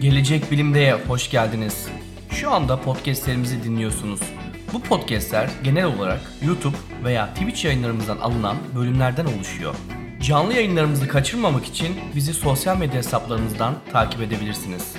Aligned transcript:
Gelecek 0.00 0.50
Bilim'de 0.50 0.92
hoş 1.08 1.30
geldiniz. 1.30 1.88
Şu 2.30 2.50
anda 2.50 2.80
podcastlerimizi 2.80 3.64
dinliyorsunuz. 3.64 4.20
Bu 4.72 4.80
podcastler 4.80 5.50
genel 5.64 5.84
olarak 5.84 6.20
YouTube 6.42 6.76
veya 7.04 7.34
Twitch 7.34 7.64
yayınlarımızdan 7.64 8.18
alınan 8.18 8.56
bölümlerden 8.76 9.26
oluşuyor. 9.26 9.74
Canlı 10.22 10.54
yayınlarımızı 10.54 11.08
kaçırmamak 11.08 11.66
için 11.66 11.96
bizi 12.14 12.34
sosyal 12.34 12.78
medya 12.78 12.98
hesaplarımızdan 12.98 13.74
takip 13.92 14.22
edebilirsiniz. 14.22 14.94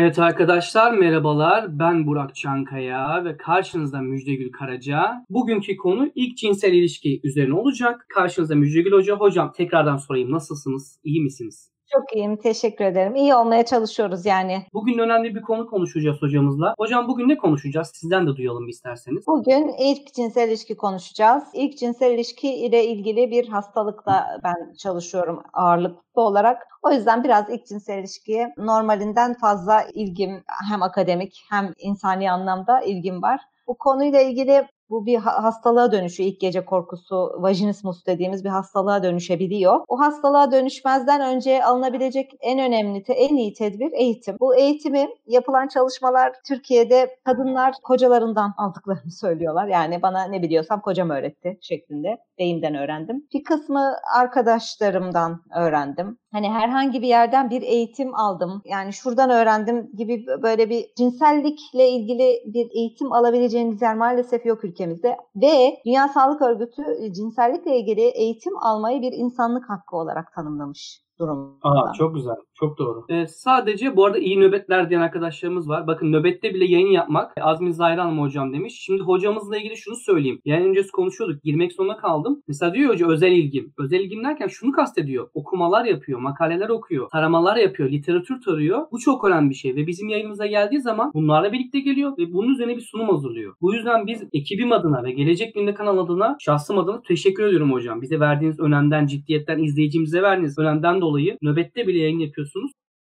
Evet 0.00 0.18
arkadaşlar 0.18 0.92
merhabalar. 0.92 1.78
Ben 1.78 2.06
Burak 2.06 2.34
Çankaya 2.34 3.24
ve 3.24 3.36
karşınızda 3.36 4.00
Müjdegül 4.00 4.52
Karaca. 4.52 5.24
Bugünkü 5.30 5.76
konu 5.76 6.10
ilk 6.14 6.36
cinsel 6.36 6.72
ilişki 6.72 7.20
üzerine 7.24 7.54
olacak. 7.54 8.06
Karşınızda 8.14 8.54
Müjdegül 8.54 8.92
Hoca. 8.92 9.16
Hocam 9.16 9.52
tekrardan 9.52 9.96
sorayım 9.96 10.32
nasılsınız? 10.32 11.00
İyi 11.04 11.22
misiniz? 11.22 11.72
Çok 11.92 12.16
iyiyim, 12.16 12.36
teşekkür 12.36 12.84
ederim. 12.84 13.14
İyi 13.14 13.34
olmaya 13.34 13.64
çalışıyoruz 13.64 14.26
yani. 14.26 14.62
Bugün 14.72 14.98
önemli 14.98 15.34
bir 15.34 15.42
konu 15.42 15.66
konuşacağız 15.66 16.22
hocamızla. 16.22 16.74
Hocam 16.78 17.08
bugün 17.08 17.28
ne 17.28 17.36
konuşacağız? 17.36 17.90
Sizden 17.94 18.26
de 18.26 18.36
duyalım 18.36 18.68
isterseniz. 18.68 19.26
Bugün 19.26 19.68
ilk 19.78 20.14
cinsel 20.14 20.48
ilişki 20.48 20.76
konuşacağız. 20.76 21.44
İlk 21.54 21.78
cinsel 21.78 22.12
ilişki 22.12 22.54
ile 22.54 22.84
ilgili 22.86 23.30
bir 23.30 23.48
hastalıkla 23.48 24.40
ben 24.44 24.74
çalışıyorum 24.78 25.42
ağırlıklı 25.52 26.22
olarak. 26.22 26.66
O 26.82 26.90
yüzden 26.90 27.24
biraz 27.24 27.50
ilk 27.50 27.66
cinsel 27.66 27.98
ilişkiye 27.98 28.52
normalinden 28.58 29.34
fazla 29.34 29.82
ilgim 29.94 30.44
hem 30.70 30.82
akademik 30.82 31.44
hem 31.50 31.72
insani 31.78 32.32
anlamda 32.32 32.80
ilgim 32.80 33.22
var. 33.22 33.40
Bu 33.66 33.78
konuyla 33.78 34.20
ilgili 34.20 34.68
bu 34.90 35.06
bir 35.06 35.16
hastalığa 35.16 35.92
dönüşüyor. 35.92 36.30
İlk 36.30 36.40
gece 36.40 36.64
korkusu, 36.64 37.32
vajinismus 37.38 38.06
dediğimiz 38.06 38.44
bir 38.44 38.48
hastalığa 38.48 39.02
dönüşebiliyor. 39.02 39.80
O 39.88 40.00
hastalığa 40.00 40.52
dönüşmezden 40.52 41.34
önce 41.34 41.64
alınabilecek 41.64 42.30
en 42.40 42.58
önemli, 42.58 43.04
en 43.08 43.36
iyi 43.36 43.52
tedbir 43.52 43.92
eğitim. 43.92 44.36
Bu 44.40 44.56
eğitimi 44.56 45.08
yapılan 45.26 45.68
çalışmalar 45.68 46.32
Türkiye'de 46.48 47.16
kadınlar 47.24 47.74
kocalarından 47.82 48.54
aldıklarını 48.56 49.10
söylüyorlar. 49.20 49.66
Yani 49.66 50.02
bana 50.02 50.24
ne 50.24 50.42
biliyorsam 50.42 50.80
kocam 50.80 51.10
öğretti 51.10 51.58
şeklinde. 51.60 52.18
Beyimden 52.38 52.74
öğrendim. 52.74 53.26
Bir 53.34 53.44
kısmı 53.44 53.96
arkadaşlarımdan 54.16 55.42
öğrendim. 55.56 56.18
Hani 56.32 56.50
herhangi 56.50 57.02
bir 57.02 57.08
yerden 57.08 57.50
bir 57.50 57.62
eğitim 57.62 58.14
aldım. 58.14 58.62
Yani 58.64 58.92
şuradan 58.92 59.30
öğrendim 59.30 59.90
gibi 59.96 60.26
böyle 60.42 60.70
bir 60.70 60.86
cinsellikle 60.96 61.88
ilgili 61.88 62.42
bir 62.46 62.70
eğitim 62.70 63.12
alabileceğiniz 63.12 63.82
yer 63.82 63.96
maalesef 63.96 64.46
yok 64.46 64.64
ülkemizde. 64.64 65.16
Ve 65.36 65.76
Dünya 65.86 66.08
Sağlık 66.08 66.42
Örgütü 66.42 66.82
cinsellikle 67.12 67.78
ilgili 67.78 68.00
eğitim 68.00 68.58
almayı 68.62 69.02
bir 69.02 69.12
insanlık 69.12 69.70
hakkı 69.70 69.96
olarak 69.96 70.32
tanımlamış 70.34 71.00
durumda. 71.18 71.68
Aa, 71.68 71.92
çok 71.92 72.14
güzel. 72.14 72.36
Çok 72.60 72.78
doğru. 72.78 73.04
Ee, 73.08 73.26
sadece 73.26 73.96
bu 73.96 74.04
arada 74.04 74.18
iyi 74.18 74.40
nöbetler 74.40 74.90
diyen 74.90 75.00
arkadaşlarımız 75.00 75.68
var. 75.68 75.86
Bakın 75.86 76.12
nöbette 76.12 76.54
bile 76.54 76.64
yayın 76.64 76.90
yapmak 76.90 77.32
Azmi 77.40 77.72
Zahir 77.72 77.98
Hanım 77.98 78.20
hocam 78.20 78.52
demiş. 78.52 78.74
Şimdi 78.80 79.02
hocamızla 79.02 79.56
ilgili 79.56 79.76
şunu 79.76 79.96
söyleyeyim. 79.96 80.40
Yani 80.44 80.64
öncesi 80.64 80.90
konuşuyorduk. 80.90 81.42
Girmek 81.42 81.72
zorunda 81.72 81.96
kaldım. 81.96 82.42
Mesela 82.48 82.74
diyor 82.74 82.90
hoca 82.90 83.08
özel 83.08 83.32
ilgim. 83.32 83.72
Özel 83.78 84.00
ilgim 84.00 84.24
derken 84.24 84.46
şunu 84.46 84.72
kastediyor. 84.72 85.28
Okumalar 85.34 85.84
yapıyor, 85.84 86.20
makaleler 86.20 86.68
okuyor, 86.68 87.08
taramalar 87.10 87.56
yapıyor, 87.56 87.90
literatür 87.90 88.40
tarıyor. 88.40 88.86
Bu 88.92 88.98
çok 88.98 89.24
önemli 89.24 89.50
bir 89.50 89.54
şey 89.54 89.76
ve 89.76 89.86
bizim 89.86 90.08
yayınımıza 90.08 90.46
geldiği 90.46 90.80
zaman 90.80 91.10
bunlarla 91.14 91.52
birlikte 91.52 91.80
geliyor 91.80 92.12
ve 92.18 92.32
bunun 92.32 92.54
üzerine 92.54 92.76
bir 92.76 92.88
sunum 92.90 93.08
hazırlıyor. 93.08 93.54
Bu 93.60 93.74
yüzden 93.74 94.06
biz 94.06 94.22
ekibim 94.32 94.72
adına 94.72 95.04
ve 95.04 95.12
Gelecek 95.12 95.54
Bilim'de 95.54 95.74
kanal 95.74 95.98
adına 95.98 96.36
şahsım 96.40 96.78
adına 96.78 97.02
teşekkür 97.02 97.44
ediyorum 97.44 97.72
hocam. 97.72 98.02
Bize 98.02 98.20
verdiğiniz 98.20 98.60
önemden, 98.60 99.06
ciddiyetten, 99.06 99.58
izleyicimize 99.58 100.22
verdiğiniz 100.22 100.58
önemden 100.58 101.00
dolayı 101.00 101.38
nöbette 101.42 101.86
bile 101.86 101.98
yayın 101.98 102.18
yapıyorsunuz. 102.18 102.47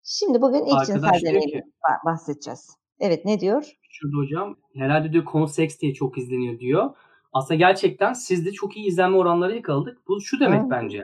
Şimdi 0.04 0.42
bugün 0.42 0.66
ilk 0.66 0.86
cinsel 0.86 1.22
deneyimden 1.26 1.72
bahsedeceğiz. 2.06 2.76
Evet 3.00 3.26
ne 3.26 3.40
diyor? 3.40 3.66
Şurada 3.90 4.18
hocam 4.18 4.56
herhalde 4.76 5.14
diyor 5.14 5.26
konu 5.26 5.48
seks 5.48 5.80
diye 5.80 5.94
çok 5.94 6.18
izleniyor 6.18 6.60
diyor. 6.60 6.90
Aslında 7.34 7.58
gerçekten 7.58 8.14
sizde 8.14 8.52
çok 8.52 8.78
iyi 8.78 8.88
izlenme 8.88 9.18
oranları 9.18 9.56
yakaladık. 9.56 10.08
Bu 10.08 10.22
şu 10.22 10.40
demek 10.40 10.72
bence. 10.72 11.04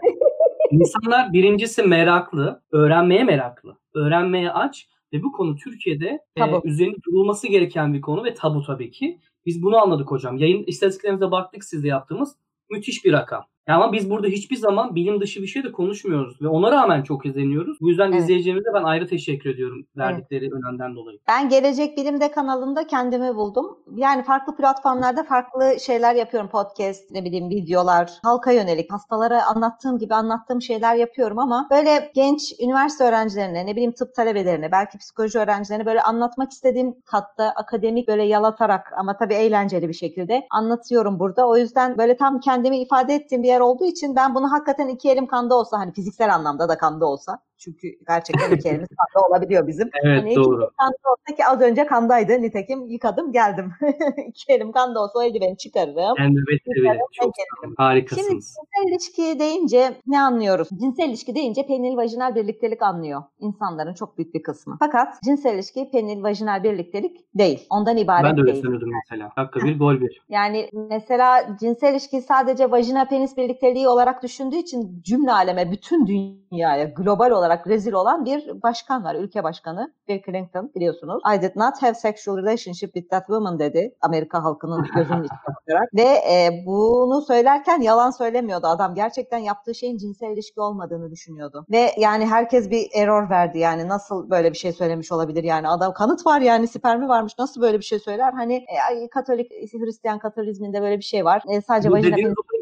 İnsanlar 0.72 1.34
birincisi 1.34 1.84
meraklı, 1.84 2.62
öğrenmeye 2.72 3.24
meraklı, 3.24 3.78
öğrenmeye 3.96 4.52
aç 4.52 4.88
ve 5.14 5.24
bu 5.24 5.32
konu 5.32 5.56
Türkiye'de 5.56 6.20
e, 6.38 6.42
üzerinde 6.64 6.98
durulması 7.06 7.48
gereken 7.48 7.94
bir 7.94 8.02
konu 8.02 8.24
ve 8.24 8.34
tabu 8.34 8.64
tabii 8.64 8.92
ki. 8.92 9.20
Biz 9.46 9.64
bunu 9.64 9.78
anladık 9.78 10.12
hocam. 10.12 10.38
Yayın 10.38 10.64
istatistiklerimize 10.68 11.32
baktık 11.32 11.64
sizde 11.64 11.88
yaptığımız 11.88 12.36
müthiş 12.70 13.06
bir 13.06 13.14
rakam. 13.14 13.46
Ama 13.68 13.94
biz 13.94 14.10
burada 14.10 14.28
hiçbir 14.28 14.56
zaman 14.56 14.96
bilim 14.96 15.22
dışı 15.22 15.42
bir 15.42 15.48
şey 15.48 15.64
de 15.64 15.72
konuşmuyoruz 15.72 16.42
ve 16.42 16.48
ona 16.48 16.72
rağmen 16.72 17.04
çok 17.04 17.26
izleniyoruz. 17.26 17.78
Bu 17.82 17.90
yüzden 17.90 18.12
evet. 18.12 18.22
izleyicilerimize 18.22 18.70
ben 18.74 18.84
ayrı 18.84 19.08
teşekkür 19.08 19.50
ediyorum 19.50 19.86
verdikleri 19.98 20.46
evet. 20.46 20.54
önemden 20.54 20.96
dolayı. 20.96 21.20
Ben 21.28 21.50
Gelecek 21.50 21.98
Bilim'de 21.98 22.32
kanalında 22.32 22.88
kendimi 22.88 23.36
buldum. 23.36 23.78
Yani 23.96 24.24
farklı 24.24 24.56
platformlarda 24.56 25.24
farklı 25.24 25.80
şeyler 25.80 26.16
yapıyorum. 26.16 26.50
Podcast, 26.50 27.12
ne 27.12 27.26
bileyim 27.26 27.50
videolar, 27.50 28.12
halka 28.24 28.52
yönelik 28.52 28.94
hastalara 28.94 29.46
anlattığım 29.46 29.98
gibi 29.98 30.14
anlattığım 30.16 30.62
şeyler 30.62 30.96
yapıyorum 30.96 31.40
ama 31.40 31.68
böyle 31.72 32.12
genç 32.16 32.54
üniversite 32.62 33.04
öğrencilerine, 33.04 33.66
ne 33.66 33.72
bileyim 33.72 33.92
tıp 33.92 34.16
talebelerine, 34.16 34.72
belki 34.72 34.98
psikoloji 34.98 35.40
öğrencilerine 35.40 35.86
böyle 35.86 36.02
anlatmak 36.02 36.52
istediğim 36.52 36.96
katta 37.06 37.54
akademik 37.56 38.08
böyle 38.08 38.24
yalatarak 38.24 38.94
ama 38.98 39.18
tabii 39.18 39.34
eğlenceli 39.34 39.88
bir 39.88 39.94
şekilde 39.94 40.48
anlatıyorum 40.52 41.20
burada. 41.20 41.48
O 41.48 41.58
yüzden 41.58 41.98
böyle 41.98 42.18
tam 42.18 42.40
kendimi 42.40 42.78
ifade 42.78 43.14
ettiğim 43.14 43.44
bir 43.44 43.57
yer 43.58 43.62
olduğu 43.62 43.86
için 43.86 44.16
ben 44.16 44.36
bunu 44.36 44.52
hakikaten 44.52 44.88
iki 44.88 45.10
elim 45.10 45.28
kanda 45.28 45.56
olsa 45.56 45.80
hani 45.80 45.94
fiziksel 45.94 46.36
anlamda 46.36 46.70
da 46.70 46.78
kanda 46.78 47.06
olsa 47.06 47.40
çünkü 47.60 47.88
gerçekten 48.08 48.52
iki 48.52 48.70
elimiz 48.70 48.88
kanda 48.88 49.28
olabiliyor 49.28 49.68
bizim. 49.68 49.90
Evet 50.04 50.24
hani 50.24 50.36
doğru. 50.36 50.72
Kanda 50.78 50.98
olsa 51.12 51.36
ki 51.38 51.46
az 51.46 51.62
önce 51.62 51.86
kandaydı 51.86 52.42
nitekim 52.42 52.88
yıkadım 52.88 53.32
geldim. 53.32 53.72
iki 54.28 54.54
elim 54.54 54.72
kanda 54.72 55.00
olsa 55.00 55.20
o 55.20 55.24
eldiveni 55.24 55.58
çıkarırım. 55.58 56.16
Yani 56.18 56.36
evet 56.50 56.62
evet 56.82 57.00
çok 57.12 57.34
harikasınız. 57.78 58.28
Şimdi 58.28 58.42
cinsel 58.42 58.92
ilişki 58.92 59.40
deyince 59.40 59.94
ne 60.08 60.22
anlıyoruz? 60.22 60.70
Cinsel 60.80 61.10
ilişki 61.10 61.36
deyince 61.36 61.68
penil 61.68 61.98
vajinal 61.98 62.36
birliktelik 62.36 62.82
anlıyor 62.82 63.24
insanların 63.40 63.94
çok 63.94 64.18
büyük 64.18 64.34
bir 64.34 64.44
kısmı. 64.44 64.76
Fakat 64.80 65.24
cinsel 65.24 65.54
ilişki 65.54 65.90
penil 65.92 66.24
vajinal 66.24 66.64
birliktelik 66.64 67.18
değil. 67.36 67.68
Ondan 67.70 67.98
ibaret 67.98 68.24
değil. 68.24 68.38
Ben 68.38 68.38
de 68.38 68.52
öyle 68.52 68.62
sanıyordum 68.62 68.90
mesela. 69.04 69.32
Dakika 69.38 69.60
bir 69.60 69.80
gol 69.80 70.02
bir. 70.02 70.22
Yani 70.30 70.70
mesela 70.74 71.58
cinsel 71.60 71.92
ilişki 71.92 72.22
sadece 72.22 72.72
vajina 72.72 73.06
penis 73.06 73.38
birlikteliği 73.38 73.88
olarak 73.88 74.24
düşündüğü 74.24 74.56
için 74.56 75.02
cümle 75.02 75.32
aleme 75.32 75.72
bütün 75.72 76.08
dünyaya 76.08 76.84
global 76.84 77.32
olarak 77.32 77.47
rezil 77.68 77.94
olan 77.94 78.26
bir 78.26 78.62
başkan 78.64 79.04
var. 79.04 79.16
Ülke 79.16 79.44
başkanı 79.44 79.94
Bill 80.08 80.22
Clinton 80.26 80.72
biliyorsunuz. 80.76 81.24
I 81.36 81.42
did 81.42 81.56
not 81.56 81.82
have 81.82 81.94
sexual 81.94 82.38
relationship 82.38 82.94
with 82.94 83.10
that 83.10 83.26
woman 83.26 83.60
dedi. 83.60 83.96
Amerika 84.02 84.44
halkının 84.44 84.88
gözünün 84.96 85.24
içine 85.24 85.56
bakarak. 85.56 85.90
Ve 85.96 86.02
e, 86.02 86.64
bunu 86.66 87.22
söylerken 87.22 87.82
yalan 87.82 88.12
söylemiyordu 88.12 88.68
adam. 88.68 88.96
Gerçekten 88.96 89.38
yaptığı 89.38 89.76
şeyin 89.76 89.98
cinsel 89.98 90.32
ilişki 90.32 90.62
olmadığını 90.62 91.12
düşünüyordu. 91.12 91.66
Ve 91.72 91.92
yani 91.98 92.26
herkes 92.26 92.70
bir 92.72 92.88
error 92.96 93.30
verdi 93.30 93.60
yani 93.60 93.88
nasıl 93.88 94.30
böyle 94.30 94.52
bir 94.52 94.58
şey 94.58 94.74
söylemiş 94.74 95.12
olabilir 95.12 95.44
yani 95.44 95.68
adam 95.70 95.94
kanıt 95.94 96.26
var 96.26 96.42
yani 96.42 96.68
spermi 96.68 97.08
varmış 97.08 97.34
nasıl 97.40 97.62
böyle 97.62 97.80
bir 97.80 97.86
şey 97.86 98.00
söyler? 98.00 98.34
Hani 98.34 98.56
e, 98.56 99.10
Katolik 99.10 99.52
Hristiyan 99.52 100.20
Katolizminde 100.20 100.82
böyle 100.82 100.98
bir 100.98 101.04
şey 101.04 101.26
var. 101.26 101.42
E, 101.50 101.62
sadece 101.62 101.92
vajina 101.92 102.16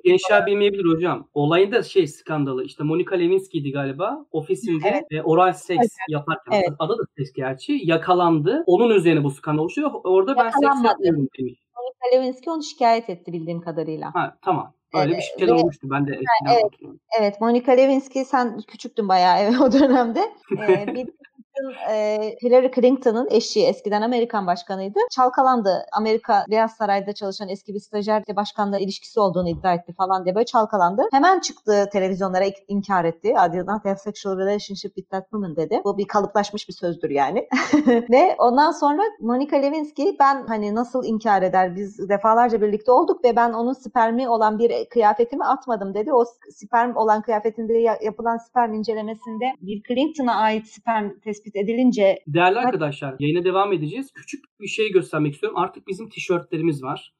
gençler 0.06 0.46
bilmeyebilir 0.46 0.86
hocam. 0.86 1.28
Olayın 1.34 1.72
da 1.72 1.84
şey 1.84 2.08
skandalı. 2.08 2.64
İşte 2.64 2.84
Monica 2.84 3.16
Lewinsky'di 3.16 3.72
galiba. 3.72 4.26
Ofisinde 4.76 5.08
evet. 5.12 5.12
e, 5.12 5.22
oral 5.22 5.54
seks 5.54 5.80
evet. 5.80 5.92
yaparken. 6.10 6.52
Evet. 6.52 6.70
Adı 6.80 6.94
da 6.98 7.04
seks 7.18 7.34
gerçi. 7.34 7.82
Yakalandı. 7.84 8.64
Onun 8.68 8.90
üzerine 8.90 9.24
bu 9.24 9.32
skandal 9.32 9.64
oluşuyor. 9.64 9.92
Orada 10.04 10.36
ben 10.38 10.50
seks 10.50 10.86
yapmıyorum 10.86 11.28
demiş. 11.40 11.60
Monica 11.76 12.18
Lewinsky 12.18 12.54
onu 12.54 12.64
şikayet 12.64 13.10
etti 13.10 13.34
bildiğim 13.34 13.62
kadarıyla. 13.62 14.16
Ha 14.16 14.38
tamam. 14.42 14.74
Öyle 14.94 15.14
evet, 15.14 15.24
bir 15.40 15.46
şey 15.46 15.54
olmuştu. 15.54 15.88
Ben 15.92 16.08
de 16.08 16.12
eskiden 16.12 16.54
evet, 16.54 16.96
Evet. 17.20 17.42
Monica 17.42 17.72
Lewinsky 17.72 18.26
sen 18.26 18.60
küçüktün 18.68 19.10
bayağı 19.10 19.40
evet, 19.40 19.62
o 19.62 19.72
dönemde. 19.72 20.22
Ee, 20.60 20.88
bir 20.96 21.08
Hillary 22.44 22.72
Clinton'ın 22.72 23.28
eşi 23.32 23.66
eskiden 23.66 24.02
Amerikan 24.02 24.48
başkanıydı. 24.48 25.00
Çalkalandı. 25.12 25.86
Amerika 25.92 26.46
Beyaz 26.50 26.72
Saray'da 26.72 27.14
çalışan 27.14 27.50
eski 27.50 27.74
bir 27.74 27.80
stajyerle 27.80 28.36
başkanla 28.36 28.80
ilişkisi 28.80 29.20
olduğunu 29.20 29.50
iddia 29.50 29.74
etti 29.74 29.94
falan 29.94 30.26
diye 30.26 30.36
böyle 30.36 30.46
çalkalandı. 30.46 31.02
Hemen 31.12 31.40
çıktı 31.40 31.90
televizyonlara 31.92 32.46
inkar 32.68 33.06
etti. 33.06 33.30
I 33.30 33.54
did 33.54 33.68
not 33.68 33.86
have 33.86 33.96
sexual 33.96 34.38
relationship 34.38 34.96
with 34.96 35.10
that 35.10 35.24
woman 35.24 35.56
dedi. 35.56 35.82
Bu 35.86 35.98
bir 35.98 36.08
kalıplaşmış 36.08 36.70
bir 36.70 36.74
sözdür 36.74 37.10
yani. 37.10 37.48
ve 38.12 38.36
ondan 38.38 38.72
sonra 38.72 39.02
Monica 39.20 39.58
Lewinsky 39.58 40.16
ben 40.20 40.48
hani 40.48 40.76
nasıl 40.76 41.06
inkar 41.06 41.42
eder 41.42 41.76
biz 41.76 42.10
defalarca 42.10 42.62
birlikte 42.62 42.92
olduk 42.92 43.24
ve 43.24 43.36
ben 43.36 43.54
onun 43.54 43.74
spermi 43.74 44.30
olan 44.30 44.60
bir 44.60 44.90
kıyafetimi 44.90 45.46
atmadım 45.46 45.94
dedi. 45.94 46.14
O 46.14 46.26
sperm 46.52 46.96
olan 46.96 47.22
kıyafetinde 47.22 47.74
yapılan 48.04 48.38
sperm 48.38 48.74
incelemesinde 48.74 49.46
bir 49.62 49.82
Clinton'a 49.88 50.36
ait 50.36 50.68
sperm 50.68 51.20
tespit 51.20 51.45
tespit 51.46 51.56
edilince... 51.56 52.20
Değerli 52.28 52.60
arkadaşlar 52.60 53.16
yayına 53.20 53.44
devam 53.44 53.74
edeceğiz. 53.74 54.12
Küçük 54.14 54.46
bir 54.60 54.68
şey 54.68 54.92
göstermek 54.92 55.34
istiyorum. 55.34 55.58
Artık 55.58 55.88
bizim 55.88 56.10
tişörtlerimiz 56.10 56.84
var. 56.84 57.14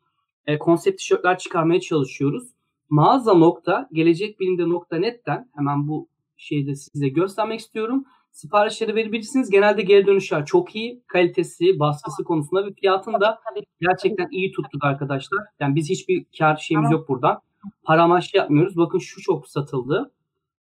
E, 0.48 0.58
konsept 0.58 1.00
tişörtler 1.00 1.38
çıkarmaya 1.38 1.80
çalışıyoruz. 1.80 2.44
Mağaza 2.90 3.34
nokta 3.34 3.90
gelecekbilimde 3.94 4.70
nokta 4.70 4.98
net'ten 4.98 5.50
hemen 5.56 5.88
bu 5.88 6.08
şeyde 6.38 6.76
size 6.76 7.08
göstermek 7.10 7.60
istiyorum. 7.60 8.06
Siparişleri 8.32 8.96
verebilirsiniz. 8.96 9.50
Genelde 9.50 9.82
geri 9.82 10.08
dönüşler 10.08 10.46
çok 10.46 10.76
iyi. 10.76 11.04
Kalitesi, 11.08 11.80
baskısı 11.80 12.24
konusunda 12.24 12.66
ve 12.66 12.74
fiyatını 12.74 13.22
da 13.22 13.40
gerçekten 13.82 14.28
iyi 14.32 14.52
tuttuk 14.52 14.84
arkadaşlar. 14.84 15.40
Yani 15.60 15.76
biz 15.76 15.90
hiçbir 15.90 16.26
kar 16.38 16.58
şeyimiz 16.58 16.92
yok 16.92 17.10
buradan. 17.10 17.40
Para 17.84 18.04
amaçlı 18.04 18.38
yapmıyoruz. 18.38 18.78
Bakın 18.78 19.00
şu 19.00 19.22
çok 19.22 19.48
satıldı. 19.48 20.12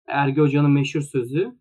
Ergi 0.06 0.40
Hoca'nın 0.40 0.70
meşhur 0.70 1.00
sözü. 1.00 1.55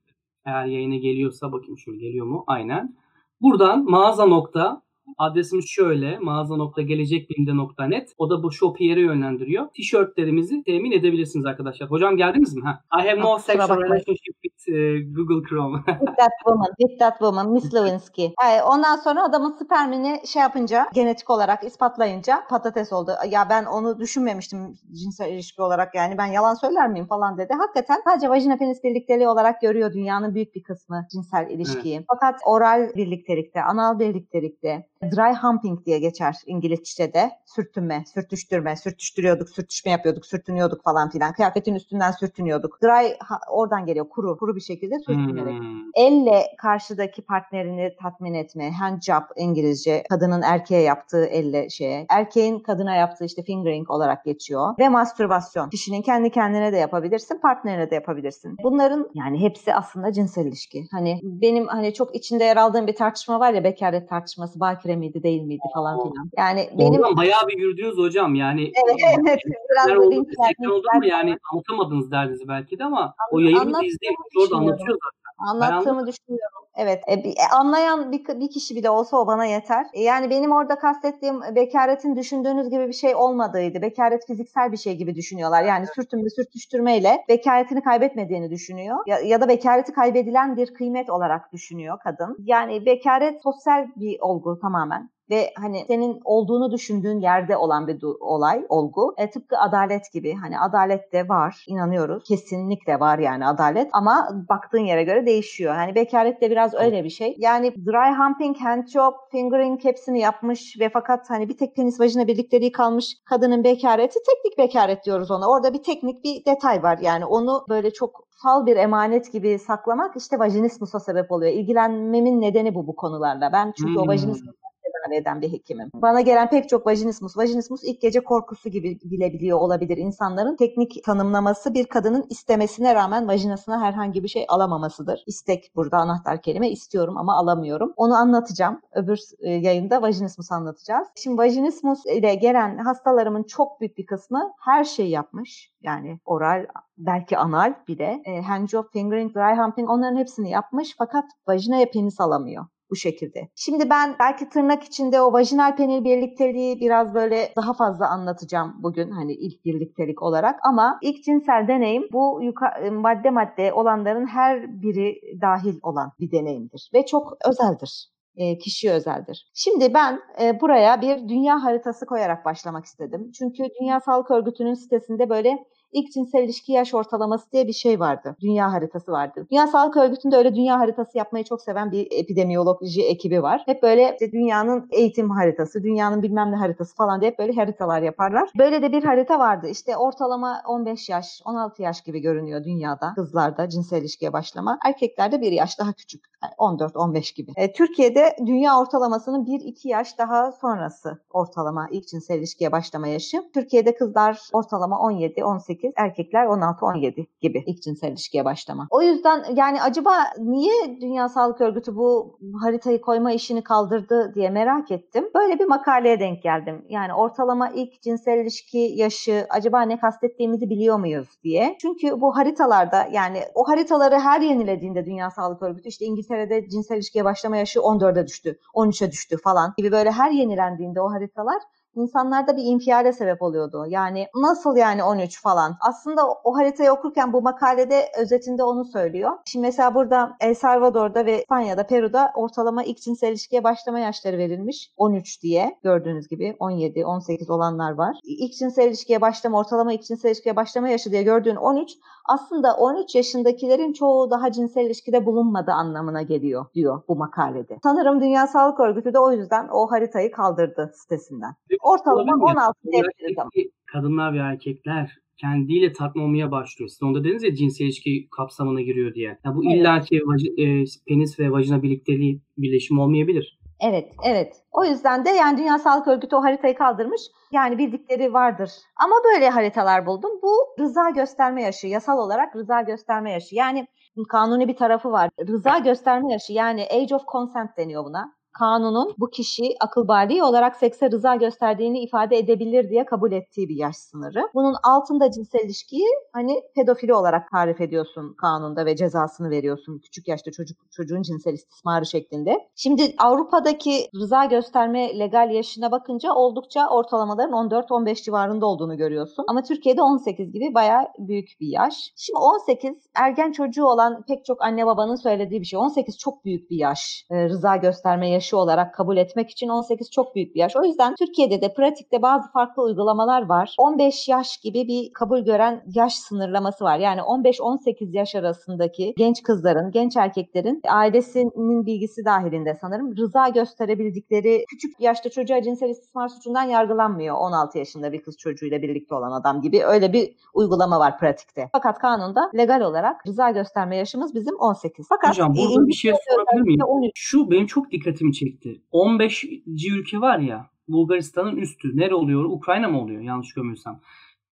Eğer 0.45 0.65
yayına 0.65 0.95
geliyorsa 0.95 1.51
bakayım 1.51 1.77
şöyle 1.77 1.97
geliyor 1.97 2.25
mu? 2.25 2.43
Aynen. 2.47 2.95
Buradan 3.41 3.83
mağaza 3.83 4.25
nokta 4.25 4.81
Adresimiz 5.17 5.65
şöyle 5.67 6.19
mağaza.gelecekbilimde.net 6.19 8.13
O 8.17 8.29
da 8.29 8.43
bu 8.43 8.51
shop'u 8.51 8.83
yere 8.83 9.01
yönlendiriyor. 9.01 9.67
Tişörtlerimizi 9.67 10.63
temin 10.63 10.91
edebilirsiniz 10.91 11.45
arkadaşlar. 11.45 11.91
Hocam 11.91 12.17
geldiniz 12.17 12.53
mi? 12.55 12.61
Ha. 12.63 13.01
I 13.01 13.07
have 13.07 13.19
no 13.19 13.39
sexual 13.39 13.77
relationship 13.81 14.43
with 14.43 14.69
uh, 14.69 14.73
Google 15.15 15.49
Chrome. 15.49 15.77
with 15.87 16.17
that 16.17 16.31
woman, 16.45 16.69
with 16.79 16.99
that 16.99 17.13
woman, 17.13 17.51
Miss 17.51 17.73
Lewinsky. 17.73 18.33
Yani 18.43 18.63
ondan 18.63 18.95
sonra 18.95 19.23
adamın 19.23 19.51
spermini 19.51 20.21
şey 20.27 20.41
yapınca, 20.41 20.85
genetik 20.93 21.29
olarak 21.29 21.63
ispatlayınca 21.63 22.43
patates 22.49 22.93
oldu. 22.93 23.11
Ya 23.29 23.47
ben 23.49 23.65
onu 23.65 23.99
düşünmemiştim 23.99 24.73
cinsel 25.03 25.33
ilişki 25.33 25.61
olarak 25.61 25.95
yani 25.95 26.17
ben 26.17 26.25
yalan 26.25 26.53
söyler 26.53 26.89
miyim 26.89 27.05
falan 27.05 27.37
dedi. 27.37 27.53
Hakikaten 27.53 28.01
sadece 28.05 28.29
vajina 28.29 28.57
penis 28.57 28.83
birlikteliği 28.83 29.27
olarak 29.27 29.61
görüyor 29.61 29.93
dünyanın 29.93 30.35
büyük 30.35 30.55
bir 30.55 30.63
kısmı 30.63 31.07
cinsel 31.11 31.49
ilişkiyi. 31.49 31.95
Evet. 31.95 32.05
Fakat 32.07 32.39
oral 32.45 32.95
birliktelikte, 32.95 33.61
anal 33.61 33.99
birliktelikte, 33.99 34.87
Dry 35.11 35.35
humping 35.41 35.85
diye 35.85 35.99
geçer 35.99 36.35
İngilizce'de. 36.45 37.31
Sürtünme, 37.45 38.03
sürtüştürme, 38.13 38.75
sürtüştürüyorduk, 38.75 39.49
sürtüşme 39.49 39.91
yapıyorduk, 39.91 40.25
sürtünüyorduk 40.25 40.83
falan 40.83 41.09
filan. 41.09 41.33
Kıyafetin 41.33 41.75
üstünden 41.75 42.11
sürtünüyorduk. 42.11 42.79
Dry 42.83 43.13
oradan 43.49 43.85
geliyor 43.85 44.09
kuru, 44.09 44.37
kuru 44.37 44.55
bir 44.55 44.61
şekilde 44.61 44.99
sürtünerek. 44.99 45.59
Hmm. 45.59 45.83
Elle 45.95 46.43
karşıdaki 46.57 47.21
partnerini 47.21 47.95
tatmin 48.01 48.33
etme, 48.33 48.71
hand 48.71 49.01
job 49.01 49.23
İngilizce, 49.35 50.03
kadının 50.09 50.41
erkeğe 50.41 50.81
yaptığı 50.81 51.25
elle 51.25 51.69
şeye. 51.69 52.05
Erkeğin 52.09 52.59
kadına 52.59 52.95
yaptığı 52.95 53.25
işte 53.25 53.43
fingering 53.43 53.89
olarak 53.89 54.25
geçiyor. 54.25 54.73
Ve 54.79 54.89
mastürbasyon. 54.89 55.69
Kişinin 55.69 56.01
kendi 56.01 56.29
kendine 56.29 56.73
de 56.73 56.77
yapabilirsin, 56.77 57.39
partnerine 57.39 57.91
de 57.91 57.95
yapabilirsin. 57.95 58.57
Bunların 58.63 59.09
yani 59.13 59.41
hepsi 59.41 59.73
aslında 59.73 60.11
cinsel 60.11 60.45
ilişki. 60.45 60.87
Hani 60.91 61.19
benim 61.23 61.67
hani 61.67 61.93
çok 61.93 62.15
içinde 62.15 62.43
yer 62.43 62.57
aldığım 62.57 62.87
bir 62.87 62.95
tartışma 62.95 63.39
var 63.39 63.53
ya 63.53 63.63
bekaret 63.63 64.09
tartışması, 64.09 64.59
bakire 64.59 64.92
miydi 64.95 65.23
değil 65.23 65.41
miydi 65.41 65.63
falan 65.73 66.03
filan. 66.03 66.29
Yani 66.37 66.69
benim 66.79 66.93
Oradan 66.93 67.17
bayağı 67.17 67.47
bir 67.47 67.57
yürüdünüz 67.57 67.97
hocam 67.97 68.35
yani. 68.35 68.71
Evet 68.85 68.99
evet. 69.19 69.39
Biraz 69.71 69.97
oldu, 69.97 70.25
oldu 70.73 70.87
mu 70.95 71.05
yani 71.05 71.37
anlatamadınız 71.53 72.11
derdinizi 72.11 72.47
belki 72.47 72.79
de 72.79 72.83
ama 72.83 73.15
o 73.31 73.39
yayını 73.39 73.85
izleyip 73.85 74.17
orada 74.41 74.55
anlatıyor 74.55 74.97
zaten. 75.03 75.22
Anlattığımı 75.49 76.07
düşünüyorum. 76.07 76.63
Evet. 76.75 77.03
E, 77.07 77.13
e, 77.13 77.33
anlayan 77.55 78.11
bir, 78.11 78.25
bir 78.39 78.49
kişi 78.49 78.75
bile 78.75 78.89
olsa 78.89 79.17
o 79.17 79.27
bana 79.27 79.45
yeter. 79.45 79.85
E, 79.93 80.01
yani 80.01 80.29
benim 80.29 80.51
orada 80.51 80.75
kastettiğim 80.75 81.41
bekaretin 81.55 82.15
düşündüğünüz 82.15 82.69
gibi 82.69 82.87
bir 82.87 82.93
şey 82.93 83.15
olmadığıydı. 83.15 83.81
Bekaret 83.81 84.27
fiziksel 84.27 84.71
bir 84.71 84.77
şey 84.77 84.95
gibi 84.97 85.15
düşünüyorlar. 85.15 85.63
Yani 85.63 85.87
sürtünme 85.95 86.29
sürtüştürmeyle 86.29 87.25
bekaretini 87.29 87.81
kaybetmediğini 87.81 88.49
düşünüyor. 88.49 88.97
Ya, 89.07 89.19
ya 89.19 89.41
da 89.41 89.47
bekareti 89.47 89.93
kaybedilen 89.93 90.57
bir 90.57 90.73
kıymet 90.73 91.09
olarak 91.09 91.53
düşünüyor 91.53 91.97
kadın. 92.03 92.37
Yani 92.39 92.85
bekaret 92.85 93.43
sosyal 93.43 93.87
bir 93.95 94.19
olgu 94.19 94.59
tamamen 94.59 95.12
ve 95.29 95.53
hani 95.61 95.85
senin 95.87 96.21
olduğunu 96.25 96.71
düşündüğün 96.71 97.19
yerde 97.19 97.57
olan 97.57 97.87
bir 97.87 98.03
olay, 98.19 98.65
olgu. 98.69 99.15
E, 99.17 99.29
tıpkı 99.29 99.57
adalet 99.57 100.13
gibi. 100.13 100.33
Hani 100.33 100.59
adalet 100.59 101.13
de 101.13 101.29
var, 101.29 101.65
inanıyoruz. 101.67 102.23
Kesinlikle 102.23 102.99
var 102.99 103.19
yani 103.19 103.45
adalet 103.45 103.89
ama 103.93 104.29
baktığın 104.49 104.79
yere 104.79 105.03
göre 105.03 105.25
değişiyor. 105.25 105.75
Hani 105.75 105.95
bekaret 105.95 106.41
de 106.41 106.51
biraz 106.51 106.73
öyle 106.73 107.03
bir 107.03 107.09
şey. 107.09 107.35
Yani 107.39 107.75
dry 107.75 108.15
humping, 108.17 108.57
hand 108.57 108.87
job, 108.87 109.13
fingering 109.31 109.83
hepsini 109.83 110.19
yapmış 110.19 110.79
ve 110.79 110.89
fakat 110.89 111.29
hani 111.29 111.49
bir 111.49 111.57
tek 111.57 111.75
penis 111.75 111.99
vajina 111.99 112.27
birlikteliği 112.27 112.71
kalmış 112.71 113.17
kadının 113.25 113.63
bekareti 113.63 114.19
teknik 114.19 114.57
bekaret 114.57 115.05
diyoruz 115.05 115.31
ona. 115.31 115.49
Orada 115.49 115.73
bir 115.73 115.83
teknik 115.83 116.23
bir 116.23 116.45
detay 116.45 116.83
var. 116.83 116.97
Yani 117.01 117.25
onu 117.25 117.65
böyle 117.69 117.93
çok 117.93 118.23
sal 118.43 118.65
bir 118.65 118.75
emanet 118.75 119.31
gibi 119.33 119.59
saklamak 119.59 120.15
işte 120.15 120.39
vajinismusa 120.39 120.99
sebep 120.99 121.31
oluyor. 121.31 121.51
İlgilenmemin 121.51 122.41
nedeni 122.41 122.75
bu 122.75 122.87
bu 122.87 122.95
konularla. 122.95 123.51
Ben 123.53 123.73
çünkü 123.77 123.93
hmm. 123.93 124.01
o 124.01 124.07
vajinismus 124.07 124.62
tedavi 125.03 125.21
eden 125.21 125.41
bir 125.41 125.51
hekimim. 125.51 125.91
Bana 125.95 126.21
gelen 126.21 126.49
pek 126.49 126.69
çok 126.69 126.87
vajinismus, 126.87 127.37
vajinismus 127.37 127.83
ilk 127.83 128.01
gece 128.01 128.19
korkusu 128.19 128.69
gibi 128.69 128.99
bilebiliyor 129.03 129.59
olabilir 129.59 129.97
insanların. 129.97 130.55
Teknik 130.55 131.03
tanımlaması 131.03 131.73
bir 131.73 131.85
kadının 131.85 132.25
istemesine 132.29 132.95
rağmen 132.95 133.27
vajinasına 133.27 133.81
herhangi 133.81 134.23
bir 134.23 134.27
şey 134.27 134.45
alamamasıdır. 134.47 135.23
İstek 135.27 135.71
burada 135.75 135.97
anahtar 135.97 136.41
kelime 136.41 136.69
istiyorum 136.69 137.17
ama 137.17 137.37
alamıyorum. 137.37 137.93
Onu 137.95 138.15
anlatacağım. 138.15 138.81
Öbür 138.91 139.19
e, 139.39 139.49
yayında 139.49 140.01
vajinismus 140.01 140.51
anlatacağız. 140.51 141.07
Şimdi 141.15 141.37
vajinismus 141.37 142.05
ile 142.05 142.35
gelen 142.35 142.77
hastalarımın 142.77 143.43
çok 143.43 143.81
büyük 143.81 143.97
bir 143.97 144.05
kısmı 144.05 144.53
her 144.59 144.83
şeyi 144.83 145.09
yapmış. 145.09 145.73
Yani 145.81 146.19
oral, 146.25 146.65
belki 146.97 147.37
anal 147.37 147.73
bile. 147.87 148.21
E, 148.25 148.41
handjob, 148.41 148.85
fingering, 148.93 149.35
dry 149.35 149.61
humping 149.61 149.89
onların 149.89 150.17
hepsini 150.17 150.49
yapmış 150.49 150.95
fakat 150.97 151.25
vajinaya 151.47 151.91
penis 151.91 152.21
alamıyor 152.21 152.65
bu 152.93 152.97
şekilde. 152.97 153.49
Şimdi 153.55 153.89
ben 153.89 154.15
belki 154.19 154.49
tırnak 154.49 154.83
içinde 154.83 155.21
o 155.21 155.33
vajinal 155.33 155.75
penil 155.75 156.03
birlikteliği 156.03 156.79
biraz 156.79 157.13
böyle 157.13 157.49
daha 157.55 157.73
fazla 157.73 158.07
anlatacağım 158.09 158.73
bugün 158.83 159.11
hani 159.11 159.33
ilk 159.33 159.65
birliktelik 159.65 160.21
olarak 160.21 160.59
ama 160.69 160.99
ilk 161.01 161.23
cinsel 161.23 161.67
deneyim 161.67 162.03
bu 162.13 162.39
yuka- 162.43 162.91
madde 162.91 163.29
madde 163.29 163.73
olanların 163.73 164.27
her 164.27 164.81
biri 164.81 165.21
dahil 165.41 165.79
olan 165.83 166.11
bir 166.19 166.31
deneyimdir 166.31 166.91
ve 166.93 167.05
çok 167.05 167.33
özeldir 167.49 168.13
e, 168.35 168.57
kişiye 168.57 168.93
özeldir. 168.93 169.51
Şimdi 169.53 169.93
ben 169.93 170.19
e, 170.41 170.61
buraya 170.61 171.01
bir 171.01 171.29
dünya 171.29 171.63
haritası 171.63 172.05
koyarak 172.05 172.45
başlamak 172.45 172.85
istedim. 172.85 173.31
Çünkü 173.39 173.63
Dünya 173.81 173.99
Sağlık 173.99 174.31
Örgütü'nün 174.31 174.73
sitesinde 174.73 175.29
böyle 175.29 175.57
ilk 175.93 176.11
cinsel 176.13 176.43
ilişki 176.43 176.71
yaş 176.71 176.93
ortalaması 176.93 177.51
diye 177.51 177.67
bir 177.67 177.73
şey 177.73 177.99
vardı. 177.99 178.35
Dünya 178.41 178.73
haritası 178.73 179.11
vardı. 179.11 179.47
Dünya 179.51 179.67
Sağlık 179.67 179.97
Örgütü'nde 179.97 180.35
öyle 180.35 180.55
dünya 180.55 180.79
haritası 180.79 181.17
yapmayı 181.17 181.45
çok 181.45 181.61
seven 181.61 181.91
bir 181.91 182.07
epidemiyoloji 182.11 183.03
ekibi 183.05 183.43
var. 183.43 183.63
Hep 183.65 183.83
böyle 183.83 184.11
işte 184.11 184.31
dünyanın 184.31 184.87
eğitim 184.91 185.29
haritası, 185.29 185.83
dünyanın 185.83 186.23
bilmem 186.23 186.51
ne 186.51 186.55
haritası 186.55 186.95
falan 186.95 187.21
diye 187.21 187.31
hep 187.31 187.39
böyle 187.39 187.53
haritalar 187.53 188.01
yaparlar. 188.01 188.49
Böyle 188.57 188.81
de 188.81 188.91
bir 188.91 189.03
harita 189.03 189.39
vardı. 189.39 189.67
İşte 189.67 189.97
ortalama 189.97 190.61
15 190.67 191.09
yaş, 191.09 191.41
16 191.45 191.81
yaş 191.81 192.01
gibi 192.01 192.19
görünüyor 192.19 192.63
dünyada 192.63 193.13
kızlarda 193.15 193.69
cinsel 193.69 194.01
ilişkiye 194.01 194.33
başlama. 194.33 194.79
Erkeklerde 194.85 195.41
bir 195.41 195.51
yaş 195.51 195.79
daha 195.79 195.93
küçük. 195.93 196.23
Yani 196.43 196.79
14-15 196.79 197.35
gibi. 197.35 197.51
E, 197.55 197.73
Türkiye'de 197.73 198.35
dünya 198.45 198.79
ortalamasının 198.79 199.45
1-2 199.45 199.87
yaş 199.87 200.17
daha 200.17 200.51
sonrası 200.51 201.19
ortalama 201.29 201.87
ilk 201.91 202.07
cinsel 202.07 202.39
ilişkiye 202.39 202.71
başlama 202.71 203.07
yaşı. 203.07 203.51
Türkiye'de 203.53 203.95
kızlar 203.95 204.39
ortalama 204.53 204.95
17-18 204.95 205.82
18, 205.83 205.93
erkekler 205.97 206.45
16-17 206.45 207.25
gibi 207.41 207.63
ilk 207.67 207.81
cinsel 207.81 208.11
ilişkiye 208.11 208.45
başlama. 208.45 208.87
O 208.89 209.01
yüzden 209.01 209.45
yani 209.55 209.81
acaba 209.81 210.11
niye 210.37 211.01
Dünya 211.01 211.29
Sağlık 211.29 211.61
Örgütü 211.61 211.95
bu 211.95 212.39
haritayı 212.61 213.01
koyma 213.01 213.31
işini 213.31 213.63
kaldırdı 213.63 214.31
diye 214.35 214.49
merak 214.49 214.91
ettim. 214.91 215.29
Böyle 215.35 215.59
bir 215.59 215.65
makaleye 215.65 216.19
denk 216.19 216.43
geldim. 216.43 216.85
Yani 216.89 217.13
ortalama 217.13 217.69
ilk 217.69 218.01
cinsel 218.01 218.37
ilişki 218.37 218.77
yaşı 218.77 219.47
acaba 219.49 219.81
ne 219.81 219.99
kastettiğimizi 219.99 220.69
biliyor 220.69 220.99
muyuz 220.99 221.27
diye. 221.43 221.77
Çünkü 221.81 222.21
bu 222.21 222.35
haritalarda 222.35 223.07
yani 223.11 223.39
o 223.55 223.67
haritaları 223.67 224.19
her 224.19 224.41
yenilediğinde 224.41 225.05
Dünya 225.05 225.29
Sağlık 225.31 225.61
Örgütü 225.61 225.89
işte 225.89 226.05
İngiltere'de 226.05 226.69
cinsel 226.69 226.95
ilişkiye 226.95 227.25
başlama 227.25 227.57
yaşı 227.57 227.79
14'e 227.79 228.27
düştü, 228.27 228.59
13'e 228.75 229.11
düştü 229.11 229.37
falan 229.43 229.73
gibi 229.77 229.91
böyle 229.91 230.11
her 230.11 230.31
yenilendiğinde 230.31 231.01
o 231.01 231.11
haritalar 231.11 231.61
insanlarda 231.95 232.57
bir 232.57 232.63
infiale 232.63 233.13
sebep 233.13 233.41
oluyordu. 233.41 233.85
Yani 233.87 234.27
nasıl 234.35 234.75
yani 234.75 235.03
13 235.03 235.41
falan? 235.41 235.77
Aslında 235.81 236.21
o 236.43 236.57
haritayı 236.57 236.91
okurken 236.91 237.33
bu 237.33 237.41
makalede 237.41 238.11
özetinde 238.17 238.63
onu 238.63 238.85
söylüyor. 238.85 239.31
Şimdi 239.45 239.65
mesela 239.65 239.95
burada 239.95 240.37
El 240.39 240.55
Salvador'da 240.55 241.25
ve 241.25 241.39
İspanya'da, 241.39 241.87
Peru'da 241.87 242.31
ortalama 242.35 242.83
ilk 242.83 243.01
cinsel 243.01 243.29
ilişkiye 243.29 243.63
başlama 243.63 243.99
yaşları 243.99 244.37
verilmiş. 244.37 244.91
13 244.97 245.41
diye 245.43 245.77
gördüğünüz 245.83 246.27
gibi 246.27 246.55
17, 246.59 247.05
18 247.05 247.49
olanlar 247.49 247.91
var. 247.91 248.15
İlk 248.23 248.53
cinsel 248.53 248.87
ilişkiye 248.87 249.21
başlama, 249.21 249.59
ortalama 249.59 249.93
ilk 249.93 250.03
cinsel 250.03 250.29
ilişkiye 250.29 250.55
başlama 250.55 250.89
yaşı 250.89 251.11
diye 251.11 251.23
gördüğün 251.23 251.55
13 251.55 251.91
aslında 252.25 252.75
13 252.75 253.15
yaşındakilerin 253.15 253.93
çoğu 253.93 254.31
daha 254.31 254.51
cinsel 254.51 254.85
ilişkide 254.85 255.25
bulunmadı 255.25 255.71
anlamına 255.71 256.21
geliyor 256.21 256.65
diyor 256.73 257.01
bu 257.07 257.15
makalede. 257.15 257.77
Sanırım 257.83 258.21
Dünya 258.21 258.47
Sağlık 258.47 258.79
Örgütü 258.79 259.13
de 259.13 259.19
o 259.19 259.31
yüzden 259.31 259.67
o 259.71 259.91
haritayı 259.91 260.31
kaldırdı 260.31 260.91
sitesinden. 260.93 261.53
Ortalama 261.83 262.45
16 262.45 262.73
diyebiliriz 262.91 263.71
Kadınlar 263.93 264.33
ve 264.33 264.37
erkekler 264.37 265.23
kendiyle 265.37 265.93
tatmin 265.93 266.23
olmaya 266.23 266.51
başlıyor. 266.51 266.89
Siz 266.89 267.03
onda 267.03 267.23
dediniz 267.23 267.43
ya 267.43 267.55
cinsel 267.55 267.85
ilişki 267.85 268.27
kapsamına 268.37 268.81
giriyor 268.81 269.13
diye. 269.13 269.39
Ya 269.45 269.55
bu 269.55 269.65
evet. 269.65 269.75
illaki 269.77 270.15
e, 270.57 270.83
penis 271.07 271.39
ve 271.39 271.51
vajina 271.51 271.83
birlikteliği 271.83 272.41
birleşim 272.57 272.99
olmayabilir. 272.99 273.59
Evet, 273.83 274.13
evet. 274.23 274.55
O 274.71 274.85
yüzden 274.85 275.25
de 275.25 275.29
yani 275.29 275.57
Dünya 275.57 275.79
Sağlık 275.79 276.07
Örgütü 276.07 276.35
o 276.35 276.43
haritayı 276.43 276.75
kaldırmış. 276.75 277.21
Yani 277.51 277.77
bildikleri 277.77 278.33
vardır. 278.33 278.71
Ama 278.95 279.15
böyle 279.23 279.49
haritalar 279.49 280.05
buldum. 280.05 280.31
Bu 280.43 280.83
rıza 280.83 281.09
gösterme 281.09 281.63
yaşı, 281.63 281.87
yasal 281.87 282.17
olarak 282.17 282.55
rıza 282.55 282.81
gösterme 282.81 283.31
yaşı. 283.31 283.55
Yani 283.55 283.87
kanuni 284.29 284.67
bir 284.67 284.75
tarafı 284.75 285.11
var. 285.11 285.29
Rıza 285.47 285.77
gösterme 285.77 286.31
yaşı 286.31 286.53
yani 286.53 286.87
age 286.91 287.15
of 287.15 287.27
consent 287.31 287.77
deniyor 287.77 288.05
buna 288.05 288.33
kanunun 288.53 289.13
bu 289.17 289.29
kişi 289.29 289.75
akıl 289.79 290.07
bali 290.07 290.43
olarak 290.43 290.75
sekse 290.75 291.11
rıza 291.11 291.35
gösterdiğini 291.35 291.99
ifade 291.99 292.37
edebilir 292.37 292.89
diye 292.89 293.05
kabul 293.05 293.31
ettiği 293.31 293.69
bir 293.69 293.75
yaş 293.75 293.95
sınırı. 293.95 294.49
Bunun 294.53 294.75
altında 294.83 295.31
cinsel 295.31 295.59
ilişkiyi 295.59 296.07
hani 296.33 296.61
pedofili 296.75 297.13
olarak 297.13 297.51
tarif 297.51 297.81
ediyorsun 297.81 298.33
kanunda 298.41 298.85
ve 298.85 298.95
cezasını 298.95 299.49
veriyorsun 299.49 299.99
küçük 299.99 300.27
yaşta 300.27 300.51
çocuk 300.51 300.77
çocuğun 300.91 301.21
cinsel 301.21 301.53
istismarı 301.53 302.05
şeklinde. 302.05 302.69
Şimdi 302.75 303.15
Avrupa'daki 303.17 304.09
rıza 304.15 304.45
gösterme 304.45 305.19
legal 305.19 305.51
yaşına 305.51 305.91
bakınca 305.91 306.33
oldukça 306.33 306.89
ortalamaların 306.89 307.69
14-15 307.69 308.23
civarında 308.23 308.65
olduğunu 308.65 308.97
görüyorsun. 308.97 309.45
Ama 309.47 309.63
Türkiye'de 309.63 310.01
18 310.01 310.51
gibi 310.51 310.73
bayağı 310.73 311.07
büyük 311.19 311.49
bir 311.61 311.67
yaş. 311.67 312.13
Şimdi 312.15 312.37
18 312.37 312.93
ergen 313.15 313.51
çocuğu 313.51 313.85
olan 313.85 314.23
pek 314.27 314.45
çok 314.45 314.61
anne 314.61 314.85
babanın 314.85 315.15
söylediği 315.15 315.61
bir 315.61 315.65
şey. 315.65 315.79
18 315.79 316.17
çok 316.17 316.45
büyük 316.45 316.69
bir 316.69 316.77
yaş. 316.77 317.25
E, 317.31 317.49
rıza 317.49 317.75
gösterme 317.75 318.29
yaşı 318.29 318.42
yaşı 318.43 318.57
olarak 318.57 318.93
kabul 318.93 319.17
etmek 319.17 319.49
için 319.49 319.67
18 319.67 320.11
çok 320.11 320.35
büyük 320.35 320.55
bir 320.55 320.59
yaş. 320.59 320.75
O 320.75 320.83
yüzden 320.83 321.15
Türkiye'de 321.15 321.61
de 321.61 321.73
pratikte 321.73 322.21
bazı 322.21 322.51
farklı 322.51 322.83
uygulamalar 322.83 323.45
var. 323.45 323.75
15 323.77 324.27
yaş 324.29 324.57
gibi 324.57 324.87
bir 324.87 325.13
kabul 325.13 325.39
gören 325.39 325.83
yaş 325.95 326.13
sınırlaması 326.13 326.83
var. 326.83 326.97
Yani 326.97 327.21
15-18 327.21 328.17
yaş 328.17 328.35
arasındaki 328.35 329.13
genç 329.17 329.43
kızların, 329.43 329.91
genç 329.91 330.17
erkeklerin 330.17 330.81
ailesinin 330.89 331.85
bilgisi 331.85 332.25
dahilinde 332.25 332.77
sanırım 332.81 333.17
rıza 333.17 333.49
gösterebildikleri 333.49 334.65
küçük 334.69 334.99
yaşta 334.99 335.29
çocuğa 335.29 335.61
cinsel 335.61 335.89
istismar 335.89 336.27
suçundan 336.27 336.63
yargılanmıyor 336.63 337.35
16 337.35 337.77
yaşında 337.77 338.11
bir 338.11 338.21
kız 338.21 338.37
çocuğuyla 338.37 338.81
birlikte 338.81 339.15
olan 339.15 339.31
adam 339.31 339.61
gibi. 339.61 339.85
Öyle 339.85 340.13
bir 340.13 340.35
uygulama 340.53 340.99
var 340.99 341.17
pratikte. 341.19 341.69
Fakat 341.71 341.99
kanunda 341.99 342.51
legal 342.57 342.81
olarak 342.81 343.27
rıza 343.27 343.51
gösterme 343.51 343.97
yaşımız 343.97 344.35
bizim 344.35 344.55
18. 344.55 345.05
Fakat 345.09 345.29
Hocam 345.29 345.55
burada 345.55 345.87
bir 345.87 345.93
şey 345.93 346.13
sorabilir 346.29 346.61
miyim? 346.61 347.11
Şu 347.15 347.51
benim 347.51 347.65
çok 347.65 347.91
dikkatimi 347.91 348.32
çekti. 348.33 348.81
15 348.91 349.43
ülke 349.91 350.21
var 350.21 350.39
ya 350.39 350.69
Bulgaristan'ın 350.87 351.55
üstü. 351.55 351.97
Nere 351.97 352.15
oluyor? 352.15 352.45
Ukrayna 352.45 352.87
mı 352.87 353.01
oluyor? 353.01 353.21
Yanlış 353.21 353.53
görmüyorsam. 353.53 354.01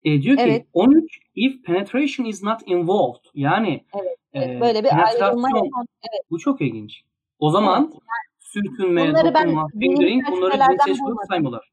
E, 0.04 0.22
diyor 0.22 0.38
ki 0.38 0.44
evet. 0.44 0.68
13 0.74 1.20
if 1.36 1.66
penetration 1.66 2.26
is 2.26 2.44
not 2.44 2.62
involved. 2.66 3.24
Yani 3.34 3.86
evet, 3.96 4.18
evet, 4.34 4.58
e, 4.58 4.62
böyle 4.62 4.84
bir 4.84 4.90
ayrılma 5.06 5.50
evet. 5.56 6.22
Bu 6.32 6.40
çok 6.40 6.62
ilginç. 6.62 7.02
O 7.40 7.50
zaman 7.50 7.92
evet, 7.92 8.02
sürtünme, 8.40 9.14
dokunma, 9.14 9.68
fingering 9.80 10.24
bunları 10.32 10.78
cinsel 10.86 11.06
saymıyorlar. 11.30 11.72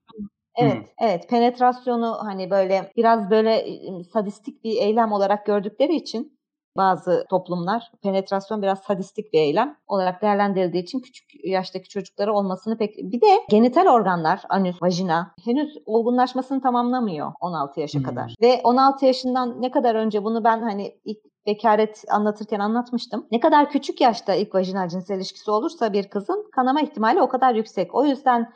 Evet, 0.56 0.72
hmm. 0.72 0.82
evet. 0.98 1.28
Penetrasyonu 1.30 2.16
hani 2.24 2.50
böyle 2.50 2.92
biraz 2.96 3.30
böyle 3.30 3.64
sadistik 4.12 4.64
bir 4.64 4.76
eylem 4.76 5.12
olarak 5.12 5.46
gördükleri 5.46 5.94
için 5.94 6.38
bazı 6.76 7.24
toplumlar 7.30 7.90
penetrasyon 8.02 8.62
biraz 8.62 8.78
sadistik 8.78 9.32
bir 9.32 9.38
eylem 9.38 9.76
olarak 9.86 10.22
değerlendirildiği 10.22 10.82
için 10.82 11.00
küçük 11.00 11.44
yaştaki 11.44 11.88
çocuklara 11.88 12.32
olmasını 12.32 12.78
pek... 12.78 12.96
Bir 12.98 13.20
de 13.20 13.26
genital 13.50 13.86
organlar, 13.86 14.42
anüs, 14.48 14.82
vajina 14.82 15.34
henüz 15.44 15.78
olgunlaşmasını 15.86 16.62
tamamlamıyor 16.62 17.32
16 17.40 17.80
yaşa 17.80 17.98
hmm. 17.98 18.06
kadar. 18.06 18.34
Ve 18.42 18.60
16 18.64 19.06
yaşından 19.06 19.62
ne 19.62 19.70
kadar 19.70 19.94
önce 19.94 20.24
bunu 20.24 20.44
ben 20.44 20.62
hani 20.62 20.98
ilk 21.04 21.18
bekaret 21.46 22.04
anlatırken 22.10 22.60
anlatmıştım. 22.60 23.26
Ne 23.32 23.40
kadar 23.40 23.70
küçük 23.70 24.00
yaşta 24.00 24.34
ilk 24.34 24.54
vajinal 24.54 24.88
cinsel 24.88 25.16
ilişkisi 25.16 25.50
olursa 25.50 25.92
bir 25.92 26.08
kızın 26.08 26.50
kanama 26.52 26.80
ihtimali 26.80 27.22
o 27.22 27.28
kadar 27.28 27.54
yüksek. 27.54 27.94
O 27.94 28.04
yüzden 28.04 28.52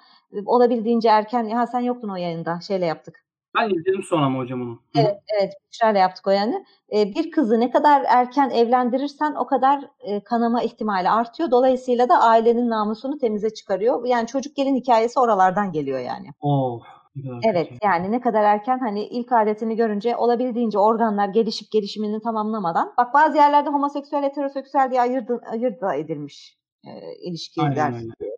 olabildiğince 0.47 1.09
erken, 1.09 1.51
ha 1.51 1.67
sen 1.67 1.81
yoktun 1.81 2.09
o 2.09 2.17
yayında, 2.17 2.61
şeyle 2.61 2.87
yaptık 2.87 3.26
ben 3.57 3.71
izledim 3.71 4.03
sonra 4.03 4.29
mı 4.29 4.39
hocam 4.39 4.63
onu? 4.63 4.81
Evet, 4.97 5.17
evet. 5.39 5.53
Şöyle 5.71 5.99
yaptık 5.99 6.27
o 6.27 6.31
yani. 6.31 6.65
Ee, 6.97 7.15
bir 7.15 7.31
kızı 7.31 7.61
ne 7.61 7.71
kadar 7.71 8.05
erken 8.09 8.51
evlendirirsen 8.51 9.35
o 9.35 9.47
kadar 9.47 9.85
e, 10.01 10.21
kanama 10.25 10.63
ihtimali 10.63 11.11
artıyor. 11.11 11.51
Dolayısıyla 11.51 12.09
da 12.09 12.21
ailenin 12.21 12.71
namusunu 12.71 13.19
temize 13.19 13.51
çıkarıyor. 13.51 14.07
Yani 14.07 14.27
çocuk 14.27 14.57
gelin 14.57 14.77
hikayesi 14.77 15.21
oralardan 15.21 15.73
geliyor 15.73 15.99
yani. 15.99 16.29
Oh. 16.41 16.83
Evet 17.43 17.73
yani 17.85 18.13
ne 18.13 18.21
kadar 18.21 18.45
erken 18.45 18.79
hani 18.79 19.07
ilk 19.07 19.33
adetini 19.33 19.77
görünce 19.77 20.17
olabildiğince 20.17 20.79
organlar 20.79 21.29
gelişip 21.29 21.71
gelişimini 21.71 22.21
tamamlamadan 22.21 22.95
bak 22.99 23.15
bazı 23.15 23.37
yerlerde 23.37 23.71
homoseksüel 23.71 24.23
heteroseksüel 24.23 24.91
diye 24.91 25.01
ayırdı, 25.01 25.41
ayırt 25.53 25.81
da 25.81 25.95
edilmiş 25.95 26.59
e, 26.85 26.91
ilişkiler 27.29 27.93
e, 27.93 28.36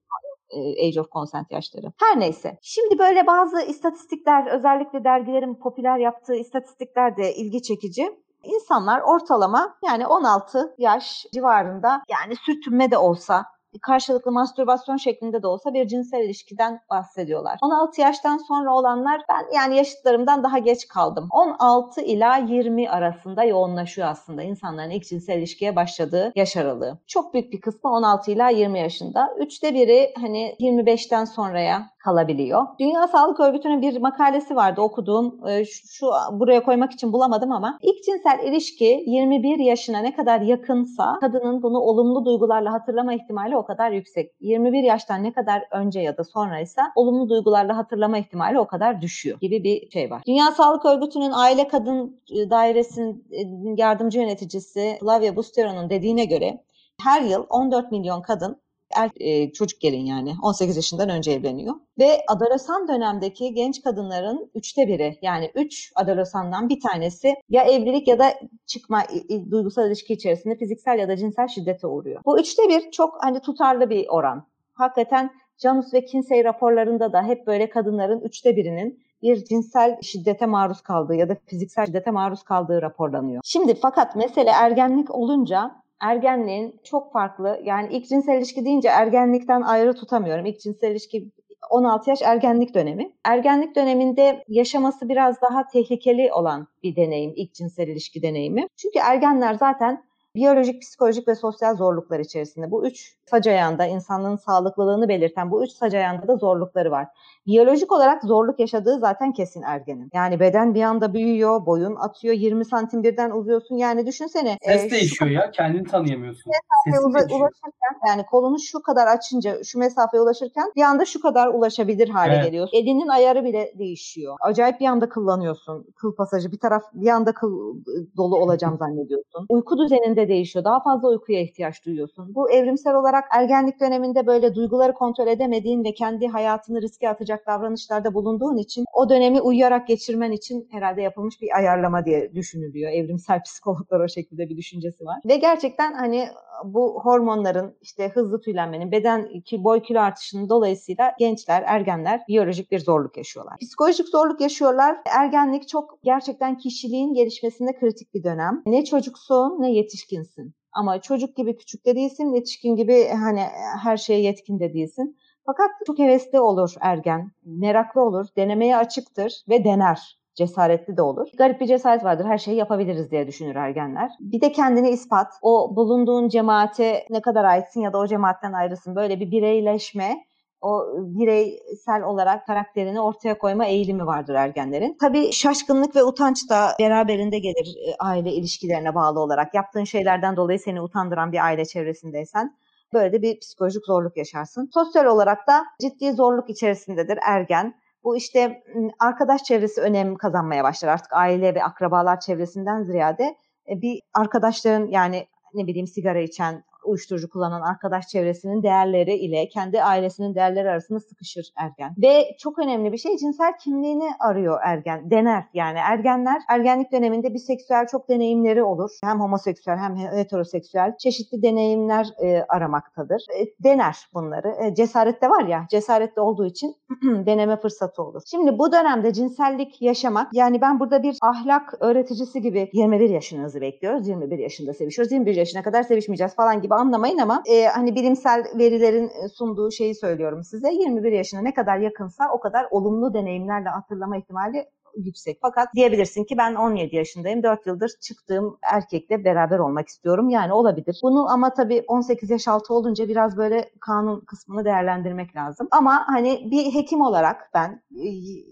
age 0.56 1.00
of 1.00 1.12
consent 1.12 1.50
yaşları. 1.50 1.92
Her 2.00 2.20
neyse. 2.20 2.58
Şimdi 2.62 2.98
böyle 2.98 3.26
bazı 3.26 3.62
istatistikler 3.62 4.46
özellikle 4.46 5.04
dergilerin 5.04 5.54
popüler 5.54 5.98
yaptığı 5.98 6.34
istatistikler 6.34 7.16
de 7.16 7.34
ilgi 7.34 7.62
çekici. 7.62 8.10
İnsanlar 8.44 9.00
ortalama 9.00 9.78
yani 9.84 10.06
16 10.06 10.74
yaş 10.78 11.26
civarında 11.34 12.02
yani 12.08 12.36
sürtünme 12.36 12.90
de 12.90 12.98
olsa 12.98 13.44
karşılıklı 13.82 14.32
mastürbasyon 14.32 14.96
şeklinde 14.96 15.42
de 15.42 15.46
olsa 15.46 15.74
bir 15.74 15.88
cinsel 15.88 16.24
ilişkiden 16.24 16.80
bahsediyorlar. 16.90 17.58
16 17.62 18.00
yaştan 18.00 18.38
sonra 18.38 18.74
olanlar 18.74 19.20
ben 19.28 19.54
yani 19.54 19.76
yaşıtlarımdan 19.76 20.42
daha 20.42 20.58
geç 20.58 20.88
kaldım. 20.88 21.28
16 21.30 22.00
ila 22.02 22.36
20 22.36 22.90
arasında 22.90 23.44
yoğunlaşıyor 23.44 24.08
aslında 24.08 24.42
insanların 24.42 24.90
ilk 24.90 25.04
cinsel 25.04 25.38
ilişkiye 25.38 25.76
başladığı 25.76 26.32
yaş 26.36 26.56
aralığı. 26.56 26.98
Çok 27.06 27.34
büyük 27.34 27.52
bir 27.52 27.60
kısmı 27.60 27.90
16 27.90 28.30
ila 28.30 28.48
20 28.48 28.78
yaşında. 28.78 29.34
Üçte 29.38 29.74
biri 29.74 30.12
hani 30.20 30.56
25'ten 30.60 31.24
sonraya 31.24 31.90
kalabiliyor. 31.98 32.66
Dünya 32.80 33.06
Sağlık 33.08 33.40
Örgütü'nün 33.40 33.82
bir 33.82 34.00
makalesi 34.00 34.56
vardı 34.56 34.80
okuduğum. 34.80 35.48
Ee, 35.48 35.64
şu, 35.64 36.06
buraya 36.32 36.62
koymak 36.62 36.92
için 36.92 37.12
bulamadım 37.12 37.52
ama 37.52 37.78
ilk 37.82 38.04
cinsel 38.04 38.38
ilişki 38.44 39.04
21 39.06 39.58
yaşına 39.58 39.98
ne 39.98 40.14
kadar 40.14 40.40
yakınsa 40.40 41.18
kadının 41.20 41.62
bunu 41.62 41.78
olumlu 41.78 42.24
duygularla 42.24 42.72
hatırlama 42.72 43.14
ihtimali 43.14 43.56
o 43.56 43.64
kadar 43.64 43.90
yüksek. 43.90 44.32
21 44.40 44.82
yaştan 44.82 45.22
ne 45.22 45.32
kadar 45.32 45.62
önce 45.70 46.00
ya 46.00 46.16
da 46.16 46.24
sonraysa 46.24 46.82
olumlu 46.94 47.28
duygularla 47.28 47.76
hatırlama 47.76 48.18
ihtimali 48.18 48.58
o 48.58 48.66
kadar 48.66 49.02
düşüyor 49.02 49.38
gibi 49.40 49.64
bir 49.64 49.90
şey 49.90 50.10
var. 50.10 50.22
Dünya 50.26 50.50
Sağlık 50.50 50.84
Örgütü'nün 50.84 51.32
Aile 51.32 51.68
Kadın 51.68 52.20
e, 52.30 52.50
Dairesi'nin 52.50 53.24
e, 53.30 53.82
yardımcı 53.82 54.20
yöneticisi 54.20 54.96
Flavia 55.00 55.36
Bustero'nun 55.36 55.90
dediğine 55.90 56.24
göre 56.24 56.64
her 57.02 57.22
yıl 57.22 57.46
14 57.50 57.92
milyon 57.92 58.22
kadın 58.22 58.60
er, 58.96 59.10
e, 59.16 59.52
çocuk 59.52 59.80
gelin 59.80 60.06
yani 60.06 60.34
18 60.42 60.76
yaşından 60.76 61.08
önce 61.08 61.32
evleniyor. 61.32 61.74
Ve 61.98 62.24
adolesan 62.28 62.88
dönemdeki 62.88 63.54
genç 63.54 63.82
kadınların 63.82 64.50
üçte 64.54 64.88
biri 64.88 65.18
yani 65.22 65.50
üç 65.54 65.92
adolesandan 65.94 66.68
bir 66.68 66.80
tanesi 66.80 67.34
ya 67.48 67.62
evlilik 67.62 68.08
ya 68.08 68.18
da 68.18 68.34
çıkma 68.66 69.02
e, 69.02 69.50
duygusal 69.50 69.86
ilişki 69.86 70.12
içerisinde 70.12 70.56
fiziksel 70.56 70.98
ya 70.98 71.08
da 71.08 71.16
cinsel 71.16 71.48
şiddete 71.48 71.86
uğruyor. 71.86 72.20
Bu 72.24 72.40
üçte 72.40 72.62
bir 72.68 72.90
çok 72.90 73.14
hani 73.20 73.40
tutarlı 73.40 73.90
bir 73.90 74.08
oran. 74.08 74.46
Hakikaten 74.74 75.30
Janus 75.58 75.94
ve 75.94 76.04
Kinsey 76.04 76.44
raporlarında 76.44 77.12
da 77.12 77.22
hep 77.22 77.46
böyle 77.46 77.70
kadınların 77.70 78.20
üçte 78.20 78.56
birinin 78.56 79.02
bir 79.22 79.44
cinsel 79.44 79.98
şiddete 80.02 80.46
maruz 80.46 80.80
kaldığı 80.80 81.14
ya 81.14 81.28
da 81.28 81.36
fiziksel 81.46 81.86
şiddete 81.86 82.10
maruz 82.10 82.42
kaldığı 82.42 82.82
raporlanıyor. 82.82 83.40
Şimdi 83.44 83.74
fakat 83.74 84.16
mesele 84.16 84.50
ergenlik 84.50 85.14
olunca 85.14 85.82
ergenliğin 86.00 86.80
çok 86.84 87.12
farklı 87.12 87.60
yani 87.64 87.88
ilk 87.90 88.08
cinsel 88.08 88.38
ilişki 88.38 88.64
deyince 88.64 88.88
ergenlikten 88.88 89.62
ayrı 89.62 89.94
tutamıyorum. 89.94 90.46
İlk 90.46 90.60
cinsel 90.60 90.90
ilişki 90.90 91.32
16 91.70 92.10
yaş 92.10 92.22
ergenlik 92.22 92.74
dönemi. 92.74 93.12
Ergenlik 93.24 93.76
döneminde 93.76 94.44
yaşaması 94.48 95.08
biraz 95.08 95.42
daha 95.42 95.68
tehlikeli 95.68 96.32
olan 96.32 96.68
bir 96.82 96.96
deneyim, 96.96 97.32
ilk 97.36 97.54
cinsel 97.54 97.88
ilişki 97.88 98.22
deneyimi. 98.22 98.66
Çünkü 98.76 98.98
ergenler 98.98 99.54
zaten 99.54 100.04
biyolojik, 100.34 100.82
psikolojik 100.82 101.28
ve 101.28 101.34
sosyal 101.34 101.76
zorluklar 101.76 102.20
içerisinde. 102.20 102.70
Bu 102.70 102.86
üç 102.86 103.16
sac 103.30 103.46
ayağında 103.46 103.86
insanlığın 103.86 104.36
sağlıklılığını 104.36 105.08
belirten 105.08 105.50
bu 105.50 105.64
üç 105.64 105.70
sac 105.70 105.94
ayağında 105.94 106.28
da 106.28 106.36
zorlukları 106.36 106.90
var. 106.90 107.06
Biyolojik 107.48 107.92
olarak 107.92 108.24
zorluk 108.24 108.60
yaşadığı 108.60 108.98
zaten 108.98 109.32
kesin 109.32 109.62
ergenin. 109.62 110.10
Yani 110.14 110.40
beden 110.40 110.74
bir 110.74 110.82
anda 110.82 111.14
büyüyor, 111.14 111.66
boyun 111.66 111.96
atıyor, 111.96 112.34
20 112.34 112.64
santim 112.64 113.02
birden 113.02 113.30
uzuyorsun. 113.30 113.76
Yani 113.76 114.06
düşünsene. 114.06 114.58
Ses 114.62 114.84
e, 114.84 114.90
değişiyor 114.90 115.30
ya, 115.30 115.50
kendini 115.50 115.84
tanıyamıyorsun. 115.84 116.52
Mesafeye 116.86 117.06
ula, 117.06 117.36
ulaşırken 117.36 118.08
yani 118.08 118.26
kolunu 118.26 118.58
şu 118.60 118.82
kadar 118.82 119.06
açınca, 119.06 119.64
şu 119.64 119.78
mesafeye 119.78 120.22
ulaşırken 120.22 120.72
bir 120.76 120.82
anda 120.82 121.04
şu 121.04 121.20
kadar 121.20 121.48
ulaşabilir 121.48 122.08
hale 122.08 122.34
evet. 122.34 122.44
geliyorsun. 122.44 122.76
Elinin 122.76 123.08
ayarı 123.08 123.44
bile 123.44 123.72
değişiyor. 123.78 124.36
Acayip 124.40 124.80
bir 124.80 124.86
anda 124.86 125.08
kıllanıyorsun. 125.08 125.86
Kıl 125.96 126.14
pasajı 126.14 126.52
bir 126.52 126.58
taraf 126.58 126.82
bir 126.92 127.08
anda 127.08 127.32
kıl 127.32 127.76
dolu 128.16 128.36
olacağım 128.36 128.76
zannediyorsun. 128.78 129.46
Uyku 129.48 129.78
düzeninde 129.78 130.28
değişiyor. 130.28 130.64
Daha 130.64 130.82
fazla 130.82 131.08
uykuya 131.08 131.40
ihtiyaç 131.40 131.84
duyuyorsun. 131.86 132.34
Bu 132.34 132.50
evrimsel 132.50 132.94
olarak 132.94 133.24
ergenlik 133.32 133.80
döneminde 133.80 134.26
böyle 134.26 134.54
duyguları 134.54 134.94
kontrol 134.94 135.26
edemediğin 135.26 135.84
ve 135.84 135.94
kendi 135.94 136.28
hayatını 136.28 136.82
riske 136.82 137.08
atacak 137.08 137.37
davranışlarda 137.46 138.14
bulunduğun 138.14 138.56
için 138.56 138.84
o 138.94 139.08
dönemi 139.08 139.40
uyuyarak 139.40 139.88
geçirmen 139.88 140.32
için 140.32 140.68
herhalde 140.70 141.02
yapılmış 141.02 141.40
bir 141.40 141.56
ayarlama 141.56 142.04
diye 142.04 142.34
düşünülüyor. 142.34 142.92
Evrimsel 142.92 143.42
psikologlar 143.42 144.00
o 144.00 144.08
şekilde 144.08 144.48
bir 144.48 144.56
düşüncesi 144.56 145.04
var. 145.04 145.20
Ve 145.28 145.36
gerçekten 145.36 145.92
hani 145.92 146.28
bu 146.64 147.00
hormonların 147.04 147.76
işte 147.80 148.08
hızlı 148.08 148.40
tüylenmenin, 148.40 148.92
beden 148.92 149.40
ki 149.40 149.64
boy 149.64 149.82
kilo 149.82 150.00
artışının 150.00 150.48
dolayısıyla 150.48 151.14
gençler, 151.18 151.64
ergenler 151.66 152.20
biyolojik 152.28 152.70
bir 152.70 152.78
zorluk 152.78 153.16
yaşıyorlar. 153.16 153.54
Psikolojik 153.60 154.08
zorluk 154.08 154.40
yaşıyorlar. 154.40 154.96
Ergenlik 155.18 155.68
çok 155.68 155.98
gerçekten 156.02 156.58
kişiliğin 156.58 157.14
gelişmesinde 157.14 157.78
kritik 157.78 158.14
bir 158.14 158.24
dönem. 158.24 158.62
Ne 158.66 158.84
çocuksun 158.84 159.56
ne 159.60 159.72
yetişkinsin. 159.72 160.54
Ama 160.72 161.00
çocuk 161.00 161.36
gibi 161.36 161.56
küçük 161.56 161.86
de 161.86 161.94
değilsin, 161.94 162.34
yetişkin 162.34 162.76
gibi 162.76 163.08
hani 163.08 163.40
her 163.82 163.96
şeye 163.96 164.20
yetkin 164.20 164.60
de 164.60 164.74
değilsin. 164.74 165.16
Fakat 165.48 165.70
çok 165.86 165.98
hevesli 165.98 166.40
olur 166.40 166.74
ergen, 166.80 167.30
meraklı 167.44 168.02
olur, 168.02 168.26
denemeye 168.36 168.76
açıktır 168.76 169.32
ve 169.48 169.64
dener 169.64 170.18
cesaretli 170.34 170.96
de 170.96 171.02
olur. 171.02 171.28
Garip 171.38 171.60
bir 171.60 171.66
cesaret 171.66 172.04
vardır. 172.04 172.24
Her 172.24 172.38
şeyi 172.38 172.56
yapabiliriz 172.56 173.10
diye 173.10 173.26
düşünür 173.26 173.54
ergenler. 173.56 174.10
Bir 174.20 174.40
de 174.40 174.52
kendini 174.52 174.90
ispat. 174.90 175.32
O 175.42 175.76
bulunduğun 175.76 176.28
cemaate 176.28 177.06
ne 177.10 177.20
kadar 177.20 177.44
aitsin 177.44 177.80
ya 177.80 177.92
da 177.92 177.98
o 177.98 178.06
cemaatten 178.06 178.52
ayrısın. 178.52 178.96
Böyle 178.96 179.20
bir 179.20 179.30
bireyleşme 179.30 180.24
o 180.60 180.86
bireysel 180.96 182.02
olarak 182.02 182.46
karakterini 182.46 183.00
ortaya 183.00 183.38
koyma 183.38 183.66
eğilimi 183.66 184.06
vardır 184.06 184.34
ergenlerin. 184.34 184.96
Tabii 185.00 185.32
şaşkınlık 185.32 185.96
ve 185.96 186.04
utanç 186.04 186.50
da 186.50 186.68
beraberinde 186.78 187.38
gelir 187.38 187.76
e, 187.86 187.94
aile 187.98 188.32
ilişkilerine 188.32 188.94
bağlı 188.94 189.20
olarak. 189.20 189.54
Yaptığın 189.54 189.84
şeylerden 189.84 190.36
dolayı 190.36 190.58
seni 190.58 190.80
utandıran 190.80 191.32
bir 191.32 191.44
aile 191.44 191.64
çevresindeysen 191.64 192.56
böyle 192.92 193.12
de 193.12 193.22
bir 193.22 193.40
psikolojik 193.40 193.86
zorluk 193.86 194.16
yaşarsın. 194.16 194.70
Sosyal 194.74 195.04
olarak 195.04 195.46
da 195.46 195.64
ciddi 195.80 196.12
zorluk 196.12 196.50
içerisindedir 196.50 197.18
ergen. 197.26 197.74
Bu 198.04 198.16
işte 198.16 198.62
arkadaş 198.98 199.44
çevresi 199.44 199.80
önem 199.80 200.16
kazanmaya 200.16 200.64
başlar. 200.64 200.88
Artık 200.88 201.12
aile 201.12 201.54
ve 201.54 201.64
akrabalar 201.64 202.20
çevresinden 202.20 202.82
ziyade 202.82 203.36
e, 203.68 203.82
bir 203.82 204.00
arkadaşların 204.14 204.86
yani 204.86 205.26
ne 205.54 205.66
bileyim 205.66 205.86
sigara 205.86 206.20
içen, 206.20 206.64
uyuşturucu 206.88 207.30
kullanan 207.30 207.60
arkadaş 207.60 208.08
çevresinin 208.08 208.62
değerleri 208.62 209.14
ile 209.14 209.48
kendi 209.48 209.82
ailesinin 209.82 210.34
değerleri 210.34 210.70
arasında 210.70 211.00
sıkışır 211.00 211.52
ergen. 211.56 211.94
Ve 212.02 212.36
çok 212.38 212.58
önemli 212.58 212.92
bir 212.92 212.98
şey 212.98 213.16
cinsel 213.16 213.52
kimliğini 213.60 214.10
arıyor 214.20 214.60
ergen. 214.64 215.10
Dener 215.10 215.44
yani 215.54 215.78
ergenler 215.78 216.42
ergenlik 216.48 216.92
döneminde 216.92 217.34
biseksüel 217.34 217.86
çok 217.86 218.08
deneyimleri 218.08 218.62
olur. 218.62 218.90
Hem 219.04 219.20
homoseksüel 219.20 219.76
hem 219.76 219.96
heteroseksüel 219.96 220.96
çeşitli 220.98 221.42
deneyimler 221.42 222.06
e, 222.22 222.42
aramaktadır. 222.48 223.22
E, 223.40 223.64
dener 223.64 223.96
bunları. 224.14 224.54
E, 224.64 224.74
cesaret 224.74 225.22
de 225.22 225.30
var 225.30 225.44
ya 225.46 225.66
cesaretli 225.70 226.20
olduğu 226.20 226.46
için 226.46 226.76
deneme 227.02 227.56
fırsatı 227.56 228.02
olur. 228.02 228.22
Şimdi 228.26 228.58
bu 228.58 228.72
dönemde 228.72 229.12
cinsellik 229.12 229.82
yaşamak 229.82 230.34
yani 230.34 230.60
ben 230.60 230.80
burada 230.80 231.02
bir 231.02 231.18
ahlak 231.22 231.74
öğreticisi 231.80 232.42
gibi 232.42 232.70
21 232.72 233.10
yaşınızı 233.10 233.60
bekliyoruz. 233.60 234.08
21 234.08 234.38
yaşında 234.38 234.74
sevişiyoruz. 234.74 235.12
21 235.12 235.34
yaşına 235.34 235.62
kadar 235.62 235.82
sevişmeyeceğiz 235.82 236.34
falan 236.34 236.62
gibi 236.62 236.74
anlamayın 236.78 237.18
ama 237.18 237.42
e, 237.46 237.64
hani 237.66 237.94
bilimsel 237.94 238.44
verilerin 238.58 239.10
sunduğu 239.34 239.70
şeyi 239.70 239.94
söylüyorum 239.94 240.44
size. 240.44 240.72
21 240.72 241.12
yaşına 241.12 241.40
ne 241.40 241.54
kadar 241.54 241.78
yakınsa 241.78 242.24
o 242.32 242.40
kadar 242.40 242.66
olumlu 242.70 243.14
deneyimlerle 243.14 243.68
hatırlama 243.68 244.16
ihtimali 244.16 244.66
yüksek. 244.96 245.38
Fakat 245.42 245.74
diyebilirsin 245.74 246.24
ki 246.24 246.38
ben 246.38 246.54
17 246.54 246.96
yaşındayım. 246.96 247.42
4 247.42 247.66
yıldır 247.66 247.90
çıktığım 248.00 248.58
erkekle 248.62 249.24
beraber 249.24 249.58
olmak 249.58 249.88
istiyorum. 249.88 250.28
Yani 250.28 250.52
olabilir. 250.52 251.00
Bunu 251.02 251.30
ama 251.30 251.54
tabii 251.54 251.84
18 251.88 252.30
yaş 252.30 252.48
altı 252.48 252.74
olunca 252.74 253.08
biraz 253.08 253.36
böyle 253.36 253.70
kanun 253.80 254.20
kısmını 254.20 254.64
değerlendirmek 254.64 255.36
lazım. 255.36 255.68
Ama 255.70 256.04
hani 256.06 256.48
bir 256.50 256.74
hekim 256.74 257.00
olarak 257.00 257.50
ben 257.54 257.82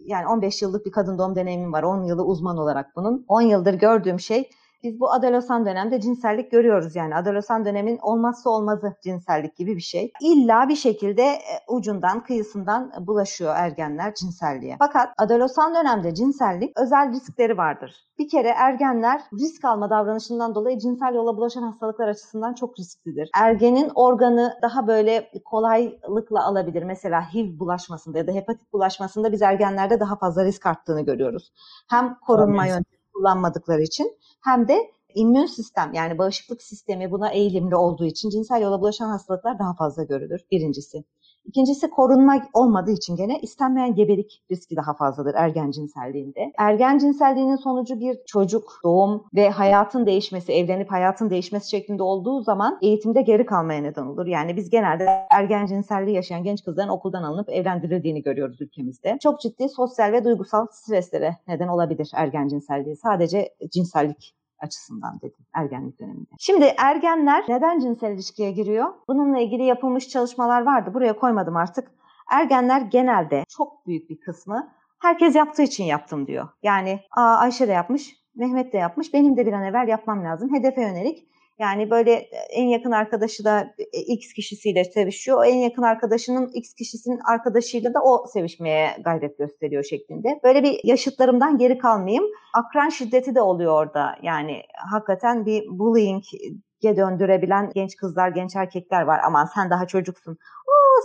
yani 0.04 0.26
15 0.28 0.62
yıllık 0.62 0.86
bir 0.86 0.92
kadın 0.92 1.18
doğum 1.18 1.36
deneyimim 1.36 1.72
var. 1.72 1.82
10 1.82 2.02
yılı 2.02 2.24
uzman 2.24 2.58
olarak 2.58 2.96
bunun. 2.96 3.24
10 3.28 3.40
yıldır 3.40 3.74
gördüğüm 3.74 4.20
şey 4.20 4.50
biz 4.82 5.00
bu 5.00 5.12
adolesan 5.12 5.66
dönemde 5.66 6.00
cinsellik 6.00 6.50
görüyoruz 6.50 6.96
yani. 6.96 7.16
Adolesan 7.16 7.64
dönemin 7.64 7.98
olmazsa 7.98 8.50
olmazı 8.50 8.94
cinsellik 9.02 9.56
gibi 9.56 9.76
bir 9.76 9.80
şey. 9.80 10.12
İlla 10.20 10.68
bir 10.68 10.76
şekilde 10.76 11.22
e, 11.22 11.40
ucundan, 11.68 12.22
kıyısından 12.22 12.92
bulaşıyor 13.00 13.54
ergenler 13.56 14.14
cinselliğe. 14.14 14.76
Fakat 14.78 15.08
adolesan 15.18 15.74
dönemde 15.74 16.14
cinsellik 16.14 16.78
özel 16.78 17.12
riskleri 17.12 17.56
vardır. 17.56 18.06
Bir 18.18 18.28
kere 18.28 18.48
ergenler 18.48 19.20
risk 19.32 19.64
alma 19.64 19.90
davranışından 19.90 20.54
dolayı 20.54 20.78
cinsel 20.78 21.14
yola 21.14 21.36
bulaşan 21.36 21.62
hastalıklar 21.62 22.08
açısından 22.08 22.54
çok 22.54 22.78
risklidir. 22.78 23.30
Ergenin 23.34 23.90
organı 23.94 24.54
daha 24.62 24.86
böyle 24.86 25.30
kolaylıkla 25.44 26.44
alabilir. 26.44 26.82
Mesela 26.82 27.34
HIV 27.34 27.58
bulaşmasında 27.58 28.18
ya 28.18 28.26
da 28.26 28.32
hepatit 28.32 28.72
bulaşmasında 28.72 29.32
biz 29.32 29.42
ergenlerde 29.42 30.00
daha 30.00 30.16
fazla 30.16 30.44
risk 30.44 30.66
arttığını 30.66 31.00
görüyoruz. 31.00 31.52
Hem 31.90 32.14
korunma 32.26 32.66
yöntemi 32.66 32.95
kullanmadıkları 33.16 33.82
için 33.82 34.18
hem 34.44 34.68
de 34.68 34.90
immün 35.14 35.46
sistem 35.46 35.92
yani 35.94 36.18
bağışıklık 36.18 36.62
sistemi 36.62 37.10
buna 37.10 37.30
eğilimli 37.30 37.76
olduğu 37.76 38.04
için 38.04 38.30
cinsel 38.30 38.62
yola 38.62 38.80
bulaşan 38.80 39.08
hastalıklar 39.08 39.58
daha 39.58 39.74
fazla 39.74 40.02
görülür 40.02 40.40
birincisi. 40.50 41.04
İkincisi 41.46 41.90
korunma 41.90 42.42
olmadığı 42.54 42.90
için 42.90 43.16
gene 43.16 43.38
istenmeyen 43.40 43.94
gebelik 43.94 44.42
riski 44.50 44.76
daha 44.76 44.94
fazladır 44.94 45.34
ergen 45.34 45.70
cinselliğinde. 45.70 46.52
Ergen 46.58 46.98
cinselliğinin 46.98 47.56
sonucu 47.56 48.00
bir 48.00 48.18
çocuk, 48.26 48.80
doğum 48.84 49.24
ve 49.34 49.50
hayatın 49.50 50.06
değişmesi, 50.06 50.52
evlenip 50.52 50.90
hayatın 50.92 51.30
değişmesi 51.30 51.70
şeklinde 51.70 52.02
olduğu 52.02 52.42
zaman 52.42 52.78
eğitimde 52.82 53.22
geri 53.22 53.46
kalmaya 53.46 53.82
neden 53.82 54.06
olur. 54.06 54.26
Yani 54.26 54.56
biz 54.56 54.70
genelde 54.70 55.26
ergen 55.30 55.66
cinselliği 55.66 56.16
yaşayan 56.16 56.42
genç 56.42 56.64
kızların 56.64 56.88
okuldan 56.88 57.22
alınıp 57.22 57.48
evlendirildiğini 57.48 58.22
görüyoruz 58.22 58.60
ülkemizde. 58.60 59.18
Çok 59.22 59.40
ciddi 59.40 59.68
sosyal 59.68 60.12
ve 60.12 60.24
duygusal 60.24 60.66
streslere 60.72 61.36
neden 61.48 61.68
olabilir 61.68 62.10
ergen 62.14 62.48
cinselliği. 62.48 62.96
Sadece 62.96 63.54
cinsellik 63.72 64.34
açısından 64.58 65.20
dedim 65.22 65.46
ergenlik 65.54 66.00
döneminde. 66.00 66.28
Şimdi 66.38 66.74
ergenler 66.78 67.44
neden 67.48 67.78
cinsel 67.78 68.12
ilişkiye 68.12 68.52
giriyor? 68.52 68.94
Bununla 69.08 69.38
ilgili 69.38 69.64
yapılmış 69.64 70.08
çalışmalar 70.08 70.62
vardı. 70.62 70.94
Buraya 70.94 71.16
koymadım 71.16 71.56
artık. 71.56 71.90
Ergenler 72.30 72.80
genelde 72.80 73.44
çok 73.48 73.86
büyük 73.86 74.10
bir 74.10 74.20
kısmı 74.20 74.72
herkes 74.98 75.34
yaptığı 75.36 75.62
için 75.62 75.84
yaptım 75.84 76.26
diyor. 76.26 76.48
Yani 76.62 77.00
Aa, 77.16 77.36
Ayşe 77.36 77.68
de 77.68 77.72
yapmış, 77.72 78.16
Mehmet 78.34 78.72
de 78.72 78.78
yapmış, 78.78 79.14
benim 79.14 79.36
de 79.36 79.46
bir 79.46 79.52
an 79.52 79.64
evvel 79.64 79.88
yapmam 79.88 80.24
lazım. 80.24 80.54
Hedefe 80.54 80.82
yönelik 80.82 81.28
yani 81.58 81.90
böyle 81.90 82.12
e, 82.12 82.36
en 82.50 82.68
yakın 82.68 82.90
arkadaşı 82.90 83.44
da 83.44 83.74
e, 83.78 84.00
X 84.00 84.32
kişisiyle 84.32 84.84
sevişiyor. 84.84 85.46
En 85.46 85.56
yakın 85.56 85.82
arkadaşının 85.82 86.50
X 86.54 86.74
kişisinin 86.74 87.20
arkadaşıyla 87.30 87.94
da 87.94 88.02
o 88.02 88.26
sevişmeye 88.26 88.96
gayret 89.04 89.38
gösteriyor 89.38 89.84
şeklinde. 89.84 90.40
Böyle 90.44 90.62
bir 90.62 90.80
yaşıtlarımdan 90.84 91.58
geri 91.58 91.78
kalmayayım. 91.78 92.24
Akran 92.54 92.88
şiddeti 92.88 93.34
de 93.34 93.40
oluyor 93.40 93.72
orada. 93.72 94.16
Yani 94.22 94.62
hakikaten 94.90 95.46
bir 95.46 95.64
bullying'e 95.68 96.96
döndürebilen 96.96 97.70
genç 97.74 97.96
kızlar, 97.96 98.28
genç 98.28 98.56
erkekler 98.56 99.02
var. 99.02 99.20
Aman 99.24 99.44
sen 99.54 99.70
daha 99.70 99.86
çocuksun. 99.86 100.38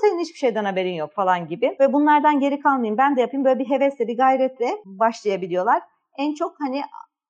Senin 0.02 0.20
hiçbir 0.20 0.38
şeyden 0.38 0.66
haberin 0.66 0.94
yok 0.94 1.14
falan 1.14 1.48
gibi. 1.48 1.78
Ve 1.80 1.94
bunlardan 1.94 2.40
geri 2.40 2.60
kalmayayım 2.60 2.98
ben 2.98 3.16
de 3.16 3.22
yapayım. 3.22 3.46
Böyle 3.46 3.60
bir 3.60 3.70
hevesle, 3.70 4.08
bir 4.08 4.18
gayretle 4.18 4.78
başlayabiliyorlar. 4.86 5.82
En 6.18 6.34
çok 6.34 6.56
hani 6.60 6.82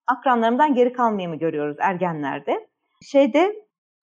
akranlarımdan 0.07 0.73
geri 0.73 0.93
kalmayımı 0.93 1.35
görüyoruz 1.35 1.77
ergenlerde 1.79 2.70
şeyde 3.01 3.55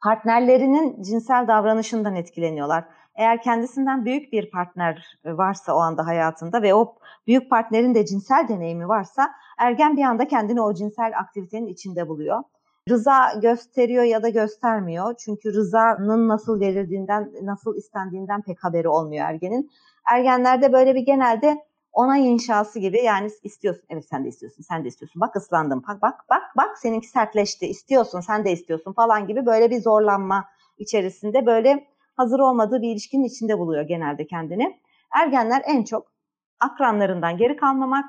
partnerlerinin 0.03 1.03
cinsel 1.03 1.49
davranışından 1.49 2.17
etkileniyorlar. 2.17 2.85
Eğer 3.15 3.43
kendisinden 3.43 4.05
büyük 4.05 4.33
bir 4.33 4.51
partner 4.51 5.19
varsa 5.25 5.75
o 5.75 5.79
anda 5.79 6.07
hayatında 6.07 6.63
ve 6.63 6.75
o 6.75 6.95
büyük 7.27 7.51
partnerin 7.51 7.95
de 7.95 8.07
cinsel 8.07 8.49
deneyimi 8.49 8.89
varsa 8.89 9.31
ergen 9.59 9.97
bir 9.97 10.03
anda 10.03 10.29
kendini 10.29 10.61
o 10.61 10.75
cinsel 10.75 11.13
aktivitenin 11.19 11.67
içinde 11.67 12.09
buluyor. 12.09 12.43
Rıza 12.89 13.33
gösteriyor 13.43 14.05
ya 14.05 14.23
da 14.23 14.29
göstermiyor. 14.29 15.15
Çünkü 15.19 15.55
rızanın 15.55 16.29
nasıl 16.29 16.61
verildiğinden, 16.61 17.33
nasıl 17.43 17.77
istendiğinden 17.77 18.43
pek 18.43 18.65
haberi 18.65 18.89
olmuyor 18.89 19.27
ergenin. 19.29 19.71
Ergenlerde 20.13 20.73
böyle 20.73 20.95
bir 20.95 21.01
genelde 21.01 21.68
onay 21.93 22.33
inşası 22.33 22.79
gibi 22.79 22.99
yani 23.05 23.31
istiyorsun. 23.43 23.85
Evet 23.89 24.05
sen 24.11 24.25
de 24.25 24.29
istiyorsun. 24.29 24.63
Sen 24.63 24.85
de 24.85 24.89
istiyorsun. 24.89 25.21
Bak 25.21 25.37
ıslandım. 25.37 25.83
Bak 25.89 26.03
bak 26.03 26.25
bak 26.31 26.43
bak 26.57 26.79
seninki 26.79 27.09
sertleşti. 27.09 27.67
İstiyorsun. 27.67 28.21
Sen 28.21 28.45
de 28.45 28.53
istiyorsun 28.53 28.93
falan 28.93 29.27
gibi 29.27 29.47
böyle 29.47 29.71
bir 29.71 29.81
zorlanma 29.81 30.45
içerisinde 30.79 31.47
böyle 31.47 31.89
hazır 32.17 32.39
olmadığı 32.39 32.83
bir 32.83 32.93
ilişkinin 32.93 33.25
içinde 33.25 33.59
buluyor 33.59 33.83
genelde 33.83 34.27
kendini. 34.27 34.81
Ergenler 35.23 35.63
en 35.67 35.85
çok 35.85 36.13
akranlarından 36.61 37.37
geri 37.37 37.57
kalmamak, 37.57 38.05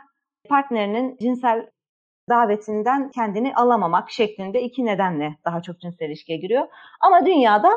partnerinin 0.49 1.17
cinsel 1.17 1.69
davetinden 2.29 3.11
kendini 3.11 3.55
alamamak 3.55 4.11
şeklinde 4.11 4.61
iki 4.61 4.85
nedenle 4.85 5.35
daha 5.45 5.61
çok 5.61 5.79
cinsel 5.79 6.07
ilişkiye 6.07 6.37
giriyor. 6.37 6.67
Ama 7.01 7.25
dünyada 7.25 7.69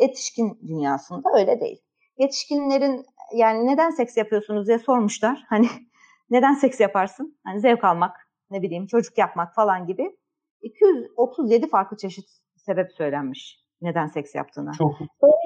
yetişkin 0.00 0.58
dünyasında 0.68 1.28
öyle 1.34 1.60
değil. 1.60 1.82
Yetişkinlerin 2.18 3.06
yani 3.34 3.66
neden 3.66 3.90
seks 3.90 4.16
yapıyorsunuz 4.16 4.66
diye 4.66 4.78
sormuşlar. 4.78 5.44
Hani 5.48 5.68
neden 6.30 6.54
seks 6.54 6.80
yaparsın? 6.80 7.38
Hani 7.44 7.60
zevk 7.60 7.84
almak, 7.84 8.16
ne 8.50 8.62
bileyim 8.62 8.86
çocuk 8.86 9.18
yapmak 9.18 9.54
falan 9.54 9.86
gibi. 9.86 10.16
237 10.62 11.68
farklı 11.68 11.96
çeşit 11.96 12.28
sebep 12.56 12.92
söylenmiş. 12.92 13.60
Neden 13.82 14.06
seks 14.06 14.34
yaptığına. 14.34 14.72
Çok, 14.72 14.98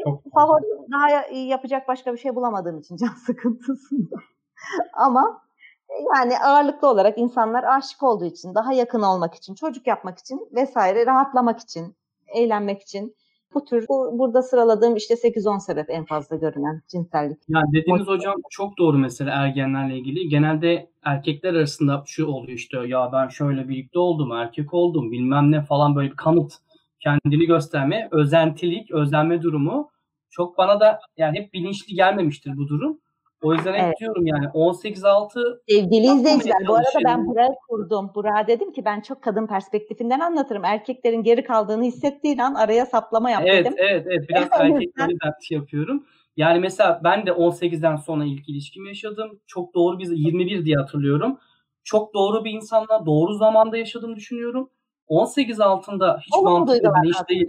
çok 0.05 0.33
Favori 0.35 0.65
daha 0.93 1.09
yapacak 1.33 1.89
başka 1.89 2.13
bir 2.13 2.19
şey 2.19 2.35
bulamadığım 2.35 2.79
için 2.79 2.97
can 2.97 3.09
sıkıntısında. 3.27 4.17
Ama 4.93 5.45
yani 6.15 6.39
ağırlıklı 6.39 6.89
olarak 6.89 7.19
insanlar 7.19 7.65
aşık 7.65 8.03
olduğu 8.03 8.25
için, 8.25 8.55
daha 8.55 8.73
yakın 8.73 9.03
olmak 9.03 9.35
için, 9.35 9.55
çocuk 9.55 9.87
yapmak 9.87 10.19
için 10.19 10.49
vesaire 10.53 11.07
rahatlamak 11.07 11.61
için, 11.61 11.97
eğlenmek 12.27 12.83
için 12.83 13.17
bu 13.55 13.65
tür 13.65 13.85
bu, 13.89 14.19
burada 14.19 14.43
sıraladığım 14.43 14.97
işte 14.97 15.15
8-10 15.15 15.61
sebep 15.61 15.91
en 15.91 16.05
fazla 16.05 16.37
görünen 16.37 16.83
cinsellik. 16.89 17.39
Ya 17.49 17.63
dediğiniz 17.73 18.07
hocam 18.07 18.35
çok 18.51 18.79
doğru 18.79 18.99
mesela 18.99 19.31
ergenlerle 19.31 19.99
ilgili. 19.99 20.29
Genelde 20.29 20.91
erkekler 21.05 21.55
arasında 21.55 22.03
şu 22.07 22.27
oluyor 22.27 22.59
işte 22.59 22.79
ya 22.87 23.11
ben 23.13 23.29
şöyle 23.29 23.69
birlikte 23.69 23.99
oldum, 23.99 24.33
erkek 24.33 24.75
oldum 24.75 25.13
bilmem 25.13 25.53
ne 25.53 25.63
falan 25.63 25.97
böyle 25.97 26.11
bir 26.11 26.17
kanıt 26.17 26.53
kendini 27.01 27.47
gösterme, 27.47 28.09
özentilik, 28.11 28.91
özenme 28.91 29.43
durumu 29.43 29.91
çok 30.31 30.59
bana 30.59 30.81
da 30.81 31.01
yani 31.17 31.39
hep 31.39 31.55
bilinçli 31.55 31.95
gelmemiştir 31.95 32.57
bu 32.57 32.69
durum. 32.69 32.99
O 33.45 33.55
yüzden 33.55 33.73
hep 33.73 33.81
Evet. 33.85 33.99
diyorum 34.01 34.27
yani 34.27 34.47
18-6 34.47 35.61
Sevgili 35.69 36.07
izleyiciler 36.07 36.57
bu 36.69 36.75
arada 36.75 36.99
ben. 37.05 37.27
Burak'ı 37.27 37.55
kurdum. 37.69 38.11
Burak'a 38.15 38.47
dedim 38.47 38.73
ki 38.73 38.85
ben 38.85 39.01
çok 39.01 39.23
kadın 39.23 39.47
perspektifinden 39.47 40.21
anlatırım. 40.21 40.65
Erkeklerin 40.65 41.23
geri 41.23 41.45
kaldığını 41.45 41.85
hissettiğin 41.85 42.39
an 42.39 42.55
araya 42.55 42.87
saplama 42.87 43.31
yap 43.31 43.43
Evet, 43.47 43.67
dedim. 43.67 43.77
evet, 43.79 44.07
evet. 44.07 44.29
Biraz 44.29 44.49
erkekleri 44.53 45.11
de 45.11 45.35
şey 45.43 45.59
yapıyorum. 45.59 46.05
Yani 46.37 46.59
mesela 46.59 47.01
ben 47.05 47.27
de 47.27 47.31
18'den 47.31 47.97
sonra 47.97 48.25
ilk 48.25 48.49
ilişkimi 48.49 48.89
yaşadım. 48.89 49.41
Çok 49.47 49.75
doğru 49.75 49.99
bir 49.99 50.11
21 50.11 50.65
diye 50.65 50.77
hatırlıyorum. 50.77 51.39
Çok 51.85 52.15
doğru 52.15 52.45
bir 52.45 52.51
insanla 52.51 53.07
doğru 53.07 53.35
zamanda 53.35 53.77
yaşadığımı 53.77 54.17
düşünüyorum. 54.17 54.71
18 55.07 55.61
altında 55.61 56.19
hiç 56.27 56.43
mantıklı 56.43 56.73
duygularla 56.73 57.03
bilinç 57.03 57.29
değil. 57.29 57.49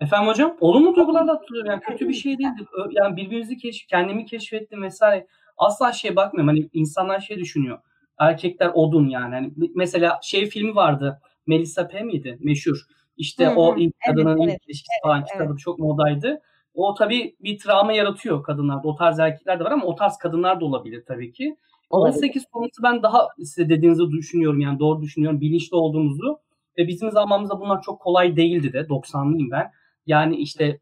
Efendim 0.00 0.28
hocam? 0.28 0.56
Olumlu 0.60 0.96
duygularla 0.96 1.32
hatırlıyorum. 1.32 1.70
Yani 1.70 1.80
kötü 1.80 2.08
bir 2.08 2.14
şey 2.14 2.38
değildi. 2.38 2.66
Yani 2.90 3.16
birbirimizi 3.16 3.56
keşf, 3.56 3.86
kendimi 3.88 4.26
keşfettim 4.26 4.82
vesaire. 4.82 5.26
Asla 5.58 5.92
şeye 5.92 6.16
bakmıyorum. 6.16 6.48
Hani 6.48 6.68
insanlar 6.72 7.20
şey 7.20 7.38
düşünüyor. 7.38 7.78
Erkekler 8.18 8.70
odun 8.74 9.08
yani. 9.08 9.34
Hani 9.34 9.52
mesela 9.74 10.18
şey 10.22 10.46
filmi 10.46 10.74
vardı. 10.74 11.20
Melissa 11.46 11.88
P 11.88 12.02
miydi? 12.02 12.38
Meşhur. 12.40 12.76
İşte 13.16 13.46
Hı 13.46 13.50
hı. 13.50 13.54
o 13.54 13.76
ilk 13.76 13.94
Evet, 14.06 14.16
kadının 14.16 14.42
evet, 14.42 14.54
ilk 14.54 14.68
ilişkisi 14.68 15.00
falan 15.02 15.18
evet. 15.18 15.28
kitabı 15.32 15.56
çok 15.56 15.78
modaydı. 15.78 16.40
O 16.74 16.94
tabii 16.94 17.36
bir 17.40 17.58
travma 17.58 17.92
yaratıyor 17.92 18.42
kadınlarda. 18.42 18.88
O 18.88 18.96
tarz 18.96 19.18
erkekler 19.18 19.60
de 19.60 19.64
var 19.64 19.70
ama 19.70 19.86
o 19.86 19.94
tarz 19.94 20.18
kadınlar 20.18 20.60
da 20.60 20.64
olabilir 20.64 21.04
tabii 21.08 21.32
ki. 21.32 21.56
Olabilir. 21.90 22.16
18 22.16 22.44
sonrası 22.52 22.82
ben 22.82 23.02
daha 23.02 23.28
size 23.38 23.68
dediğinizi 23.68 24.10
düşünüyorum 24.10 24.60
yani 24.60 24.78
doğru 24.78 25.02
düşünüyorum 25.02 25.40
bilinçli 25.40 25.76
olduğumuzu 25.76 26.38
ve 26.78 26.88
bizim 26.88 27.10
zamanımızda 27.10 27.60
bunlar 27.60 27.82
çok 27.82 28.00
kolay 28.00 28.36
değildi 28.36 28.72
de 28.72 28.78
90'lıyım 28.78 29.50
ben. 29.50 29.70
Yani 30.06 30.36
işte 30.36 30.80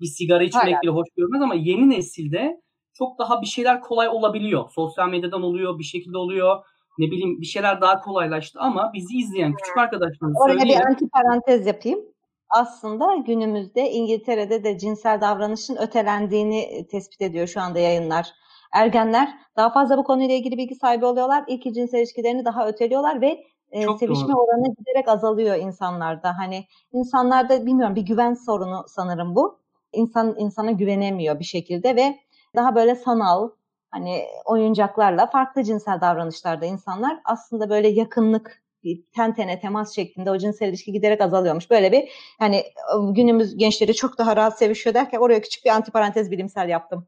bir 0.00 0.06
sigara 0.06 0.44
içmek 0.44 0.82
bile 0.82 0.90
hoş 0.90 1.08
görmez 1.16 1.42
ama 1.42 1.54
yeni 1.54 1.90
nesilde 1.90 2.60
çok 2.94 3.18
daha 3.18 3.42
bir 3.42 3.46
şeyler 3.46 3.80
kolay 3.80 4.08
olabiliyor. 4.08 4.70
Sosyal 4.70 5.08
medyadan 5.08 5.42
oluyor, 5.42 5.78
bir 5.78 5.84
şekilde 5.84 6.18
oluyor. 6.18 6.64
Ne 6.98 7.06
bileyim 7.06 7.40
bir 7.40 7.46
şeyler 7.46 7.80
daha 7.80 8.00
kolaylaştı 8.00 8.58
ama 8.60 8.90
bizi 8.94 9.16
izleyen 9.16 9.54
küçük 9.54 9.78
arkadaşlarımız 9.78 10.42
Oraya 10.42 10.64
bir 10.64 10.86
anti 10.86 11.08
parantez 11.08 11.66
yapayım. 11.66 12.00
Aslında 12.50 13.16
günümüzde 13.26 13.90
İngiltere'de 13.90 14.64
de 14.64 14.78
cinsel 14.78 15.20
davranışın 15.20 15.76
ötelendiğini 15.76 16.60
e, 16.60 16.86
tespit 16.86 17.22
ediyor 17.22 17.46
şu 17.46 17.60
anda 17.60 17.78
yayınlar. 17.78 18.26
Ergenler 18.72 19.28
daha 19.56 19.72
fazla 19.72 19.98
bu 19.98 20.04
konuyla 20.04 20.34
ilgili 20.34 20.56
bilgi 20.56 20.74
sahibi 20.74 21.04
oluyorlar. 21.04 21.44
İlk 21.48 21.62
cinsel 21.62 21.98
ilişkilerini 21.98 22.44
daha 22.44 22.68
öteliyorlar 22.68 23.20
ve 23.20 23.44
e, 23.74 23.82
Çok 23.82 23.98
sevişme 23.98 24.28
doğru. 24.28 24.42
oranı 24.42 24.74
giderek 24.74 25.08
azalıyor 25.08 25.56
insanlarda. 25.56 26.38
Hani 26.38 26.64
insanlarda 26.92 27.66
bilmiyorum 27.66 27.96
bir 27.96 28.02
güven 28.02 28.34
sorunu 28.34 28.84
sanırım 28.88 29.34
bu. 29.34 29.58
İnsan 29.92 30.34
insana 30.38 30.70
güvenemiyor 30.70 31.38
bir 31.38 31.44
şekilde 31.44 31.96
ve 31.96 32.18
daha 32.56 32.74
böyle 32.74 32.94
sanal 32.94 33.50
hani 33.90 34.24
oyuncaklarla 34.44 35.26
farklı 35.26 35.64
cinsel 35.64 36.00
davranışlarda 36.00 36.66
insanlar 36.66 37.20
aslında 37.24 37.70
böyle 37.70 37.88
yakınlık 37.88 38.64
ten 39.14 39.34
tene 39.34 39.60
temas 39.60 39.94
şeklinde 39.94 40.30
o 40.30 40.38
cinsel 40.38 40.68
ilişki 40.68 40.92
giderek 40.92 41.20
azalıyormuş. 41.20 41.70
Böyle 41.70 41.92
bir 41.92 42.08
hani 42.38 42.64
günümüz 43.10 43.56
gençleri 43.56 43.94
çok 43.94 44.18
daha 44.18 44.36
rahat 44.36 44.58
sevişiyor 44.58 44.94
derken 44.94 45.18
oraya 45.18 45.40
küçük 45.40 45.64
bir 45.64 45.70
antiparantez 45.70 46.30
bilimsel 46.30 46.68
yaptım. 46.68 47.06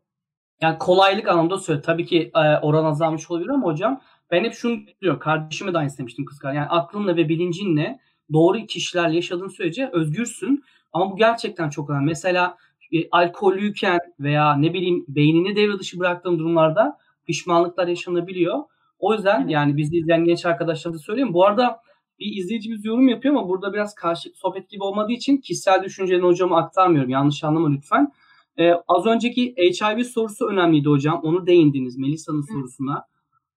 Yani 0.60 0.78
kolaylık 0.78 1.28
anlamda 1.28 1.58
söyle. 1.58 1.82
Tabii 1.82 2.06
ki 2.06 2.30
oran 2.62 2.84
azalmış 2.84 3.30
olabilir 3.30 3.50
ama 3.50 3.66
hocam 3.66 4.00
ben 4.30 4.44
hep 4.44 4.54
şunu 4.54 4.78
diyorum. 5.02 5.18
Kardeşime 5.20 5.74
de 5.74 5.78
aynısını 5.78 5.98
demiştim 5.98 6.24
kız 6.24 6.38
kardeşim. 6.38 6.58
Yani 6.62 6.68
aklınla 6.68 7.16
ve 7.16 7.28
bilincinle 7.28 8.00
doğru 8.32 8.66
kişilerle 8.66 9.16
yaşadığın 9.16 9.48
sürece 9.48 9.90
özgürsün. 9.92 10.64
Ama 10.92 11.12
bu 11.12 11.16
gerçekten 11.16 11.70
çok 11.70 11.90
önemli. 11.90 12.06
Mesela 12.06 12.56
e, 12.92 13.10
alkollüyken 13.10 13.98
veya 14.20 14.56
ne 14.56 14.74
bileyim 14.74 15.04
beynini 15.08 15.56
devre 15.56 15.78
dışı 15.78 15.98
bıraktığın 15.98 16.38
durumlarda 16.38 16.98
pişmanlıklar 17.26 17.88
yaşanabiliyor. 17.88 18.58
O 18.98 19.14
yüzden 19.14 19.40
Evet. 19.40 19.50
yani 19.50 19.76
bizi 19.76 19.96
izleyen 19.96 20.24
genç 20.24 20.46
arkadaşlarımıza 20.46 21.04
söyleyeyim. 21.04 21.34
Bu 21.34 21.44
arada 21.44 21.80
bir 22.18 22.36
izleyicimiz 22.36 22.84
yorum 22.84 23.08
yapıyor 23.08 23.34
ama 23.34 23.48
burada 23.48 23.72
biraz 23.72 23.94
karşı 23.94 24.30
sohbet 24.34 24.68
gibi 24.68 24.82
olmadığı 24.82 25.12
için 25.12 25.36
kişisel 25.36 25.82
düşüncelerini 25.82 26.26
hocama 26.26 26.58
aktarmıyorum. 26.58 27.10
Yanlış 27.10 27.44
anlama 27.44 27.70
lütfen. 27.70 28.12
Ee, 28.58 28.72
az 28.88 29.06
önceki 29.06 29.54
HIV 29.58 30.04
sorusu 30.04 30.46
önemliydi 30.46 30.88
hocam. 30.88 31.20
Onu 31.22 31.46
değindiniz 31.46 31.98
Melisa'nın 31.98 32.42
sorusuna. 32.52 33.04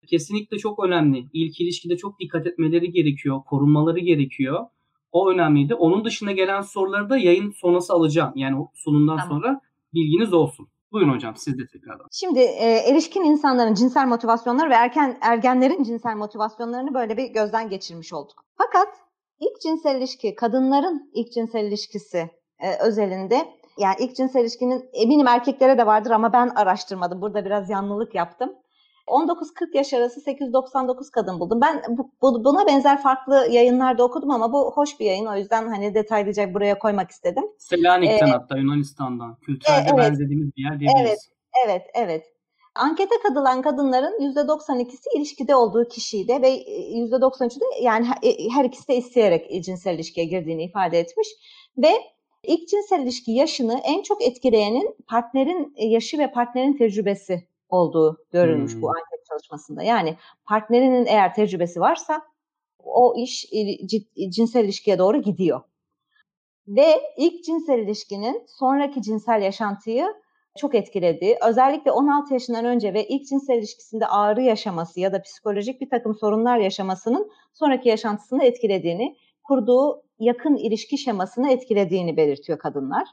Kesinlikle 0.08 0.58
çok 0.58 0.86
önemli. 0.86 1.26
İlk 1.34 1.62
ilişkide 1.62 1.98
çok 1.98 2.20
dikkat 2.20 2.48
etmeleri 2.48 2.92
gerekiyor. 2.92 3.44
Korunmaları 3.44 4.00
gerekiyor. 4.00 4.66
O 5.12 5.30
önemliydi. 5.30 5.76
Onun 5.76 6.06
dışına 6.06 6.32
gelen 6.32 6.62
soruları 6.62 7.10
da 7.10 7.18
yayın 7.18 7.52
sonrası 7.52 7.94
alacağım. 7.94 8.32
Yani 8.36 8.68
sunumdan 8.74 9.18
Tamam. 9.18 9.30
sonra 9.30 9.62
bilginiz 9.94 10.34
olsun. 10.34 10.68
Buyurun 10.92 11.14
hocam 11.14 11.36
siz 11.38 11.58
de 11.58 11.68
tekrardan. 11.74 12.08
Şimdi 12.12 12.40
e, 12.40 12.66
erişkin 12.90 13.24
insanların 13.24 13.74
cinsel 13.74 14.08
motivasyonları 14.08 14.70
ve 14.70 14.74
erken 14.74 15.18
ergenlerin 15.22 15.84
cinsel 15.84 16.16
motivasyonlarını 16.16 16.94
böyle 16.94 17.18
bir 17.18 17.26
gözden 17.26 17.70
geçirmiş 17.70 18.14
olduk. 18.14 18.46
Fakat 18.58 18.88
ilk 19.40 19.62
cinsel 19.62 19.96
ilişki, 19.96 20.36
kadınların 20.36 21.12
ilk 21.14 21.32
cinsel 21.32 21.66
ilişkisi 21.66 22.30
e, 22.60 22.78
özelinde 22.88 23.48
yani 23.78 23.96
ilk 24.00 24.16
cinsel 24.16 24.42
ilişkinin 24.42 24.90
eminim 24.94 25.28
erkeklere 25.28 25.78
de 25.78 25.86
vardır 25.86 26.12
ama 26.12 26.34
ben 26.34 26.50
araştırmadım. 26.50 27.22
Burada 27.22 27.46
biraz 27.46 27.70
yanlılık 27.70 28.16
yaptım. 28.16 28.54
19-40 29.10 29.78
yaş 29.78 29.94
arası 29.94 30.22
899 30.22 31.10
kadın 31.10 31.40
buldum. 31.40 31.62
Ben 31.62 31.82
bu, 31.90 32.12
bu- 32.22 32.44
buna 32.44 32.68
benzer 32.68 33.02
farklı 33.02 33.48
yayınlarda 33.52 34.04
okudum 34.04 34.32
ama 34.32 34.54
bu 34.54 34.72
hoş 34.76 35.00
bir 35.00 35.06
yayın. 35.06 35.26
O 35.26 35.36
yüzden 35.36 35.68
hani 35.68 35.94
detaylıca 35.94 36.54
buraya 36.54 36.80
koymak 36.80 37.12
istedim. 37.12 37.44
Selanik'ten 37.58 38.28
Ee, 38.28 38.32
hatta 38.32 38.58
Yunanistan'dan. 38.58 39.36
Kültürelde 39.36 39.82
evet. 39.90 39.98
benzediğimiz 39.98 40.56
bir 40.58 40.64
yer 40.64 40.80
diyebiliriz. 40.80 41.10
Evet. 41.10 41.20
Evet, 41.68 41.82
evet. 41.94 42.26
Ankete 42.76 43.16
katılan 43.28 43.62
kadınların 43.62 44.34
%92'si 44.36 45.18
ilişkide 45.18 45.56
olduğu 45.56 45.88
kişiyle 45.88 46.42
ve 46.42 46.50
%93'ü 46.50 47.60
de 47.60 47.66
yani 47.82 48.06
he- 48.08 48.50
her 48.56 48.66
ikisi 48.66 48.88
de 48.88 48.96
isteyerek 48.96 49.64
cinsel 49.64 49.96
ilişkiye 49.96 50.26
girdiğini 50.26 50.64
ifade 50.64 51.00
etmiş. 51.00 51.28
Ve 51.78 51.92
ilk 52.44 52.68
cinsel 52.70 53.00
ilişki 53.04 53.32
yaşını 53.32 53.80
en 53.86 54.02
çok 54.02 54.24
etkileyenin 54.24 54.96
partnerin 55.08 55.74
yaşı 55.78 56.18
ve 56.18 56.32
partnerin 56.32 56.78
tecrübesi 56.78 57.48
olduğu 57.70 58.26
görülmüş 58.32 58.74
Hmm. 58.74 58.82
bu 58.82 58.90
anket 58.90 59.26
çalışmasında. 59.30 59.84
Yani 59.84 60.18
partnerinin 60.46 61.06
eğer 61.06 61.34
tecrübesi 61.34 61.80
varsa 61.80 62.22
o 62.84 63.14
iş 63.18 63.46
cinsel 64.30 64.64
ilişkiye 64.64 65.00
doğru 65.00 65.22
gidiyor. 65.22 65.62
Ve 66.68 67.02
ilk 67.18 67.44
cinsel 67.44 67.80
ilişkinin 67.80 68.44
sonraki 68.48 69.02
cinsel 69.02 69.42
yaşantıyı 69.42 70.14
çok 70.58 70.76
etkiledi. 70.76 71.38
Özellikle 71.48 71.92
16 71.92 72.34
yaşından 72.34 72.66
önce 72.66 72.94
ve 72.94 73.08
ilk 73.08 73.28
cinsel 73.28 73.58
ilişkisinde 73.58 74.08
ağrı 74.08 74.42
yaşaması 74.42 75.00
ya 75.00 75.14
da 75.14 75.22
psikolojik 75.22 75.82
bir 75.82 75.90
takım 75.90 76.16
sorunlar 76.16 76.58
yaşamasının 76.58 77.32
sonraki 77.54 77.90
yaşantısını 77.90 78.44
etkilediğini, 78.44 79.18
kurduğu 79.44 80.04
yakın 80.20 80.56
ilişki 80.56 80.98
şemasını 80.98 81.52
etkilediğini 81.52 82.18
belirtiyor 82.18 82.60
kadınlar. 82.60 83.08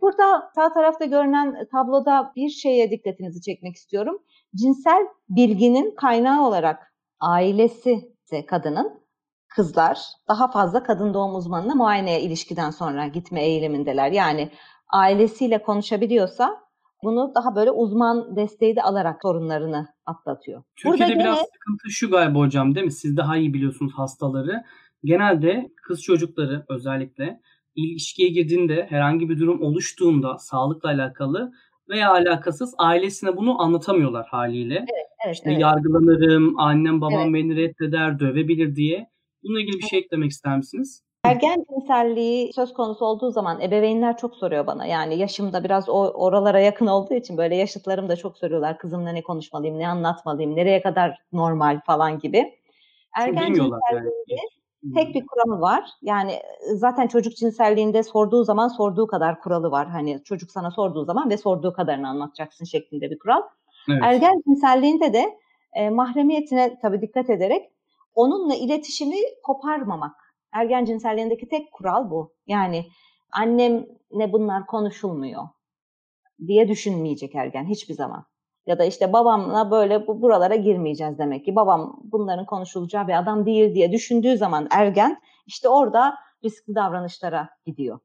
Burada 0.00 0.50
sağ 0.54 0.72
tarafta 0.72 1.04
görünen 1.04 1.66
tabloda 1.72 2.32
bir 2.36 2.48
şeye 2.48 2.90
dikkatinizi 2.90 3.40
çekmek 3.40 3.76
istiyorum. 3.76 4.18
Cinsel 4.56 5.06
bilginin 5.28 5.94
kaynağı 5.94 6.46
olarak 6.46 6.92
ailesi 7.20 8.14
ise 8.24 8.46
kadının 8.46 9.00
kızlar 9.48 9.98
daha 10.28 10.50
fazla 10.50 10.82
kadın 10.82 11.14
doğum 11.14 11.34
uzmanına 11.34 11.74
muayeneye 11.74 12.20
ilişkiden 12.20 12.70
sonra 12.70 13.06
gitme 13.06 13.44
eğilimindeler. 13.44 14.12
Yani 14.12 14.50
ailesiyle 14.92 15.62
konuşabiliyorsa 15.62 16.60
bunu 17.02 17.32
daha 17.34 17.56
böyle 17.56 17.70
uzman 17.70 18.36
desteği 18.36 18.76
de 18.76 18.82
alarak 18.82 19.22
sorunlarını 19.22 19.88
atlatıyor. 20.06 20.62
Türkiye'de 20.76 21.12
Burada 21.12 21.24
biraz 21.24 21.36
gene- 21.36 21.46
sıkıntı 21.46 21.90
şu 21.90 22.10
galiba 22.10 22.38
hocam 22.38 22.74
değil 22.74 22.86
mi? 22.86 22.92
Siz 22.92 23.16
daha 23.16 23.36
iyi 23.36 23.54
biliyorsunuz 23.54 23.92
hastaları. 23.96 24.64
Genelde 25.04 25.70
kız 25.82 26.02
çocukları 26.02 26.64
özellikle 26.68 27.40
ilişkiye 27.86 28.28
girdiğinde 28.28 28.86
herhangi 28.88 29.28
bir 29.28 29.38
durum 29.38 29.62
oluştuğunda 29.62 30.38
sağlıkla 30.38 30.88
alakalı 30.88 31.52
veya 31.88 32.10
alakasız 32.10 32.74
ailesine 32.78 33.36
bunu 33.36 33.62
anlatamıyorlar 33.62 34.26
haliyle. 34.26 34.74
Evet, 34.74 35.34
İşte 35.34 35.50
evet. 35.50 35.60
yargılanırım, 35.60 36.58
annem 36.58 37.00
babam 37.00 37.34
Evet. 37.34 37.34
beni 37.34 37.56
reddeder, 37.56 38.20
dövebilir 38.20 38.76
diye. 38.76 39.06
Bununla 39.42 39.60
ilgili 39.60 39.78
bir 39.78 39.86
şey 39.86 39.98
eklemek 39.98 40.30
ister 40.30 40.56
misiniz? 40.56 41.02
Ergen 41.24 41.64
cinselliği 41.70 42.52
söz 42.52 42.72
konusu 42.72 43.04
olduğu 43.04 43.30
zaman 43.30 43.60
ebeveynler 43.60 44.16
çok 44.16 44.36
soruyor 44.36 44.66
bana. 44.66 44.86
Yani 44.86 45.18
yaşım 45.18 45.52
da 45.52 45.64
biraz 45.64 45.88
o 45.88 46.10
oralara 46.10 46.60
yakın 46.60 46.86
olduğu 46.86 47.14
için 47.14 47.36
böyle 47.36 47.56
yaşıtlarım 47.56 48.08
da 48.08 48.16
çok 48.16 48.38
soruyorlar. 48.38 48.78
Kızımla 48.78 49.12
ne 49.12 49.22
konuşmalıyım, 49.22 49.78
ne 49.78 49.88
anlatmalıyım, 49.88 50.56
nereye 50.56 50.82
kadar 50.82 51.18
normal 51.32 51.80
falan 51.86 52.18
gibi. 52.18 52.58
Ergen 53.18 53.54
cinselliğinde 53.54 53.70
yani. 54.28 54.57
Tek 54.94 55.14
bir 55.14 55.26
kuralı 55.26 55.60
var. 55.60 55.90
Yani 56.02 56.32
zaten 56.74 57.06
çocuk 57.06 57.36
cinselliğinde 57.36 58.02
sorduğu 58.02 58.44
zaman 58.44 58.68
sorduğu 58.68 59.06
kadar 59.06 59.40
kuralı 59.40 59.70
var. 59.70 59.88
Hani 59.88 60.22
çocuk 60.24 60.50
sana 60.50 60.70
sorduğu 60.70 61.04
zaman 61.04 61.30
ve 61.30 61.36
sorduğu 61.36 61.72
kadarını 61.72 62.08
anlatacaksın 62.08 62.64
şeklinde 62.64 63.10
bir 63.10 63.18
kural. 63.18 63.42
Evet. 63.88 64.02
Ergen 64.02 64.42
cinselliğinde 64.46 65.12
de 65.12 65.38
e, 65.72 65.90
mahremiyetine 65.90 66.78
tabii 66.82 67.00
dikkat 67.00 67.30
ederek 67.30 67.70
onunla 68.14 68.54
iletişimi 68.54 69.16
koparmamak. 69.42 70.16
Ergen 70.52 70.84
cinselliğindeki 70.84 71.48
tek 71.48 71.72
kural 71.72 72.10
bu. 72.10 72.32
Yani 72.46 72.86
annemle 73.32 74.32
bunlar 74.32 74.66
konuşulmuyor 74.66 75.42
diye 76.46 76.68
düşünmeyecek 76.68 77.34
ergen 77.34 77.64
hiçbir 77.64 77.94
zaman. 77.94 78.24
Ya 78.68 78.78
da 78.78 78.84
işte 78.84 79.12
babamla 79.12 79.70
böyle 79.70 80.06
bu 80.06 80.22
buralara 80.22 80.56
girmeyeceğiz 80.56 81.18
demek 81.18 81.44
ki. 81.44 81.56
Babam 81.56 82.00
bunların 82.02 82.46
konuşulacağı 82.46 83.08
bir 83.08 83.18
adam 83.18 83.46
değil 83.46 83.74
diye 83.74 83.92
düşündüğü 83.92 84.36
zaman 84.36 84.68
ergen 84.70 85.20
işte 85.46 85.68
orada 85.68 86.14
riskli 86.44 86.74
davranışlara 86.74 87.48
gidiyor. 87.66 87.98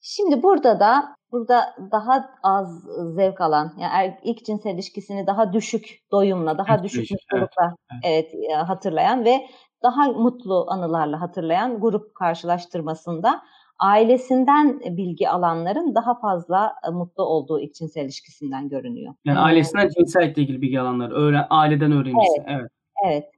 Şimdi 0.00 0.42
burada 0.42 0.80
da 0.80 1.16
burada 1.32 1.74
daha 1.92 2.30
az 2.42 2.84
zevk 3.14 3.40
alan, 3.40 3.72
yani 3.78 3.92
er, 3.92 4.18
ilk 4.22 4.44
cinsel 4.44 4.74
ilişkisini 4.74 5.26
daha 5.26 5.52
düşük 5.52 6.00
doyumla, 6.12 6.58
daha 6.58 6.82
düşük 6.82 7.10
mutlulukla 7.10 7.74
evet. 8.04 8.30
evet 8.34 8.68
hatırlayan 8.68 9.24
ve 9.24 9.46
daha 9.82 10.12
mutlu 10.12 10.66
anılarla 10.68 11.20
hatırlayan 11.20 11.80
grup 11.80 12.14
karşılaştırmasında 12.14 13.42
ailesinden 13.78 14.80
bilgi 14.80 15.28
alanların 15.28 15.94
daha 15.94 16.18
fazla 16.18 16.72
e, 16.88 16.90
mutlu 16.90 17.24
olduğu 17.24 17.72
cinsel 17.72 18.04
ilişkisinden 18.04 18.68
görünüyor. 18.68 19.14
Yani 19.24 19.38
ailesinden 19.38 19.88
cinsellikle 19.88 20.42
ilgili 20.42 20.62
bilgi 20.62 20.80
alanlar, 20.80 21.10
öğren, 21.10 21.46
aileden 21.50 21.92
öğrenirse. 21.92 22.44
Evet. 22.46 22.60
evet. 22.60 22.70
Evet. 23.06 23.30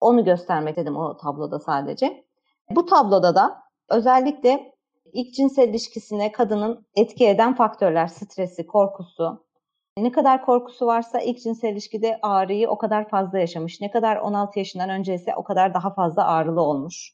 Onu 0.00 0.24
göstermek 0.24 0.76
dedim 0.76 0.96
o 0.96 1.16
tabloda 1.16 1.58
sadece. 1.58 2.24
Bu 2.70 2.86
tabloda 2.86 3.34
da 3.34 3.62
özellikle 3.90 4.72
ilk 5.12 5.34
cinsel 5.34 5.68
ilişkisine 5.68 6.32
kadının 6.32 6.86
etki 6.96 7.26
eden 7.28 7.54
faktörler, 7.54 8.06
stresi, 8.06 8.66
korkusu, 8.66 9.44
ne 9.96 10.12
kadar 10.12 10.44
korkusu 10.44 10.86
varsa 10.86 11.20
ilk 11.20 11.42
cinsel 11.42 11.72
ilişkide 11.72 12.18
ağrıyı 12.22 12.68
o 12.68 12.78
kadar 12.78 13.08
fazla 13.08 13.38
yaşamış. 13.38 13.80
Ne 13.80 13.90
kadar 13.90 14.16
16 14.16 14.58
yaşından 14.58 14.90
önce 14.90 15.14
ise 15.14 15.34
o 15.36 15.44
kadar 15.44 15.74
daha 15.74 15.94
fazla 15.94 16.26
ağrılı 16.26 16.60
olmuş. 16.60 17.12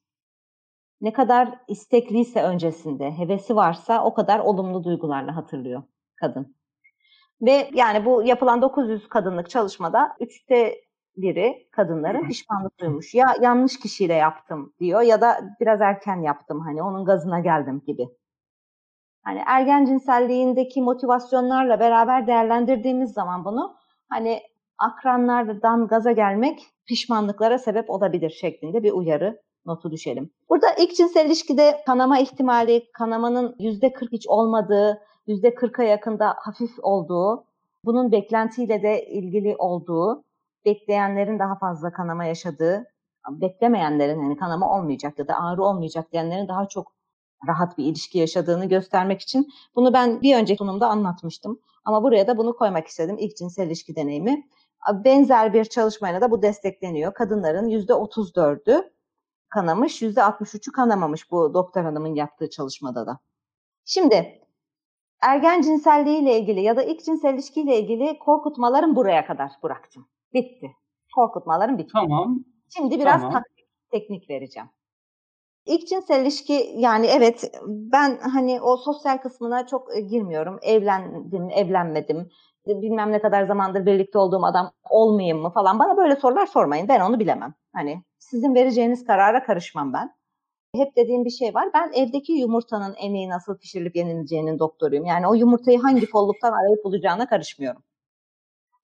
Ne 1.01 1.13
kadar 1.13 1.59
istekliyse 1.69 2.43
öncesinde, 2.43 3.19
hevesi 3.19 3.57
varsa 3.57 4.05
o 4.05 4.15
kadar 4.15 4.39
olumlu 4.39 4.85
duygularla 4.85 5.37
hatırlıyor 5.37 5.83
kadın. 6.17 6.57
Ve 7.43 7.71
yani 7.75 8.05
bu 8.05 8.23
yapılan 8.23 8.63
900 8.63 9.09
kadınlık 9.09 9.51
çalışmada 9.51 10.17
üçte 10.21 10.81
biri 11.17 11.69
kadınların 11.71 12.29
pişmanlık 12.29 12.81
duymuş. 12.81 13.15
Ya 13.15 13.27
yanlış 13.41 13.79
kişiyle 13.79 14.15
yaptım 14.15 14.73
diyor 14.81 15.01
ya 15.01 15.21
da 15.21 15.57
biraz 15.61 15.81
erken 15.81 16.23
yaptım 16.23 16.61
hani 16.61 16.83
onun 16.83 17.05
gazına 17.05 17.41
geldim 17.41 17.83
gibi. 17.87 18.09
Hani 19.23 19.43
ergen 19.47 19.85
cinselliğindeki 19.85 20.83
motivasyonlarla 20.83 21.81
beraber 21.81 22.27
değerlendirdiğimiz 22.27 23.13
zaman 23.13 23.45
bunu 23.45 23.77
hani 24.09 24.41
akranlardan 24.79 25.87
gaza 25.87 26.13
gelmek 26.13 26.67
pişmanlıklara 26.87 27.59
sebep 27.59 27.91
olabilir 27.91 28.31
şeklinde 28.31 28.83
bir 28.83 28.93
uyarı 28.93 29.43
notu 29.67 29.91
düşelim. 29.91 30.31
Burada 30.49 30.67
ilk 30.79 30.97
cinsel 30.97 31.27
ilişkide 31.27 31.83
kanama 31.87 32.19
ihtimali, 32.19 32.93
kanamanın 32.93 33.57
%40 33.59 34.13
hiç 34.13 34.29
olmadığı, 34.29 35.03
%40'a 35.29 35.85
yakında 35.85 36.35
hafif 36.39 36.71
olduğu, 36.83 37.45
bunun 37.85 38.13
beklentiyle 38.13 38.83
de 38.83 39.07
ilgili 39.07 39.57
olduğu, 39.57 40.25
bekleyenlerin 40.65 41.39
daha 41.39 41.59
fazla 41.59 41.93
kanama 41.93 42.25
yaşadığı, 42.25 42.85
beklemeyenlerin 43.31 44.23
hani 44.23 44.37
kanama 44.37 44.79
olmayacak 44.79 45.19
ya 45.19 45.29
da 45.29 45.35
ağrı 45.35 45.65
olmayacak 45.65 46.13
diyenlerin 46.13 46.49
daha 46.49 46.69
çok 46.69 46.93
rahat 47.49 47.79
bir 47.79 47.85
ilişki 47.85 48.19
yaşadığını 48.19 48.69
göstermek 48.69 49.21
için 49.21 49.49
bunu 49.77 49.93
ben 49.93 50.23
bir 50.23 50.37
önceki 50.37 50.59
sunumda 50.59 50.89
anlatmıştım. 50.89 51.61
Ama 51.85 52.03
buraya 52.03 52.27
da 52.27 52.37
bunu 52.37 52.57
koymak 52.57 52.87
istedim. 52.87 53.17
İlk 53.19 53.37
cinsel 53.37 53.67
ilişki 53.67 53.97
deneyimi. 53.97 54.47
Benzer 55.05 55.55
bir 55.55 55.65
çalışmayla 55.65 56.21
da 56.21 56.31
bu 56.31 56.43
destekleniyor. 56.43 57.15
Kadınların 57.15 57.69
%34'ü 57.69 58.91
kanamış, 59.49 60.03
%63'ü 60.03 60.73
kanamamış 60.73 61.31
bu 61.31 61.55
doktor 61.55 61.83
hanımın 61.83 62.15
yaptığı 62.15 62.51
çalışmada 62.51 63.07
da. 63.07 63.19
Şimdi 63.85 64.41
ergen 65.23 65.61
cinselliğiyle 65.61 66.41
ilgili 66.41 66.61
ya 66.61 66.77
da 66.77 66.83
ilk 66.83 67.05
cinsel 67.05 67.35
ilişkiyle 67.35 67.81
ilgili 67.81 68.19
korkutmalarım 68.19 68.97
buraya 68.97 69.27
kadar 69.27 69.51
bıraktım. 69.63 70.09
Bitti. 70.35 70.77
Korkutmalarım 71.15 71.79
bitti. 71.79 71.93
Tamam. 71.93 72.45
Şimdi 72.77 73.01
biraz 73.01 73.21
tamam. 73.21 73.33
taktik, 73.33 73.67
teknik 73.91 74.31
vereceğim. 74.31 74.69
İlk 75.67 75.89
cinsel 75.89 76.23
ilişki 76.23 76.73
yani 76.77 77.07
evet 77.07 77.53
ben 77.67 78.19
hani 78.19 78.61
o 78.61 78.77
sosyal 78.77 79.19
kısmına 79.19 79.67
çok 79.67 79.97
e, 79.97 80.01
girmiyorum. 80.01 80.59
Evlendim, 80.63 81.51
evlenmedim. 81.51 82.31
Bilmem 82.67 83.13
ne 83.13 83.21
kadar 83.21 83.47
zamandır 83.47 83.87
birlikte 83.87 84.19
olduğum 84.19 84.45
adam 84.45 84.73
olmayayım 84.91 85.39
mı 85.39 85.51
falan. 85.51 85.79
Bana 85.79 85.97
böyle 85.97 86.17
sorular 86.17 86.47
sormayın. 86.47 86.89
Ben 86.89 87.01
onu 87.01 87.21
bilemem. 87.21 87.55
Hani 87.73 88.03
sizin 88.31 88.55
vereceğiniz 88.55 89.05
karara 89.05 89.43
karışmam 89.43 89.93
ben. 89.93 90.19
Hep 90.77 90.97
dediğim 90.97 91.25
bir 91.25 91.31
şey 91.31 91.55
var. 91.55 91.69
Ben 91.75 91.93
evdeki 91.95 92.33
yumurtanın 92.33 92.95
en 92.99 93.15
iyi 93.15 93.29
nasıl 93.29 93.59
pişirilip 93.59 93.97
yenileceğinin 93.97 94.59
doktoruyum. 94.59 95.05
Yani 95.05 95.27
o 95.27 95.35
yumurtayı 95.35 95.79
hangi 95.79 96.11
kolluktan 96.11 96.53
arayıp 96.53 96.85
bulacağına 96.85 97.29
karışmıyorum. 97.29 97.83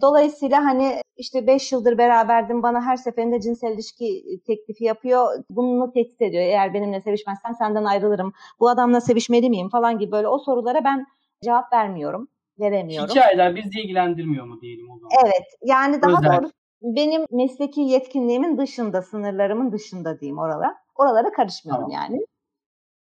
Dolayısıyla 0.03 0.65
hani 0.65 1.01
işte 1.17 1.47
5 1.47 1.73
yıldır 1.73 1.99
beraberdim 1.99 2.63
bana 2.63 2.83
her 2.83 2.97
seferinde 2.97 3.41
cinsel 3.41 3.73
ilişki 3.73 4.25
teklifi 4.47 4.85
yapıyor. 4.85 5.45
Bunu 5.51 5.93
tehdit 5.93 6.23
ediyor. 6.23 6.43
Eğer 6.43 6.75
benimle 6.75 7.01
sevişmezsen 7.01 7.53
senden 7.53 7.85
ayrılırım. 7.85 8.33
Bu 8.61 8.69
adamla 8.69 9.01
sevişmeli 9.01 9.51
miyim 9.51 9.69
falan 9.69 9.99
gibi 9.99 10.13
böyle 10.13 10.29
o 10.29 10.39
sorulara 10.39 10.85
ben 10.85 11.07
cevap 11.45 11.73
vermiyorum. 11.73 12.29
Veremiyorum. 12.59 13.11
Hikayeler 13.11 13.57
bizi 13.57 13.81
ilgilendirmiyor 13.81 14.47
mu 14.47 14.61
diyelim 14.61 14.91
o 14.91 14.99
zaman? 14.99 15.11
Evet. 15.25 15.45
Yani 15.63 16.03
daha 16.03 16.19
Özel. 16.19 16.37
doğrusu 16.37 16.53
benim 16.85 17.27
mesleki 17.31 17.81
yetkinliğimin 17.81 18.59
dışında, 18.59 19.03
sınırlarımın 19.03 19.73
dışında 19.73 20.21
diyeyim 20.21 20.39
oralara. 20.39 20.77
Oralara 20.97 21.33
karışmıyorum 21.33 21.91
tamam. 21.91 22.03
yani. 22.11 22.27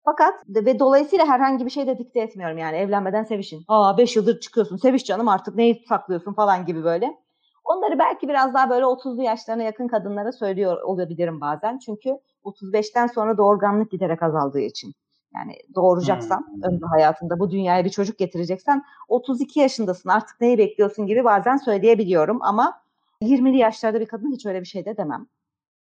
Fakat 0.05 0.33
ve 0.47 0.79
dolayısıyla 0.79 1.25
herhangi 1.25 1.65
bir 1.65 1.69
şey 1.69 1.88
de 1.88 1.97
dikte 1.97 2.19
etmiyorum 2.19 2.57
yani 2.57 2.77
evlenmeden 2.77 3.23
sevişin. 3.23 3.63
Aa 3.67 3.97
5 3.97 4.15
yıldır 4.15 4.39
çıkıyorsun 4.39 4.77
seviş 4.77 5.05
canım 5.05 5.27
artık 5.27 5.55
neyi 5.55 5.86
saklıyorsun 5.89 6.33
falan 6.33 6.65
gibi 6.65 6.83
böyle. 6.83 7.17
Onları 7.63 7.99
belki 7.99 8.27
biraz 8.27 8.53
daha 8.53 8.69
böyle 8.69 8.86
30'lu 8.86 9.21
yaşlarına 9.21 9.63
yakın 9.63 9.88
kadınlara 9.88 10.31
söylüyor 10.31 10.81
olabilirim 10.81 11.41
bazen. 11.41 11.77
Çünkü 11.77 12.19
35'ten 12.43 13.07
sonra 13.07 13.38
doğurganlık 13.38 13.91
giderek 13.91 14.23
azaldığı 14.23 14.59
için. 14.59 14.93
Yani 15.36 15.57
doğuracaksan 15.75 16.45
hmm. 16.47 16.63
ömrü 16.63 16.86
hayatında 16.86 17.39
bu 17.39 17.51
dünyaya 17.51 17.86
bir 17.86 17.89
çocuk 17.89 18.17
getireceksen 18.17 18.83
32 19.07 19.59
yaşındasın 19.59 20.09
artık 20.09 20.41
neyi 20.41 20.57
bekliyorsun 20.57 21.05
gibi 21.05 21.23
bazen 21.23 21.57
söyleyebiliyorum 21.57 22.39
ama 22.41 22.82
20'li 23.23 23.57
yaşlarda 23.57 23.99
bir 23.99 24.07
kadın 24.07 24.31
hiç 24.31 24.45
öyle 24.45 24.62
bir 24.62 24.65
şey 24.65 24.86
de 24.86 24.97
demem. 24.97 25.27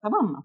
Tamam 0.01 0.25
mı? 0.25 0.43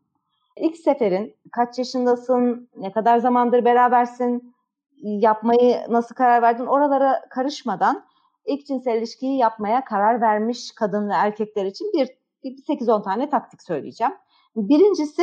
İlk 0.56 0.76
seferin 0.76 1.36
kaç 1.52 1.78
yaşındasın, 1.78 2.68
ne 2.76 2.92
kadar 2.92 3.18
zamandır 3.18 3.64
berabersin, 3.64 4.54
yapmayı 5.02 5.80
nasıl 5.88 6.14
karar 6.14 6.42
verdin 6.42 6.66
oralara 6.66 7.28
karışmadan 7.30 8.04
ilk 8.46 8.66
cinsel 8.66 8.98
ilişkiyi 8.98 9.38
yapmaya 9.38 9.84
karar 9.84 10.20
vermiş 10.20 10.72
kadın 10.76 11.08
ve 11.08 11.12
erkekler 11.12 11.64
için 11.64 11.92
bir, 11.92 12.08
bir 12.44 12.78
8-10 12.78 13.04
tane 13.04 13.30
taktik 13.30 13.62
söyleyeceğim. 13.62 14.12
Birincisi 14.56 15.22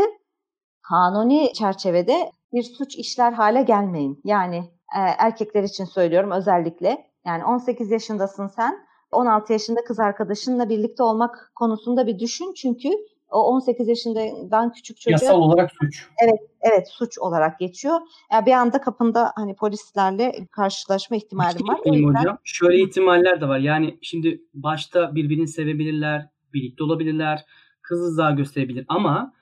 kanuni 0.82 1.54
çerçevede 1.54 2.32
bir 2.54 2.64
suç 2.64 2.96
işler 2.96 3.32
hale 3.32 3.64
gelmeyin. 3.64 4.22
Yani 4.24 4.58
e, 4.98 5.00
erkekler 5.00 5.64
için 5.64 5.86
söylüyorum 5.86 6.32
özellikle. 6.32 7.12
Yani 7.26 7.46
18 7.46 7.92
yaşındasın 7.92 8.48
sen, 8.48 8.85
16 9.16 9.54
yaşında 9.54 9.84
kız 9.84 10.00
arkadaşınla 10.00 10.70
birlikte 10.70 11.04
olmak 11.04 11.52
konusunda 11.56 12.08
bir 12.08 12.20
düşün 12.20 12.54
çünkü 12.54 12.90
o 13.30 13.40
18 13.40 13.88
yaşından 13.88 14.72
küçük 14.72 15.02
çocuğa 15.02 15.12
yasal 15.12 15.42
olarak 15.42 15.72
suç. 15.82 16.08
Evet, 16.24 16.40
evet 16.62 16.88
suç 16.88 17.20
olarak 17.20 17.60
geçiyor. 17.60 18.00
Yani 18.32 18.46
bir 18.46 18.52
anda 18.52 18.82
kapında 18.82 19.32
hani 19.36 19.56
polislerle 19.56 20.48
karşılaşma 20.52 21.18
ihtimali 21.18 21.60
var. 21.68 21.80
O 21.86 21.94
yüzden... 21.94 22.20
hocam. 22.20 22.38
Şöyle 22.44 22.84
ihtimaller 22.84 23.42
de 23.42 23.48
var. 23.48 23.60
Yani 23.60 23.98
şimdi 24.02 24.42
başta 24.54 25.16
birbirini 25.16 25.48
sevebilirler, 25.48 26.30
birlikte 26.54 26.84
olabilirler, 26.84 27.46
kız 27.82 28.00
rıza 28.00 28.32
gösterebilir 28.32 28.86
ama 28.88 29.34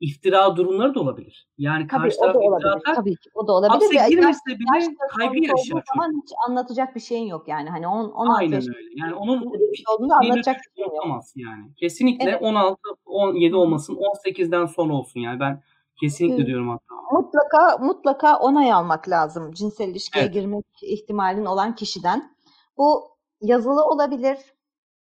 iftira 0.00 0.56
durumları 0.56 0.94
da 0.94 1.00
olabilir. 1.00 1.48
Yani 1.58 1.86
Tabii, 1.86 2.02
karşı 2.02 2.18
taraf 2.18 2.36
iftira 2.36 2.74
atar. 2.74 2.94
Tabii 2.94 3.16
ki 3.16 3.30
o 3.34 3.46
da 3.46 3.52
olabilir. 3.52 3.96
Hapse 3.96 4.14
girmese 4.14 4.40
bile 4.46 4.96
kaybı 5.16 5.38
yaşar. 5.38 5.82
Zaman 5.94 6.22
hiç 6.22 6.32
anlatacak 6.48 6.94
bir 6.94 7.00
şeyin 7.00 7.26
yok 7.26 7.48
yani. 7.48 7.70
Hani 7.70 7.88
10 7.88 8.10
16 8.10 8.38
Aynen 8.38 8.62
öyle. 8.62 8.88
Yani 8.94 9.14
onun 9.14 9.42
olduğunu 9.88 10.14
anlatacak 10.14 10.56
bir 10.56 10.82
şeyin 10.82 11.08
yok. 11.08 11.24
yani. 11.36 11.74
Kesinlikle 11.76 12.30
evet. 12.30 12.42
16 12.42 12.76
17 13.04 13.56
olmasın 13.56 13.98
18'den 14.24 14.66
sonra 14.66 14.92
olsun 14.92 15.20
yani 15.20 15.40
ben 15.40 15.62
Kesinlikle 16.00 16.46
diyorum 16.46 16.68
hatta. 16.68 16.94
Mutlaka 17.12 17.78
mutlaka 17.78 18.38
onay 18.38 18.72
almak 18.72 19.08
lazım 19.08 19.52
cinsel 19.52 19.88
ilişkiye 19.88 20.24
evet. 20.24 20.34
girmek 20.34 20.64
ihtimalin 20.82 21.44
olan 21.44 21.74
kişiden. 21.74 22.36
Bu 22.78 23.02
yazılı 23.40 23.84
olabilir. 23.84 24.38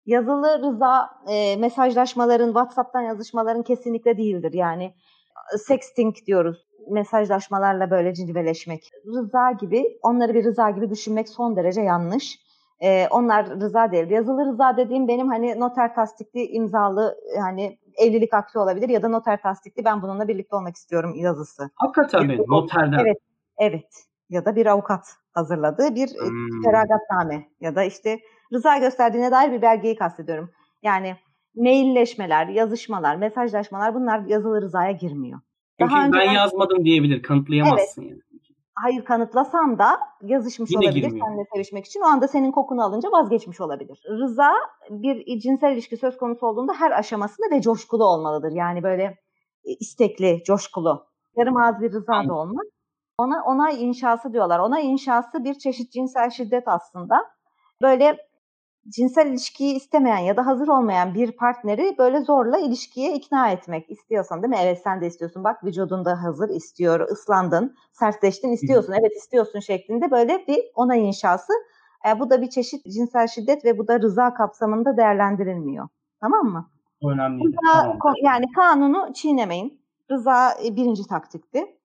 Yazılı 0.08 0.62
rıza 0.62 1.10
e, 1.28 1.56
mesajlaşmaların, 1.56 2.46
WhatsApp'tan 2.46 3.00
yazışmaların 3.00 3.62
kesinlikle 3.62 4.16
değildir. 4.16 4.52
Yani 4.52 4.94
sexting 5.56 6.16
diyoruz 6.26 6.68
mesajlaşmalarla 6.90 7.90
böyle 7.90 8.14
cilveleşmek. 8.14 8.90
Rıza 9.06 9.52
gibi, 9.52 9.98
onları 10.02 10.34
bir 10.34 10.44
rıza 10.44 10.70
gibi 10.70 10.90
düşünmek 10.90 11.28
son 11.28 11.56
derece 11.56 11.80
yanlış. 11.80 12.38
Ee, 12.82 13.06
onlar 13.10 13.60
rıza 13.60 13.92
değil. 13.92 14.10
Yazılı 14.10 14.46
rıza 14.46 14.76
dediğim 14.76 15.08
benim 15.08 15.28
hani 15.28 15.60
noter 15.60 15.94
tasdikli 15.94 16.46
imzalı 16.46 17.16
yani 17.36 17.78
evlilik 17.96 18.34
akti 18.34 18.58
olabilir 18.58 18.88
ya 18.88 19.02
da 19.02 19.08
noter 19.08 19.42
tasdikli 19.42 19.84
ben 19.84 20.02
bununla 20.02 20.28
birlikte 20.28 20.56
olmak 20.56 20.76
istiyorum 20.76 21.14
yazısı. 21.14 21.70
Hakikaten 21.74 22.26
mi? 22.26 22.38
Noterden. 22.48 22.98
Evet. 22.98 23.18
Evet. 23.58 24.04
Ya 24.30 24.44
da 24.44 24.56
bir 24.56 24.66
avukat 24.66 25.06
hazırladığı 25.32 25.94
bir 25.94 26.08
e, 26.08 26.28
hmm. 26.28 26.62
feragatname 26.64 27.48
ya 27.60 27.74
da 27.74 27.84
işte 27.84 28.18
rıza 28.52 28.78
gösterdiğine 28.78 29.30
dair 29.30 29.52
bir 29.52 29.62
belgeyi 29.62 29.96
kastediyorum. 29.96 30.50
Yani 30.82 31.16
mailleşmeler, 31.56 32.46
yazışmalar, 32.46 33.16
mesajlaşmalar 33.16 33.94
bunlar 33.94 34.20
yazılı 34.26 34.62
rızaya 34.62 34.92
girmiyor. 34.92 35.40
Çünkü 35.80 35.94
Daha 35.94 36.12
ben 36.12 36.32
yazmadım 36.32 36.84
diyebilir, 36.84 37.22
kanıtlayamazsın 37.22 38.02
evet. 38.02 38.10
yani. 38.10 38.22
Hayır 38.82 39.04
kanıtlasam 39.04 39.78
da 39.78 40.00
yazışmış 40.22 40.70
Yine 40.70 40.86
olabilir 40.86 41.06
girmiyor. 41.06 41.26
seninle 41.26 41.44
sevişmek 41.54 41.86
için. 41.86 42.00
O 42.00 42.04
anda 42.04 42.28
senin 42.28 42.52
kokunu 42.52 42.84
alınca 42.84 43.12
vazgeçmiş 43.12 43.60
olabilir. 43.60 44.02
Rıza 44.08 44.52
bir 44.90 45.40
cinsel 45.40 45.72
ilişki 45.72 45.96
söz 45.96 46.16
konusu 46.16 46.46
olduğunda 46.46 46.72
her 46.74 46.90
aşamasında 46.90 47.56
ve 47.56 47.62
coşkulu 47.62 48.04
olmalıdır. 48.04 48.52
Yani 48.52 48.82
böyle 48.82 49.02
e, 49.64 49.70
istekli, 49.80 50.42
coşkulu. 50.46 51.06
Yarım 51.36 51.56
ağız 51.56 51.80
bir 51.80 51.92
rıza 51.92 52.28
da 52.28 52.34
olmaz. 52.34 52.66
Ona 53.18 53.44
onay 53.44 53.84
inşası 53.84 54.32
diyorlar. 54.32 54.58
Onay 54.58 54.90
inşası 54.90 55.44
bir 55.44 55.54
çeşit 55.54 55.92
cinsel 55.92 56.30
şiddet 56.30 56.68
aslında. 56.68 57.16
Böyle 57.82 58.16
cinsel 58.88 59.26
ilişkiyi 59.26 59.74
istemeyen 59.74 60.18
ya 60.18 60.36
da 60.36 60.46
hazır 60.46 60.68
olmayan 60.68 61.14
bir 61.14 61.32
partneri 61.32 61.94
böyle 61.98 62.20
zorla 62.20 62.58
ilişkiye 62.58 63.14
ikna 63.14 63.50
etmek 63.50 63.90
istiyorsan 63.90 64.42
değil 64.42 64.50
mi? 64.50 64.58
Evet 64.62 64.80
sen 64.84 65.00
de 65.00 65.06
istiyorsun 65.06 65.44
bak 65.44 65.64
vücudunda 65.64 66.22
hazır 66.22 66.48
istiyor, 66.48 67.00
ıslandın, 67.00 67.76
sertleştin 67.92 68.52
istiyorsun, 68.52 68.92
evet 69.00 69.16
istiyorsun 69.16 69.60
şeklinde 69.60 70.10
böyle 70.10 70.44
bir 70.48 70.58
onay 70.74 71.08
inşası. 71.08 71.52
E, 72.08 72.20
bu 72.20 72.30
da 72.30 72.42
bir 72.42 72.50
çeşit 72.50 72.84
cinsel 72.84 73.26
şiddet 73.26 73.64
ve 73.64 73.78
bu 73.78 73.88
da 73.88 74.00
rıza 74.00 74.34
kapsamında 74.34 74.96
değerlendirilmiyor. 74.96 75.88
Tamam 76.20 76.46
mı? 76.46 76.70
Önemli. 77.02 77.42
Tamam. 77.72 77.98
Yani 78.22 78.44
kanunu 78.52 79.12
çiğnemeyin. 79.14 79.80
Rıza 80.10 80.54
e, 80.64 80.76
birinci 80.76 81.06
taktikti. 81.06 81.77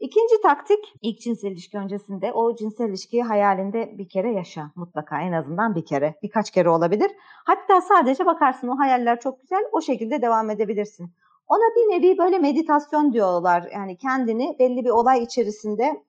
İkinci 0.00 0.40
taktik 0.42 0.94
ilk 1.02 1.20
cinsel 1.20 1.50
ilişki 1.50 1.78
öncesinde 1.78 2.32
o 2.32 2.56
cinsel 2.56 2.88
ilişkiyi 2.88 3.22
hayalinde 3.22 3.98
bir 3.98 4.08
kere 4.08 4.32
yaşa 4.32 4.70
mutlaka 4.76 5.20
en 5.20 5.32
azından 5.32 5.74
bir 5.74 5.84
kere 5.84 6.14
birkaç 6.22 6.50
kere 6.50 6.68
olabilir. 6.68 7.10
Hatta 7.46 7.80
sadece 7.80 8.26
bakarsın 8.26 8.68
o 8.68 8.78
hayaller 8.78 9.20
çok 9.20 9.40
güzel 9.40 9.62
o 9.72 9.80
şekilde 9.80 10.22
devam 10.22 10.50
edebilirsin. 10.50 11.12
Ona 11.48 11.74
bir 11.76 11.90
nevi 11.90 12.18
böyle 12.18 12.38
meditasyon 12.38 13.12
diyorlar 13.12 13.68
yani 13.72 13.96
kendini 13.96 14.56
belli 14.58 14.84
bir 14.84 14.90
olay 14.90 15.22
içerisinde 15.22 16.02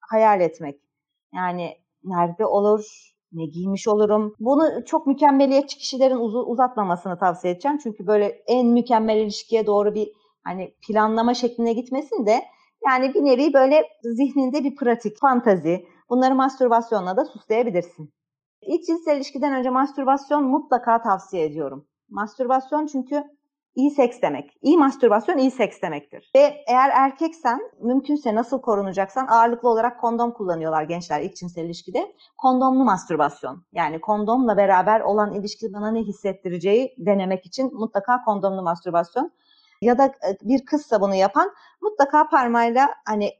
hayal 0.00 0.40
etmek. 0.40 0.80
Yani 1.34 1.76
nerede 2.04 2.46
olur, 2.46 3.12
ne 3.32 3.46
giymiş 3.46 3.88
olurum. 3.88 4.34
Bunu 4.40 4.84
çok 4.86 5.06
mükemmeliyetçi 5.06 5.78
kişilerin 5.78 6.16
uz- 6.16 6.48
uzatmamasını 6.48 7.18
tavsiye 7.18 7.52
edeceğim. 7.52 7.78
Çünkü 7.82 8.06
böyle 8.06 8.26
en 8.46 8.66
mükemmel 8.66 9.16
ilişkiye 9.16 9.66
doğru 9.66 9.94
bir 9.94 10.12
hani 10.44 10.74
planlama 10.88 11.34
şekline 11.34 11.72
gitmesin 11.72 12.26
de 12.26 12.42
yani 12.86 13.14
bir 13.14 13.24
nevi 13.24 13.52
böyle 13.52 13.84
zihninde 14.02 14.64
bir 14.64 14.76
pratik, 14.76 15.18
fantazi. 15.20 15.86
Bunları 16.10 16.34
mastürbasyonla 16.34 17.16
da 17.16 17.24
süsleyebilirsin. 17.24 18.12
İlk 18.62 18.86
cinsel 18.86 19.16
ilişkiden 19.16 19.54
önce 19.54 19.70
mastürbasyon 19.70 20.44
mutlaka 20.44 21.02
tavsiye 21.02 21.44
ediyorum. 21.44 21.86
Mastürbasyon 22.08 22.86
çünkü 22.86 23.24
iyi 23.74 23.90
seks 23.90 24.22
demek. 24.22 24.50
İyi 24.62 24.78
mastürbasyon 24.78 25.38
iyi 25.38 25.50
seks 25.50 25.82
demektir. 25.82 26.30
Ve 26.36 26.64
eğer 26.68 26.90
erkeksen 26.94 27.60
mümkünse 27.80 28.34
nasıl 28.34 28.60
korunacaksan 28.60 29.26
ağırlıklı 29.26 29.68
olarak 29.68 30.00
kondom 30.00 30.32
kullanıyorlar 30.32 30.82
gençler 30.82 31.20
ilk 31.20 31.36
cinsel 31.36 31.64
ilişkide. 31.64 32.12
Kondomlu 32.38 32.84
mastürbasyon. 32.84 33.64
Yani 33.72 34.00
kondomla 34.00 34.56
beraber 34.56 35.00
olan 35.00 35.34
ilişki 35.34 35.72
bana 35.72 35.90
ne 35.90 36.00
hissettireceği 36.00 36.94
denemek 36.98 37.46
için 37.46 37.74
mutlaka 37.74 38.24
kondomlu 38.24 38.62
mastürbasyon 38.62 39.32
ya 39.82 39.98
da 39.98 40.06
e, 40.06 40.36
bir 40.42 40.64
kızsa 40.64 41.00
bunu 41.00 41.14
yapan 41.14 41.50
mutlaka 41.82 42.28
parmağıyla 42.28 42.88
hani 43.06 43.30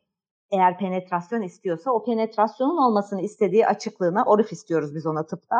eğer 0.50 0.78
penetrasyon 0.78 1.42
istiyorsa 1.42 1.90
o 1.90 2.04
penetrasyonun 2.04 2.76
olmasını 2.76 3.20
istediği 3.20 3.66
açıklığına 3.66 4.24
orif 4.24 4.52
istiyoruz 4.52 4.94
biz 4.94 5.06
ona 5.06 5.26
tıpta. 5.26 5.56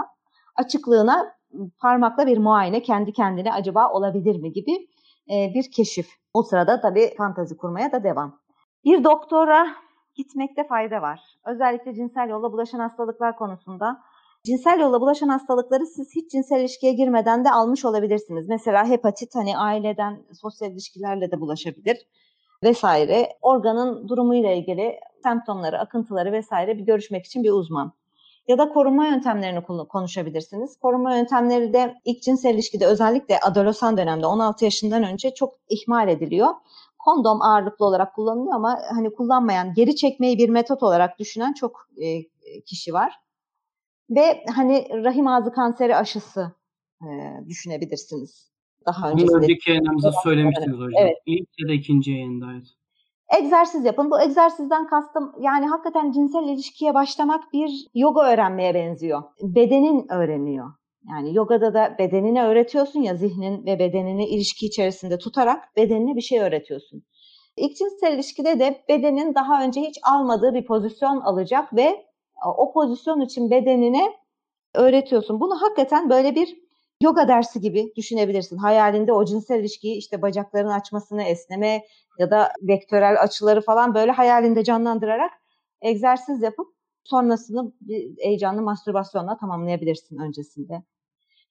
Açıklığına 0.57 1.35
parmakla 1.81 2.27
bir 2.27 2.39
muayene 2.39 2.83
kendi 2.83 3.13
kendine 3.13 3.53
acaba 3.53 3.93
olabilir 3.93 4.41
mi 4.41 4.53
gibi 4.53 4.73
e, 5.31 5.55
bir 5.55 5.71
keşif. 5.71 6.09
O 6.35 6.43
sırada 6.43 6.81
tabii 6.81 7.15
fantazi 7.17 7.57
kurmaya 7.57 7.93
da 7.93 8.05
devam. 8.05 8.41
Bir 8.85 9.05
doktora 9.05 9.67
gitmekte 10.15 10.67
fayda 10.67 11.03
var. 11.03 11.21
Özellikle 11.47 11.95
cinsel 11.95 12.29
yolla 12.29 12.53
bulaşan 12.53 12.79
hastalıklar 12.79 13.37
konusunda 13.37 14.03
Cinsel 14.45 14.81
yolla 14.81 15.01
bulaşan 15.01 15.29
hastalıkları 15.29 15.87
siz 15.87 16.15
hiç 16.17 16.31
cinsel 16.33 16.61
ilişkiye 16.61 16.93
girmeden 16.93 17.45
de 17.45 17.51
almış 17.51 17.85
olabilirsiniz. 17.85 18.49
Mesela 18.49 18.89
hepatit 18.89 19.35
hani 19.35 19.59
aileden 19.59 20.23
sosyal 20.41 20.73
ilişkilerle 20.73 21.31
de 21.31 21.41
bulaşabilir 21.41 22.07
vesaire. 22.63 23.29
Organın 23.43 24.09
durumuyla 24.09 24.53
ilgili 24.53 25.01
semptomları, 25.23 25.79
akıntıları 25.79 26.33
vesaire 26.33 26.79
bir 26.79 26.83
görüşmek 26.83 27.27
için 27.27 27.45
bir 27.45 27.51
uzman. 27.51 27.93
Ya 28.49 28.59
da 28.59 28.69
korunma 28.69 29.07
yöntemlerini 29.07 29.63
konuşabilirsiniz. 29.89 30.79
Korunma 30.81 31.17
yöntemleri 31.17 31.73
de 31.73 31.95
ilk 32.05 32.23
cinsel 32.23 32.55
ilişkide 32.55 32.87
özellikle 32.87 33.39
adolesan 33.41 33.97
dönemde 33.97 34.27
16 34.27 34.65
yaşından 34.65 35.03
önce 35.03 35.35
çok 35.35 35.55
ihmal 35.69 36.09
ediliyor. 36.09 36.49
Kondom 36.99 37.43
ağırlıklı 37.43 37.87
olarak 37.87 38.15
kullanılıyor 38.15 38.55
ama 38.55 38.79
hani 38.91 39.13
kullanmayan, 39.13 39.75
geri 39.75 39.97
çekmeyi 39.97 40.39
bir 40.39 40.49
metot 40.49 40.83
olarak 40.83 41.19
düşünen 41.19 41.53
çok 41.53 41.89
e, 41.97 42.23
kişi 42.61 42.93
var. 42.93 43.22
Ve 44.11 44.45
hani 44.55 44.89
rahim 45.05 45.27
ağzı 45.27 45.53
kanseri 45.53 45.97
aşısı 45.97 46.53
e, 47.03 47.09
düşünebilirsiniz. 47.49 48.53
Daha 48.87 49.11
önce. 49.11 49.27
Bir 49.27 49.33
önceki 49.33 49.71
yayınımızda 49.71 50.13
söylemiştiniz 50.23 50.77
hocam. 50.77 50.93
Evet. 50.99 51.17
İlk 51.27 51.49
ya 51.59 51.69
da 51.69 51.73
ikinci 51.73 52.11
yayında. 52.11 52.47
Evet. 52.53 52.67
Egzersiz 53.41 53.85
yapın. 53.85 54.11
Bu 54.11 54.21
egzersizden 54.21 54.87
kastım 54.87 55.33
yani 55.41 55.67
hakikaten 55.67 56.13
cinsel 56.13 56.49
ilişkiye 56.49 56.95
başlamak 56.95 57.53
bir 57.53 57.71
yoga 57.95 58.33
öğrenmeye 58.33 58.75
benziyor. 58.75 59.23
Bedenin 59.43 60.13
öğreniyor. 60.13 60.73
Yani 61.09 61.35
yogada 61.35 61.75
da 61.75 61.97
bedenini 61.99 62.43
öğretiyorsun 62.43 63.01
ya 63.01 63.17
zihnin 63.17 63.67
ve 63.67 63.79
bedenini 63.79 64.29
ilişki 64.29 64.67
içerisinde 64.67 65.19
tutarak 65.19 65.77
bedenine 65.77 66.17
bir 66.17 66.21
şey 66.21 66.41
öğretiyorsun. 66.41 67.03
İlk 67.57 67.77
cinsel 67.77 68.15
ilişkide 68.15 68.59
de 68.59 68.85
bedenin 68.89 69.35
daha 69.35 69.65
önce 69.65 69.81
hiç 69.81 69.99
almadığı 70.03 70.55
bir 70.55 70.67
pozisyon 70.67 71.21
alacak 71.21 71.77
ve 71.77 72.07
o 72.51 72.73
pozisyon 72.73 73.21
için 73.21 73.51
bedenine 73.51 74.13
öğretiyorsun. 74.75 75.41
Bunu 75.41 75.63
hakikaten 75.63 76.11
böyle 76.11 76.35
bir 76.35 76.57
yoga 77.03 77.29
dersi 77.29 77.61
gibi 77.61 77.93
düşünebilirsin. 77.97 78.57
Hayalinde 78.57 79.13
o 79.13 79.25
cinsel 79.25 79.61
ilişkiyi 79.61 79.97
işte 79.97 80.23
bacaklarını 80.23 80.75
açmasını, 80.75 81.23
esneme 81.23 81.83
ya 82.19 82.31
da 82.31 82.53
vektörel 82.63 83.23
açıları 83.23 83.61
falan 83.61 83.95
böyle 83.95 84.13
hayalinde 84.13 84.65
canlandırarak 84.65 85.31
egzersiz 85.83 86.43
yapıp 86.43 86.67
sonrasını 87.05 87.73
bir 87.81 88.25
heyecanlı 88.25 88.63
mastürbasyonla 88.63 89.37
tamamlayabilirsin 89.37 90.19
öncesinde. 90.19 90.83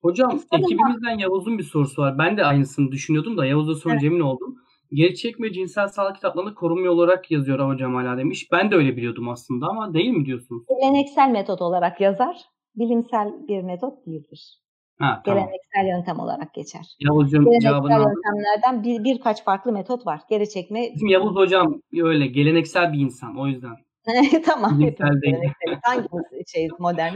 Hocam 0.02 0.40
ekibimizden 0.52 1.18
Yavuz'un 1.18 1.58
bir 1.58 1.64
sorusu 1.64 2.02
var. 2.02 2.18
Ben 2.18 2.38
de 2.38 2.46
aynısını 2.46 2.92
düşünüyordum 2.92 3.38
da 3.38 3.46
Yavuz'a 3.46 3.76
sorunca 3.76 4.00
evet. 4.02 4.12
emin 4.12 4.20
oldum. 4.20 4.58
Geri 4.94 5.16
çekme 5.16 5.52
cinsel 5.52 5.88
sağlık 5.88 6.16
kitaplarında 6.16 6.54
korunma 6.54 6.90
olarak 6.90 7.32
yazıyor 7.32 7.70
hocam 7.74 7.96
hala 7.96 8.18
demiş. 8.18 8.48
Ben 8.52 8.72
de 8.72 8.76
öyle 8.76 8.98
biliyordum 8.98 9.30
aslında 9.30 9.68
ama 9.68 9.94
değil 9.94 10.10
mi 10.10 10.26
diyorsunuz? 10.26 10.64
Geleneksel 10.70 11.30
metot 11.30 11.62
olarak 11.62 12.02
yazar. 12.02 12.38
Bilimsel 12.76 13.48
bir 13.48 13.62
metot 13.62 14.06
değildir. 14.06 14.62
Ha, 15.00 15.22
tamam. 15.26 15.44
Geleneksel 15.44 15.98
yöntem 15.98 16.20
olarak 16.20 16.54
geçer. 16.54 16.86
Yavuz'cum 17.00 17.48
aldım. 17.48 17.92
yöntemlerden 17.92 18.84
bir, 18.84 19.04
birkaç 19.04 19.44
farklı 19.44 19.72
metot 19.72 20.06
var. 20.06 20.22
Geri 20.30 20.50
çekme. 20.50 20.90
Bizim 20.96 21.08
Yavuz 21.08 21.36
hocam 21.36 21.82
öyle 22.04 22.28
geleneksel 22.28 22.94
bir 22.94 23.00
insan 23.00 23.40
o 23.40 23.48
yüzden. 23.48 23.76
tamam. 24.46 24.80
Bilimsel 24.80 25.22
değil. 25.22 25.36
Hangimiz 25.84 26.52
şey 26.54 26.68
modern? 26.80 27.14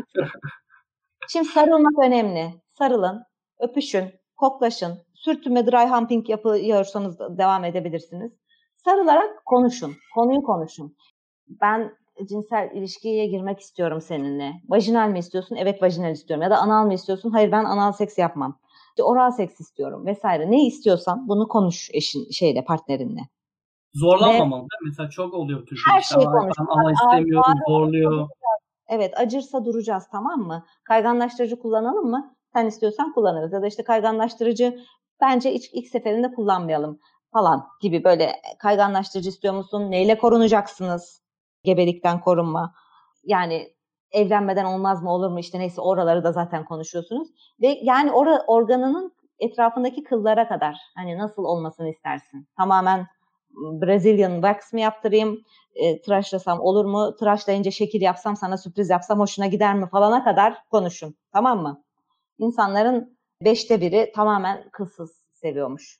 Şimdi 1.30 1.46
sarılmak 1.46 2.06
önemli. 2.06 2.46
Sarılın, 2.78 3.24
öpüşün, 3.60 4.06
koklaşın, 4.36 4.98
sürtünme 5.26 5.66
dry 5.68 5.90
humping 5.90 6.30
yapıyorsanız 6.30 7.20
devam 7.20 7.64
edebilirsiniz. 7.64 8.32
Sarılarak 8.86 9.46
konuşun. 9.46 9.94
Konuyu 10.16 10.42
konuşun. 10.44 10.96
Ben 11.62 11.92
cinsel 12.30 12.72
ilişkiye 12.74 13.26
girmek 13.28 13.60
istiyorum 13.60 14.02
seninle. 14.02 14.52
Vajinal 14.70 15.10
mi 15.10 15.20
istiyorsun? 15.20 15.56
Evet 15.56 15.82
vajinal 15.84 16.12
istiyorum. 16.12 16.44
Ya 16.44 16.50
da 16.50 16.58
anal 16.58 16.86
mı 16.86 16.94
istiyorsun? 16.94 17.30
Hayır 17.32 17.52
ben 17.52 17.66
anal 17.66 17.92
seks 17.92 18.18
yapmam. 18.18 18.60
İşte 18.90 19.04
oral 19.04 19.32
seks 19.32 19.60
istiyorum 19.60 20.06
vesaire. 20.06 20.52
Ne 20.52 20.66
istiyorsan 20.66 21.28
bunu 21.28 21.48
konuş 21.48 21.90
eşin 21.94 22.30
şeyle 22.32 22.64
partnerinle. 22.66 23.22
Zorlanmamalı 23.94 24.62
mi? 24.62 24.68
Mesela 24.86 25.10
çok 25.10 25.34
oluyor 25.34 25.60
Türkiye'de. 25.60 25.92
Her 25.94 26.02
şeyi 26.02 26.28
"Ay, 26.28 26.34
konuşuyorlar. 26.34 26.78
Ama 26.80 26.92
istemiyorum, 26.92 27.44
Ağır- 27.48 27.68
zorluyor. 27.68 28.28
Evet 28.88 29.14
acırsa 29.20 29.66
duracağız 29.66 30.04
tamam 30.12 30.40
mı? 30.40 30.66
Kayganlaştırıcı 30.84 31.60
kullanalım 31.60 32.10
mı? 32.10 32.36
Sen 32.54 32.66
istiyorsan 32.66 33.14
kullanırız. 33.14 33.54
Ya 33.54 33.62
da 33.62 33.68
işte 33.68 33.84
kayganlaştırıcı 33.84 34.80
bence 35.22 35.54
ilk, 35.54 35.64
ilk 35.74 35.88
seferinde 35.88 36.32
kullanmayalım 36.32 37.00
falan 37.34 37.68
gibi 37.82 38.04
böyle 38.04 38.42
kayganlaştırıcı 38.60 39.30
istiyor 39.30 39.54
musun? 39.54 39.92
Neyle 39.92 40.18
korunacaksınız? 40.18 41.22
Gebelikten 41.64 42.22
korunma. 42.22 42.74
Yani 43.24 43.76
evlenmeden 44.12 44.66
olmaz 44.66 45.04
mı 45.04 45.12
olur 45.14 45.30
mu 45.30 45.40
işte 45.40 45.60
neyse 45.60 45.82
oraları 45.82 46.24
da 46.24 46.32
zaten 46.32 46.66
konuşuyorsunuz. 46.66 47.28
Ve 47.62 47.80
yani 47.82 48.12
or 48.12 48.28
organının 48.48 49.16
etrafındaki 49.40 50.04
kıllara 50.04 50.48
kadar 50.48 50.78
hani 50.96 51.18
nasıl 51.18 51.44
olmasını 51.44 51.90
istersin? 51.90 52.48
Tamamen 52.58 53.08
Brazilian 53.56 54.34
wax 54.34 54.74
mı 54.74 54.80
yaptırayım? 54.80 55.44
E, 55.76 56.02
tıraşlasam 56.02 56.60
olur 56.60 56.86
mu? 56.86 57.16
Tıraşlayınca 57.20 57.72
şekil 57.72 58.02
yapsam 58.02 58.36
sana 58.36 58.58
sürpriz 58.58 58.90
yapsam 58.90 59.20
hoşuna 59.20 59.48
gider 59.48 59.76
mi 59.76 59.90
falana 59.90 60.24
kadar 60.24 60.58
konuşun. 60.72 61.16
Tamam 61.34 61.62
mı? 61.62 61.84
İnsanların 62.38 63.15
beşte 63.42 63.82
biri 63.82 64.12
tamamen 64.16 64.70
kılsız 64.70 65.24
seviyormuş. 65.34 66.00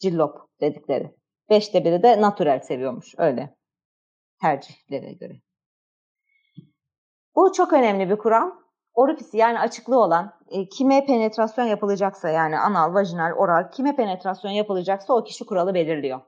Cillop 0.00 0.60
dedikleri. 0.60 1.14
Beşte 1.50 1.84
biri 1.84 2.02
de 2.02 2.20
natural 2.20 2.60
seviyormuş. 2.60 3.14
Öyle. 3.18 3.56
Tercihlere 4.40 5.12
göre. 5.12 5.40
Bu 7.36 7.52
çok 7.52 7.72
önemli 7.72 8.10
bir 8.10 8.16
kural. 8.16 8.50
Orifisi 8.94 9.36
yani 9.36 9.58
açıklığı 9.58 9.98
olan 9.98 10.34
e, 10.48 10.68
kime 10.68 11.06
penetrasyon 11.06 11.64
yapılacaksa 11.64 12.28
yani 12.28 12.58
anal, 12.58 12.94
vajinal, 12.94 13.32
oral 13.32 13.70
kime 13.70 13.96
penetrasyon 13.96 14.52
yapılacaksa 14.52 15.14
o 15.14 15.24
kişi 15.24 15.46
kuralı 15.46 15.74
belirliyor. 15.74 16.20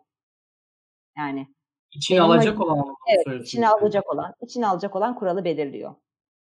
Yani 1.16 1.54
İçine 1.94 2.22
alacak 2.22 2.60
olan 2.60 2.96
Evet, 3.08 3.42
içine 3.42 3.68
alacak 3.68 4.12
olan, 4.12 4.34
içine 4.40 4.66
alacak 4.66 4.96
olan 4.96 5.14
kuralı 5.14 5.44
belirliyor. 5.44 5.94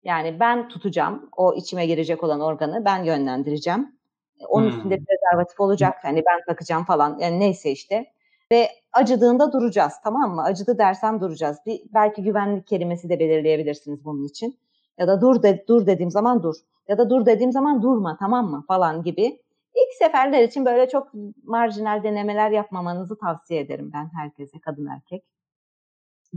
Yani 0.05 0.39
ben 0.39 0.69
tutacağım 0.69 1.29
o 1.37 1.53
içime 1.53 1.85
girecek 1.85 2.23
olan 2.23 2.41
organı, 2.41 2.85
ben 2.85 3.03
yönlendireceğim. 3.03 3.95
E, 4.39 4.45
Onun 4.45 4.65
Hmm. 4.65 4.75
üstünde 4.75 4.95
bir 5.01 5.05
rezervatif 5.07 5.59
olacak, 5.59 5.93
hani 6.01 6.23
ben 6.25 6.45
takacağım 6.47 6.85
falan, 6.85 7.17
yani 7.19 7.39
neyse 7.39 7.71
işte. 7.71 8.05
Ve 8.51 8.67
acıdığında 8.93 9.51
duracağız, 9.53 9.93
tamam 10.03 10.35
mı? 10.35 10.43
Acıdı 10.43 10.77
dersem 10.77 11.21
duracağız. 11.21 11.57
Bir 11.65 11.81
belki 11.93 12.23
güvenlik 12.23 12.67
kelimesi 12.67 13.09
de 13.09 13.19
belirleyebilirsiniz 13.19 14.05
bunun 14.05 14.23
için. 14.27 14.57
Ya 14.97 15.07
da 15.07 15.21
dur 15.21 15.43
de, 15.43 15.65
dur 15.67 15.85
dediğim 15.85 16.11
zaman 16.11 16.43
dur. 16.43 16.55
Ya 16.87 16.97
da 16.97 17.09
dur 17.09 17.25
dediğim 17.25 17.51
zaman 17.51 17.81
durma, 17.81 18.17
tamam 18.19 18.49
mı? 18.51 18.63
Falan 18.67 19.03
gibi. 19.03 19.23
İlk 19.75 19.93
seferler 19.99 20.43
için 20.43 20.65
böyle 20.65 20.89
çok 20.89 21.07
marjinal 21.43 22.03
denemeler 22.03 22.51
yapmamanızı 22.51 23.17
tavsiye 23.17 23.59
ederim 23.59 23.91
ben 23.93 24.09
herkese, 24.19 24.59
kadın 24.59 24.85
erkek. 24.85 25.23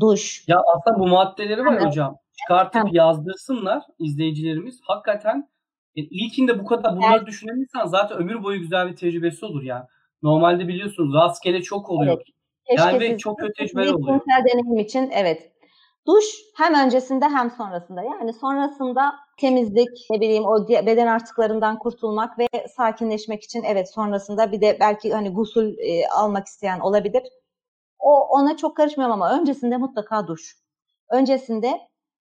Duş, 0.00 0.44
Ya 0.48 0.60
aslında 0.74 0.98
bu 0.98 1.06
maddeleri 1.08 1.60
var 1.60 1.74
Hemen. 1.74 1.86
hocam. 1.86 2.16
Çıkartıp 2.42 2.74
Hemen. 2.74 2.92
yazdırsınlar 2.92 3.82
izleyicilerimiz. 3.98 4.80
Hakikaten 4.82 5.48
e, 5.96 6.00
ilkinde 6.00 6.60
bu 6.60 6.64
kadar 6.64 6.96
bunları 6.96 7.26
düşünen 7.26 7.56
insan 7.60 7.86
zaten 7.86 8.18
ömür 8.18 8.42
boyu 8.42 8.60
güzel 8.60 8.90
bir 8.90 8.96
tecrübesi 8.96 9.46
olur 9.46 9.62
ya. 9.62 9.88
Normalde 10.22 10.68
biliyorsunuz 10.68 11.14
rastgele 11.14 11.62
çok 11.62 11.90
oluyor. 11.90 12.22
Keşke 12.68 12.82
Yani 12.82 13.00
ve 13.00 13.18
çok 13.18 13.38
kötü 13.38 13.52
tecrübeler 13.52 13.92
oluyor. 13.92 14.20
cinsel 14.20 14.44
deneyim 14.44 14.78
için 14.78 15.10
evet. 15.14 15.52
Duş 16.06 16.24
hem 16.56 16.74
öncesinde 16.74 17.24
hem 17.24 17.50
sonrasında. 17.50 18.02
Yani 18.02 18.32
sonrasında 18.32 19.14
temizlik, 19.40 19.88
ne 20.10 20.20
bileyim 20.20 20.44
o 20.44 20.68
beden 20.68 21.06
artıklarından 21.06 21.78
kurtulmak 21.78 22.38
ve 22.38 22.46
sakinleşmek 22.76 23.42
için 23.44 23.62
evet 23.62 23.94
sonrasında 23.94 24.52
bir 24.52 24.60
de 24.60 24.76
belki 24.80 25.12
hani 25.12 25.32
gusül 25.32 25.78
e, 25.78 26.08
almak 26.08 26.46
isteyen 26.46 26.80
olabilir. 26.80 27.22
O 27.98 28.28
ona 28.28 28.56
çok 28.56 28.76
karışmıyorum 28.76 29.14
ama 29.14 29.40
öncesinde 29.40 29.76
mutlaka 29.76 30.26
duş. 30.26 30.56
Öncesinde 31.10 31.80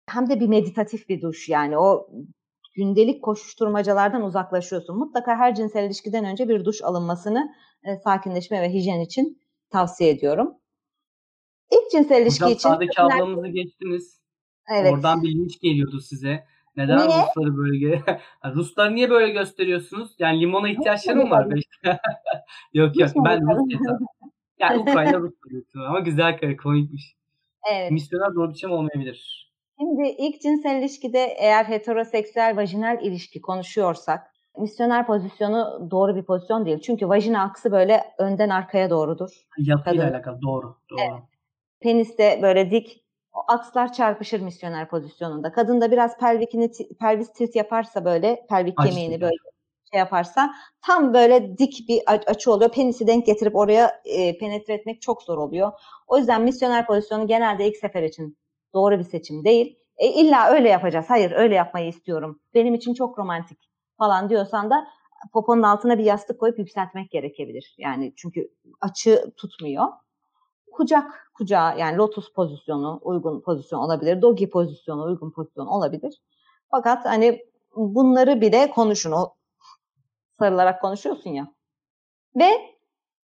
hem 0.09 0.29
de 0.31 0.41
bir 0.41 0.49
meditatif 0.49 1.09
bir 1.09 1.23
duş 1.23 1.49
yani 1.49 1.79
o 1.79 2.09
gündelik 2.75 3.23
koşuşturmacalardan 3.23 4.23
uzaklaşıyorsun. 4.23 4.99
Mutlaka 4.99 5.37
her 5.37 5.55
cinsel 5.55 5.87
ilişkiden 5.87 6.25
önce 6.25 6.49
bir 6.49 6.65
duş 6.65 6.83
alınmasını 6.83 7.55
e, 7.85 7.97
sakinleşme 7.97 8.63
ve 8.63 8.73
hijyen 8.73 9.01
için 9.01 9.43
tavsiye 9.71 10.11
ediyorum. 10.11 10.55
İlk 11.73 11.91
cinsel 11.91 12.23
ilişki 12.23 12.45
Hocam 12.45 12.53
için 12.53 12.69
sağdaki 12.69 13.01
ablamızı 13.03 13.49
geçtiniz. 13.49 14.21
evet. 14.69 14.93
Oradan 14.93 15.23
bir 15.23 15.29
linç 15.29 15.61
geliyordu 15.61 16.01
size. 16.01 16.45
Neden 16.77 16.97
Niye? 16.97 17.09
Rusları 17.09 17.57
böyle 17.57 18.03
Rusları 18.55 18.95
niye 18.95 19.11
böyle 19.11 19.33
gösteriyorsunuz? 19.33 20.15
Yani 20.19 20.41
limona 20.41 20.69
ihtiyaçları 20.69 21.17
mı 21.17 21.31
var? 21.31 21.47
yok 22.73 22.97
yok 22.99 23.11
ben? 23.17 23.41
Rus. 23.41 23.81
Yani 24.63 24.79
Ukrayna 24.83 25.19
Rus 25.19 25.35
diyorsun 25.51 25.81
ama 25.81 26.01
güzel 26.01 26.39
kare 26.39 26.57
komikmiş. 26.57 27.17
Evet. 27.73 27.91
Misyoner 27.91 28.35
doğru 28.35 28.51
biçim 28.51 28.71
olmayabilir. 28.71 29.53
Şimdi 29.79 30.09
ilk 30.19 30.43
cinsel 30.43 30.81
ilişkide 30.81 31.19
eğer 31.39 31.65
heteroseksüel 31.65 32.57
vajinal 32.57 33.03
ilişki 33.03 33.41
konuşuyorsak 33.41 34.33
misyoner 34.59 35.07
pozisyonu 35.07 35.89
doğru 35.91 36.17
bir 36.17 36.23
pozisyon 36.23 36.67
değil. 36.67 36.81
Çünkü 36.81 37.09
vajina 37.09 37.43
aksı 37.43 37.73
böyle 37.73 38.05
önden 38.19 38.49
arkaya 38.49 38.91
doğrudur. 38.91 39.31
Yapıyla 39.59 40.05
Kadın. 40.05 40.15
alakalı 40.15 40.43
doğru. 40.43 40.77
Doğru. 40.91 41.23
Penis 41.81 42.19
de 42.19 42.39
böyle 42.43 42.71
dik. 42.71 43.03
O 43.33 43.39
akslar 43.49 43.93
çarpışır 43.93 44.41
misyoner 44.41 44.89
pozisyonunda. 44.89 45.53
Kadın 45.53 45.81
da 45.81 45.91
biraz 45.91 46.19
pelvikini 46.19 46.71
pelvis 47.01 47.33
tilt 47.33 47.57
yaparsa 47.57 48.05
böyle 48.05 48.47
pelvik 48.49 48.81
Açı 48.81 48.89
kemiğini 48.89 49.21
böyle 49.21 49.37
şey 49.93 49.99
yaparsa 49.99 50.55
tam 50.83 51.15
böyle 51.15 51.59
dik 51.59 51.89
bir 51.89 52.03
açı 52.07 52.53
oluyor. 52.53 52.71
Penisi 52.71 53.07
denk 53.07 53.27
getirip 53.27 53.57
oraya 53.57 54.01
e, 54.05 54.39
penetre 54.39 54.75
etmek 54.75 55.03
çok 55.03 55.23
zor 55.23 55.39
oluyor. 55.39 55.73
O 56.07 56.19
yüzden 56.19 56.43
misyoner 56.43 56.87
pozisyonu 56.87 57.27
genelde 57.27 57.69
ilk 57.69 57.77
sefer 57.77 58.03
için 58.03 58.39
doğru 58.75 58.99
bir 58.99 59.05
seçim 59.05 59.45
değil. 59.45 59.79
E, 59.97 60.09
illa 60.09 60.51
öyle 60.51 60.69
yapacağız. 60.69 61.07
Hayır 61.09 61.33
öyle 61.33 61.55
yapmayı 61.55 61.89
istiyorum. 61.89 62.41
Benim 62.55 62.75
için 62.75 62.95
çok 62.95 63.19
romantik 63.19 63.59
falan 63.99 64.31
diyorsan 64.31 64.71
da 64.71 64.87
poponun 65.33 65.63
altına 65.63 65.99
bir 65.99 66.05
yastık 66.05 66.41
koyup 66.41 66.59
yükseltmek 66.59 67.11
gerekebilir. 67.11 67.75
Yani 67.79 68.13
çünkü 68.17 68.49
açı 68.81 69.33
tutmuyor. 69.37 69.85
Kucak 70.73 71.31
kucağa 71.35 71.75
yani 71.75 71.97
lotus 71.97 72.33
pozisyonu 72.33 73.01
uygun 73.03 73.41
pozisyon 73.41 73.81
olabilir. 73.81 74.23
Dogi 74.23 74.51
pozisyonu 74.51 75.05
uygun 75.05 75.31
pozisyon 75.31 75.67
olabilir. 75.67 76.23
Fakat 76.71 77.05
hani 77.05 77.43
bunları 77.77 78.41
bile 78.41 78.71
konuşun. 78.71 79.13
O 79.13 79.35
sarılarak 80.43 80.81
konuşuyorsun 80.81 81.31
ya. 81.31 81.47
Ve 82.37 82.51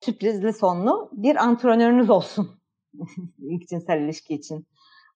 sürprizli 0.02 0.54
sonlu 0.54 1.10
bir 1.14 1.36
antrenörünüz 1.36 2.10
olsun 2.10 2.50
ilk 3.40 3.68
cinsel 3.68 4.02
ilişki 4.02 4.34
için. 4.34 4.68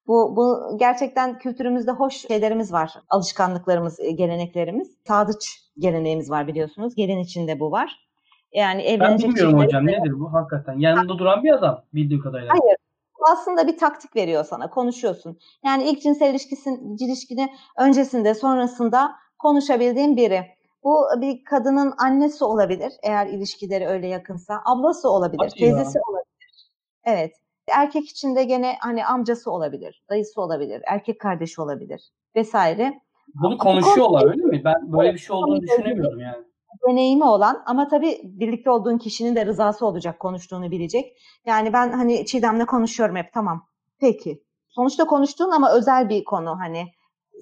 Bu, 0.08 0.36
bu 0.36 0.78
gerçekten 0.78 1.40
kültürümüzde 1.40 1.92
hoş 1.92 2.14
şeylerimiz 2.14 2.74
var. 2.74 2.94
Alışkanlıklarımız, 3.10 4.00
e, 4.00 4.12
geleneklerimiz. 4.12 4.98
Sadıç 5.08 5.60
geleneğimiz 5.78 6.30
var 6.30 6.48
biliyorsunuz. 6.48 6.96
Gelin 6.96 7.20
içinde 7.20 7.60
bu 7.60 7.72
var. 7.72 8.08
Yani 8.54 8.84
Ben 8.84 8.94
evlenecek 8.94 9.30
bilmiyorum 9.30 9.52
çiftlerin 9.52 9.68
hocam 9.68 9.88
de- 9.88 9.92
nedir 9.92 10.20
bu 10.20 10.34
hakikaten. 10.34 10.80
Yanında 10.80 11.18
duran 11.20 11.44
bir 11.44 11.52
adam 11.52 11.84
bildiğim 11.94 12.24
kadarıyla. 12.24 12.54
Hayır. 12.54 12.78
Aslında 13.32 13.68
bir 13.68 13.78
taktik 13.78 14.16
veriyor 14.16 14.44
sana. 14.44 14.70
Konuşuyorsun. 14.70 15.38
Yani 15.66 15.90
ilk 15.90 16.02
cinsel 16.02 16.32
ilişkisin, 16.32 16.98
ilişkini 17.00 17.50
öncesinde, 17.78 18.34
sonrasında 18.34 19.12
konuşabildiğin 19.40 20.18
biri. 20.18 20.61
Bu 20.84 21.06
bir 21.22 21.44
kadının 21.44 21.94
annesi 21.98 22.44
olabilir 22.44 22.94
eğer 23.04 23.28
ilişkileri 23.28 23.88
öyle 23.88 24.08
yakınsa. 24.08 24.62
Ablası 24.66 25.10
olabilir, 25.10 25.40
Hadi 25.40 25.64
ya. 25.64 25.76
teyzesi 25.76 26.00
olabilir. 26.00 26.70
Evet. 27.04 27.32
Erkek 27.72 28.10
için 28.10 28.36
de 28.36 28.44
gene 28.44 28.76
hani 28.80 29.06
amcası 29.06 29.52
olabilir, 29.52 30.04
dayısı 30.10 30.42
olabilir, 30.42 30.82
erkek 30.88 31.20
kardeşi 31.20 31.62
olabilir 31.62 32.12
vesaire. 32.36 33.02
Bunu 33.36 33.58
konuşuyorlar 33.58 34.30
öyle 34.30 34.44
mi? 34.44 34.62
Ben 34.66 34.94
böyle 34.94 35.14
bir 35.14 35.20
şey 35.20 35.36
olduğunu 35.36 35.62
düşünemiyorum 35.62 36.20
yani. 36.20 36.44
deneyimi 36.88 37.24
olan 37.26 37.64
ama 37.66 37.88
tabii 37.88 38.22
birlikte 38.24 38.72
olduğun 38.72 38.98
kişinin 38.98 39.36
de 39.36 39.46
rızası 39.46 39.86
olacak 39.86 40.20
konuştuğunu 40.20 40.72
bilecek. 40.72 41.18
Yani 41.46 41.74
ben 41.74 41.92
hani 41.92 42.26
Çiğdem'le 42.26 42.66
konuşuyorum 42.66 43.16
hep 43.16 43.34
tamam. 43.34 43.68
Peki. 44.00 44.44
Sonuçta 44.70 45.06
konuştuğun 45.06 45.52
ama 45.52 45.74
özel 45.74 46.10
bir 46.10 46.24
konu 46.24 46.60
hani 46.60 46.86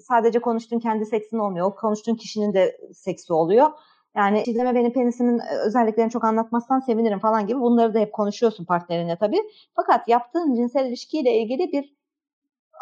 sadece 0.00 0.38
konuştuğun 0.38 0.78
kendi 0.78 1.06
seksin 1.06 1.38
olmuyor. 1.38 1.66
O 1.66 1.74
konuştuğun 1.74 2.14
kişinin 2.14 2.54
de 2.54 2.76
seksi 2.94 3.32
oluyor. 3.32 3.70
Yani 4.16 4.44
Çiğdem'e 4.44 4.74
benim 4.74 4.92
penisimin 4.92 5.38
e, 5.38 5.58
özelliklerini 5.66 6.10
çok 6.10 6.24
anlatmazsan 6.24 6.80
sevinirim 6.80 7.18
falan 7.18 7.46
gibi 7.46 7.60
bunları 7.60 7.94
da 7.94 7.98
hep 7.98 8.12
konuşuyorsun 8.12 8.64
partnerinle 8.64 9.16
tabii. 9.16 9.40
Fakat 9.76 10.08
yaptığın 10.08 10.54
cinsel 10.54 10.86
ilişkiyle 10.86 11.42
ilgili 11.42 11.72
bir 11.72 11.94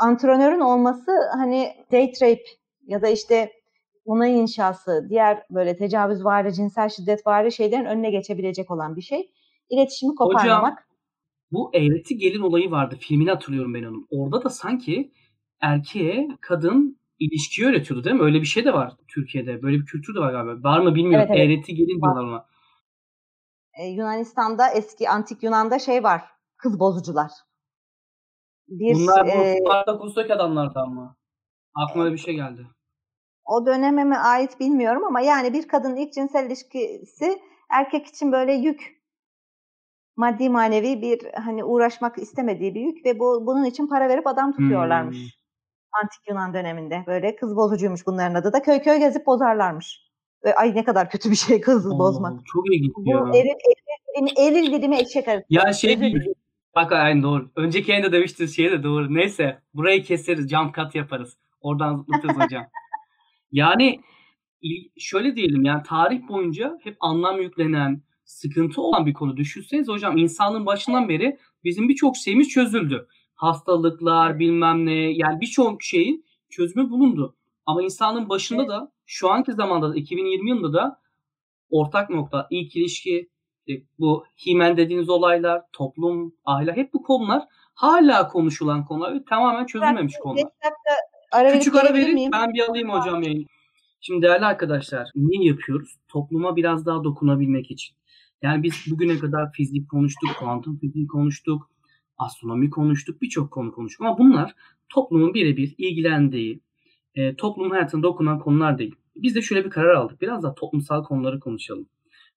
antrenörün 0.00 0.60
olması 0.60 1.12
hani 1.36 1.74
date 1.92 2.26
rape 2.26 2.44
ya 2.86 3.02
da 3.02 3.08
işte 3.08 3.52
onay 4.04 4.40
inşası, 4.40 5.06
diğer 5.10 5.42
böyle 5.50 5.76
tecavüzvari, 5.76 6.54
cinsel 6.54 6.88
şiddetvari 6.88 7.52
şeylerin 7.52 7.84
önüne 7.84 8.10
geçebilecek 8.10 8.70
olan 8.70 8.96
bir 8.96 9.02
şey. 9.02 9.30
İletişimi 9.70 10.14
koparmamak. 10.14 10.88
Bu 11.52 11.70
eğreti 11.74 12.16
gelin 12.16 12.40
olayı 12.40 12.70
vardı. 12.70 12.96
Filmini 13.00 13.30
hatırlıyorum 13.30 13.74
ben 13.74 13.82
onun. 13.82 14.06
Orada 14.10 14.44
da 14.44 14.50
sanki 14.50 15.12
erkeğe 15.60 16.28
kadın 16.40 16.98
ilişkiyi 17.18 17.68
öğretiyordu 17.68 18.04
değil 18.04 18.16
mi? 18.16 18.22
Öyle 18.22 18.40
bir 18.40 18.46
şey 18.46 18.64
de 18.64 18.72
var 18.72 18.92
Türkiye'de. 19.08 19.62
Böyle 19.62 19.76
bir 19.76 19.86
kültür 19.86 20.14
de 20.14 20.20
var 20.20 20.32
galiba. 20.32 20.68
Var 20.68 20.80
mı 20.80 20.94
bilmiyorum. 20.94 21.26
Evet, 21.30 21.38
evet. 21.40 21.50
Eğreti 21.50 21.74
gelin 21.74 22.00
diyorlar 22.02 22.24
ona. 22.24 22.46
Ee, 23.78 23.86
Yunanistan'da 23.86 24.70
eski 24.70 25.08
antik 25.08 25.42
Yunan'da 25.42 25.78
şey 25.78 26.02
var. 26.02 26.22
kız 26.56 26.80
bozucular. 26.80 27.30
Bir, 28.68 28.94
Bunlar 28.94 29.26
bu 29.26 29.30
e, 29.30 29.56
Spartaküs'teki 29.56 30.34
adamlardan 30.34 30.88
mı? 30.88 31.16
Aklıma 31.74 32.12
bir 32.12 32.18
şey 32.18 32.34
geldi. 32.34 32.66
O 33.44 33.66
döneme 33.66 34.04
mi 34.04 34.16
ait 34.16 34.60
bilmiyorum 34.60 35.04
ama 35.04 35.20
yani 35.20 35.52
bir 35.52 35.68
kadının 35.68 35.96
ilk 35.96 36.12
cinsel 36.12 36.46
ilişkisi 36.46 37.42
erkek 37.70 38.06
için 38.06 38.32
böyle 38.32 38.52
yük 38.52 38.98
maddi 40.16 40.50
manevi 40.50 41.02
bir 41.02 41.32
hani 41.34 41.64
uğraşmak 41.64 42.18
istemediği 42.18 42.74
bir 42.74 42.80
yük 42.80 43.06
ve 43.06 43.18
bu 43.18 43.46
bunun 43.46 43.64
için 43.64 43.86
para 43.86 44.08
verip 44.08 44.26
adam 44.26 44.52
tutuyorlarmış. 44.52 45.16
Hmm. 45.16 45.37
Antik 46.02 46.28
Yunan 46.28 46.54
döneminde 46.54 47.04
böyle 47.06 47.36
kız 47.36 47.56
bozucuymuş 47.56 48.06
bunların 48.06 48.34
adı 48.34 48.52
da 48.52 48.62
köy 48.62 48.82
köy 48.82 48.98
gezip 48.98 49.26
bozarlarmış. 49.26 50.08
Ve 50.44 50.54
ay 50.54 50.74
ne 50.74 50.84
kadar 50.84 51.10
kötü 51.10 51.30
bir 51.30 51.36
şey 51.36 51.60
kız 51.60 51.90
bozmak. 51.90 52.46
Çok 52.46 52.74
ilginç 52.74 52.92
ya. 53.04 53.20
Bu 53.20 53.36
eril, 53.36 53.48
eril, 53.48 54.36
eril 54.38 54.72
dilimi 54.72 54.96
eşek 54.96 55.28
arası. 55.28 55.44
Ya 55.50 55.72
şey 55.72 55.96
gibi. 55.96 56.34
Bak 56.76 56.92
aynı 56.92 57.22
doğru. 57.22 57.50
Önceki 57.56 57.90
yayında 57.90 58.12
demiştiniz 58.12 58.56
şey 58.56 58.70
de 58.70 58.82
doğru. 58.82 59.14
Neyse 59.14 59.58
burayı 59.74 60.04
keseriz 60.04 60.50
cam 60.50 60.72
kat 60.72 60.94
yaparız. 60.94 61.38
Oradan 61.60 61.96
zıplatırız 61.96 62.36
hocam. 62.36 62.66
Yani 63.52 64.00
şöyle 64.98 65.36
diyelim 65.36 65.64
yani 65.64 65.82
tarih 65.82 66.28
boyunca 66.28 66.78
hep 66.82 66.96
anlam 67.00 67.40
yüklenen, 67.40 68.02
sıkıntı 68.24 68.80
olan 68.80 69.06
bir 69.06 69.12
konu. 69.12 69.36
Düşünseniz 69.36 69.88
hocam 69.88 70.16
insanın 70.16 70.66
başından 70.66 71.08
beri 71.08 71.38
bizim 71.64 71.88
birçok 71.88 72.16
şeyimiz 72.16 72.48
çözüldü. 72.48 73.08
Hastalıklar 73.38 74.38
bilmem 74.38 74.86
ne 74.86 74.92
yani 74.92 75.40
birçok 75.40 75.82
şeyin 75.82 76.24
çözümü 76.50 76.90
bulundu. 76.90 77.36
Ama 77.66 77.82
insanın 77.82 78.28
başında 78.28 78.68
da 78.68 78.92
şu 79.06 79.30
anki 79.30 79.52
zamanda 79.52 79.90
da 79.90 79.96
2020 79.96 80.50
yılında 80.50 80.72
da 80.72 81.00
ortak 81.70 82.10
nokta 82.10 82.46
ilk 82.50 82.76
ilişki, 82.76 83.28
bu 83.98 84.24
himen 84.46 84.76
dediğiniz 84.76 85.08
olaylar, 85.08 85.62
toplum, 85.72 86.34
ahlak 86.44 86.76
hep 86.76 86.94
bu 86.94 87.02
konular 87.02 87.42
hala 87.74 88.28
konuşulan 88.28 88.84
konular 88.84 89.14
ve 89.14 89.24
tamamen 89.24 89.66
çözülmemiş 89.66 90.14
konular. 90.22 90.50
Ara 91.32 91.52
Küçük 91.52 91.74
ara 91.76 91.94
verin 91.94 92.32
ben 92.32 92.54
bir 92.54 92.68
alayım 92.68 92.90
hocam 92.90 93.22
yayın. 93.22 93.46
Şimdi 94.00 94.22
değerli 94.22 94.44
arkadaşlar 94.44 95.10
niye 95.14 95.50
yapıyoruz? 95.50 95.96
Topluma 96.08 96.56
biraz 96.56 96.86
daha 96.86 97.04
dokunabilmek 97.04 97.70
için. 97.70 97.96
Yani 98.42 98.62
biz 98.62 98.74
bugüne 98.90 99.18
kadar 99.18 99.52
fizik 99.52 99.90
konuştuk, 99.90 100.30
kuantum 100.38 100.78
fiziği 100.78 101.06
konuştuk, 101.06 101.70
astronomi 102.18 102.70
konuştuk, 102.70 103.22
birçok 103.22 103.50
konu 103.50 103.72
konuştuk. 103.72 104.06
Ama 104.06 104.18
bunlar 104.18 104.54
toplumun 104.88 105.34
birebir 105.34 105.74
ilgilendiği, 105.78 106.60
e, 107.14 107.36
toplumun 107.36 107.70
hayatına 107.70 108.02
dokunan 108.02 108.38
konular 108.38 108.78
değil. 108.78 108.94
Biz 109.16 109.34
de 109.34 109.42
şöyle 109.42 109.64
bir 109.64 109.70
karar 109.70 109.94
aldık. 109.94 110.20
Biraz 110.20 110.42
da 110.42 110.54
toplumsal 110.54 111.04
konuları 111.04 111.40
konuşalım. 111.40 111.88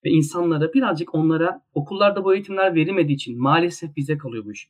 Ve 0.06 0.10
insanlara 0.10 0.74
birazcık 0.74 1.16
onlara 1.16 1.62
okullarda 1.74 2.24
bu 2.24 2.34
eğitimler 2.34 2.76
verilmediği 2.76 3.16
için 3.16 3.42
maalesef 3.42 3.96
bize 3.96 4.18
kalıyor 4.18 4.46
bu 4.46 4.52
iş. 4.52 4.70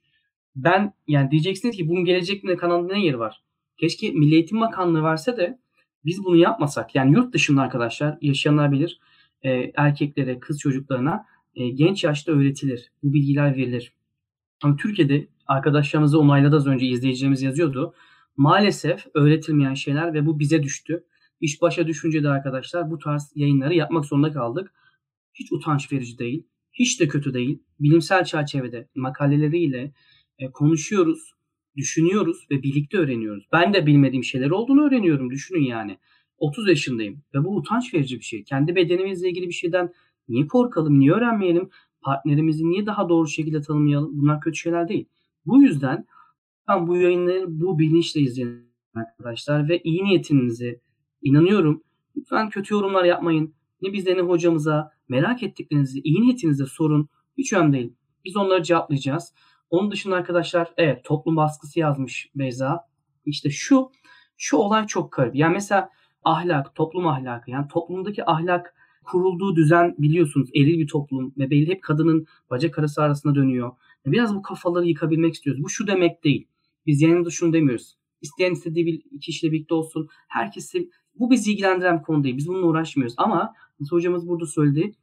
Ben 0.56 0.94
yani 1.08 1.32
diyeceksiniz 1.32 1.76
ki 1.78 1.90
bunun 1.90 2.06
gelecek 2.06 2.44
ne 2.44 2.56
kanalında 2.56 2.94
ne 2.94 3.06
yeri 3.06 3.20
var? 3.20 3.44
Keşke 3.78 4.12
Milli 4.12 4.34
Eğitim 4.34 4.62
Bakanlığı 4.62 5.04
verse 5.04 5.38
de 5.38 5.60
biz 6.06 6.24
bunu 6.24 6.36
yapmasak. 6.36 6.96
Yani 6.96 7.14
yurt 7.14 7.34
dışında 7.34 7.62
arkadaşlar 7.62 8.18
yaşayanlar 8.22 8.72
bilir 8.72 9.00
e, 9.44 9.72
erkeklere, 9.76 10.40
kız 10.40 10.60
çocuklarına 10.60 11.26
e, 11.56 11.70
genç 11.70 12.04
yaşta 12.04 12.32
öğretilir. 12.32 12.92
Bu 13.04 13.14
bilgiler 13.14 13.56
verilir. 13.56 13.94
Ama 14.62 14.76
Türkiye'de 14.76 15.28
arkadaşlarımızı 15.48 16.20
onayladı 16.20 16.56
az 16.56 16.68
önce 16.68 16.86
izleyicilerimiz 16.86 17.42
yazıyordu. 17.42 17.94
Maalesef 18.38 19.06
öğretilmeyen 19.14 19.74
şeyler 19.74 20.14
ve 20.14 20.26
bu 20.26 20.40
bize 20.40 20.64
düştü. 20.64 21.04
İş 21.42 21.62
başa 21.62 21.88
düşünce 21.88 22.24
de 22.24 22.30
arkadaşlar 22.30 22.92
bu 22.92 22.98
tarz 22.98 23.32
yayınları 23.36 23.74
yapmak 23.74 24.06
zorunda 24.06 24.32
kaldık. 24.32 24.74
Hiç 25.34 25.52
utanç 25.52 25.92
verici 25.92 26.18
değil. 26.18 26.48
Hiç 26.74 27.00
de 27.00 27.08
kötü 27.08 27.34
değil. 27.34 27.64
Bilimsel 27.80 28.24
çerçevede 28.26 28.90
makaleleriyle 28.96 29.94
e, 30.40 30.52
konuşuyoruz, 30.52 31.34
düşünüyoruz 31.76 32.48
ve 32.52 32.64
birlikte 32.64 32.98
öğreniyoruz. 32.98 33.48
Ben 33.52 33.74
de 33.74 33.86
bilmediğim 33.86 34.24
şeyler 34.24 34.50
olduğunu 34.50 34.88
öğreniyorum. 34.88 35.30
Düşünün 35.30 35.64
yani. 35.64 35.98
30 36.38 36.70
yaşındayım 36.70 37.24
ve 37.34 37.44
bu 37.44 37.56
utanç 37.56 37.94
verici 37.94 38.20
bir 38.20 38.24
şey. 38.24 38.44
Kendi 38.44 38.76
bedenimizle 38.76 39.30
ilgili 39.30 39.48
bir 39.48 39.54
şeyden 39.54 39.94
niye 40.30 40.48
korkalım, 40.48 41.00
niye 41.00 41.12
öğrenmeyelim? 41.12 41.70
Partnerimizi 42.02 42.70
niye 42.70 42.86
daha 42.86 43.10
doğru 43.10 43.28
şekilde 43.28 43.62
tanımayalım? 43.62 44.12
Bunlar 44.14 44.42
kötü 44.42 44.58
şeyler 44.58 44.88
değil. 44.88 45.06
Bu 45.46 45.62
yüzden 45.62 46.06
ben 46.68 46.88
bu 46.88 46.98
yayınları 46.98 47.62
bu 47.62 47.80
bilinçle 47.80 48.22
izleyin 48.22 48.72
arkadaşlar 48.96 49.70
ve 49.70 49.82
iyi 49.84 50.04
niyetinizi 50.04 50.82
inanıyorum. 51.22 51.84
Lütfen 52.18 52.50
kötü 52.50 52.74
yorumlar 52.74 53.04
yapmayın. 53.04 53.54
Ne 53.82 53.94
bizde 53.94 54.18
ne 54.18 54.22
hocamıza 54.22 54.92
merak 55.10 55.44
ettiklerinizi 55.44 56.02
iyi 56.04 56.22
niyetinize 56.22 56.66
sorun. 56.66 57.10
Hiç 57.38 57.54
önemli 57.54 57.74
değil. 57.74 57.94
Biz 58.26 58.38
onları 58.38 58.64
cevaplayacağız. 58.64 59.34
Onun 59.70 59.92
dışında 59.92 60.16
arkadaşlar 60.16 60.74
evet 60.78 61.04
toplum 61.04 61.36
baskısı 61.36 61.80
yazmış 61.80 62.30
Beyza. 62.36 62.88
İşte 63.26 63.50
şu 63.50 63.92
şu 64.38 64.58
olay 64.58 64.88
çok 64.88 65.12
garip. 65.12 65.36
Yani 65.36 65.54
mesela 65.54 65.90
ahlak, 66.24 66.76
toplum 66.76 67.08
ahlakı 67.08 67.52
yani 67.52 67.68
toplumdaki 67.68 68.26
ahlak 68.26 68.76
kurulduğu 69.04 69.56
düzen 69.56 69.96
biliyorsunuz 69.98 70.50
eril 70.56 70.80
bir 70.80 70.88
toplum 70.88 71.34
ve 71.38 71.50
belli 71.50 71.72
hep 71.72 71.84
kadının 71.84 72.26
bacak 72.50 72.80
arası 72.80 73.02
arasında 73.02 73.36
dönüyor. 73.36 73.72
Biraz 74.06 74.36
bu 74.36 74.42
kafaları 74.42 74.86
yıkabilmek 74.86 75.34
istiyoruz. 75.34 75.64
Bu 75.64 75.70
şu 75.70 75.88
demek 75.88 76.24
değil. 76.24 76.48
Biz 76.86 77.02
yanında 77.02 77.30
şunu 77.30 77.54
demiyoruz. 77.54 77.98
İsteyen 78.22 78.52
istediği 78.52 78.86
bir 78.86 79.20
kişiyle 79.20 79.54
birlikte 79.54 79.74
olsun. 79.74 80.08
Herkesi 80.28 80.90
bu 81.16 81.32
bizi 81.32 81.52
ilgilendiren 81.52 82.00
bir 82.00 82.04
konu 82.04 82.24
değil. 82.24 82.38
Biz 82.38 82.48
bununla 82.48 82.66
uğraşmıyoruz. 82.66 83.16
Ama 83.18 83.54
mesela 83.80 83.98
hocamız 83.98 84.28
burada 84.28 84.46
söyledi. 84.46 84.94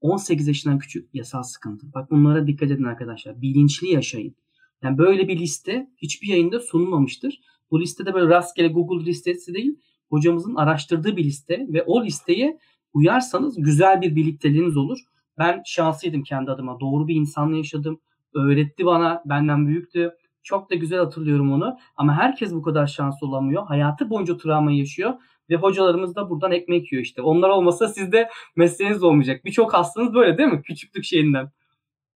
18 0.00 0.48
yaşından 0.48 0.78
küçük 0.78 1.14
yasal 1.14 1.42
sıkıntı. 1.42 1.94
Bak 1.94 2.10
bunlara 2.10 2.46
dikkat 2.46 2.70
edin 2.70 2.84
arkadaşlar. 2.84 3.42
Bilinçli 3.42 3.88
yaşayın. 3.88 4.34
Yani 4.82 4.98
böyle 4.98 5.28
bir 5.28 5.38
liste 5.38 5.90
hiçbir 5.96 6.28
yayında 6.28 6.60
sunulmamıştır. 6.60 7.40
Bu 7.70 7.80
listede 7.80 8.14
böyle 8.14 8.28
rastgele 8.28 8.68
Google 8.68 9.06
listesi 9.06 9.54
değil 9.54 9.78
hocamızın 10.10 10.54
araştırdığı 10.54 11.16
bir 11.16 11.24
liste 11.24 11.66
ve 11.68 11.82
o 11.82 12.04
listeye 12.04 12.58
uyarsanız 12.92 13.62
güzel 13.62 14.00
bir 14.00 14.16
birlikteliğiniz 14.16 14.76
olur. 14.76 14.98
Ben 15.38 15.62
şanslıydım 15.66 16.22
kendi 16.22 16.50
adıma. 16.50 16.80
Doğru 16.80 17.08
bir 17.08 17.14
insanla 17.14 17.56
yaşadım. 17.56 18.00
Öğretti 18.34 18.86
bana. 18.86 19.22
Benden 19.24 19.66
büyüktü. 19.66 20.12
Çok 20.42 20.70
da 20.70 20.74
güzel 20.74 20.98
hatırlıyorum 20.98 21.52
onu. 21.52 21.76
Ama 21.96 22.16
herkes 22.16 22.52
bu 22.52 22.62
kadar 22.62 22.86
şanslı 22.86 23.26
olamıyor. 23.26 23.66
Hayatı 23.66 24.10
boyunca 24.10 24.36
travma 24.36 24.72
yaşıyor. 24.72 25.14
Ve 25.50 25.56
hocalarımız 25.56 26.16
da 26.16 26.30
buradan 26.30 26.52
ekmek 26.52 26.92
yiyor 26.92 27.04
işte. 27.04 27.22
Onlar 27.22 27.48
olmasa 27.48 27.88
sizde 27.88 28.28
mesleğiniz 28.56 29.02
olmayacak. 29.02 29.44
Birçok 29.44 29.74
hastanız 29.74 30.14
böyle 30.14 30.38
değil 30.38 30.48
mi? 30.48 30.62
Küçüklük 30.62 31.04
şeyinden 31.04 31.50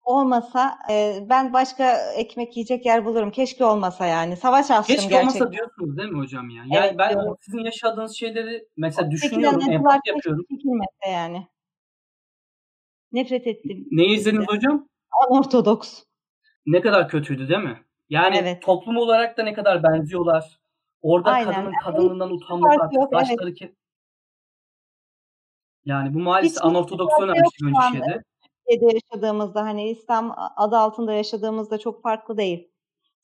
olmasa 0.03 0.79
e, 0.91 1.19
ben 1.31 1.53
başka 1.53 2.13
ekmek 2.17 2.57
yiyecek 2.57 2.87
yer 2.87 3.05
bulurum. 3.05 3.31
Keşke 3.31 3.65
olmasa 3.65 4.07
yani. 4.07 4.37
Savaş 4.37 4.71
açtım 4.71 4.97
Keşke 4.97 5.09
gerçekten. 5.09 5.21
olmasa 5.21 5.53
diyorsunuz 5.53 5.97
değil 5.97 6.09
mi 6.09 6.19
hocam 6.19 6.51
ya? 6.51 6.63
Yani 6.67 6.87
evet, 6.87 6.99
ben 6.99 7.11
diyorum. 7.11 7.37
sizin 7.41 7.59
yaşadığınız 7.59 8.17
şeyleri 8.17 8.69
mesela 8.77 9.11
düşünüyorum, 9.11 9.71
empati 9.71 10.11
yapıyorum. 10.11 10.45
Çekilmese 10.51 11.11
yani. 11.13 11.47
Nefret 13.13 13.47
ettim. 13.47 13.89
Ne 13.91 14.07
izlediniz 14.07 14.49
hocam? 14.49 14.89
Ortodoks. 15.29 16.03
Ne 16.67 16.81
kadar 16.81 17.09
kötüydü 17.09 17.49
değil 17.49 17.61
mi? 17.61 17.83
Yani 18.09 18.37
evet. 18.37 18.63
toplum 18.63 18.97
olarak 18.97 19.39
da 19.39 19.43
ne 19.43 19.53
kadar 19.53 19.83
benziyorlar. 19.83 20.59
Orada 21.03 21.31
Aynen. 21.31 21.53
kadının 21.53 21.73
kadınlığından 21.85 22.27
yani 22.27 22.35
utanmak 22.35 22.81
artık 22.81 23.13
başları 23.13 23.49
evet. 23.49 23.59
ki. 23.59 23.75
Yani 25.85 26.15
bu 26.15 26.19
maalesef 26.19 26.65
anortodoks 26.65 27.15
önemli 27.23 27.43
bir 27.61 27.99
şeydi. 27.99 28.23
Türkiye'de 28.71 28.95
yaşadığımızda 28.95 29.63
hani 29.63 29.91
İslam 29.91 30.35
adı 30.57 30.77
altında 30.77 31.13
yaşadığımızda 31.13 31.79
çok 31.79 32.03
farklı 32.03 32.37
değil. 32.37 32.69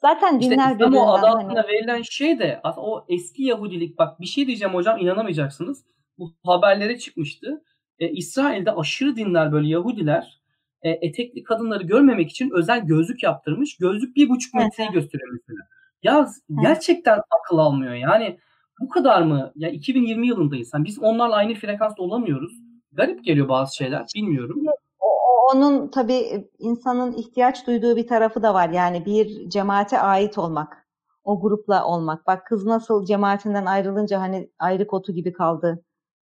Zaten 0.01 0.41
dinler 0.41 0.73
işte 0.73 0.85
İslam 0.85 0.95
o 0.95 1.13
adı 1.13 1.27
hani 1.27 1.37
altında 1.37 1.61
hani... 1.61 1.69
verilen 1.69 2.03
şey 2.03 2.39
de 2.39 2.61
aslında 2.63 2.87
o 2.87 3.05
eski 3.09 3.43
Yahudilik 3.43 3.99
bak 3.99 4.21
bir 4.21 4.27
şey 4.27 4.47
diyeceğim 4.47 4.75
hocam 4.75 4.99
inanamayacaksınız. 4.99 5.85
Bu 6.19 6.35
haberlere 6.45 6.99
çıkmıştı. 6.99 7.65
E, 7.99 8.09
İsrail'de 8.09 8.73
aşırı 8.73 9.17
dinler 9.17 9.53
böyle 9.53 9.69
Yahudiler 9.69 10.41
e, 10.83 10.91
etekli 10.91 11.43
kadınları 11.43 11.83
görmemek 11.83 12.31
için 12.31 12.51
özel 12.55 12.87
gözlük 12.87 13.23
yaptırmış. 13.23 13.77
Gözlük 13.77 14.17
bir 14.17 14.29
buçuk 14.29 14.55
metreyi 14.55 14.91
gösteriyor 14.91 15.31
mesela. 15.33 15.59
Ya 16.03 16.29
gerçekten 16.63 17.21
akıl 17.41 17.59
almıyor 17.59 17.95
yani. 17.95 18.39
Bu 18.81 18.89
kadar 18.89 19.23
mı? 19.23 19.53
Ya 19.57 19.69
2020 19.71 20.27
yılındayız. 20.27 20.71
Yani 20.75 20.85
biz 20.85 20.99
onlarla 20.99 21.35
aynı 21.35 21.55
frekansta 21.55 22.03
olamıyoruz. 22.03 22.53
Garip 22.93 23.25
geliyor 23.25 23.49
bazı 23.49 23.77
şeyler. 23.77 24.07
Bilmiyorum 24.17 24.65
onun 25.53 25.89
tabii 25.89 26.51
insanın 26.59 27.13
ihtiyaç 27.13 27.67
duyduğu 27.67 27.97
bir 27.97 28.07
tarafı 28.07 28.43
da 28.43 28.55
var. 28.55 28.69
Yani 28.69 29.07
bir 29.07 29.51
cemaate 29.51 30.01
ait 30.01 30.39
olmak. 30.39 30.87
O 31.25 31.41
grupla 31.41 31.85
olmak. 31.85 32.27
Bak 32.27 32.47
kız 32.47 32.67
nasıl 32.67 33.05
cemaatinden 33.05 33.67
ayrılınca 33.67 34.21
hani 34.21 34.51
ayrı 34.59 34.87
kotu 34.87 35.13
gibi 35.13 35.33
kaldı. 35.33 35.85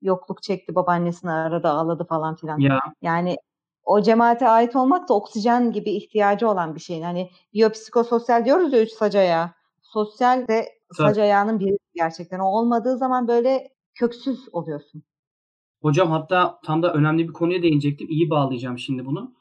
Yokluk 0.01 0.43
çekti 0.43 0.75
babaannesini 0.75 1.31
arada 1.31 1.71
ağladı 1.71 2.05
falan 2.05 2.35
filan. 2.35 2.59
Ya. 2.59 2.79
Yani 3.01 3.37
o 3.83 4.01
cemaate 4.01 4.47
ait 4.47 4.75
olmak 4.75 5.09
da 5.09 5.13
oksijen 5.13 5.71
gibi 5.71 5.91
ihtiyacı 5.91 6.49
olan 6.49 6.75
bir 6.75 6.79
şey. 6.79 7.01
Hani 7.01 7.29
biyopsikososyal 7.53 8.45
diyoruz 8.45 8.73
ya 8.73 8.81
üç 8.81 8.91
sacaya. 8.91 9.53
Sosyal 9.81 10.47
de 10.47 10.69
sac 10.91 11.17
ayağının 11.17 11.59
biri 11.59 11.77
gerçekten. 11.93 12.39
O 12.39 12.45
olmadığı 12.45 12.97
zaman 12.97 13.27
böyle 13.27 13.71
köksüz 13.95 14.49
oluyorsun. 14.51 15.03
Hocam 15.85 16.11
hatta 16.11 16.59
tam 16.63 16.83
da 16.83 16.93
önemli 16.93 17.27
bir 17.27 17.33
konuya 17.33 17.61
değinecektim. 17.61 18.07
İyi 18.09 18.29
bağlayacağım 18.29 18.79
şimdi 18.79 19.05
bunu. 19.05 19.33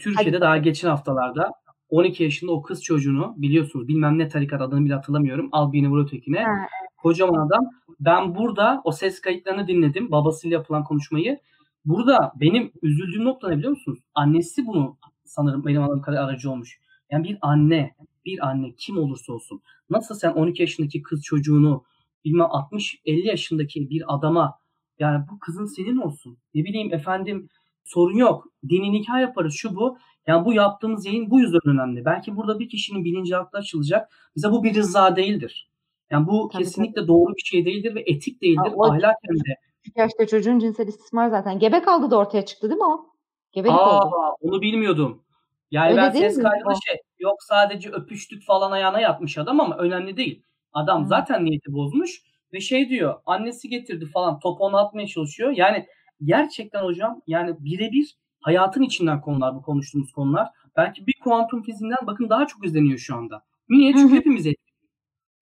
Türkiye'de 0.00 0.36
Hadi. 0.36 0.40
daha 0.40 0.56
geçen 0.56 0.88
haftalarda 0.88 1.52
12 1.88 2.22
yaşında 2.22 2.52
o 2.52 2.62
kız 2.62 2.82
çocuğunu 2.82 3.34
biliyorsunuz 3.36 3.88
bilmem 3.88 4.18
ne 4.18 4.28
tarikat 4.28 4.60
adını 4.60 4.84
bile 4.84 4.94
hatırlamıyorum. 4.94 5.48
Al 5.52 5.72
birini 5.72 5.88
vur 5.88 6.04
ötekine. 6.04 6.44
Ha, 6.44 6.50
Kocaman 6.96 7.46
adam. 7.46 7.70
Ben 8.00 8.34
burada 8.34 8.80
o 8.84 8.92
ses 8.92 9.20
kayıtlarını 9.20 9.68
dinledim. 9.68 10.10
Babasıyla 10.10 10.58
yapılan 10.58 10.84
konuşmayı. 10.84 11.38
Burada 11.84 12.32
benim 12.40 12.72
üzüldüğüm 12.82 13.24
nokta 13.24 13.48
ne 13.48 13.56
biliyor 13.56 13.70
musunuz? 13.70 13.98
Annesi 14.14 14.66
bunu 14.66 14.96
sanırım 15.24 15.66
benim 15.66 15.82
anladığım 15.82 16.02
kadar 16.02 16.24
aracı 16.24 16.50
olmuş. 16.50 16.80
Yani 17.10 17.24
bir 17.24 17.38
anne, 17.42 17.94
bir 18.24 18.46
anne 18.48 18.74
kim 18.76 18.98
olursa 18.98 19.32
olsun. 19.32 19.62
Nasıl 19.90 20.14
sen 20.14 20.32
12 20.32 20.62
yaşındaki 20.62 21.02
kız 21.02 21.22
çocuğunu 21.22 21.84
bilmem 22.24 22.46
60-50 22.46 23.26
yaşındaki 23.26 23.90
bir 23.90 24.14
adama 24.14 24.61
yani 24.98 25.24
bu 25.32 25.38
kızın 25.38 25.66
senin 25.66 25.96
olsun. 25.96 26.38
Ne 26.54 26.64
bileyim 26.64 26.94
efendim 26.94 27.48
sorun 27.84 28.16
yok. 28.16 28.48
Dini 28.68 28.92
nikah 28.92 29.20
yaparız 29.20 29.54
şu 29.54 29.76
bu. 29.76 29.98
Yani 30.26 30.44
bu 30.44 30.52
yaptığımız 30.52 31.06
yayın 31.06 31.30
bu 31.30 31.40
yüzden 31.40 31.60
önemli. 31.64 32.04
Belki 32.04 32.36
burada 32.36 32.58
bir 32.58 32.68
kişinin 32.68 33.04
bilinci 33.04 33.36
aklı 33.36 33.58
açılacak. 33.58 34.12
Bize 34.36 34.50
bu 34.50 34.64
bir 34.64 34.74
rıza 34.74 35.16
değildir. 35.16 35.70
Yani 36.10 36.26
bu 36.26 36.48
Tabii, 36.52 36.64
kesinlikle 36.64 37.08
doğru 37.08 37.34
bir 37.34 37.42
şey 37.44 37.64
değildir 37.64 37.94
ve 37.94 38.00
etik 38.06 38.42
değildir. 38.42 38.70
Ha, 38.70 38.74
o- 38.74 38.84
Ahlaken 38.84 39.34
de. 39.34 39.54
yaşta 39.96 40.26
çocuğun 40.26 40.58
cinsel 40.58 40.88
istismar 40.88 41.28
zaten. 41.28 41.58
Gebe 41.58 41.82
kaldı 41.82 42.10
da 42.10 42.16
ortaya 42.16 42.44
çıktı 42.44 42.70
değil 42.70 42.78
mi 42.80 42.84
o? 42.86 43.06
Gebelik 43.52 43.74
oldu. 43.74 44.14
Aa, 44.16 44.34
onu 44.40 44.62
bilmiyordum. 44.62 45.22
Yani 45.70 45.90
Öyle 45.90 46.02
ben 46.02 46.10
ses 46.10 46.42
kaydında 46.42 46.74
şey 46.86 46.96
yok 47.18 47.42
sadece 47.42 47.90
öpüştük 47.90 48.44
falan 48.44 48.72
ayağına 48.72 49.00
yatmış 49.00 49.38
adam 49.38 49.60
ama 49.60 49.76
önemli 49.76 50.16
değil. 50.16 50.42
Adam 50.72 51.04
Hı. 51.04 51.08
zaten 51.08 51.44
niyeti 51.44 51.72
bozmuş 51.72 52.22
ve 52.52 52.60
şey 52.60 52.88
diyor 52.88 53.20
annesi 53.26 53.68
getirdi 53.68 54.06
falan 54.06 54.38
topu 54.38 54.64
ona 54.64 54.78
atmaya 54.78 55.06
çalışıyor. 55.06 55.50
Yani 55.56 55.86
gerçekten 56.24 56.84
hocam 56.84 57.20
yani 57.26 57.56
birebir 57.58 58.16
hayatın 58.40 58.82
içinden 58.82 59.20
konular 59.20 59.54
bu 59.54 59.62
konuştuğumuz 59.62 60.12
konular. 60.12 60.48
Belki 60.76 61.06
bir 61.06 61.14
kuantum 61.24 61.62
fiziğinden 61.62 62.06
bakın 62.06 62.30
daha 62.30 62.46
çok 62.46 62.66
izleniyor 62.66 62.98
şu 62.98 63.16
anda. 63.16 63.42
Niye? 63.68 63.92
Çünkü 63.92 64.14
hepimiz 64.14 64.46
etkiliyor. 64.46 64.72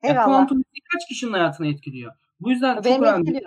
Ya 0.03 0.11
Eyvallah. 0.11 0.25
kuantum 0.25 0.63
fiziği 0.63 0.83
kaç 0.93 1.09
kişinin 1.09 1.33
hayatını 1.33 1.67
etkiliyor? 1.67 2.13
Bu 2.41 2.51
yüzden 2.51 2.75
çok 2.75 2.85
Benim 2.85 3.03
önemli. 3.03 3.27
bir 3.27 3.33
şey 3.33 3.41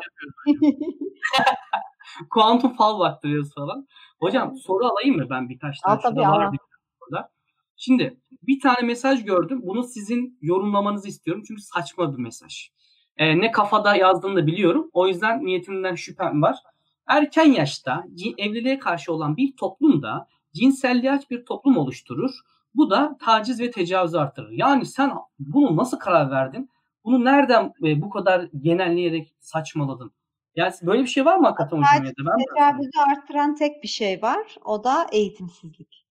kuantum 2.30 2.74
fal 2.76 3.00
baktırıyoruz 3.00 3.54
falan. 3.56 3.88
Hocam 4.20 4.58
soru 4.58 4.86
alayım 4.86 5.18
mı 5.18 5.28
ben 5.30 5.50
birkaç 5.50 5.80
tane? 5.80 5.96
Al 5.96 6.02
tabii, 6.02 6.20
var 6.20 6.56
burada. 7.02 7.32
Şimdi 7.78 8.22
bir 8.44 8.60
tane 8.60 8.82
mesaj 8.82 9.26
gördüm. 9.26 9.62
Bunu 9.64 9.84
sizin 9.84 10.38
yorumlamanızı 10.42 11.08
istiyorum. 11.08 11.44
Çünkü 11.48 11.62
saçma 11.62 12.18
bir 12.18 12.22
mesaj. 12.24 12.70
Ee, 13.18 13.40
ne 13.40 13.52
kafada 13.52 13.96
yazdığını 13.96 14.36
da 14.36 14.48
biliyorum. 14.48 14.90
O 14.94 15.08
yüzden 15.08 15.46
niyetinden 15.46 15.96
şüphem 15.96 16.42
var. 16.42 16.58
Erken 17.08 17.52
yaşta 17.52 18.04
evliliğe 18.38 18.80
karşı 18.80 19.14
olan 19.14 19.38
bir 19.38 19.56
toplumda 19.56 20.28
cinselliğe 20.54 21.12
aç 21.12 21.30
bir 21.30 21.46
toplum 21.46 21.78
oluşturur. 21.78 22.32
Bu 22.76 22.90
da 22.90 23.18
taciz 23.26 23.60
ve 23.60 23.72
tecavüz 23.72 24.16
artırır. 24.16 24.50
Yani 24.52 24.86
sen 24.86 25.12
bunu 25.40 25.78
nasıl 25.78 26.00
karar 26.00 26.32
verdin? 26.32 26.70
Bunu 27.06 27.26
nereden 27.26 27.74
e, 27.84 28.02
bu 28.02 28.10
kadar 28.10 28.50
genelleyerek 28.62 29.36
saçmaladın? 29.40 30.12
Yani 30.56 30.74
böyle 30.82 31.02
bir 31.02 31.08
şey 31.08 31.26
var 31.26 31.38
mı 31.38 31.46
hakikaten 31.46 31.78
hocam? 31.78 32.14
Ben 32.20 32.38
Tecavüzü 32.38 33.00
arttıran 33.10 33.56
tek 33.56 33.84
bir 33.84 33.88
şey 33.88 34.22
var. 34.22 34.56
O 34.66 34.84
da 34.84 35.08
eğitimsizlik. 35.12 36.06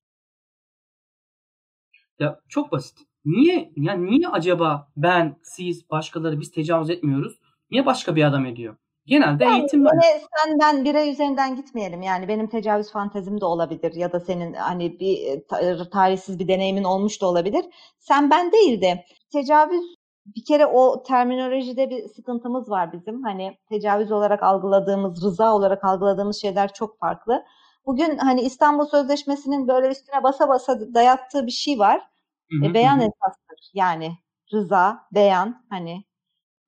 Ya 2.19 2.41
çok 2.49 2.73
basit. 2.73 2.99
Niye 3.25 3.73
ya 3.77 3.95
niye 3.95 4.29
acaba 4.29 4.89
ben, 4.97 5.37
siz, 5.43 5.91
başkaları 5.91 6.41
biz 6.41 6.51
tecavüz 6.51 6.91
etmiyoruz? 6.91 7.39
Niye 7.71 7.87
başka 7.87 8.17
bir 8.17 8.25
adam 8.25 8.47
ediyor? 8.47 8.77
Genelde 9.07 9.45
Yani 9.45 9.59
eğitim 9.59 9.85
var. 9.85 9.93
Yine 9.93 10.21
sen 10.37 10.59
ben 10.61 10.85
birey 10.85 11.11
üzerinden 11.11 11.57
gitmeyelim. 11.57 12.03
Yani 12.03 12.29
benim 12.29 12.47
tecavüz 12.47 12.93
fantezim 12.93 13.41
de 13.41 13.45
olabilir 13.45 13.95
ya 13.95 14.13
da 14.13 14.21
senin 14.21 14.55
hani 14.55 15.01
bir 15.01 15.27
e, 15.27 15.47
ta- 15.47 15.91
tarihsiz 15.91 16.39
bir 16.39 16.49
deneyimin 16.49 16.85
olmuş 16.85 17.23
da 17.23 17.27
olabilir. 17.27 17.65
Sen 17.99 18.31
ben 18.31 18.53
değil 18.53 18.83
de 18.83 19.05
tecavüz 19.33 19.85
bir 20.27 20.45
kere 20.45 20.67
o 20.67 21.03
terminolojide 21.03 21.91
bir 21.91 22.09
sıkıntımız 22.09 22.71
var 22.71 22.93
bizim. 22.93 23.23
Hani 23.23 23.57
tecavüz 23.69 24.13
olarak 24.13 24.43
algıladığımız, 24.43 25.25
rıza 25.25 25.55
olarak 25.55 25.85
algıladığımız 25.85 26.41
şeyler 26.41 26.73
çok 26.73 26.99
farklı. 26.99 27.43
Bugün 27.87 28.19
hani 28.19 28.41
İstanbul 28.41 28.87
Sözleşmesi'nin 28.87 29.69
böyle 29.69 29.89
üstüne 29.89 30.23
basa 30.23 30.49
basa 30.49 30.95
dayattığı 30.95 31.47
bir 31.47 31.53
şey 31.53 31.79
var. 31.79 32.01
Hı 32.61 32.67
hı, 32.67 32.71
E, 32.71 32.75
beyan 32.75 32.99
hı 32.99 33.03
esastır. 33.03 33.71
Yani 33.75 34.13
rıza, 34.53 35.07
beyan 35.15 35.65
hani 35.71 36.05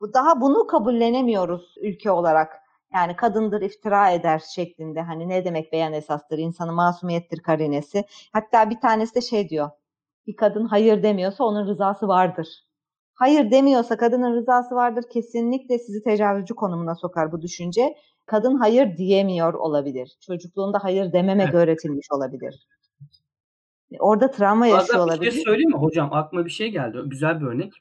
bu 0.00 0.14
daha 0.14 0.40
bunu 0.40 0.66
kabullenemiyoruz 0.66 1.74
ülke 1.82 2.10
olarak. 2.10 2.52
Yani 2.94 3.16
kadındır 3.16 3.62
iftira 3.62 4.10
eder 4.10 4.42
şeklinde. 4.54 5.00
Hani 5.02 5.28
ne 5.28 5.44
demek 5.44 5.72
beyan 5.72 5.92
esastır? 5.92 6.38
İnsanın 6.38 6.74
masumiyettir 6.74 7.38
karinesi. 7.42 8.04
Hatta 8.32 8.70
bir 8.70 8.80
tanesi 8.80 9.14
de 9.14 9.20
şey 9.20 9.48
diyor. 9.48 9.70
Bir 10.26 10.36
kadın 10.36 10.66
hayır 10.66 11.02
demiyorsa 11.02 11.44
onun 11.44 11.66
rızası 11.66 12.08
vardır. 12.08 12.48
Hayır 13.14 13.50
demiyorsa 13.50 13.96
kadının 13.96 14.34
rızası 14.36 14.74
vardır. 14.74 15.04
Kesinlikle 15.12 15.78
sizi 15.78 16.02
tecavüzcü 16.02 16.54
konumuna 16.54 16.94
sokar 16.94 17.32
bu 17.32 17.42
düşünce. 17.42 17.94
Kadın 18.26 18.56
hayır 18.56 18.96
diyemiyor 18.96 19.54
olabilir. 19.54 20.18
Çocukluğunda 20.26 20.78
hayır 20.84 21.12
dememek 21.12 21.44
Evet. 21.46 21.54
öğretilmiş 21.54 22.06
olabilir. 22.12 22.66
Orada 23.98 24.30
travma 24.30 24.66
yaşıyor 24.66 25.06
Bazen 25.06 25.20
bir 25.20 25.30
şey 25.30 25.42
söyleyeyim 25.42 25.70
mi 25.70 25.76
hocam? 25.76 26.12
Aklıma 26.12 26.44
bir 26.44 26.50
şey 26.50 26.70
geldi. 26.70 26.98
Güzel 27.04 27.40
bir 27.40 27.46
örnek. 27.46 27.72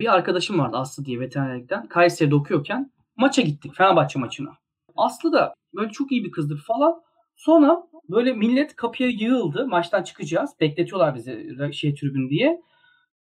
Bir 0.00 0.14
arkadaşım 0.14 0.58
vardı 0.58 0.76
Aslı 0.76 1.04
diye 1.04 1.20
veterinerlikten. 1.20 1.86
Kayseri'de 1.86 2.34
okuyorken 2.34 2.90
maça 3.16 3.42
gittik. 3.42 3.74
Fenerbahçe 3.74 4.18
maçına. 4.18 4.52
Aslı 4.96 5.32
da 5.32 5.54
böyle 5.74 5.90
çok 5.90 6.12
iyi 6.12 6.24
bir 6.24 6.30
kızdır 6.30 6.62
falan. 6.66 7.02
Sonra 7.36 7.82
böyle 8.08 8.32
millet 8.32 8.76
kapıya 8.76 9.08
yığıldı. 9.08 9.66
Maçtan 9.66 10.02
çıkacağız. 10.02 10.50
Bekletiyorlar 10.60 11.14
bizi 11.14 11.56
şey 11.72 11.94
tribün 11.94 12.30
diye. 12.30 12.62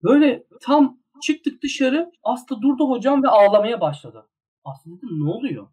Böyle 0.04 0.44
tam 0.62 0.98
çıktık 1.22 1.64
dışarı. 1.64 2.12
Aslı 2.24 2.62
durdu 2.62 2.90
hocam 2.90 3.24
ve 3.24 3.28
ağlamaya 3.28 3.82
başladı. 3.82 4.28
Aslı 4.64 4.98
dedim 4.98 5.10
ne 5.12 5.30
oluyor? 5.30 5.68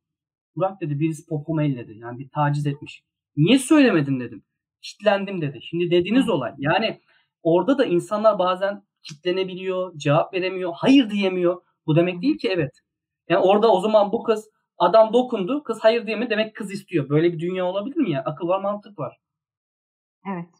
Burak 0.56 0.80
dedi 0.80 1.00
birisi 1.00 1.26
popomu 1.26 1.62
elledi. 1.62 1.98
Yani 1.98 2.18
bir 2.18 2.28
taciz 2.28 2.66
etmiş. 2.66 3.02
Niye 3.36 3.58
söylemedin 3.58 4.20
dedim. 4.20 4.42
Kitlendim 4.82 5.40
dedi. 5.40 5.58
Şimdi 5.62 5.90
dediğiniz 5.90 6.28
olay. 6.28 6.52
Yani 6.58 7.00
orada 7.42 7.78
da 7.78 7.84
insanlar 7.84 8.38
bazen 8.38 8.82
kitlenebiliyor, 9.02 9.98
cevap 9.98 10.34
veremiyor, 10.34 10.72
hayır 10.76 11.10
diyemiyor. 11.10 11.62
Bu 11.86 11.96
demek 11.96 12.22
değil 12.22 12.38
ki 12.38 12.48
evet. 12.48 12.72
Yani 13.28 13.44
orada 13.44 13.72
o 13.72 13.80
zaman 13.80 14.12
bu 14.12 14.22
kız 14.22 14.50
adam 14.78 15.12
dokundu, 15.12 15.62
kız 15.62 15.78
hayır 15.80 16.06
diyemedi 16.06 16.30
demek 16.30 16.56
kız 16.56 16.72
istiyor. 16.72 17.08
Böyle 17.08 17.32
bir 17.32 17.38
dünya 17.38 17.64
olabilir 17.66 17.96
mi 17.96 18.10
ya? 18.10 18.22
Akıl 18.26 18.48
var, 18.48 18.60
mantık 18.60 18.98
var. 18.98 19.18
Evet. 20.26 20.50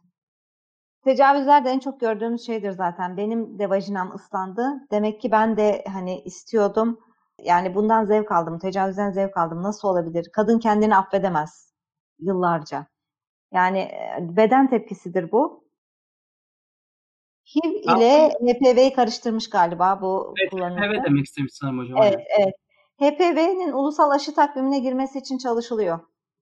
Tecavüzler 1.05 1.65
de 1.65 1.69
en 1.69 1.79
çok 1.79 2.01
gördüğümüz 2.01 2.47
şeydir 2.47 2.71
zaten. 2.71 3.17
Benim 3.17 3.59
de 3.59 3.71
vajinam 3.71 4.15
ıslandı. 4.15 4.87
Demek 4.91 5.21
ki 5.21 5.31
ben 5.31 5.57
de 5.57 5.85
hani 5.93 6.21
istiyordum. 6.21 7.01
Yani 7.45 7.75
bundan 7.75 8.05
zevk 8.05 8.33
aldım. 8.33 8.59
Tecavüzden 8.59 9.11
zevk 9.11 9.37
aldım. 9.37 9.63
Nasıl 9.63 9.89
olabilir? 9.89 10.27
Kadın 10.33 10.59
kendini 10.59 10.97
affedemez. 10.97 11.73
Yıllarca. 12.19 12.87
Yani 13.57 13.79
e, 13.79 14.19
beden 14.37 14.71
tepkisidir 14.71 15.33
bu. 15.33 15.67
HIV 17.47 17.71
ile 17.75 18.29
HPV'yi 18.29 18.93
karıştırmış 18.93 19.51
galiba 19.51 20.01
bu 20.03 20.35
Evet, 20.41 20.51
kullanıcı. 20.51 20.85
evet 20.85 21.05
demek 21.07 21.25
istemiş 21.27 21.53
sanırım 21.55 21.79
hocam. 21.79 21.99
Evet, 22.03 22.27
evet. 22.39 22.55
HPV'nin 23.01 23.73
ulusal 23.73 24.11
aşı 24.11 24.35
takvimine 24.35 24.79
girmesi 24.79 25.19
için 25.19 25.39
çalışılıyor. 25.39 25.99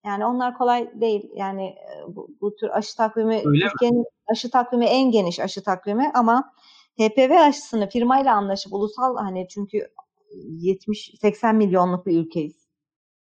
Yani 0.06 0.26
onlar 0.26 0.58
kolay 0.58 1.00
değil. 1.00 1.30
Yani 1.34 1.64
e, 1.64 2.16
bu, 2.16 2.28
bu 2.40 2.56
tür 2.56 2.68
aşı 2.68 2.96
takvimi 2.96 3.42
Öyle 3.44 3.64
mi? 3.64 4.04
Aşı 4.26 4.50
takvimi 4.50 4.84
en 4.84 5.10
geniş 5.10 5.40
aşı 5.40 5.62
takvimi 5.64 6.10
ama 6.14 6.52
HPV 6.98 7.30
aşısını 7.48 7.88
firmayla 7.88 8.34
anlaşıp 8.34 8.72
ulusal 8.72 9.16
hani 9.16 9.48
çünkü 9.48 9.88
70 10.46 11.10
80 11.20 11.56
milyonluk 11.56 12.06
bir 12.06 12.18
ülkeyiz. 12.18 12.63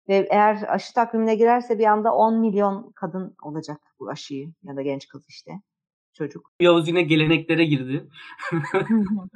Ve 0.08 0.26
eğer 0.30 0.64
aşı 0.68 0.94
takvimine 0.94 1.34
girerse 1.34 1.78
bir 1.78 1.84
anda 1.84 2.14
10 2.14 2.38
milyon 2.38 2.92
kadın 2.92 3.36
olacak 3.42 3.80
bu 3.98 4.10
aşıyı 4.10 4.52
ya 4.62 4.76
da 4.76 4.82
genç 4.82 5.08
kız 5.08 5.26
işte 5.28 5.52
çocuk. 6.12 6.50
Yavuz 6.60 6.88
yine 6.88 7.02
geleneklere 7.02 7.64
girdi. 7.64 8.08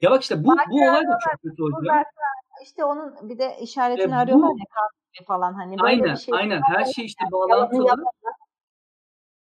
Ya 0.00 0.10
bak 0.10 0.22
işte 0.22 0.44
bu, 0.44 0.48
bu 0.70 0.76
olay 0.88 1.02
da 1.06 1.18
çok 1.24 1.42
kötü. 1.42 1.56
Bunlar 1.58 2.04
işte 2.62 2.84
onun 2.84 3.28
bir 3.28 3.38
de 3.38 3.56
işaretini 3.60 4.04
E, 4.04 4.10
bu- 4.10 4.14
arıyorlar 4.14 4.48
ya 4.48 4.64
kan 4.74 5.24
falan 5.26 5.52
hani 5.54 5.78
böyle 5.78 5.82
Aynen, 5.84 6.14
bir 6.14 6.20
şey. 6.20 6.34
aynen. 6.34 6.60
Her 6.62 6.84
şey 6.84 7.04
işte 7.04 7.24
Yalanı 7.32 7.50
bağlantılı. 7.50 8.04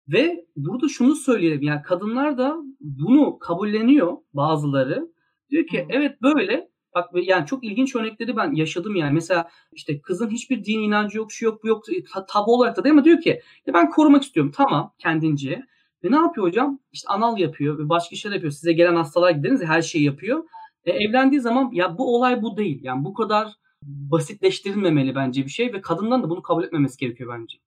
Ve 0.07 0.45
burada 0.55 0.87
şunu 0.89 1.15
söyleyelim. 1.15 1.61
Yani 1.61 1.81
kadınlar 1.81 2.37
da 2.37 2.57
bunu 2.79 3.39
kabulleniyor 3.39 4.17
bazıları. 4.33 5.07
Diyor 5.49 5.67
ki 5.67 5.83
Hı. 5.83 5.85
evet 5.89 6.21
böyle. 6.21 6.69
Bak 6.95 7.09
yani 7.13 7.45
çok 7.45 7.63
ilginç 7.63 7.95
örnekleri 7.95 8.37
ben 8.37 8.51
yaşadım 8.51 8.95
yani. 8.95 9.13
Mesela 9.13 9.49
işte 9.71 10.01
kızın 10.01 10.29
hiçbir 10.29 10.65
din 10.65 10.79
inancı 10.79 11.17
yok, 11.17 11.31
şu 11.31 11.45
yok, 11.45 11.63
bu 11.63 11.67
yok. 11.67 11.83
Ta- 12.13 12.25
Tabu 12.25 12.53
olarak 12.53 12.77
da 12.77 12.83
değil 12.83 12.93
ama 12.93 13.05
diyor 13.05 13.21
ki 13.21 13.41
ya 13.65 13.73
ben 13.73 13.89
korumak 13.89 14.23
istiyorum. 14.23 14.51
Tamam 14.55 14.93
kendince. 14.99 15.65
Ve 16.03 16.11
ne 16.11 16.15
yapıyor 16.15 16.47
hocam? 16.47 16.79
İşte 16.91 17.07
anal 17.09 17.37
yapıyor 17.37 17.79
ve 17.79 17.89
başka 17.89 18.15
şeyler 18.15 18.35
yapıyor. 18.35 18.51
Size 18.51 18.73
gelen 18.73 18.95
hastalar 18.95 19.31
gideriz 19.31 19.61
ya 19.61 19.67
her 19.67 19.81
şeyi 19.81 20.03
yapıyor. 20.03 20.43
E, 20.85 20.91
evlendiği 20.91 21.41
zaman 21.41 21.69
ya 21.73 21.97
bu 21.97 22.15
olay 22.15 22.41
bu 22.41 22.57
değil. 22.57 22.79
Yani 22.83 23.03
bu 23.05 23.13
kadar 23.13 23.47
basitleştirilmemeli 23.81 25.15
bence 25.15 25.45
bir 25.45 25.49
şey 25.49 25.73
ve 25.73 25.81
kadından 25.81 26.23
da 26.23 26.29
bunu 26.29 26.41
kabul 26.41 26.63
etmemesi 26.63 26.97
gerekiyor 26.97 27.39
bence. 27.39 27.57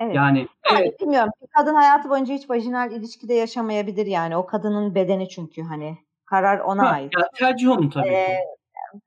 Evet. 0.00 0.14
Yani 0.14 0.48
evet. 0.72 1.00
Bilmiyorum. 1.00 1.32
Kadın 1.56 1.74
hayatı 1.74 2.10
boyunca 2.10 2.34
hiç 2.34 2.50
vajinal 2.50 2.92
ilişkide 2.92 3.34
yaşamayabilir 3.34 4.06
yani. 4.06 4.36
O 4.36 4.46
kadının 4.46 4.94
bedeni 4.94 5.28
çünkü 5.28 5.62
hani 5.62 5.98
karar 6.24 6.58
ona 6.58 6.82
ha, 6.82 6.86
ait. 6.86 7.12
Ya, 7.18 7.28
tercih 7.34 7.70
onun 7.70 7.90
tabii 7.90 8.08
ee, 8.08 8.26
ki. 8.26 8.55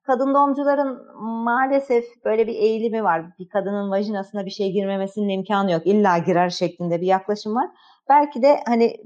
Kadın 0.04 0.34
doğumcuların 0.34 1.16
maalesef 1.44 2.06
böyle 2.26 2.48
bir 2.48 2.56
eğilimi 2.56 3.04
var. 3.04 3.26
Bir 3.40 3.50
kadının 3.50 3.92
vajinasına 3.92 4.46
bir 4.46 4.52
şey 4.52 4.72
girmemesinin 4.72 5.30
imkanı 5.30 5.72
yok. 5.72 5.88
İlla 5.88 6.18
girer 6.18 6.50
şeklinde 6.50 7.02
bir 7.02 7.08
yaklaşım 7.08 7.56
var. 7.56 7.70
Belki 8.10 8.42
de 8.42 8.60
hani 8.68 8.98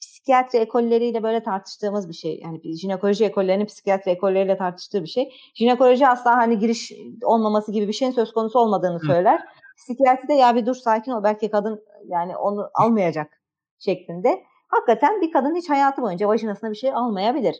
psikiyatri 0.00 0.58
ekolleriyle 0.58 1.22
böyle 1.22 1.42
tartıştığımız 1.42 2.08
bir 2.08 2.14
şey. 2.14 2.40
Yani 2.44 2.76
jinekoloji 2.76 3.24
ekollerinin 3.24 3.66
psikiyatri 3.66 4.10
ekolleriyle 4.10 4.56
tartıştığı 4.56 5.02
bir 5.02 5.08
şey. 5.08 5.32
Jinekoloji 5.54 6.08
asla 6.08 6.36
hani 6.36 6.58
giriş 6.58 6.92
olmaması 7.22 7.72
gibi 7.72 7.88
bir 7.88 7.92
şeyin 7.92 8.12
söz 8.12 8.32
konusu 8.32 8.58
olmadığını 8.58 9.00
söyler. 9.00 9.40
Psikiyatri 9.76 10.28
de 10.28 10.34
ya 10.34 10.54
bir 10.54 10.66
dur 10.66 10.74
sakin 10.74 11.12
ol 11.12 11.22
belki 11.22 11.50
kadın 11.50 11.84
yani 12.06 12.36
onu 12.36 12.70
almayacak 12.74 13.40
şeklinde. 13.78 14.44
Hakikaten 14.68 15.20
bir 15.20 15.32
kadın 15.32 15.54
hiç 15.54 15.70
hayatı 15.70 16.02
boyunca 16.02 16.28
vajinasına 16.28 16.70
bir 16.70 16.76
şey 16.76 16.92
almayabilir. 16.94 17.56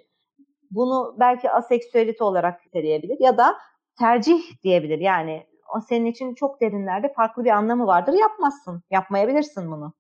Bunu 0.71 1.17
belki 1.21 1.51
aseksüelite 1.51 2.25
olarak 2.25 2.67
niteleyebilir 2.67 3.17
ya 3.21 3.39
da 3.39 3.57
tercih 3.99 4.63
diyebilir. 4.63 4.99
Yani 4.99 5.47
o 5.77 5.81
senin 5.81 6.07
için 6.07 6.35
çok 6.35 6.61
derinlerde 6.61 7.13
farklı 7.17 7.45
bir 7.45 7.51
anlamı 7.51 7.87
vardır. 7.87 8.13
Yapmazsın. 8.13 8.83
Yapmayabilirsin 8.91 9.71
bunu. 9.71 9.93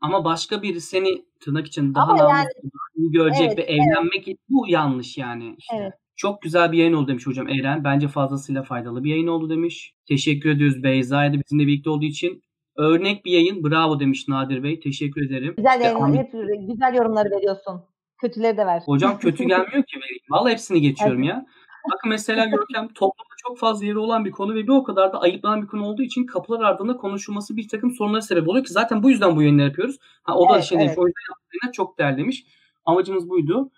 Ama 0.00 0.24
başka 0.24 0.62
biri 0.62 0.80
seni 0.80 1.24
tırnak 1.40 1.66
için 1.66 1.94
daha 1.94 2.16
namuslu, 2.16 2.28
yani, 2.28 3.12
görecek 3.12 3.46
evet, 3.46 3.58
ve 3.58 3.62
evlenmek 3.62 4.28
evet. 4.28 4.38
bu 4.48 4.68
yanlış 4.68 5.18
yani. 5.18 5.54
Işte. 5.58 5.76
Evet. 5.76 5.92
Çok 6.16 6.42
güzel 6.42 6.72
bir 6.72 6.78
yayın 6.78 6.92
oldu 6.92 7.08
demiş 7.08 7.26
hocam 7.26 7.48
Eren. 7.48 7.84
Bence 7.84 8.08
fazlasıyla 8.08 8.62
faydalı 8.62 9.04
bir 9.04 9.10
yayın 9.10 9.26
oldu 9.26 9.50
demiş. 9.50 9.94
Teşekkür 10.08 10.50
ediyoruz 10.50 10.82
Beyza'ya 10.82 11.32
da 11.32 11.36
bizimle 11.44 11.66
birlikte 11.66 11.90
olduğu 11.90 12.04
için. 12.04 12.42
Örnek 12.76 13.24
bir 13.24 13.32
yayın. 13.32 13.64
Bravo 13.64 14.00
demiş 14.00 14.28
Nadir 14.28 14.62
Bey. 14.62 14.80
Teşekkür 14.80 15.26
ederim. 15.26 15.54
Güzel 15.56 15.80
yayın. 15.80 16.14
Hep 16.14 16.32
güzel 16.68 16.94
yorumları 16.94 17.30
veriyorsun. 17.30 17.82
Kötüleri 18.20 18.56
de 18.56 18.66
ver. 18.66 18.82
Hocam 18.86 19.18
kötü 19.18 19.44
gelmiyor 19.48 19.82
ki 19.84 19.96
vereyim. 19.96 20.22
Vallahi 20.30 20.52
hepsini 20.52 20.80
geçiyorum 20.80 21.18
evet. 21.18 21.28
ya. 21.28 21.46
Bakın 21.92 22.08
mesela 22.10 22.44
Görkem 22.44 22.88
toplumda 22.88 23.34
çok 23.36 23.58
fazla 23.58 23.86
yeri 23.86 23.98
olan 23.98 24.24
bir 24.24 24.30
konu 24.30 24.54
ve 24.54 24.62
bir 24.62 24.68
o 24.68 24.84
kadar 24.84 25.12
da 25.12 25.20
ayıplanan 25.20 25.62
bir 25.62 25.66
konu 25.66 25.86
olduğu 25.86 26.02
için 26.02 26.26
kapılar 26.26 26.60
ardında 26.60 26.96
konuşulması 26.96 27.56
bir 27.56 27.68
takım 27.68 27.90
sorunlara 27.90 28.22
sebep 28.22 28.48
oluyor 28.48 28.64
ki 28.64 28.72
zaten 28.72 29.02
bu 29.02 29.10
yüzden 29.10 29.36
bu 29.36 29.42
yayınları 29.42 29.66
yapıyoruz. 29.66 29.98
Ha, 30.22 30.34
o 30.34 30.48
da 30.48 30.54
evet, 30.54 30.64
şey 30.64 30.78
evet. 30.78 30.86
demiş. 30.86 30.98
O 30.98 31.06
yüzden 31.06 31.22
yaptığına 31.30 31.72
çok 31.72 31.98
değerli 31.98 32.16
demiş. 32.16 32.44
Amacımız 32.84 33.28
buydu. 33.28 33.70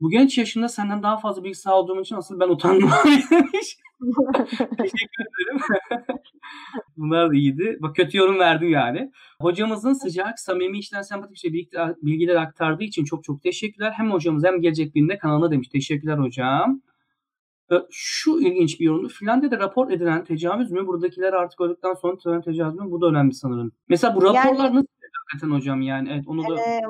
Bu 0.00 0.10
genç 0.10 0.38
yaşında 0.38 0.68
senden 0.68 1.02
daha 1.02 1.16
fazla 1.16 1.44
bilgi 1.44 1.54
sağ 1.54 1.78
olduğum 1.78 2.00
için 2.00 2.16
asıl 2.16 2.40
ben 2.40 2.48
utandım 2.48 2.90
demiş. 3.30 3.78
Teşekkür 4.78 5.24
ederim. 5.24 5.60
Bunlar 6.98 7.30
da 7.30 7.34
iyiydi. 7.34 7.78
Bak 7.80 7.96
kötü 7.96 8.18
yorum 8.18 8.38
verdim 8.38 8.68
yani. 8.70 9.12
Hocamızın 9.40 9.92
sıcak, 9.92 10.40
samimi, 10.40 10.78
içten 10.78 11.02
sempatik 11.02 11.36
şey 11.36 11.52
bilgiler 12.02 12.34
aktardığı 12.34 12.84
için 12.84 13.04
çok 13.04 13.24
çok 13.24 13.42
teşekkürler. 13.42 13.92
Hem 13.96 14.12
hocamız 14.12 14.44
hem 14.44 14.60
gelecek 14.60 14.94
birinde 14.94 15.18
kanalına 15.18 15.50
demiş. 15.50 15.68
Teşekkürler 15.68 16.18
hocam. 16.18 16.80
Şu 17.90 18.40
ilginç 18.40 18.80
bir 18.80 18.84
yorumdu. 18.84 19.08
Finlandiya'da 19.08 19.58
rapor 19.58 19.90
edilen 19.90 20.24
tecavüz 20.24 20.70
mü? 20.70 20.86
Buradakiler 20.86 21.32
artık 21.32 21.60
öldükten 21.60 21.94
sonra 21.94 22.16
tecavüz, 22.16 22.44
tecavüz 22.44 22.74
mü? 22.74 22.90
Bu 22.90 23.00
da 23.00 23.06
önemli 23.06 23.34
sanırım. 23.34 23.72
Mesela 23.88 24.16
bu 24.16 24.22
raporlar 24.22 24.64
yani, 24.64 24.76
nasıl 24.76 24.86
hakikaten 25.30 25.56
hocam 25.56 25.82
yani? 25.82 26.08
Evet, 26.12 26.24
onu 26.26 26.42
da... 26.42 26.60
Ee, 26.60 26.80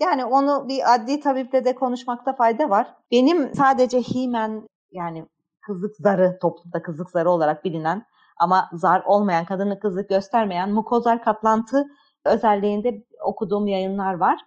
yani 0.00 0.24
onu 0.24 0.68
bir 0.68 0.94
adli 0.94 1.20
tabiple 1.20 1.64
de 1.64 1.74
konuşmakta 1.74 2.32
fayda 2.32 2.70
var. 2.70 2.86
Benim 3.10 3.54
sadece 3.54 4.00
himen 4.00 4.68
yani 4.92 5.24
kızlık 5.66 5.96
zarı, 5.96 6.38
toplumda 6.42 6.82
kızlık 6.82 7.10
zarı 7.10 7.30
olarak 7.30 7.64
bilinen 7.64 8.02
ama 8.40 8.68
zar 8.72 9.02
olmayan, 9.06 9.44
kadını 9.44 9.80
kızlık 9.80 10.08
göstermeyen 10.08 10.72
mukozal 10.72 11.18
kaplantı 11.18 11.86
özelliğinde 12.24 13.04
okuduğum 13.24 13.66
yayınlar 13.66 14.14
var. 14.14 14.40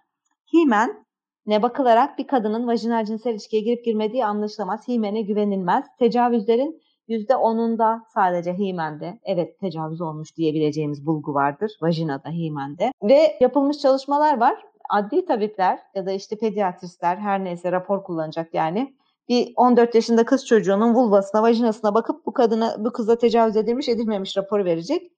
Himen 0.52 1.06
ne 1.46 1.62
bakılarak 1.62 2.18
bir 2.18 2.26
kadının 2.26 2.66
vajinal 2.66 3.04
cinsel 3.04 3.30
ilişkiye 3.30 3.62
girip 3.62 3.84
girmediği 3.84 4.24
anlaşılamaz. 4.24 4.88
Himene 4.88 5.22
güvenilmez. 5.22 5.84
Tecavüzlerin 5.98 6.80
%10'unda 7.08 8.00
sadece 8.14 8.54
himende 8.54 9.18
evet 9.22 9.60
tecavüz 9.60 10.00
olmuş 10.00 10.36
diyebileceğimiz 10.36 11.06
bulgu 11.06 11.34
vardır. 11.34 11.72
Vajinada, 11.82 12.28
himende. 12.28 12.92
Ve 13.02 13.38
yapılmış 13.40 13.78
çalışmalar 13.78 14.40
var. 14.40 14.54
Adli 14.90 15.26
tabipler 15.26 15.78
ya 15.94 16.06
da 16.06 16.12
işte 16.12 16.38
pediatristler 16.38 17.16
her 17.16 17.44
neyse 17.44 17.72
rapor 17.72 18.02
kullanacak 18.02 18.54
yani. 18.54 18.94
Bir 19.28 19.52
14 19.56 19.94
yaşında 19.94 20.24
kız 20.24 20.46
çocuğunun 20.46 20.94
vulvasına, 20.94 21.42
vajinasına 21.42 21.94
bakıp 21.94 22.26
bu 22.26 22.32
kadına, 22.32 22.76
bu 22.78 22.92
kıza 22.92 23.18
tecavüz 23.18 23.56
edilmiş, 23.56 23.88
edilmemiş 23.88 24.36
raporu 24.36 24.64
verecek. 24.64 25.12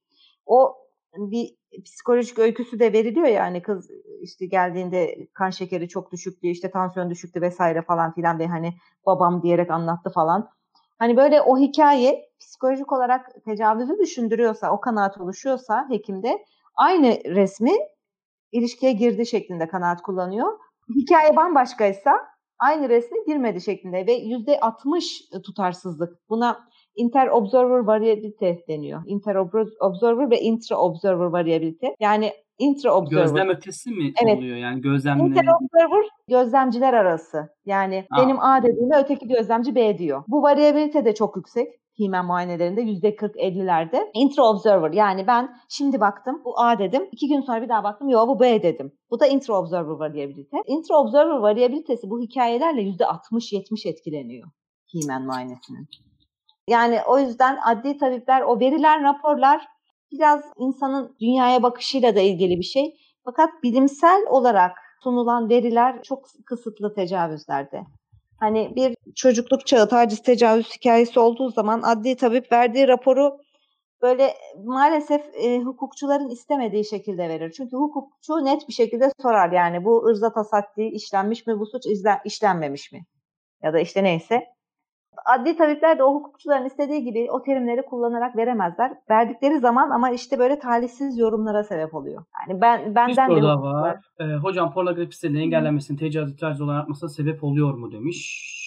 O 0.46 0.76
bir 1.16 1.56
psikolojik 1.84 2.38
öyküsü 2.38 2.78
de 2.78 2.92
veriliyor 2.92 3.26
yani 3.26 3.62
kız 3.62 3.90
işte 4.22 4.46
geldiğinde 4.46 5.28
kan 5.34 5.50
şekeri 5.50 5.88
çok 5.88 6.12
düşüktü 6.12 6.48
işte 6.48 6.70
tansiyon 6.70 7.10
düşüktü 7.10 7.40
vesaire 7.40 7.82
falan 7.82 8.14
filan 8.14 8.38
ve 8.38 8.46
hani 8.46 8.74
babam 9.06 9.42
diyerek 9.42 9.70
anlattı 9.70 10.10
falan. 10.10 10.50
Hani 10.98 11.16
böyle 11.16 11.42
o 11.42 11.58
hikaye 11.58 12.28
psikolojik 12.40 12.92
olarak 12.92 13.44
tecavüzü 13.44 13.98
düşündürüyorsa, 13.98 14.72
o 14.72 14.80
kanaat 14.80 15.20
oluşuyorsa 15.20 15.86
hekimde 15.88 16.44
aynı 16.74 17.24
resmi 17.24 17.72
ilişkiye 18.52 18.92
girdi 18.92 19.26
şeklinde 19.26 19.68
kanaat 19.68 20.02
kullanıyor. 20.02 20.58
Hikaye 20.96 21.36
bambaşkaysa 21.36 22.12
aynı 22.60 22.88
resmi 22.88 23.18
girmedi 23.26 23.60
şeklinde 23.60 24.06
ve 24.06 24.12
yüzde 24.12 24.60
60 24.60 25.22
tutarsızlık. 25.44 26.28
Buna 26.28 26.70
Inter-observer 26.96 27.86
variabilite 27.86 28.64
deniyor. 28.68 29.02
Inter-observer 29.06 30.30
ve 30.30 30.40
intra-observer 30.40 31.32
variabilite. 31.32 31.94
Yani 32.00 32.32
intra-observer. 32.58 33.22
Gözlem 33.22 33.48
ötesi 33.48 33.90
mi 33.90 34.12
evet. 34.24 34.38
oluyor 34.38 34.56
yani 34.56 34.80
gözlemle? 34.80 35.22
Inter-observer 35.22 36.04
gözlemciler 36.28 36.94
arası. 36.94 37.48
Yani 37.66 38.06
Aa. 38.10 38.22
benim 38.22 38.40
A 38.40 38.62
dediğime 38.62 38.96
öteki 38.98 39.28
gözlemci 39.28 39.74
B 39.74 39.98
diyor. 39.98 40.24
Bu 40.28 40.42
variabilite 40.42 41.04
de 41.04 41.14
çok 41.14 41.36
yüksek. 41.36 41.68
Himen 42.00 42.26
muayenelerinde 42.26 42.80
%40-50'lerde. 42.80 44.10
Intra-observer 44.14 44.94
yani 44.94 45.26
ben 45.26 45.56
şimdi 45.68 46.00
baktım 46.00 46.42
bu 46.44 46.60
A 46.60 46.78
dedim. 46.78 47.08
iki 47.12 47.28
gün 47.28 47.40
sonra 47.40 47.62
bir 47.62 47.68
daha 47.68 47.84
baktım 47.84 48.08
yok 48.08 48.28
bu 48.28 48.40
B 48.40 48.62
dedim. 48.62 48.92
Bu 49.10 49.20
da 49.20 49.26
intra-observer 49.26 49.98
variabilite. 49.98 50.56
Intra-observer 50.66 51.42
variabilitesi 51.42 52.10
bu 52.10 52.20
hikayelerle 52.20 52.82
%60-70 52.82 53.88
etkileniyor 53.88 54.48
himen 54.94 55.26
muayenesinin. 55.26 55.88
Yani 56.68 57.00
o 57.06 57.18
yüzden 57.18 57.58
adli 57.66 57.98
tabipler 57.98 58.42
o 58.42 58.60
verilen 58.60 59.02
raporlar 59.02 59.66
biraz 60.12 60.44
insanın 60.58 61.16
dünyaya 61.20 61.62
bakışıyla 61.62 62.16
da 62.16 62.20
ilgili 62.20 62.56
bir 62.58 62.64
şey. 62.64 62.96
Fakat 63.24 63.50
bilimsel 63.62 64.26
olarak 64.28 64.72
sunulan 65.02 65.48
veriler 65.48 66.02
çok 66.02 66.24
kısıtlı 66.46 66.94
tecavüzlerde. 66.94 67.82
Hani 68.40 68.76
bir 68.76 68.96
çocukluk 69.14 69.66
çağı 69.66 69.88
taciz 69.88 70.22
tecavüz 70.22 70.70
hikayesi 70.76 71.20
olduğu 71.20 71.50
zaman 71.50 71.82
adli 71.82 72.16
tabip 72.16 72.52
verdiği 72.52 72.88
raporu 72.88 73.38
böyle 74.02 74.34
maalesef 74.64 75.22
e, 75.34 75.58
hukukçuların 75.58 76.28
istemediği 76.28 76.84
şekilde 76.84 77.28
verir. 77.28 77.52
Çünkü 77.56 77.76
hukukçu 77.76 78.44
net 78.44 78.68
bir 78.68 78.72
şekilde 78.72 79.12
sorar 79.22 79.52
yani 79.52 79.84
bu 79.84 80.06
ırza 80.06 80.32
tasaddi 80.32 80.82
işlenmiş 80.82 81.46
mi, 81.46 81.58
bu 81.58 81.66
suç 81.66 81.86
izlen, 81.86 82.18
işlenmemiş 82.24 82.92
mi? 82.92 83.00
Ya 83.62 83.72
da 83.72 83.80
işte 83.80 84.04
neyse 84.04 84.46
adli 85.24 85.56
tabipler 85.56 85.98
de 85.98 86.04
o 86.04 86.14
hukukçuların 86.14 86.64
istediği 86.64 87.04
gibi 87.04 87.28
o 87.30 87.42
terimleri 87.42 87.82
kullanarak 87.82 88.36
veremezler. 88.36 88.92
Verdikleri 89.10 89.58
zaman 89.58 89.90
ama 89.90 90.10
işte 90.10 90.38
böyle 90.38 90.58
talihsiz 90.58 91.18
yorumlara 91.18 91.64
sebep 91.64 91.94
oluyor. 91.94 92.24
Yani 92.48 92.60
ben 92.60 92.94
benden 92.94 93.30
de 93.30 93.42
var. 93.42 93.56
var. 93.56 93.98
Ee, 94.20 94.24
hocam 94.24 94.72
pornografi 94.72 95.16
sitelerinin 95.16 95.40
engellenmesinin 95.40 95.98
tecavüz 95.98 96.36
tarzı 96.36 96.64
olan 96.64 96.74
artmasına 96.74 97.08
sebep 97.08 97.44
oluyor 97.44 97.74
mu 97.74 97.92
demiş. 97.92 98.60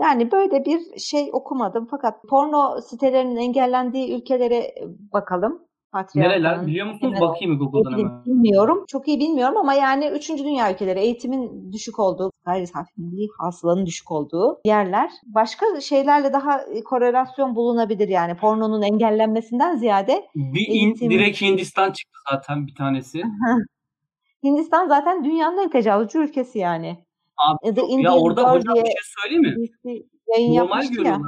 Yani 0.00 0.32
böyle 0.32 0.64
bir 0.64 0.98
şey 0.98 1.30
okumadım 1.32 1.86
fakat 1.90 2.14
porno 2.28 2.80
sitelerinin 2.80 3.36
engellendiği 3.36 4.16
ülkelere 4.16 4.74
bakalım. 5.12 5.67
Nereler 6.14 6.66
biliyor 6.66 6.86
musunuz? 6.86 7.12
Neler? 7.12 7.20
Bakayım 7.20 7.58
Google'dan 7.58 7.98
hemen. 7.98 8.24
Bilmiyorum. 8.26 8.84
Çok 8.88 9.08
iyi 9.08 9.20
bilmiyorum 9.20 9.56
ama 9.56 9.74
yani 9.74 10.08
3. 10.08 10.28
dünya 10.28 10.72
ülkeleri 10.72 11.00
eğitimin 11.00 11.72
düşük 11.72 11.98
olduğu, 11.98 12.32
gayri 12.46 12.66
safi 12.66 12.90
milli 12.96 13.28
hasılanın 13.38 13.86
düşük 13.86 14.10
olduğu 14.10 14.60
yerler. 14.64 15.10
Başka 15.26 15.80
şeylerle 15.80 16.32
daha 16.32 16.60
korelasyon 16.84 17.56
bulunabilir 17.56 18.08
yani 18.08 18.36
pornonun 18.36 18.82
engellenmesinden 18.82 19.76
ziyade. 19.76 20.26
Bir 20.34 20.68
eğitim... 20.68 21.10
direkt 21.10 21.40
Hindistan 21.40 21.92
çıktı 21.92 22.18
zaten 22.30 22.66
bir 22.66 22.74
tanesi. 22.74 23.22
Hindistan 24.44 24.88
zaten 24.88 25.24
dünyanın 25.24 25.58
en 25.58 25.70
tecavüzcü 25.70 26.18
ülkesi 26.18 26.58
yani. 26.58 26.98
Abi, 27.48 27.80
ya, 27.80 28.00
ya 28.00 28.16
orada 28.16 28.52
hocam 28.52 28.74
bir 28.74 28.80
şey 28.80 28.94
söyleyeyim 29.22 29.42
mi? 29.42 30.56
Normal 30.58 30.86
görüyorlar. 30.86 31.12
Ya. 31.12 31.18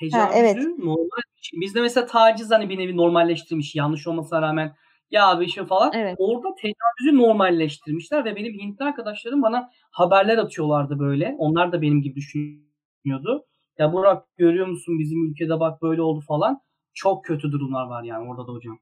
Tecavüzü 0.00 0.16
ha, 0.16 0.30
evet. 0.34 0.56
normal. 0.78 1.22
Bizde 1.52 1.80
mesela 1.80 2.06
taciz 2.06 2.50
hani 2.50 2.68
bir 2.68 2.78
nevi 2.78 2.96
normalleştirmiş 2.96 3.74
yanlış 3.74 4.06
olmasına 4.06 4.42
rağmen 4.42 4.76
ya 5.10 5.28
abi 5.28 5.48
şu 5.48 5.66
falan. 5.66 5.92
Evet. 5.94 6.14
Orada 6.18 6.54
tecavüzü 6.54 7.22
normalleştirmişler 7.22 8.24
ve 8.24 8.36
benim 8.36 8.52
Hintli 8.52 8.84
arkadaşlarım 8.84 9.42
bana 9.42 9.70
haberler 9.90 10.38
atıyorlardı 10.38 10.98
böyle. 10.98 11.34
Onlar 11.38 11.72
da 11.72 11.82
benim 11.82 12.02
gibi 12.02 12.16
düşünüyordu. 12.16 13.46
Ya 13.78 13.92
Burak 13.92 14.36
görüyor 14.36 14.66
musun 14.66 14.98
bizim 14.98 15.30
ülkede 15.30 15.60
bak 15.60 15.82
böyle 15.82 16.02
oldu 16.02 16.20
falan. 16.20 16.60
Çok 16.94 17.24
kötü 17.24 17.52
durumlar 17.52 17.86
var 17.86 18.02
yani 18.02 18.30
orada 18.30 18.46
da 18.46 18.52
hocam. 18.52 18.78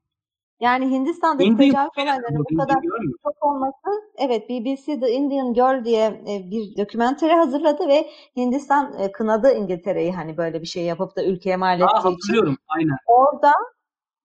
Yani 0.59 0.89
Hindistan'daki 0.91 1.57
tecavüz 1.57 1.89
olaylarının 1.97 2.45
bu 2.51 2.57
kadar 2.57 2.75
çok 3.23 3.43
olması, 3.43 4.03
evet 4.17 4.49
BBC 4.49 4.99
The 4.99 5.11
Indian 5.11 5.53
Girl 5.53 5.85
diye 5.85 6.05
e, 6.05 6.51
bir 6.51 6.77
dokümenteri 6.77 7.33
hazırladı 7.33 7.87
ve 7.87 8.09
Hindistan 8.35 8.93
e, 8.99 9.11
kınadı 9.11 9.53
İngiltere'yi 9.53 10.11
hani 10.11 10.37
böyle 10.37 10.61
bir 10.61 10.67
şey 10.67 10.83
yapıp 10.83 11.15
da 11.15 11.23
ülkeye 11.25 11.57
mal 11.57 11.75
ettiği 11.79 11.85
Aa, 11.85 12.03
hatırlıyorum, 12.03 12.53
için. 12.53 12.63
aynen. 12.67 12.97
Orada 13.07 13.51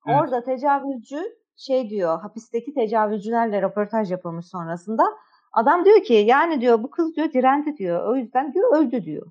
Evet. 0.07 0.21
orada 0.21 0.43
tecavüzcü 0.45 1.23
şey 1.57 1.91
diyor, 1.91 2.21
hapisteki 2.21 2.75
tecavüzcülerle 2.75 3.63
röportaj 3.63 4.11
yapılmış 4.11 4.47
sonrasında. 4.47 5.03
Adam 5.53 5.85
diyor 5.85 6.03
ki 6.03 6.15
yani 6.15 6.61
diyor 6.61 6.83
bu 6.83 6.91
kız 6.91 7.17
diyor 7.17 7.33
direndi 7.33 7.77
diyor. 7.77 8.09
O 8.09 8.17
yüzden 8.17 8.55
diyor 8.55 8.77
öldü 8.77 9.05
diyor. 9.05 9.27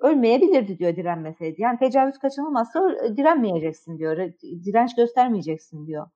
Ölmeyebilirdi 0.00 0.78
diyor 0.78 0.96
direnmeseydi. 0.96 1.62
Yani 1.62 1.78
tecavüz 1.78 2.18
kaçınılmazsa 2.18 2.80
direnmeyeceksin 3.16 3.98
diyor. 3.98 4.16
Direnç 4.42 4.96
göstermeyeceksin 4.96 5.86
diyor. 5.86 6.06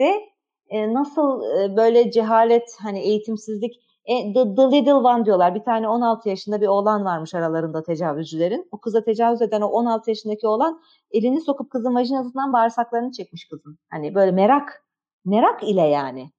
Ve 0.00 0.32
e, 0.68 0.94
nasıl 0.94 1.42
e, 1.42 1.76
böyle 1.76 2.10
cehalet 2.10 2.76
hani 2.82 3.00
eğitimsizlik 3.00 3.74
e, 4.04 4.32
the, 4.32 4.54
the 4.54 4.62
little 4.62 4.94
one 4.94 5.24
diyorlar. 5.24 5.54
Bir 5.54 5.62
tane 5.62 5.88
16 5.88 6.28
yaşında 6.28 6.60
bir 6.60 6.66
oğlan 6.66 7.04
varmış 7.04 7.34
aralarında 7.34 7.82
tecavüzcülerin. 7.82 8.68
O 8.70 8.80
kıza 8.80 9.04
tecavüz 9.04 9.42
eden 9.42 9.60
o 9.60 9.66
16 9.66 10.10
yaşındaki 10.10 10.46
oğlan 10.46 10.80
elini 11.10 11.40
sokup 11.40 11.70
kızın 11.70 11.94
vajinasından 11.94 12.52
bağırsaklarını 12.52 13.12
çekmiş 13.12 13.48
kızın. 13.48 13.78
Hani 13.90 14.14
böyle 14.14 14.32
merak 14.32 14.84
merak 15.24 15.62
ile 15.62 15.82
yani. 15.82 16.30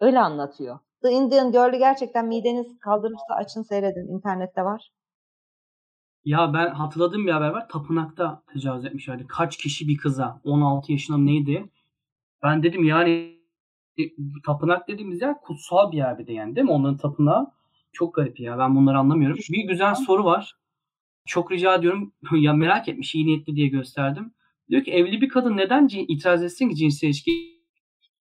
Öyle 0.00 0.18
anlatıyor. 0.20 0.78
The 1.02 1.10
Indian 1.10 1.52
Girl'ü 1.52 1.76
gerçekten 1.78 2.26
mideniz 2.26 2.78
kaldırırsa 2.78 3.34
açın 3.34 3.62
seyredin. 3.62 4.14
İnternette 4.14 4.62
var. 4.64 4.90
Ya 6.28 6.52
ben 6.54 6.70
hatırladığım 6.70 7.26
bir 7.26 7.32
haber 7.32 7.48
var. 7.48 7.68
Tapınakta 7.68 8.42
tecavüz 8.52 8.84
etmişlerdi. 8.84 9.26
Kaç 9.26 9.56
kişi 9.56 9.88
bir 9.88 9.96
kıza? 9.96 10.40
16 10.44 10.92
yaşında 10.92 11.18
neydi? 11.18 11.70
Ben 12.42 12.62
dedim 12.62 12.84
yani 12.84 13.38
e, 13.98 14.02
tapınak 14.46 14.88
dediğimiz 14.88 15.22
yer 15.22 15.40
kutsal 15.40 15.92
bir 15.92 15.96
yer 15.96 16.18
bir 16.18 16.26
de 16.26 16.32
yani 16.32 16.56
değil 16.56 16.64
mi? 16.64 16.70
Onların 16.70 16.96
tapınağı. 16.96 17.50
Çok 17.92 18.14
garip 18.14 18.40
ya. 18.40 18.58
Ben 18.58 18.76
bunları 18.76 18.98
anlamıyorum. 18.98 19.38
Bir 19.50 19.68
güzel 19.68 19.94
soru 19.94 20.24
var. 20.24 20.56
Çok 21.26 21.52
rica 21.52 21.74
ediyorum. 21.74 22.12
ya 22.32 22.52
merak 22.52 22.88
etmiş. 22.88 23.14
iyi 23.14 23.26
niyetli 23.26 23.56
diye 23.56 23.68
gösterdim. 23.68 24.34
Diyor 24.70 24.84
ki 24.84 24.92
evli 24.92 25.20
bir 25.20 25.28
kadın 25.28 25.56
neden 25.56 25.88
itiraz 25.92 26.42
etsin 26.42 26.68
ki 26.68 26.76
cinsel 26.76 27.08
ilişki? 27.08 27.30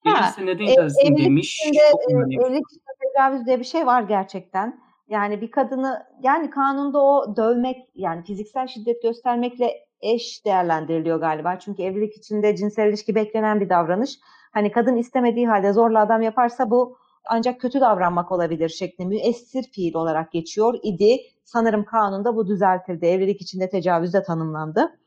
Gelirse 0.05 0.47
neden 0.47 0.65
ev- 0.65 0.73
itiraz 0.73 0.99
etsin 0.99 1.17
demiş. 1.17 1.61
e, 1.65 1.69
evlilik 2.15 2.65
içinde 2.71 2.93
tecavüz 3.15 3.47
diye 3.47 3.59
bir 3.59 3.65
şey 3.65 3.87
var 3.87 4.03
gerçekten. 4.03 4.90
Yani 5.11 5.41
bir 5.41 5.51
kadını 5.51 6.07
yani 6.23 6.51
kanunda 6.51 6.99
o 7.03 7.37
dövmek 7.37 7.77
yani 7.95 8.25
fiziksel 8.25 8.67
şiddet 8.67 9.03
göstermekle 9.03 9.75
eş 10.01 10.45
değerlendiriliyor 10.45 11.21
galiba. 11.21 11.59
Çünkü 11.59 11.83
evlilik 11.83 12.17
içinde 12.17 12.57
cinsel 12.57 12.89
ilişki 12.89 13.15
beklenen 13.15 13.61
bir 13.61 13.69
davranış. 13.69 14.19
Hani 14.53 14.73
kadın 14.73 14.97
istemediği 14.97 15.49
halde 15.49 15.73
zorla 15.73 16.01
adam 16.01 16.23
yaparsa 16.23 16.71
bu 16.71 16.97
ancak 17.29 17.61
kötü 17.61 17.81
davranmak 17.81 18.33
olabilir 18.33 18.69
şeklinde 18.69 19.09
müessir 19.09 19.63
fiil 19.63 19.95
olarak 19.95 20.33
geçiyor 20.33 20.79
idi. 20.83 21.17
Sanırım 21.45 21.85
kanunda 21.85 22.37
bu 22.37 22.47
düzeltildi. 22.47 23.07
Evlilik 23.07 23.41
içinde 23.41 23.69
tecavüz 23.69 24.15
de 24.15 24.23
tanımlandı. 24.23 24.99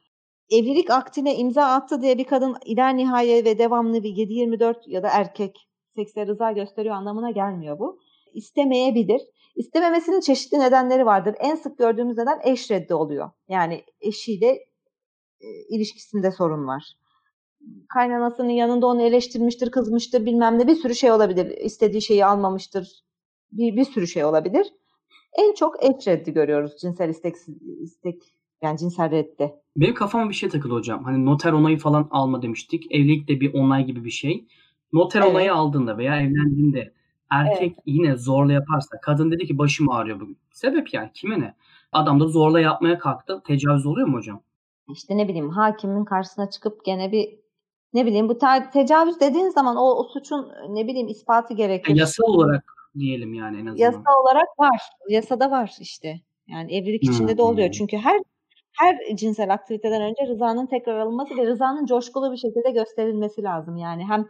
Evlilik 0.50 0.92
aktine 0.92 1.36
imza 1.36 1.66
attı 1.66 2.02
diye 2.02 2.18
bir 2.18 2.24
kadın 2.24 2.56
ila 2.66 2.90
nihaye 2.90 3.46
ve 3.46 3.58
devamlı 3.58 4.04
bir 4.04 4.10
7-24 4.10 4.76
ya 4.88 5.04
da 5.04 5.10
erkek 5.12 5.70
sekse 5.96 6.28
rıza 6.28 6.52
gösteriyor 6.52 6.96
anlamına 6.96 7.32
gelmiyor 7.32 7.80
bu. 7.80 8.00
İstemeyebilir. 8.34 9.22
İstememesinin 9.56 10.20
çeşitli 10.20 10.60
nedenleri 10.60 11.06
vardır. 11.06 11.36
En 11.40 11.56
sık 11.56 11.78
gördüğümüz 11.78 12.18
neden 12.18 12.40
eş 12.44 12.72
reddi 12.72 12.94
oluyor. 12.94 13.30
Yani 13.50 13.84
eşiyle 14.02 14.48
e, 15.42 15.48
ilişkisinde 15.70 16.32
sorun 16.32 16.68
var. 16.68 16.84
Kaynanasının 17.94 18.50
yanında 18.50 18.88
onu 18.88 19.02
eleştirmiştir, 19.02 19.72
kızmıştır 19.72 20.26
bilmem 20.26 20.60
ne 20.60 20.68
bir 20.68 20.76
sürü 20.76 20.96
şey 20.96 21.12
olabilir. 21.12 21.58
İstediği 21.58 22.02
şeyi 22.02 22.26
almamıştır. 22.26 23.04
Bir, 23.52 23.76
bir 23.76 23.86
sürü 23.86 24.08
şey 24.08 24.26
olabilir. 24.26 24.68
En 25.40 25.54
çok 25.54 25.84
eş 25.84 26.08
reddi 26.08 26.34
görüyoruz 26.34 26.78
cinsel 26.82 27.10
istek, 27.10 27.36
istek 27.82 28.24
yani 28.62 28.78
cinsel 28.78 29.12
reddi. 29.12 29.54
Benim 29.78 29.94
kafama 29.94 30.30
bir 30.30 30.36
şey 30.36 30.50
takıldı 30.50 30.74
hocam. 30.74 31.04
Hani 31.04 31.26
noter 31.26 31.52
onayı 31.54 31.78
falan 31.78 32.08
alma 32.12 32.42
demiştik. 32.42 32.92
Evlilik 32.92 33.28
de 33.28 33.40
bir 33.40 33.54
onay 33.54 33.86
gibi 33.86 34.06
bir 34.06 34.10
şey. 34.10 34.48
Noter 34.94 35.22
Evet. 35.22 35.32
onayı 35.32 35.54
aldığında 35.54 35.98
veya 35.98 36.22
evlendiğinde 36.22 36.94
erkek 37.40 37.78
yine 37.86 38.16
zorla 38.16 38.54
yaparsa 38.54 39.00
kadın 39.02 39.32
dedi 39.32 39.46
ki 39.48 39.58
başım 39.58 39.90
ağrıyor 39.90 40.20
bugün. 40.20 40.38
Sebep 40.52 40.94
yani 40.94 41.10
kime 41.14 41.40
ne? 41.40 41.54
Adam 41.92 42.20
da 42.20 42.28
zorla 42.28 42.60
yapmaya 42.60 43.00
kalktı. 43.00 43.42
Tecavüz 43.48 43.86
oluyor 43.86 44.08
mu 44.08 44.18
hocam? 44.18 44.42
İşte 44.90 45.18
ne 45.18 45.28
bileyim 45.28 45.50
hakimin 45.50 46.06
karşısına 46.06 46.50
çıkıp 46.50 46.86
gene 46.86 47.12
bir 47.12 47.44
ne 47.94 48.06
bileyim 48.06 48.30
bu 48.30 48.38
te- 48.38 48.70
tecavüz 48.74 49.20
dediğin 49.20 49.50
zaman 49.50 49.76
o, 49.76 49.82
o 49.82 50.04
suçun 50.04 50.52
ne 50.70 50.88
bileyim 50.88 51.08
ispatı 51.08 51.54
gerekir. 51.54 51.90
Yani 51.90 52.00
yasal 52.00 52.24
olarak 52.24 52.64
diyelim 53.00 53.34
yani 53.34 53.58
en 53.58 53.66
azından. 53.66 53.84
Yasa 53.84 54.20
olarak 54.24 54.60
var. 54.60 54.82
Yasada 55.10 55.52
var 55.52 55.76
işte. 55.80 56.22
Yani 56.48 56.76
evlilik 56.76 57.04
içinde 57.04 57.38
de 57.38 57.42
oluyor. 57.42 57.68
Hmm. 57.68 57.72
Çünkü 57.72 57.98
her 57.98 58.20
her 58.74 59.16
cinsel 59.16 59.54
aktiviteden 59.54 60.02
önce 60.02 60.28
rızanın 60.28 60.66
tekrar 60.66 61.00
alınması 61.00 61.38
ve 61.38 61.46
rızanın 61.46 61.86
coşkulu 61.86 62.32
bir 62.32 62.38
şekilde 62.38 62.72
gösterilmesi 62.72 63.44
lazım. 63.44 63.78
Yani 63.78 64.06
hem 64.06 64.28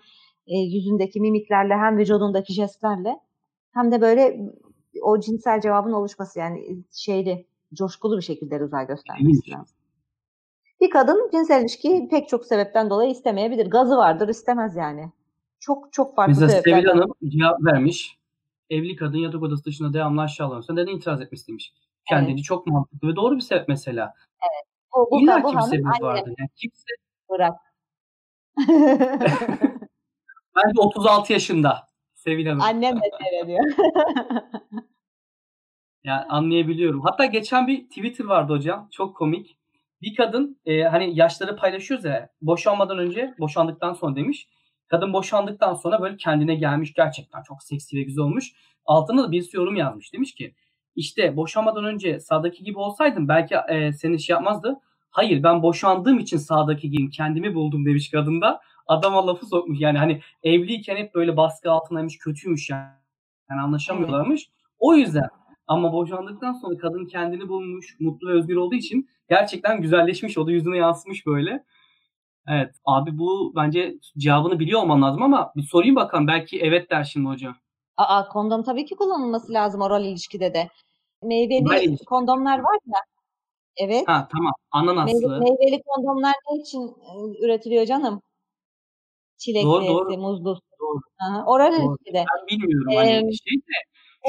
e, 0.47 0.57
yüzündeki 0.57 1.21
mimiklerle 1.21 1.73
hem 1.73 1.97
vücudundaki 1.97 2.53
jestlerle 2.53 3.19
hem 3.73 3.91
de 3.91 4.01
böyle 4.01 4.39
o 5.01 5.19
cinsel 5.19 5.61
cevabın 5.61 5.91
oluşması 5.91 6.39
yani 6.39 6.83
şeyli 6.91 7.45
coşkulu 7.73 8.17
bir 8.17 8.21
şekilde 8.21 8.59
rıza 8.59 8.83
göstermesi 8.83 9.51
lazım. 9.51 9.77
Bir 10.81 10.89
kadın 10.89 11.29
cinsel 11.31 11.61
ilişkiyi 11.61 12.09
pek 12.09 12.29
çok 12.29 12.45
sebepten 12.45 12.89
dolayı 12.89 13.11
istemeyebilir. 13.11 13.65
Gazı 13.65 13.97
vardır 13.97 14.27
istemez 14.27 14.75
yani. 14.75 15.11
Çok 15.59 15.93
çok 15.93 16.15
farklı 16.15 16.31
Mesela 16.31 16.49
Sevil 16.49 16.61
sebeplerden. 16.63 16.97
Hanım 16.97 17.13
cevap 17.27 17.63
vermiş. 17.63 18.17
Evli 18.69 18.95
kadın 18.95 19.17
yatak 19.17 19.43
odası 19.43 19.65
dışında 19.65 19.93
devamlı 19.93 20.21
aşağılanırsa 20.21 20.73
neden 20.73 20.95
itiraz 20.95 21.21
etmesi 21.21 21.47
demiş. 21.47 21.73
Kendince 22.09 22.43
çok 22.43 22.67
mantıklı 22.67 23.07
ve 23.07 23.15
doğru 23.15 23.35
bir 23.35 23.41
sebep 23.41 23.67
mesela. 23.67 24.13
Bu, 24.95 25.07
bu, 25.11 25.21
İlla 25.21 25.43
bu 25.43 25.47
ki 25.47 25.53
bir 25.53 25.57
hanım 25.57 25.69
sebebi 25.69 25.87
annem 25.87 26.01
vardır. 26.01 26.33
Yani 26.39 26.49
kimse 26.55 26.93
bırak. 27.29 27.55
bence 30.55 30.81
36 30.81 31.33
yaşında 31.33 31.87
Sevil 32.13 32.45
Hanım. 32.45 32.61
Annem 32.61 32.95
de 32.95 33.11
seyrediyor. 33.21 33.63
Yani 36.03 36.25
anlayabiliyorum. 36.29 37.01
Hatta 37.01 37.25
geçen 37.25 37.67
bir 37.67 37.83
Twitter 37.83 38.25
vardı 38.25 38.53
hocam. 38.53 38.87
Çok 38.91 39.15
komik. 39.17 39.57
Bir 40.01 40.15
kadın 40.15 40.59
e, 40.65 40.83
hani 40.83 41.15
yaşları 41.17 41.55
paylaşıyoruz 41.55 42.05
ya 42.05 42.29
boşanmadan 42.41 42.97
önce 42.97 43.33
boşandıktan 43.39 43.93
sonra 43.93 44.15
demiş. 44.15 44.47
Kadın 44.87 45.13
boşandıktan 45.13 45.73
sonra 45.73 46.01
böyle 46.01 46.17
kendine 46.17 46.55
gelmiş 46.55 46.93
gerçekten 46.93 47.43
çok 47.43 47.63
seksi 47.63 47.97
ve 47.97 48.03
güzel 48.03 48.23
olmuş. 48.23 48.51
Altına 48.85 49.23
da 49.23 49.31
birisi 49.31 49.57
yorum 49.57 49.75
yazmış. 49.75 50.13
Demiş 50.13 50.35
ki 50.35 50.55
işte 50.95 51.37
boşanmadan 51.37 51.85
önce 51.85 52.19
sağdaki 52.19 52.63
gibi 52.63 52.79
olsaydım 52.79 53.27
belki 53.27 53.55
e, 53.69 53.93
seni 53.93 54.19
şey 54.19 54.33
yapmazdı. 54.33 54.79
Hayır 55.09 55.43
ben 55.43 55.63
boşandığım 55.63 56.19
için 56.19 56.37
sağdaki 56.37 56.89
gibiyim 56.89 57.09
kendimi 57.09 57.55
buldum 57.55 57.85
demiş 57.85 58.11
kadın 58.11 58.41
da. 58.41 58.61
Adama 58.87 59.27
lafı 59.27 59.45
sokmuş 59.45 59.81
yani 59.81 59.97
hani 59.97 60.21
evliyken 60.43 60.95
hep 60.95 61.15
böyle 61.15 61.37
baskı 61.37 61.71
altındaymış 61.71 62.17
kötüymüş 62.17 62.69
yani. 62.69 63.03
Yani 63.49 63.61
anlaşamıyorlarmış. 63.61 64.49
O 64.79 64.95
yüzden 64.95 65.29
ama 65.67 65.93
boşandıktan 65.93 66.53
sonra 66.53 66.77
kadın 66.77 67.05
kendini 67.05 67.49
bulmuş, 67.49 67.97
mutlu 67.99 68.27
ve 68.27 68.31
özgür 68.33 68.55
olduğu 68.55 68.75
için 68.75 69.09
gerçekten 69.29 69.81
güzelleşmiş. 69.81 70.37
O 70.37 70.47
da 70.47 70.51
yüzüne 70.51 70.77
yansımış 70.77 71.25
böyle. 71.25 71.63
Evet. 72.47 72.75
Abi 72.85 73.17
bu 73.17 73.53
bence 73.55 73.95
cevabını 74.17 74.59
biliyor 74.59 74.81
olman 74.81 75.01
lazım 75.01 75.23
ama 75.23 75.53
bir 75.55 75.63
sorayım 75.63 75.95
bakalım. 75.95 76.27
Belki 76.27 76.59
evet 76.59 76.89
der 76.89 77.03
şimdi 77.03 77.27
hocam. 77.27 77.55
Aa, 77.97 78.27
kondom 78.27 78.63
tabii 78.63 78.85
ki 78.85 78.95
kullanılması 78.95 79.53
lazım 79.53 79.81
oral 79.81 80.05
ilişkide 80.05 80.53
de. 80.53 80.69
Meyveli 81.23 81.85
ilişki. 81.85 82.05
kondomlar 82.05 82.59
var 82.59 82.77
ya. 82.85 82.99
Evet. 83.77 84.07
Ha 84.07 84.27
tamam. 84.31 84.53
Ananaslı. 84.71 85.39
meyveli 85.39 85.81
kondomlar 85.85 86.33
ne 86.51 86.61
için 86.61 86.81
e, 86.81 87.45
üretiliyor 87.45 87.85
canım? 87.85 88.21
Çilekli, 89.43 89.67
Doğru, 89.67 89.87
doğru. 89.87 90.17
muzlu. 90.17 90.59
Doğru. 90.79 90.99
Aha, 91.27 91.45
oral 91.45 91.71
Doğru. 91.71 91.81
ilişkide. 91.81 92.25
Ben 92.29 92.47
bilmiyorum 92.47 92.91
Ee, 92.91 92.95
hani 92.95 93.09
şey 93.35 93.57
de. 93.57 93.77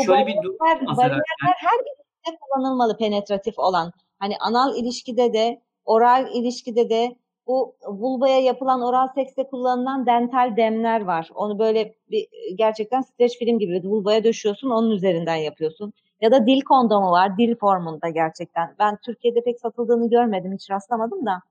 Şöyle 0.07 0.27
bir 0.27 0.43
durum 0.43 0.57
bariyerler 0.97 1.55
her 1.57 1.79
ilişkide 1.79 2.39
kullanılmalı 2.41 2.97
penetratif 2.97 3.59
olan. 3.59 3.93
Hani 4.19 4.35
anal 4.41 4.77
ilişkide 4.77 5.33
de, 5.33 5.61
oral 5.85 6.35
ilişkide 6.35 6.91
de 6.91 7.17
bu 7.47 7.75
vulvaya 7.89 8.41
yapılan 8.41 8.83
oral 8.83 9.09
sekste 9.15 9.47
kullanılan 9.47 10.07
dental 10.07 10.57
demler 10.57 11.01
var. 11.05 11.31
Onu 11.35 11.59
böyle 11.59 11.95
bir 12.11 12.27
gerçekten 12.55 13.01
streç 13.01 13.39
film 13.39 13.59
gibi 13.59 13.83
vulvaya 13.89 14.25
döşüyorsun, 14.25 14.71
onun 14.71 14.91
üzerinden 14.91 15.37
yapıyorsun. 15.37 15.93
Ya 16.21 16.31
da 16.31 16.47
dil 16.47 16.61
kondomu 16.61 17.11
var, 17.11 17.39
dil 17.39 17.57
formunda 17.57 18.09
gerçekten. 18.09 18.75
Ben 18.79 18.99
Türkiye'de 19.05 19.45
pek 19.45 19.61
satıldığını 19.61 20.11
görmedim, 20.11 20.53
hiç 20.53 20.71
rastlamadım 20.71 21.27
da. 21.27 21.43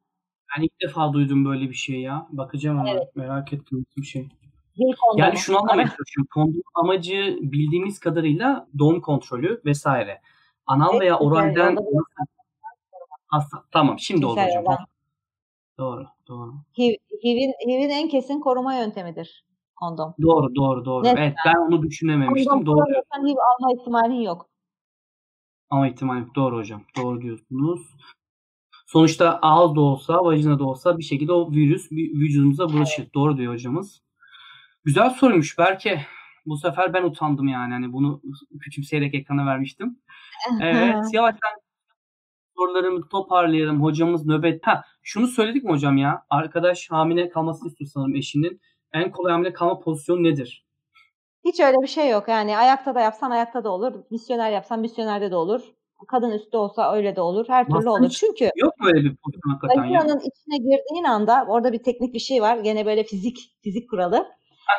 Ben 0.58 0.64
ilk 0.64 0.82
defa 0.82 1.14
duydum 1.14 1.46
böyle 1.46 1.70
bir 1.70 1.74
şey 1.74 2.02
ya. 2.02 2.28
Bakacağım 2.32 2.80
ama 2.80 2.90
Evet. 2.90 3.16
merak 3.16 3.54
ettim 3.54 3.86
bir 3.98 4.04
şey. 4.04 4.24
Dil 4.78 4.94
kondomu. 5.02 5.20
Yani 5.20 5.38
şunu 5.38 5.58
anlamaya 5.58 5.88
çalışıyorum. 5.88 6.28
Kondom 6.34 6.62
amacı 6.76 7.38
bildiğimiz 7.42 8.00
kadarıyla 8.00 8.68
doğum 8.80 9.02
kontrolü 9.02 9.62
vesaire. 9.66 10.22
Anal 10.68 10.90
Evet, 10.92 11.02
veya 11.02 11.14
güzel, 11.16 11.28
oralden 11.28 11.78
Hasta- 13.28 13.64
Tamam 13.72 14.00
şimdi 14.00 14.26
oldu 14.26 14.42
hocam. 14.42 14.78
Doğru, 15.78 16.06
doğru. 16.28 16.54
HIV, 16.78 16.94
HIV'in, 17.24 17.54
HIV'in 17.68 17.90
en 17.90 18.10
kesin 18.10 18.40
koruma 18.40 18.76
yöntemidir 18.76 19.46
kondom. 19.76 20.16
Doğru, 20.22 20.56
doğru, 20.56 20.86
doğru. 20.86 21.04
Net 21.04 21.18
evet, 21.18 21.36
ben 21.46 21.56
onu 21.56 21.82
düşünememiştim. 21.84 22.52
Kondom 22.52 22.66
Doğru. 22.66 22.76
kullanırsan 22.86 23.28
HIV 23.28 23.38
alma 23.38 23.82
ihtimalin 23.82 24.22
yok. 24.22 24.50
Ama 25.70 25.88
ihtimal 25.88 26.20
yok. 26.20 26.36
Doğru 26.36 26.58
hocam. 26.58 26.82
Doğru 26.98 27.22
diyorsunuz. 27.22 27.82
Sonuçta 28.94 29.40
ağız 29.42 29.76
da 29.76 29.82
olsa, 29.82 30.26
vajina 30.26 30.60
da 30.60 30.64
olsa 30.64 30.98
bir 30.98 31.04
şekilde 31.04 31.34
o 31.34 31.52
virüs 31.52 31.92
vücudumuza 31.92 32.70
bulaşır. 32.70 33.08
Doğru 33.14 33.38
diyor 33.38 33.54
hocamız. 33.54 34.02
Güzel 34.84 35.10
soruymuş 35.10 35.58
Berke. 35.58 36.06
Bu 36.46 36.58
sefer 36.58 36.94
ben 36.94 37.04
utandım 37.04 37.48
yani. 37.48 37.74
Hani 37.74 37.94
bunu 37.94 38.22
küçümseyerek 38.62 39.16
ekrana 39.16 39.46
vermiştim. 39.46 40.00
Evet, 40.62 40.96
yavaştan 41.14 41.52
sorularımı 42.58 43.10
toparlayalım. 43.10 43.84
Hocamız 43.84 44.26
nöbet. 44.26 44.68
Ha, 44.68 44.84
şunu 45.04 45.28
söyledik 45.28 45.64
mi 45.64 45.72
hocam 45.72 45.98
ya? 45.98 46.26
Arkadaş 46.30 46.92
hamile 46.92 47.30
kalmasını 47.30 47.70
istiyor 47.70 47.90
sanırım 47.94 48.16
eşinin. 48.16 48.62
En 48.94 49.12
kolay 49.12 49.32
hamile 49.32 49.54
kalma 49.54 49.80
pozisyonu 49.80 50.24
nedir? 50.24 50.66
Hiç 51.46 51.60
öyle 51.60 51.78
bir 51.82 51.88
şey 51.88 52.10
yok. 52.10 52.28
Yani 52.28 52.58
ayakta 52.58 52.96
da 52.96 53.00
yapsan 53.00 53.32
ayakta 53.32 53.64
da 53.64 53.70
olur. 53.70 53.94
Misyoner 54.12 54.52
yapsan 54.52 54.80
misyonerde 54.80 55.32
de 55.32 55.36
olur. 55.36 55.62
Kadın 56.08 56.32
üstte 56.32 56.58
olsa 56.58 56.94
öyle 56.96 57.16
de 57.16 57.22
olur. 57.22 57.46
Her 57.48 57.66
türlü 57.66 57.78
Nasıl 57.78 57.90
olur. 57.90 58.10
Çünkü 58.10 58.50
Yok 58.56 58.80
mu 58.80 58.88
öyle 58.88 59.10
bir 59.10 59.16
pozisyon 59.16 59.52
hakikaten 59.52 59.76
ya? 59.76 60.00
Vajinanın 60.00 60.20
içine 60.20 60.58
girdiğin 60.58 61.04
anda 61.04 61.46
orada 61.48 61.74
bir 61.74 61.84
teknik 61.84 62.14
bir 62.14 62.20
şey 62.20 62.42
var. 62.42 62.58
Gene 62.58 62.86
böyle 62.86 63.04
fizik 63.04 63.38
fizik 63.64 63.90
kuralı. 63.90 64.28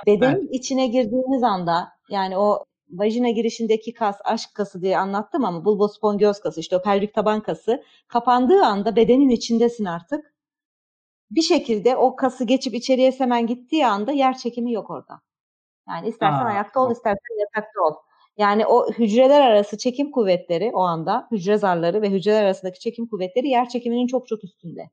Bedenin 0.07 0.49
içine 0.53 0.87
girdiğiniz 0.87 1.43
anda 1.43 1.89
yani 2.11 2.39
o 2.39 2.65
vajina 2.91 3.31
girişindeki 3.31 3.95
kas 3.95 4.19
aşk 4.25 4.51
kası 4.55 4.83
diye 4.83 4.99
anlattım 4.99 5.45
ama 5.45 5.65
bulbospongiyoz 5.65 6.41
kası 6.41 6.61
işte 6.61 6.77
o 6.77 6.83
pelvik 6.83 7.15
taban 7.15 7.43
kası 7.43 7.83
kapandığı 8.09 8.65
anda 8.65 8.97
bedenin 8.97 9.29
içindesin 9.29 9.85
artık. 9.85 10.35
Bir 11.31 11.43
şekilde 11.43 11.97
o 11.97 12.17
kası 12.17 12.45
geçip 12.45 12.75
içeriye 12.75 13.13
semen 13.13 13.47
gittiği 13.47 13.87
anda 13.87 14.13
yer 14.13 14.39
çekimi 14.39 14.73
yok 14.73 14.91
orada. 14.91 15.21
Yani 15.89 16.09
istersen 16.09 16.45
Aa, 16.45 16.49
ayakta 16.49 16.81
ol 16.81 16.93
istersen 16.93 17.41
yatakta 17.41 17.81
ol. 17.81 17.95
Yani 18.39 18.67
o 18.67 18.93
hücreler 18.93 19.41
arası 19.41 19.79
çekim 19.79 20.11
kuvvetleri 20.11 20.71
o 20.75 20.81
anda 20.81 21.29
hücre 21.31 21.57
zarları 21.57 22.03
ve 22.03 22.11
hücreler 22.11 22.45
arasındaki 22.45 22.81
çekim 22.81 23.07
kuvvetleri 23.07 23.49
yer 23.49 23.69
çekiminin 23.69 24.07
çok 24.07 24.29
çok 24.29 24.45
üstünde. 24.45 24.91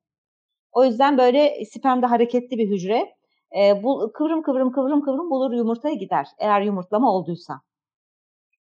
O 0.72 0.86
yüzden 0.86 1.18
böyle 1.18 1.66
spermde 1.66 2.06
hareketli 2.06 2.58
bir 2.58 2.70
hücre 2.70 3.16
e, 3.58 3.84
bu 3.84 4.12
kıvrım 4.14 4.42
kıvrım 4.44 4.72
kıvrım 4.72 5.02
kıvrım 5.02 5.30
bulur 5.30 5.54
yumurtaya 5.54 5.96
gider. 5.96 6.28
Eğer 6.40 6.62
yumurtlama 6.62 7.12
olduysa. 7.14 7.62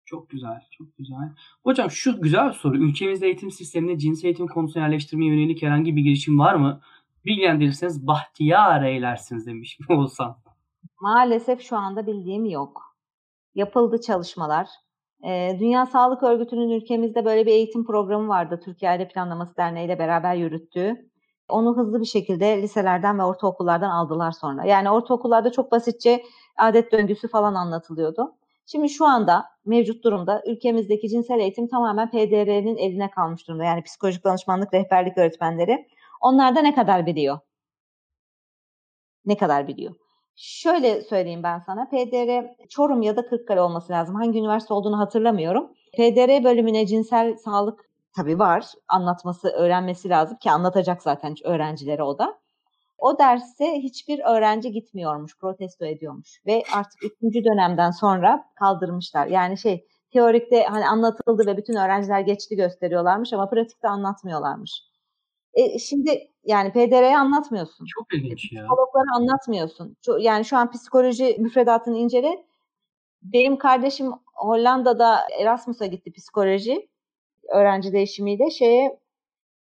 Çok 0.05 0.29
güzel, 0.29 0.61
çok 0.71 0.97
güzel. 0.97 1.33
Hocam 1.65 1.91
şu 1.91 2.21
güzel 2.21 2.49
bir 2.49 2.53
soru. 2.53 2.77
Ülkemizde 2.77 3.27
eğitim 3.27 3.51
sisteminde 3.51 3.99
cinsel 3.99 4.25
eğitim 4.25 4.47
konusuna 4.47 4.83
yerleştirmeye 4.83 5.35
yönelik 5.35 5.63
herhangi 5.63 5.97
bir 5.97 6.03
girişim 6.03 6.39
var 6.39 6.55
mı? 6.55 6.81
Bilgilendirirseniz 7.25 8.07
bahtiyar 8.07 8.83
eylersiniz 8.83 9.47
demiş 9.47 9.79
olsam. 9.89 10.39
Maalesef 11.01 11.61
şu 11.63 11.77
anda 11.77 12.07
bildiğim 12.07 12.45
yok. 12.45 12.90
Yapıldı 13.55 14.01
çalışmalar. 14.01 14.69
Ee, 15.25 15.57
Dünya 15.61 15.87
Sağlık 15.87 16.23
Örgütü'nün 16.23 16.71
ülkemizde 16.71 17.25
böyle 17.25 17.47
bir 17.47 17.53
eğitim 17.53 17.87
programı 17.87 18.29
vardı. 18.29 18.61
Türkiye 18.65 18.91
Aile 18.91 19.09
Planlaması 19.09 19.57
Derneği 19.57 19.87
ile 19.87 19.99
beraber 19.99 20.35
yürüttüğü. 20.35 21.11
Onu 21.49 21.77
hızlı 21.77 22.01
bir 22.01 22.07
şekilde 22.07 22.63
liselerden 22.63 23.19
ve 23.19 23.25
ortaokullardan 23.25 23.91
aldılar 23.91 24.33
sonra. 24.33 24.65
Yani 24.65 24.91
ortaokullarda 24.91 25.53
çok 25.53 25.73
basitçe 25.73 26.23
adet 26.59 26.93
döngüsü 26.93 27.29
falan 27.29 27.55
anlatılıyordu. 27.55 28.35
Şimdi 28.67 28.89
şu 28.89 29.05
anda 29.05 29.45
mevcut 29.65 30.05
durumda 30.05 30.43
ülkemizdeki 30.47 31.09
cinsel 31.09 31.39
eğitim 31.41 31.69
tamamen 31.69 32.11
PDR'nin 32.11 32.77
eline 32.77 33.11
kalmış 33.11 33.49
durumda. 33.49 33.65
Yani 33.65 33.83
psikolojik 33.83 34.25
danışmanlık 34.25 34.75
rehberlik 34.75 35.19
öğretmenleri. 35.19 35.87
Onlar 36.21 36.57
da 36.57 36.61
ne 36.63 36.75
kadar 36.75 37.07
biliyor? 37.07 37.39
Ne 39.25 39.37
kadar 39.37 39.69
biliyor? 39.69 39.95
Şöyle 40.43 41.03
söyleyeyim 41.03 41.43
ben 41.43 41.59
sana. 41.59 41.89
PDR 41.89 42.67
Çorum 42.69 43.03
ya 43.03 43.17
da 43.17 43.27
Kırıkkale 43.27 43.61
olması 43.61 43.93
lazım. 43.93 44.15
Hangi 44.15 44.39
üniversite 44.39 44.75
olduğunu 44.75 44.99
hatırlamıyorum. 44.99 45.73
PDR 45.93 46.45
bölümüne 46.45 46.87
cinsel 46.87 47.37
sağlık 47.37 47.81
tabii 48.17 48.39
var. 48.39 48.65
Anlatması, 48.89 49.49
öğrenmesi 49.49 50.09
lazım 50.09 50.37
ki 50.37 50.51
anlatacak 50.51 51.03
zaten 51.03 51.35
öğrencilere 51.45 52.03
o 52.03 52.19
da. 52.19 52.39
O 52.99 53.19
derse 53.19 53.65
hiçbir 53.79 54.19
öğrenci 54.19 54.73
gitmiyormuş, 54.73 55.39
protesto 55.39 55.85
ediyormuş 55.85 56.41
ve 56.47 56.63
artık 56.75 57.05
ikinci 57.05 57.45
dönemden 57.45 57.91
sonra 57.91 58.45
kaldırmışlar. 58.55 59.27
Yani 59.27 59.59
şey 59.59 59.87
teorikte 60.13 60.63
hani 60.63 60.87
anlatıldı 60.87 61.47
ve 61.47 61.57
bütün 61.57 61.75
öğrenciler 61.75 62.21
geçti 62.21 62.57
gösteriyorlarmış 62.57 63.33
ama 63.33 63.51
pratikte 63.51 63.89
anlatmıyorlarmış. 63.89 64.83
E, 65.55 65.79
şimdi 65.79 66.30
yani 66.45 66.73
PDR'yi 66.73 67.17
anlatmıyorsun. 67.17 67.87
Çok 67.87 68.15
ilginç 68.15 68.53
ya. 68.53 68.63
Psikologları 68.63 69.17
anlatmıyorsun. 69.17 69.97
Yani 70.19 70.45
şu 70.45 70.57
an 70.57 70.71
psikoloji 70.71 71.37
müfredatını 71.39 71.99
incele. 71.99 72.45
Benim 73.23 73.59
kardeşim 73.59 74.13
Hollanda'da 74.35 75.19
Erasmus'a 75.41 75.87
gitti 75.87 76.13
psikoloji 76.13 76.89
öğrenci 77.49 77.93
değişimiyle 77.93 78.51
şeye 78.51 79.01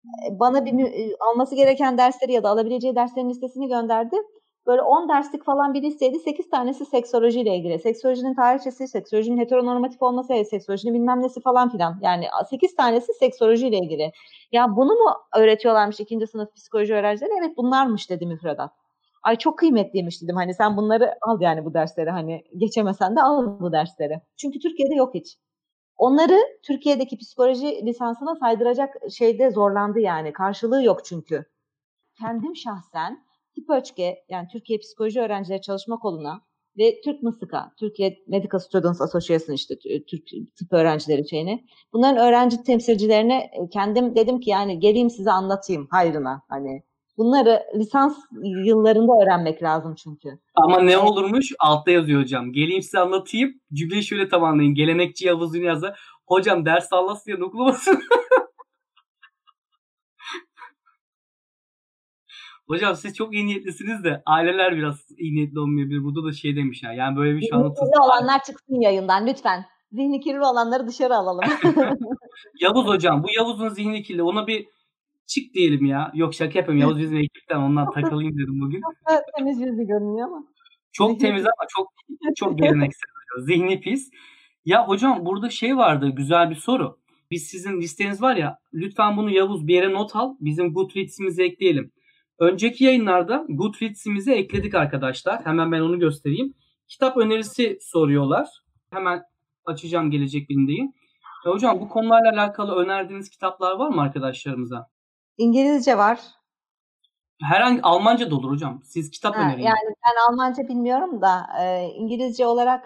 e, 0.04 0.40
bana 0.40 0.64
bir 0.64 0.78
e, 0.78 1.16
alması 1.20 1.56
gereken 1.56 1.98
dersleri 1.98 2.32
ya 2.32 2.42
da 2.42 2.48
alabileceği 2.50 2.96
derslerin 2.96 3.30
listesini 3.30 3.68
gönderdi. 3.68 4.16
Böyle 4.66 4.82
10 4.82 5.08
derslik 5.08 5.44
falan 5.44 5.74
bir 5.74 5.82
listeydi. 5.82 6.18
8 6.18 6.50
tanesi 6.50 6.86
seksolojiyle 6.86 7.56
ilgili. 7.56 7.78
Seksolojinin 7.78 8.34
tarihçesi, 8.34 8.88
seksolojinin 8.88 9.38
heteronormatif 9.38 10.02
olması, 10.02 10.44
seksolojinin 10.50 10.94
bilmem 10.94 11.22
nesi 11.22 11.40
falan 11.40 11.68
filan. 11.68 11.98
Yani 12.02 12.26
8 12.50 12.76
tanesi 12.76 13.12
seksolojiyle 13.14 13.78
ilgili. 13.78 14.12
Ya 14.52 14.76
bunu 14.76 14.94
mu 14.94 15.10
öğretiyorlarmış 15.36 16.00
ikinci 16.00 16.26
sınıf 16.26 16.54
psikoloji 16.54 16.94
öğrencileri? 16.94 17.30
Evet 17.38 17.56
bunlarmış 17.56 18.10
dedi 18.10 18.26
müfredat. 18.26 18.72
Ay 19.22 19.36
çok 19.36 19.58
kıymetliymiş 19.58 20.22
dedim. 20.22 20.36
Hani 20.36 20.54
sen 20.54 20.76
bunları 20.76 21.14
al 21.22 21.40
yani 21.40 21.64
bu 21.64 21.74
dersleri. 21.74 22.10
Hani 22.10 22.44
geçemesen 22.56 23.16
de 23.16 23.22
al 23.22 23.60
bu 23.60 23.72
dersleri. 23.72 24.20
Çünkü 24.36 24.58
Türkiye'de 24.58 24.94
yok 24.94 25.14
hiç. 25.14 25.36
Onları 25.96 26.38
Türkiye'deki 26.62 27.18
psikoloji 27.18 27.86
lisansına 27.86 28.34
saydıracak 28.34 28.94
şeyde 29.10 29.50
zorlandı 29.50 30.00
yani. 30.00 30.32
Karşılığı 30.32 30.84
yok 30.84 31.04
çünkü. 31.04 31.44
Kendim 32.18 32.56
şahsen 32.56 33.25
TİPÖÇKE 33.56 34.24
yani 34.28 34.48
Türkiye 34.52 34.78
Psikoloji 34.78 35.20
Öğrencileri 35.20 35.60
Çalışma 35.60 35.98
Kolu'na 35.98 36.40
ve 36.78 37.00
Türk 37.04 37.22
MSıK'a, 37.22 37.72
Türkiye 37.80 38.18
Medical 38.28 38.58
Students 38.58 39.00
Association 39.00 39.54
işte 39.54 39.74
Türk 40.10 40.22
tıp 40.58 40.72
öğrencileri 40.72 41.28
şeyini. 41.28 41.64
Bunların 41.92 42.26
öğrenci 42.26 42.62
temsilcilerine 42.62 43.50
kendim 43.72 44.16
dedim 44.16 44.40
ki 44.40 44.50
yani 44.50 44.80
geleyim 44.80 45.10
size 45.10 45.30
anlatayım 45.30 45.86
hayrına 45.90 46.42
hani. 46.48 46.82
Bunları 47.18 47.62
lisans 47.74 48.16
yıllarında 48.42 49.12
öğrenmek 49.22 49.62
lazım 49.62 49.94
çünkü. 49.94 50.28
Ama 50.54 50.80
ne 50.80 50.98
olurmuş? 50.98 51.52
Altta 51.58 51.90
yazıyor 51.90 52.22
hocam. 52.22 52.52
Geleyim 52.52 52.82
size 52.82 52.98
anlatayım. 52.98 53.50
Cümleyi 53.72 54.02
şöyle 54.02 54.28
tamamlayın. 54.28 54.74
Gelenekçi 54.74 55.26
Yavuz 55.26 55.54
Ünyaz'a 55.54 55.94
hocam 56.26 56.66
ders 56.66 56.88
sallasın 56.88 57.30
ya 57.30 57.36
okulamasın. 57.44 58.02
Hocam 62.68 62.94
siz 62.96 63.14
çok 63.14 63.34
iyi 63.34 63.46
niyetlisiniz 63.46 64.04
de 64.04 64.22
aileler 64.26 64.76
biraz 64.76 65.10
iyi 65.18 65.34
niyetli 65.34 65.60
olmayabilir. 65.60 66.04
Burada 66.04 66.24
da 66.24 66.32
şey 66.32 66.56
demiş 66.56 66.82
ya. 66.82 66.92
Yani 66.92 67.16
böyle 67.16 67.36
bir 67.36 67.40
şey 67.40 67.50
anlatılsın. 67.52 67.84
Zihni 67.84 68.04
olanlar 68.04 68.42
çıksın 68.42 68.80
yayından 68.80 69.26
lütfen. 69.26 69.64
Zihni 69.92 70.20
kirli 70.20 70.40
olanları 70.40 70.86
dışarı 70.86 71.14
alalım. 71.14 71.44
Yavuz 72.60 72.86
hocam 72.86 73.22
bu 73.22 73.26
Yavuz'un 73.36 73.68
zihni 73.68 74.02
kirli. 74.02 74.22
Ona 74.22 74.46
bir 74.46 74.66
çık 75.26 75.54
diyelim 75.54 75.86
ya. 75.86 76.10
Yok 76.14 76.34
şaka 76.34 76.58
yapıyorum. 76.58 76.80
Yavuz 76.80 76.98
bizim 76.98 77.16
ekipten 77.16 77.56
ondan 77.56 77.90
takılayım 77.90 78.38
dedim 78.38 78.60
bugün. 78.60 78.80
Temiz 79.38 79.60
yüzlü 79.60 79.86
görünüyor 79.86 80.28
ama. 80.28 80.44
Çok 80.92 81.20
temiz 81.20 81.42
ama 81.42 81.66
çok 81.76 81.88
çok 82.36 82.58
geleneksel. 82.58 83.10
Zihni 83.46 83.80
pis. 83.80 84.10
Ya 84.64 84.88
hocam 84.88 85.26
burada 85.26 85.50
şey 85.50 85.76
vardı 85.76 86.08
güzel 86.16 86.50
bir 86.50 86.54
soru. 86.54 86.98
Biz 87.30 87.42
sizin 87.42 87.80
listeniz 87.80 88.22
var 88.22 88.36
ya 88.36 88.58
lütfen 88.74 89.16
bunu 89.16 89.30
Yavuz 89.30 89.66
bir 89.66 89.74
yere 89.74 89.92
not 89.92 90.16
al. 90.16 90.34
Bizim 90.40 90.74
Goodreads'imize 90.74 91.44
ekleyelim. 91.44 91.92
Önceki 92.38 92.84
yayınlarda 92.84 93.44
Goodreads'imize 93.48 94.34
ekledik 94.34 94.74
arkadaşlar. 94.74 95.46
Hemen 95.46 95.72
ben 95.72 95.80
onu 95.80 95.98
göstereyim. 95.98 96.54
Kitap 96.88 97.16
önerisi 97.16 97.78
soruyorlar. 97.80 98.48
Hemen 98.90 99.22
açacağım 99.64 100.10
gelecek 100.10 100.48
bilindeyi. 100.48 100.92
Ya 101.46 101.52
hocam 101.52 101.80
bu 101.80 101.88
konularla 101.88 102.30
alakalı 102.42 102.74
önerdiğiniz 102.74 103.30
kitaplar 103.30 103.72
var 103.76 103.88
mı 103.88 104.02
arkadaşlarımıza? 104.02 104.86
İngilizce 105.38 105.98
var. 105.98 106.20
Herhangi 107.42 107.82
Almanca 107.82 108.30
da 108.30 108.34
olur 108.36 108.50
hocam. 108.50 108.80
Siz 108.84 109.10
kitap 109.10 109.34
Ha, 109.36 109.40
önerin. 109.42 109.62
yani 109.62 109.94
ben 110.06 110.32
Almanca 110.32 110.68
bilmiyorum 110.68 111.22
da 111.22 111.46
e, 111.62 111.84
İngilizce 111.96 112.46
olarak 112.46 112.84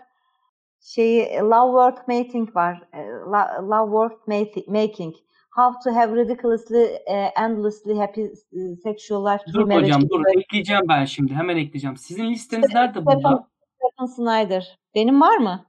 şeyi 0.81 1.23
Love 1.41 1.71
Worth 1.95 2.09
Making 2.09 2.57
var. 2.57 2.83
E, 2.93 2.99
Lo- 2.99 3.63
Love 3.71 3.91
Worth 3.91 4.29
Making. 4.69 5.15
How 5.51 5.81
to 5.85 5.97
have 5.99 6.17
ridiculously, 6.17 6.85
e, 7.07 7.33
endlessly 7.37 7.99
happy 7.99 8.21
e, 8.23 8.77
sexual 8.83 9.27
life 9.27 9.45
Dur 9.53 9.71
hocam 9.71 10.03
dur 10.09 10.25
böyle. 10.25 10.41
ekleyeceğim 10.41 10.83
ben 10.89 11.05
şimdi 11.05 11.35
hemen 11.35 11.57
ekleyeceğim. 11.57 11.97
Sizin 11.97 12.31
listeniz 12.31 12.75
nerede 12.75 13.07
burada? 13.07 13.49
Stephen 13.77 14.07
Snyder. 14.07 14.79
Benim 14.95 15.21
var 15.21 15.37
mı? 15.37 15.67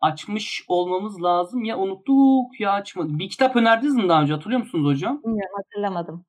Açmış 0.00 0.64
olmamız 0.68 1.22
lazım 1.22 1.64
ya 1.64 1.78
unuttuk 1.78 2.60
ya 2.60 2.72
açmadık. 2.72 3.18
Bir 3.18 3.28
kitap 3.28 3.56
önerdiniz 3.56 3.94
mi 3.94 4.08
daha 4.08 4.22
önce 4.22 4.32
hatırlıyor 4.32 4.60
musunuz 4.60 4.86
hocam? 4.92 5.22
Bilmiyorum 5.24 5.56
hatırlamadım. 5.56 6.24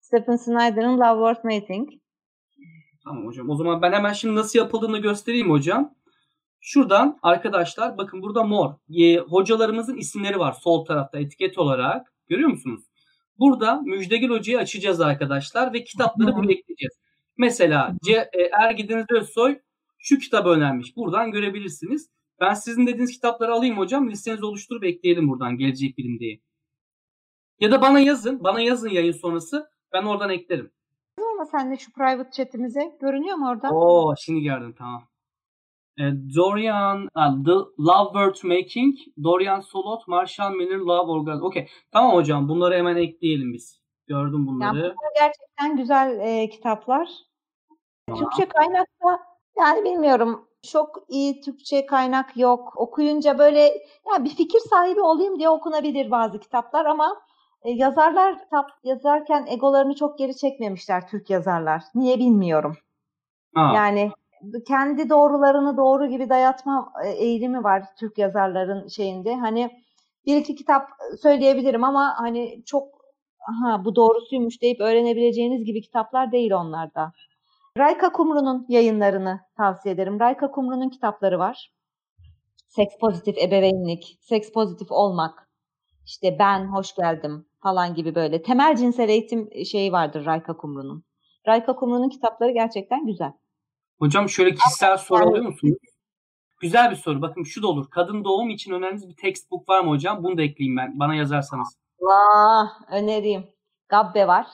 Stephen 0.00 0.36
Snyder'ın 0.36 0.98
Love 0.98 1.34
Worth 1.34 1.44
Mating. 1.44 1.88
Tamam 3.04 3.26
hocam. 3.26 3.50
O 3.50 3.56
zaman 3.56 3.82
ben 3.82 3.92
hemen 3.92 4.12
şimdi 4.12 4.34
nasıl 4.34 4.58
yapıldığını 4.58 4.98
göstereyim 4.98 5.50
hocam. 5.50 5.94
Şuradan 6.60 7.18
arkadaşlar 7.22 7.98
bakın 7.98 8.22
burada 8.22 8.42
mor. 8.44 8.74
E, 8.98 9.16
hocalarımızın 9.18 9.96
isimleri 9.96 10.38
var 10.38 10.52
sol 10.52 10.84
tarafta 10.84 11.18
etiket 11.18 11.58
olarak. 11.58 12.13
Görüyor 12.28 12.48
musunuz? 12.48 12.84
Burada 13.38 13.80
Müjdegil 13.80 14.28
Hoca'yı 14.28 14.58
açacağız 14.58 15.00
arkadaşlar 15.00 15.72
ve 15.72 15.84
kitapları 15.84 16.36
buraya 16.36 16.52
ekleyeceğiz. 16.52 17.00
Mesela 17.36 17.94
C, 18.04 18.12
e, 18.12 18.42
Ergideniz 18.42 19.06
Özsoy 19.10 19.58
şu 19.98 20.18
kitabı 20.18 20.48
önermiş. 20.48 20.96
Buradan 20.96 21.30
görebilirsiniz. 21.30 22.10
Ben 22.40 22.54
sizin 22.54 22.86
dediğiniz 22.86 23.12
kitapları 23.12 23.52
alayım 23.52 23.78
hocam. 23.78 24.10
Listenizi 24.10 24.44
oluşturup 24.44 24.84
ekleyelim 24.84 25.28
buradan 25.28 25.56
gelecek 25.56 25.98
bilim 25.98 26.18
diye. 26.18 26.40
Ya 27.60 27.72
da 27.72 27.82
bana 27.82 28.00
yazın. 28.00 28.44
Bana 28.44 28.60
yazın 28.60 28.88
yayın 28.88 29.12
sonrası. 29.12 29.70
Ben 29.92 30.02
oradan 30.02 30.30
eklerim. 30.30 30.70
Ama 31.18 31.44
sen 31.44 31.72
de 31.72 31.76
şu 31.76 31.92
private 31.92 32.30
chatimize 32.30 32.96
görünüyor 33.00 33.36
mu 33.36 33.48
orada? 33.50 33.70
Oo 33.70 34.14
şimdi 34.18 34.42
gördüm 34.42 34.74
tamam. 34.78 35.08
E, 35.98 36.02
Dorian, 36.36 37.08
ha, 37.14 37.34
The 37.46 37.52
Love 37.78 38.12
Worth 38.12 38.44
Making, 38.44 38.96
Dorian 39.24 39.60
Solot, 39.60 40.08
Marshall 40.08 40.50
Miller, 40.50 40.78
Love 40.78 41.10
Organ. 41.10 41.40
Okey. 41.40 41.68
Tamam 41.92 42.14
hocam 42.14 42.48
bunları 42.48 42.74
hemen 42.74 42.96
ekleyelim 42.96 43.52
biz. 43.52 43.80
Gördüm 44.06 44.46
bunları. 44.46 44.78
Yani 44.78 44.82
bunlar 44.82 45.12
gerçekten 45.14 45.76
güzel 45.76 46.18
e, 46.20 46.48
kitaplar. 46.48 47.08
Türkçe 48.08 48.48
kaynakta 48.48 49.20
yani 49.58 49.84
bilmiyorum 49.84 50.48
çok 50.72 51.04
iyi 51.08 51.40
Türkçe 51.40 51.86
kaynak 51.86 52.36
yok. 52.36 52.72
Okuyunca 52.76 53.38
böyle 53.38 53.60
ya 54.12 54.24
bir 54.24 54.30
fikir 54.30 54.58
sahibi 54.58 55.00
olayım 55.00 55.38
diye 55.38 55.48
okunabilir 55.48 56.10
bazı 56.10 56.40
kitaplar 56.40 56.84
ama 56.86 57.20
e, 57.62 57.70
yazarlar 57.70 58.38
kitap 58.38 58.70
yazarken 58.84 59.46
egolarını 59.46 59.94
çok 59.94 60.18
geri 60.18 60.36
çekmemişler 60.36 61.08
Türk 61.08 61.30
yazarlar. 61.30 61.82
Niye 61.94 62.18
bilmiyorum. 62.18 62.76
Ha. 63.54 63.72
Yani 63.76 64.10
kendi 64.66 65.08
doğrularını 65.08 65.76
doğru 65.76 66.06
gibi 66.06 66.28
dayatma 66.28 66.92
e, 67.04 67.08
eğilimi 67.08 67.64
var 67.64 67.82
Türk 67.98 68.18
yazarların 68.18 68.88
şeyinde. 68.88 69.34
Hani 69.34 69.70
bir 70.26 70.36
iki 70.36 70.54
kitap 70.54 70.88
söyleyebilirim 71.22 71.84
ama 71.84 72.14
hani 72.16 72.62
çok 72.66 72.88
ha 73.38 73.84
bu 73.84 73.96
doğrusuymuş 73.96 74.62
deyip 74.62 74.80
öğrenebileceğiniz 74.80 75.64
gibi 75.64 75.80
kitaplar 75.80 76.32
değil 76.32 76.52
onlarda. 76.52 77.12
Rayka 77.78 78.12
Kumru'nun 78.12 78.66
yayınlarını 78.68 79.40
tavsiye 79.56 79.94
ederim. 79.94 80.20
Rayka 80.20 80.50
Kumru'nun 80.50 80.88
kitapları 80.88 81.38
var. 81.38 81.72
Seks 82.68 82.98
pozitif 83.00 83.38
ebeveynlik, 83.38 84.18
seks 84.20 84.52
pozitif 84.52 84.92
olmak, 84.92 85.48
işte 86.06 86.36
ben 86.38 86.66
hoş 86.66 86.94
geldim 86.94 87.46
falan 87.62 87.94
gibi 87.94 88.14
böyle 88.14 88.42
temel 88.42 88.76
cinsel 88.76 89.08
eğitim 89.08 89.50
şeyi 89.64 89.92
vardır 89.92 90.24
Rayka 90.24 90.56
Kumru'nun. 90.56 91.04
Rayka 91.48 91.76
Kumru'nun 91.76 92.08
kitapları 92.08 92.50
gerçekten 92.50 93.06
güzel. 93.06 93.32
Hocam 93.98 94.28
şöyle 94.28 94.54
kişisel 94.54 94.96
soru 94.96 95.24
alıyor 95.28 95.44
musunuz? 95.44 95.78
Güzel 96.60 96.90
bir 96.90 96.96
soru. 96.96 97.22
Bakın 97.22 97.44
şu 97.44 97.62
da 97.62 97.68
olur. 97.68 97.90
Kadın 97.90 98.24
doğum 98.24 98.50
için 98.50 98.72
öneriniz 98.72 99.08
bir 99.08 99.16
textbook 99.16 99.68
var 99.68 99.80
mı 99.80 99.90
hocam? 99.90 100.22
Bunu 100.22 100.38
da 100.38 100.42
ekleyeyim 100.42 100.76
ben. 100.76 100.98
Bana 100.98 101.14
yazarsanız. 101.14 101.76
Vah 102.00 102.92
önereyim. 102.92 103.46
Gabbe 103.88 104.26
var 104.26 104.46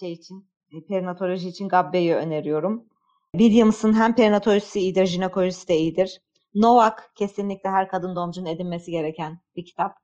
şey 0.00 0.12
için. 0.12 0.48
Perinatoloji 0.88 1.48
için 1.48 1.68
Gabbe'yi 1.68 2.14
öneriyorum. 2.14 2.84
Williams'ın 3.32 3.92
hem 3.92 4.14
perinatolojisi 4.14 4.80
iyidir, 4.80 5.06
jinekolojisi 5.06 5.68
de 5.68 5.76
iyidir. 5.76 6.20
Novak 6.54 7.12
kesinlikle 7.14 7.70
her 7.70 7.88
kadın 7.88 8.16
doğumcunun 8.16 8.46
edinmesi 8.46 8.90
gereken 8.90 9.40
bir 9.56 9.64
kitap. 9.64 9.96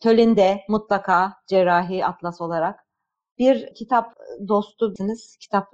Tölinde 0.00 0.64
mutlaka 0.68 1.32
cerrahi 1.46 2.06
atlas 2.06 2.40
olarak 2.40 2.85
bir 3.38 3.74
kitap 3.74 4.14
dostusunuz, 4.48 5.36
kitap 5.40 5.68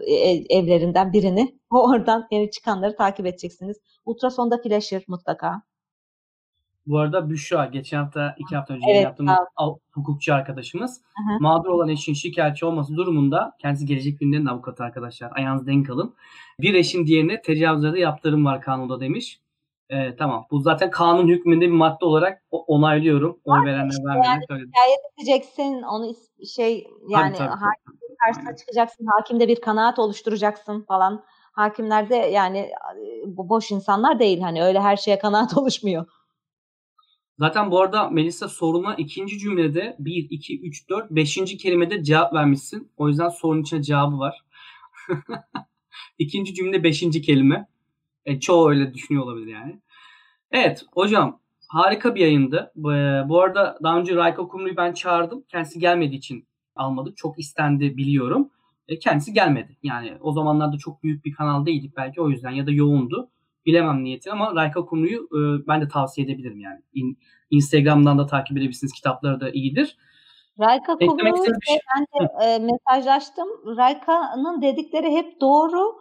evlerinden 0.51 1.13
birini. 1.13 1.59
Oradan 1.71 2.27
yeni 2.31 2.51
çıkanları 2.51 2.97
takip 2.97 3.27
edeceksiniz. 3.27 3.77
Ultrasonda 4.05 4.63
Flasher 4.63 5.03
mutlaka. 5.09 5.63
Bu 6.87 6.99
arada 6.99 7.31
Büşra 7.31 7.67
geçen 7.67 7.99
hafta 7.99 8.35
iki 8.39 8.57
hafta 8.57 8.75
önce 8.75 8.87
Evet, 8.91 9.03
yaptığımız 9.05 9.35
av- 9.57 9.77
hukukçu 9.93 10.35
arkadaşımız 10.35 11.01
Hı 11.01 11.35
hı. 11.35 11.43
mağdur 11.43 11.69
olan 11.69 11.89
eşin 11.89 12.15
şikayetçi 12.15 12.67
olması 12.67 12.97
durumunda 12.97 13.53
kendisi 13.59 13.87
gelecek 13.87 14.21
bilimlerin 14.21 14.47
avukatı 14.47 14.85
arkadaşlar. 14.85 15.33
Ayağınızı 15.37 15.67
denk 15.67 15.91
alın. 15.91 16.15
Bir 16.61 16.75
eşin 16.75 17.07
diğerine 17.07 17.43
tecavüzde 17.43 18.01
yaptırım 18.01 18.45
var 18.45 18.61
kanunda 18.61 19.01
demiş. 19.01 19.41
Ee, 19.93 20.17
tamam. 20.17 20.47
Bu 20.51 20.61
zaten 20.61 20.91
kanun 20.91 21.29
hükmünde 21.29 21.67
bir 21.67 21.73
madde 21.73 22.05
olarak 22.05 22.43
onaylıyorum. 22.51 23.41
Oy 23.45 23.65
verenler 23.65 23.91
işte 23.91 24.05
vermeyenler 24.05 24.35
yani 24.35 24.45
söyledim. 24.49 24.71
Şikayet 24.75 24.99
edeceksin, 25.19 25.83
onu 25.83 26.15
şey 26.55 26.87
yani 27.09 27.37
tabii. 27.37 27.49
hakimin 27.49 28.17
karşısına 28.25 28.57
çıkacaksın, 28.57 29.07
hakimde 29.17 29.49
bir 29.49 29.61
kanaat 29.61 29.99
oluşturacaksın 29.99 30.83
falan. 30.83 31.25
Hakimler 31.53 32.11
de 32.11 32.15
yani 32.15 32.59
e, 32.59 32.73
boş 33.27 33.71
insanlar 33.71 34.19
değil 34.19 34.41
hani 34.41 34.63
öyle 34.65 34.81
her 34.81 34.97
şeye 34.97 35.19
kanaat 35.19 35.57
oluşmuyor. 35.59 36.07
Zaten 37.39 37.71
bu 37.71 37.81
arada 37.81 38.11
Melisa 38.11 38.49
soruna 38.49 38.95
ikinci 38.95 39.39
cümlede 39.39 39.97
1, 39.99 40.27
2, 40.31 40.61
3, 40.61 40.89
4, 40.89 41.11
5. 41.11 41.35
kelimede 41.57 42.05
cevap 42.05 42.35
vermişsin. 42.35 42.93
O 42.97 43.09
yüzden 43.09 43.29
sorunun 43.29 43.63
içine 43.63 43.83
cevabı 43.83 44.19
var. 44.19 44.45
ikinci 46.19 46.55
cümle 46.55 46.85
5. 46.85 47.01
kelime. 47.01 47.69
E, 48.27 48.41
çoğu 48.41 48.71
öyle 48.71 48.95
düşünüyor 48.95 49.25
olabilir 49.25 49.47
yani. 49.53 49.81
Evet 50.51 50.85
hocam 50.93 51.41
harika 51.69 52.15
bir 52.15 52.21
yayındı. 52.21 52.73
Bu, 52.77 52.93
e, 52.93 52.97
arada 53.39 53.79
daha 53.83 53.99
önce 53.99 54.17
Rayko 54.17 54.49
Kumru'yu 54.49 54.77
ben 54.77 54.93
çağırdım. 54.93 55.45
Kendisi 55.49 55.79
gelmediği 55.79 56.19
için 56.19 56.47
almadık. 56.77 57.17
Çok 57.17 57.39
istendi 57.39 57.97
biliyorum. 57.97 58.51
E, 58.89 58.99
kendisi 58.99 59.33
gelmedi. 59.33 59.77
Yani 59.83 60.13
o 60.21 60.33
zamanlarda 60.33 60.79
çok 60.79 61.03
büyük 61.03 61.25
bir 61.25 61.33
kanal 61.33 61.67
değildik 61.67 61.97
belki 61.97 62.21
o 62.21 62.29
yüzden 62.31 62.51
ya 62.51 62.67
da 62.67 62.71
yoğundu. 62.71 63.29
Bilemem 63.67 64.05
niyeti 64.05 64.33
ama 64.33 64.55
Rayka 64.55 64.85
Kumru'yu 64.85 65.21
e, 65.23 65.67
ben 65.69 65.81
de 65.81 65.89
tavsiye 65.89 66.27
edebilirim 66.27 66.61
yani. 66.61 66.81
İn- 66.95 67.17
Instagram'dan 67.51 68.19
da 68.19 68.27
takip 68.27 68.57
edebilirsiniz. 68.57 68.93
Kitapları 68.93 69.41
da 69.41 69.51
iyidir. 69.51 69.97
Rayka 70.61 70.93
Eklemek 70.93 71.11
Kumru 71.11 71.29
istediğiniz 71.29 71.61
bir 71.61 71.67
şey- 71.67 71.79
ben 71.97 72.05
de 72.05 72.45
e, 72.45 72.59
mesajlaştım. 72.59 73.49
Rayka'nın 73.77 74.63
dedikleri 74.63 75.11
hep 75.11 75.41
doğru 75.41 75.97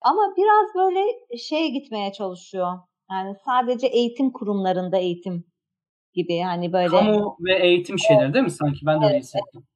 ama 0.00 0.34
biraz 0.36 0.74
böyle 0.74 1.00
şey 1.38 1.70
gitmeye 1.70 2.12
çalışıyor. 2.12 2.78
Yani 3.10 3.36
sadece 3.44 3.86
eğitim 3.86 4.32
kurumlarında 4.32 4.96
eğitim 4.98 5.44
gibi 6.14 6.40
hani 6.40 6.72
böyle 6.72 6.88
Kamu 6.88 7.36
ve 7.40 7.66
eğitim 7.66 7.98
şeyleri 7.98 8.34
değil 8.34 8.44
mi 8.44 8.50
sanki? 8.50 8.86
Ben 8.86 9.02
de 9.02 9.06
öyle 9.06 9.18
hissettim. 9.18 9.66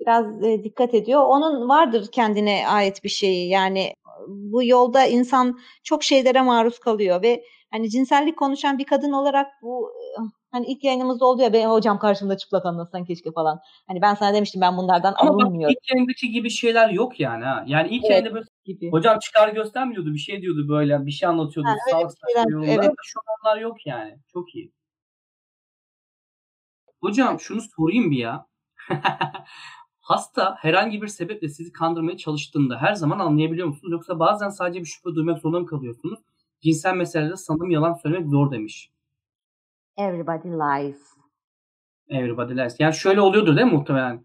biraz 0.00 0.44
e, 0.44 0.64
dikkat 0.64 0.94
ediyor. 0.94 1.22
Onun 1.22 1.68
vardır 1.68 2.08
kendine 2.12 2.68
ait 2.68 3.04
bir 3.04 3.08
şeyi. 3.08 3.48
Yani 3.48 3.92
bu 4.28 4.64
yolda 4.64 5.06
insan 5.06 5.58
çok 5.84 6.04
şeylere 6.04 6.42
maruz 6.42 6.78
kalıyor 6.78 7.22
ve 7.22 7.42
hani 7.70 7.90
cinsellik 7.90 8.38
konuşan 8.38 8.78
bir 8.78 8.84
kadın 8.84 9.12
olarak 9.12 9.46
bu 9.62 9.90
e, 9.90 9.95
hani 10.56 10.66
ilk 10.66 10.84
yayınımızda 10.84 11.24
oldu 11.24 11.42
ya 11.42 11.52
benim 11.52 11.70
hocam 11.70 11.98
karşımda 11.98 12.36
çıplak 12.36 12.66
anlatsan 12.66 13.04
keşke 13.04 13.32
falan. 13.32 13.60
Hani 13.86 14.02
ben 14.02 14.14
sana 14.14 14.34
demiştim 14.34 14.60
ben 14.60 14.76
bunlardan 14.76 15.14
Ama 15.18 15.34
bak 15.34 15.42
alınmıyorum 15.42 15.74
ilk 15.80 15.94
yayındaki 15.94 16.30
gibi 16.30 16.50
şeyler 16.50 16.90
yok 16.90 17.20
yani 17.20 17.44
ha. 17.44 17.64
Yani 17.66 17.88
ilk 17.88 18.04
Evet. 18.04 18.10
yayında 18.10 18.34
böyle 18.34 18.46
gibi. 18.64 18.90
hocam 18.90 19.18
çıkar 19.18 19.48
göstermiyordu. 19.48 20.12
Bir 20.14 20.18
şey 20.18 20.42
diyordu 20.42 20.68
böyle. 20.68 21.06
Bir 21.06 21.10
şey 21.10 21.28
anlatıyordu. 21.28 21.68
Ha, 21.68 21.74
bir 21.98 22.34
şeyler- 22.34 22.74
evet. 22.74 22.90
Şu 23.02 23.20
an 23.20 23.24
onlar 23.52 23.60
yok 23.60 23.86
yani. 23.86 24.18
Çok 24.32 24.54
iyi. 24.54 24.72
Hocam 27.00 27.40
şunu 27.40 27.60
sorayım 27.76 28.10
bir 28.10 28.16
ya. 28.16 28.46
Hasta 30.00 30.56
herhangi 30.58 31.02
bir 31.02 31.08
sebeple 31.08 31.48
sizi 31.48 31.72
kandırmaya 31.72 32.16
çalıştığında 32.16 32.78
her 32.78 32.94
zaman 32.94 33.18
anlayabiliyor 33.18 33.68
musunuz? 33.68 33.92
Yoksa 33.92 34.18
bazen 34.18 34.48
sadece 34.48 34.80
bir 34.80 34.86
şüphe 34.86 35.14
duymak 35.14 35.38
zorunda 35.38 35.60
mı 35.60 35.66
kalıyorsunuz? 35.66 36.18
Cinsel 36.60 36.94
meselelerde 36.94 37.36
sanırım 37.36 37.70
yalan 37.70 37.94
söylemek 37.94 38.28
zor 38.28 38.50
demiş. 38.52 38.90
Everybody 39.96 40.48
lies. 40.48 41.16
Everybody 42.08 42.56
lies. 42.56 42.76
Yani 42.80 42.94
şöyle 42.94 43.20
oluyordur 43.20 43.56
değil 43.56 43.66
mi 43.66 43.72
muhtemelen? 43.72 44.24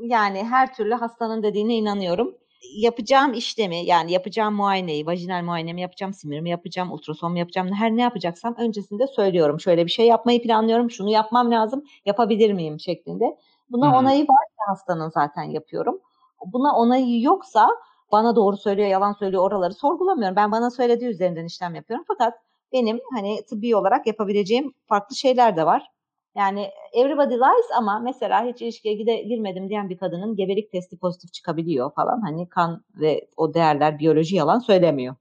Yani 0.00 0.44
her 0.44 0.74
türlü 0.74 0.94
hastanın 0.94 1.42
dediğine 1.42 1.76
inanıyorum. 1.76 2.34
Yapacağım 2.76 3.32
işlemi 3.32 3.76
yani 3.84 4.12
yapacağım 4.12 4.54
muayeneyi, 4.54 5.06
vajinal 5.06 5.42
muayenemi 5.42 5.80
yapacağım, 5.80 6.14
simirimi 6.14 6.50
yapacağım, 6.50 6.92
ultrason 6.92 7.34
yapacağım, 7.34 7.72
her 7.72 7.90
ne 7.90 8.02
yapacaksam 8.02 8.54
öncesinde 8.58 9.06
söylüyorum. 9.06 9.60
Şöyle 9.60 9.86
bir 9.86 9.90
şey 9.90 10.06
yapmayı 10.06 10.42
planlıyorum, 10.42 10.90
şunu 10.90 11.10
yapmam 11.10 11.50
lazım, 11.50 11.84
yapabilir 12.06 12.52
miyim 12.52 12.80
şeklinde. 12.80 13.36
Buna 13.70 13.92
Hı. 13.92 13.96
onayı 13.96 14.22
varsa 14.22 14.70
hastanın 14.70 15.08
zaten 15.08 15.42
yapıyorum. 15.42 16.00
Buna 16.46 16.76
onayı 16.76 17.22
yoksa 17.22 17.68
bana 18.12 18.36
doğru 18.36 18.56
söylüyor, 18.56 18.88
yalan 18.88 19.12
söylüyor 19.12 19.42
oraları 19.42 19.74
sorgulamıyorum. 19.74 20.36
Ben 20.36 20.52
bana 20.52 20.70
söylediği 20.70 21.10
üzerinden 21.10 21.44
işlem 21.44 21.74
yapıyorum. 21.74 22.04
Fakat 22.08 22.34
benim 22.72 23.00
hani 23.14 23.42
tıbbi 23.50 23.76
olarak 23.76 24.06
yapabileceğim 24.06 24.72
farklı 24.88 25.16
şeyler 25.16 25.56
de 25.56 25.66
var. 25.66 25.90
Yani 26.36 26.70
everybody 26.92 27.34
lies 27.34 27.66
ama 27.76 27.98
mesela 27.98 28.44
hiç 28.44 28.62
ilişkiye 28.62 28.94
gide, 28.94 29.16
girmedim 29.22 29.68
diyen 29.68 29.88
bir 29.90 29.98
kadının 29.98 30.36
gebelik 30.36 30.72
testi 30.72 30.98
pozitif 30.98 31.32
çıkabiliyor 31.32 31.94
falan. 31.94 32.20
Hani 32.20 32.48
kan 32.48 32.84
ve 33.00 33.28
o 33.36 33.54
değerler 33.54 33.98
biyoloji 33.98 34.36
yalan 34.36 34.58
söylemiyor. 34.58 35.14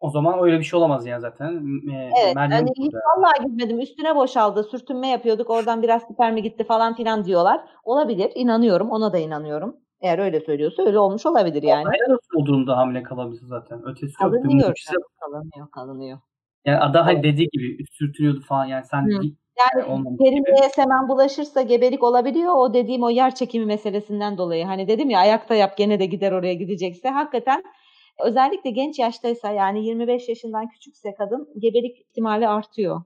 O 0.00 0.10
zaman 0.10 0.42
öyle 0.42 0.58
bir 0.58 0.64
şey 0.64 0.78
olamaz 0.78 1.06
yani 1.06 1.20
zaten. 1.20 1.52
E, 1.92 2.10
evet. 2.24 2.36
Hani 2.36 2.70
hiç 2.78 2.94
vallahi 2.94 3.46
gitmedim. 3.46 3.80
Üstüne 3.80 4.16
boşaldı. 4.16 4.64
Sürtünme 4.64 5.08
yapıyorduk. 5.08 5.50
Oradan 5.50 5.82
biraz 5.82 6.02
spermi 6.02 6.42
gitti 6.42 6.64
falan 6.64 6.94
filan 6.94 7.24
diyorlar. 7.24 7.60
Olabilir. 7.84 8.32
İnanıyorum. 8.34 8.90
Ona 8.90 9.12
da 9.12 9.18
inanıyorum. 9.18 9.76
Eğer 10.02 10.18
öyle 10.18 10.40
söylüyorsa 10.40 10.82
öyle 10.82 10.98
olmuş 10.98 11.26
olabilir 11.26 11.62
yani. 11.62 11.84
Helal 11.84 12.14
olsun 12.14 12.42
o 12.42 12.46
durumda 12.46 12.76
hamile 12.76 13.02
kalabilirse 13.02 13.46
zaten. 13.46 13.82
Ötesi 13.84 14.22
yok. 14.22 14.32
Kalınıyor. 14.32 14.74
Kalınıyor. 15.20 15.70
Kalınıyor. 15.70 16.18
Yani 16.64 16.78
ada 16.78 17.06
hani 17.06 17.22
dediği 17.22 17.48
gibi 17.52 17.84
sürtünüyordu 17.90 18.40
falan 18.40 18.64
yani 18.64 18.84
sen 18.84 19.02
Hı. 19.02 19.22
Yani 19.58 20.04
derinliğe 20.18 20.68
semen 20.74 21.08
bulaşırsa 21.08 21.62
gebelik 21.62 22.02
olabiliyor. 22.02 22.54
O 22.54 22.74
dediğim 22.74 23.02
o 23.02 23.10
yer 23.10 23.34
çekimi 23.34 23.66
meselesinden 23.66 24.38
dolayı. 24.38 24.64
Hani 24.64 24.88
dedim 24.88 25.10
ya 25.10 25.18
ayakta 25.18 25.54
yap 25.54 25.76
gene 25.76 25.98
de 25.98 26.06
gider 26.06 26.32
oraya 26.32 26.54
gidecekse. 26.54 27.08
Hakikaten 27.08 27.62
özellikle 28.24 28.70
genç 28.70 28.98
yaştaysa 28.98 29.50
yani 29.50 29.86
25 29.86 30.28
yaşından 30.28 30.68
küçükse 30.68 31.14
kadın 31.14 31.48
gebelik 31.58 31.98
ihtimali 32.00 32.48
artıyor. 32.48 33.02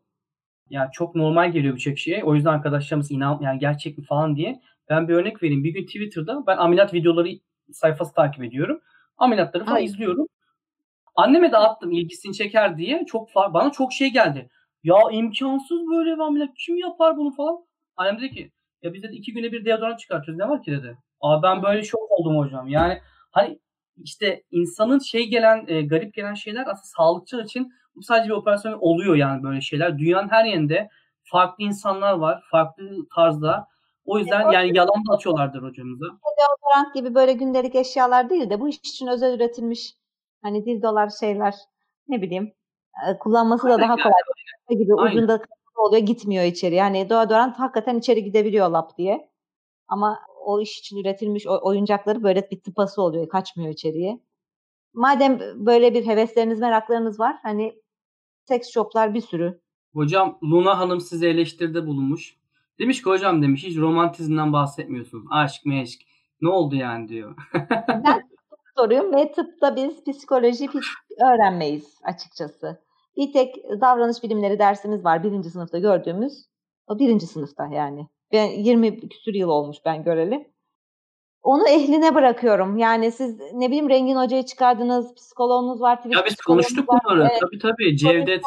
Ya 0.70 0.90
çok 0.92 1.14
normal 1.14 1.52
geliyor 1.52 1.74
birçok 1.74 1.98
şeye. 1.98 2.24
O 2.24 2.34
yüzden 2.34 2.50
arkadaşlarımız 2.50 3.10
inan 3.10 3.38
yani 3.42 3.58
gerçek 3.58 3.98
mi 3.98 4.04
falan 4.04 4.36
diye. 4.36 4.60
Ben 4.90 5.08
bir 5.08 5.14
örnek 5.14 5.42
vereyim. 5.42 5.64
Bir 5.64 5.74
gün 5.74 5.86
Twitter'da 5.86 6.46
ben 6.46 6.56
ameliyat 6.56 6.94
videoları 6.94 7.28
sayfası 7.72 8.14
takip 8.14 8.44
ediyorum. 8.44 8.80
Ameliyatları 9.18 9.64
falan 9.64 9.76
Ay. 9.76 9.84
izliyorum. 9.84 10.26
Anneme 11.14 11.52
de 11.52 11.56
attım 11.56 11.92
ilgisini 11.92 12.34
çeker 12.34 12.78
diye. 12.78 13.04
Çok 13.06 13.28
bana 13.34 13.72
çok 13.72 13.92
şey 13.92 14.08
geldi. 14.08 14.48
Ya 14.84 14.96
imkansız 15.12 15.78
böyle 15.90 16.14
bir 16.14 16.18
ameliyat. 16.18 16.50
Kim 16.66 16.76
yapar 16.76 17.16
bunu 17.16 17.30
falan? 17.34 17.56
Annem 17.96 18.18
dedi 18.18 18.30
ki 18.30 18.52
ya 18.82 18.92
biz 18.94 19.02
dedi 19.02 19.14
iki 19.14 19.32
güne 19.32 19.52
bir 19.52 19.64
deodorant 19.64 19.98
çıkartıyoruz. 19.98 20.38
Ne 20.38 20.48
var 20.48 20.62
ki 20.62 20.70
dedi. 20.72 20.98
Abi 21.20 21.42
ben 21.42 21.62
böyle 21.62 21.82
şok 21.82 22.10
oldum 22.10 22.38
hocam. 22.38 22.68
Yani 22.68 22.98
hani 23.32 23.58
işte 24.04 24.42
insanın 24.50 24.98
şey 24.98 25.26
gelen 25.26 25.64
e, 25.68 25.82
garip 25.82 26.14
gelen 26.14 26.34
şeyler 26.34 26.60
aslında 26.60 26.84
sağlıkçılar 26.96 27.44
için 27.44 27.72
bu 27.96 28.02
sadece 28.02 28.28
bir 28.28 28.34
operasyon 28.34 28.78
oluyor 28.80 29.16
yani 29.16 29.42
böyle 29.42 29.60
şeyler. 29.60 29.98
Dünyanın 29.98 30.28
her 30.28 30.44
yerinde 30.44 30.88
farklı 31.24 31.64
insanlar 31.64 32.12
var. 32.12 32.44
Farklı 32.50 33.06
tarzda. 33.14 33.66
O 34.06 34.18
yüzden 34.18 34.50
yani 34.50 34.76
yalan 34.76 35.06
da 35.08 35.14
atıyorlardır 35.14 35.62
hocamıza. 35.62 36.04
Deodorant 36.04 36.94
gibi 36.94 37.14
böyle 37.14 37.32
gündelik 37.32 37.74
eşyalar 37.74 38.30
değil 38.30 38.50
de 38.50 38.60
bu 38.60 38.68
iş 38.68 38.76
için 38.76 39.06
özel 39.06 39.36
üretilmiş 39.36 39.94
hani 40.42 40.66
dildolar 40.66 41.10
şeyler 41.20 41.54
ne 42.08 42.22
bileyim 42.22 42.52
kullanması 43.20 43.68
da 43.68 43.78
daha 43.78 43.96
kolay 43.96 44.12
gibi 44.70 44.92
Aynen. 44.98 45.12
ucunda 45.12 45.40
oluyor 45.76 46.02
gitmiyor 46.02 46.44
içeri. 46.44 46.74
Yani 46.74 47.10
deodorant 47.10 47.58
hakikaten 47.58 47.98
içeri 47.98 48.24
gidebiliyor 48.24 48.70
lap 48.70 48.98
diye. 48.98 49.30
Ama 49.88 50.18
o 50.44 50.60
iş 50.60 50.78
için 50.78 50.96
üretilmiş 50.96 51.46
oyuncakları 51.46 52.22
böyle 52.22 52.50
bir 52.50 52.60
tıpası 52.60 53.02
oluyor. 53.02 53.28
Kaçmıyor 53.28 53.72
içeriye. 53.72 54.20
Madem 54.94 55.40
böyle 55.66 55.94
bir 55.94 56.06
hevesleriniz, 56.06 56.60
meraklarınız 56.60 57.20
var. 57.20 57.36
Hani 57.42 57.82
seks 58.44 58.70
shoplar 58.72 59.14
bir 59.14 59.20
sürü. 59.20 59.60
Hocam 59.94 60.38
Luna 60.42 60.78
Hanım 60.78 61.00
size 61.00 61.28
eleştiride 61.28 61.86
bulunmuş. 61.86 62.36
Demiş 62.80 63.02
ki 63.02 63.10
hocam 63.10 63.42
demiş 63.42 63.64
hiç 63.64 63.76
romantizmden 63.76 64.52
bahsetmiyorsunuz. 64.52 65.24
Aşk 65.30 65.66
meşk. 65.66 66.00
Ne 66.40 66.48
oldu 66.48 66.76
yani 66.76 67.08
diyor. 67.08 67.36
ben 68.04 68.22
soruyum 68.76 69.14
ve 69.14 69.32
tıpta 69.32 69.76
biz 69.76 70.04
psikoloji 70.04 70.68
öğrenmeyiz 71.24 71.98
açıkçası. 72.04 72.80
Bir 73.16 73.32
tek 73.32 73.54
davranış 73.80 74.22
bilimleri 74.22 74.58
dersimiz 74.58 75.04
var 75.04 75.24
birinci 75.24 75.50
sınıfta 75.50 75.78
gördüğümüz. 75.78 76.46
O 76.86 76.98
birinci 76.98 77.26
sınıfta 77.26 77.66
yani. 77.66 78.06
Ben 78.32 78.46
20 78.46 79.08
küsur 79.08 79.34
yıl 79.34 79.48
olmuş 79.48 79.76
ben 79.84 80.04
göreli. 80.04 80.52
Onu 81.42 81.68
ehline 81.68 82.14
bırakıyorum. 82.14 82.78
Yani 82.78 83.12
siz 83.12 83.38
ne 83.52 83.66
bileyim 83.66 83.90
Rengin 83.90 84.16
Hoca'yı 84.16 84.44
çıkardınız, 84.44 85.14
psikoloğunuz 85.14 85.80
var. 85.80 85.98
Ya 86.04 86.24
biz 86.26 86.36
konuştuk 86.36 86.88
bunları. 86.88 87.20
Evet. 87.20 87.40
Tabii 87.40 87.58
tabii. 87.58 87.96
Cevdet. 87.96 88.42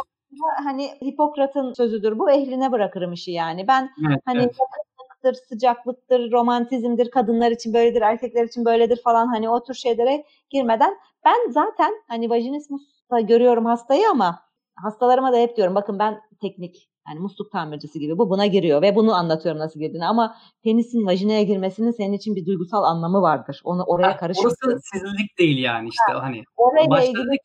Hani 0.63 0.91
Hipokrat'ın 1.03 1.73
sözüdür. 1.73 2.19
Bu 2.19 2.31
ehline 2.31 2.71
bırakırım 2.71 3.13
işi 3.13 3.31
yani. 3.31 3.67
Ben 3.67 3.89
evet, 4.09 4.21
hani 4.25 4.39
evet. 4.39 4.55
yakınlıktır, 4.59 5.47
sıcaklıktır, 5.49 6.31
romantizmdir, 6.31 7.11
kadınlar 7.11 7.51
için 7.51 7.73
böyledir, 7.73 8.01
erkekler 8.01 8.45
için 8.45 8.65
böyledir 8.65 9.01
falan 9.03 9.27
hani 9.27 9.49
o 9.49 9.63
tür 9.63 9.73
şeylere 9.73 10.23
girmeden 10.49 10.93
ben 11.25 11.51
zaten 11.51 11.93
hani 12.07 12.29
vajinismus'ta 12.29 13.19
görüyorum 13.19 13.65
hastayı 13.65 14.09
ama 14.09 14.39
hastalarıma 14.75 15.33
da 15.33 15.37
hep 15.37 15.57
diyorum 15.57 15.75
bakın 15.75 15.99
ben 15.99 16.21
teknik 16.41 16.88
yani 17.09 17.19
musluk 17.19 17.51
tamircisi 17.51 17.99
gibi 17.99 18.17
bu 18.17 18.29
buna 18.29 18.45
giriyor 18.45 18.81
ve 18.81 18.95
bunu 18.95 19.13
anlatıyorum 19.13 19.61
nasıl 19.61 19.79
girdiğini 19.79 20.05
ama 20.05 20.35
penisin 20.63 21.05
vajinaya 21.05 21.43
girmesinin 21.43 21.91
senin 21.91 22.13
için 22.13 22.35
bir 22.35 22.45
duygusal 22.45 22.83
anlamı 22.83 23.21
vardır. 23.21 23.61
Onu 23.63 23.83
oraya 23.83 24.17
karıştırmak. 24.17 24.57
Orası 24.67 24.79
sizlik 24.93 25.39
değil 25.39 25.57
yani 25.57 25.89
işte 25.89 26.13
ha, 26.13 26.23
hani. 26.23 26.43
Orayla 26.57 27.03
ilgili 27.03 27.37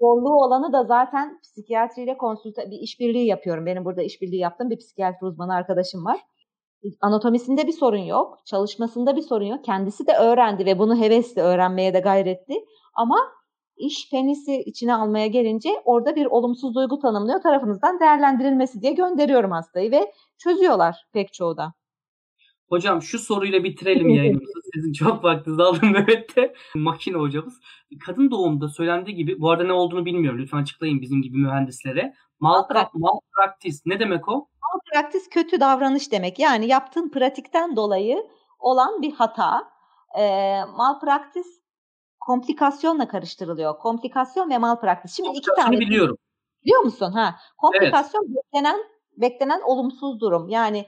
zorluğu 0.00 0.44
olanı 0.44 0.72
da 0.72 0.84
zaten 0.84 1.40
psikiyatriyle 1.40 2.16
konsülta 2.16 2.70
bir 2.70 2.78
işbirliği 2.78 3.26
yapıyorum. 3.26 3.66
Benim 3.66 3.84
burada 3.84 4.02
işbirliği 4.02 4.40
yaptığım 4.40 4.70
bir 4.70 4.78
psikiyatri 4.78 5.26
uzmanı 5.26 5.54
arkadaşım 5.54 6.04
var. 6.04 6.20
Anatomisinde 7.00 7.66
bir 7.66 7.72
sorun 7.72 8.04
yok, 8.04 8.38
çalışmasında 8.46 9.16
bir 9.16 9.22
sorun 9.22 9.44
yok. 9.44 9.64
Kendisi 9.64 10.06
de 10.06 10.12
öğrendi 10.12 10.66
ve 10.66 10.78
bunu 10.78 11.00
hevesle 11.00 11.42
öğrenmeye 11.42 11.94
de 11.94 12.00
gayretli. 12.00 12.54
Ama 12.94 13.16
iş 13.76 14.10
penisi 14.10 14.62
içine 14.66 14.94
almaya 14.94 15.26
gelince 15.26 15.68
orada 15.84 16.16
bir 16.16 16.26
olumsuz 16.26 16.74
duygu 16.74 16.98
tanımlıyor 16.98 17.42
tarafınızdan 17.42 18.00
değerlendirilmesi 18.00 18.82
diye 18.82 18.92
gönderiyorum 18.92 19.50
hastayı 19.50 19.90
ve 19.90 20.12
çözüyorlar 20.38 21.06
pek 21.12 21.32
çoğu 21.32 21.56
da. 21.56 21.74
Hocam 22.68 23.02
şu 23.02 23.18
soruyla 23.18 23.64
bitirelim 23.64 24.08
yayınımızı. 24.08 24.60
Sizin 24.74 24.92
çok 24.92 25.24
vaktinizi 25.24 25.62
aldım 25.62 25.92
Mehmet'te. 25.92 26.54
Makine 26.74 27.16
hocamız. 27.16 27.60
Kadın 28.06 28.30
doğumda 28.30 28.68
söylendiği 28.68 29.16
gibi, 29.16 29.40
bu 29.40 29.50
arada 29.50 29.64
ne 29.64 29.72
olduğunu 29.72 30.04
bilmiyorum. 30.04 30.38
Lütfen 30.38 30.58
açıklayın 30.58 31.00
bizim 31.00 31.22
gibi 31.22 31.38
mühendislere. 31.38 32.14
Malpraktis 32.40 33.00
mal 33.00 33.18
ne 33.86 34.00
demek 34.00 34.28
o? 34.28 34.48
Malpraktis 34.62 35.28
kötü 35.30 35.60
davranış 35.60 36.12
demek. 36.12 36.38
Yani 36.38 36.66
yaptığın 36.66 37.10
pratikten 37.10 37.76
dolayı 37.76 38.26
olan 38.58 39.02
bir 39.02 39.12
hata. 39.12 39.68
E, 40.18 40.24
malpraktis 40.76 41.46
komplikasyonla 42.26 43.08
karıştırılıyor. 43.08 43.78
Komplikasyon 43.78 44.50
ve 44.50 44.58
malpraktis. 44.58 45.16
Şimdi 45.16 45.38
iki 45.38 45.50
tane 45.56 45.78
biliyorum. 45.80 46.16
Biliyor 46.64 46.80
musun? 46.80 47.12
Ha. 47.12 47.34
Komplikasyon 47.58 48.24
evet. 48.24 48.36
beklenen 48.36 48.80
beklenen 49.16 49.60
olumsuz 49.60 50.20
durum. 50.20 50.48
Yani 50.48 50.86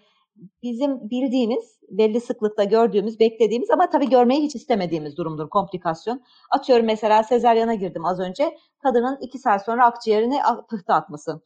bizim 0.63 1.11
bildiğimiz, 1.11 1.79
belli 1.89 2.21
sıklıkta 2.21 2.65
gördüğümüz, 2.65 3.21
beklediğimiz 3.21 3.71
ama 3.71 3.91
tabii 3.91 4.09
görmeyi 4.09 4.43
hiç 4.43 4.55
istemediğimiz 4.55 5.17
durumdur 5.17 5.49
komplikasyon. 5.49 6.23
Atıyorum 6.51 6.87
mesela 6.87 7.23
sezaryana 7.23 7.75
girdim 7.75 8.05
az 8.05 8.21
önce. 8.21 8.59
Kadının 8.83 9.19
iki 9.21 9.39
saat 9.39 9.65
sonra 9.65 9.87
akciğerine 9.87 10.43
pıhtı 10.71 10.93
atması. 10.93 11.41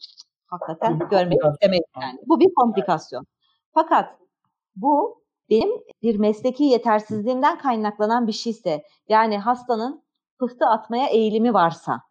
Hakikaten 0.47 0.99
görmeyi 1.11 1.41
istemeyiz 1.53 1.85
yani. 2.03 2.19
Bu 2.27 2.41
bir 2.41 2.55
komplikasyon. 2.55 3.27
Fakat 3.75 4.19
bu 4.77 5.22
benim 5.53 5.71
bir 6.03 6.19
mesleki 6.19 6.65
yetersizliğimden 6.65 7.59
kaynaklanan 7.59 8.27
bir 8.27 8.33
şeyse 8.33 8.83
yani 9.09 9.39
hastanın 9.39 10.03
pıhtı 10.39 10.67
atmaya 10.67 11.07
eğilimi 11.07 11.55
varsa 11.55 12.03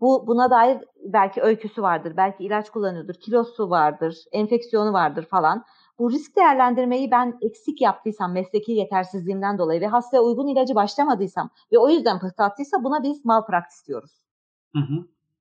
bu 0.00 0.26
buna 0.26 0.50
dair 0.50 0.84
belki 1.04 1.42
öyküsü 1.42 1.82
vardır, 1.82 2.16
belki 2.16 2.44
ilaç 2.44 2.70
kullanıyordur, 2.70 3.14
kilosu 3.14 3.70
vardır, 3.70 4.16
enfeksiyonu 4.32 4.92
vardır 4.92 5.24
falan. 5.24 5.64
Bu 5.98 6.10
risk 6.10 6.36
değerlendirmeyi 6.36 7.10
ben 7.10 7.38
eksik 7.40 7.80
yaptıysam 7.80 8.32
mesleki 8.32 8.72
yetersizliğimden 8.72 9.58
dolayı 9.58 9.80
ve 9.80 9.86
hastaya 9.86 10.20
uygun 10.20 10.46
ilacı 10.46 10.74
başlamadıysam 10.74 11.50
ve 11.72 11.78
o 11.78 11.88
yüzden 11.88 12.18
pıhtı 12.18 12.42
attıysa 12.42 12.84
buna 12.84 13.02
biz 13.02 13.24
malpraktis 13.24 13.86
diyoruz. 13.86 14.24
Hı 14.74 14.80
hı. 14.80 14.94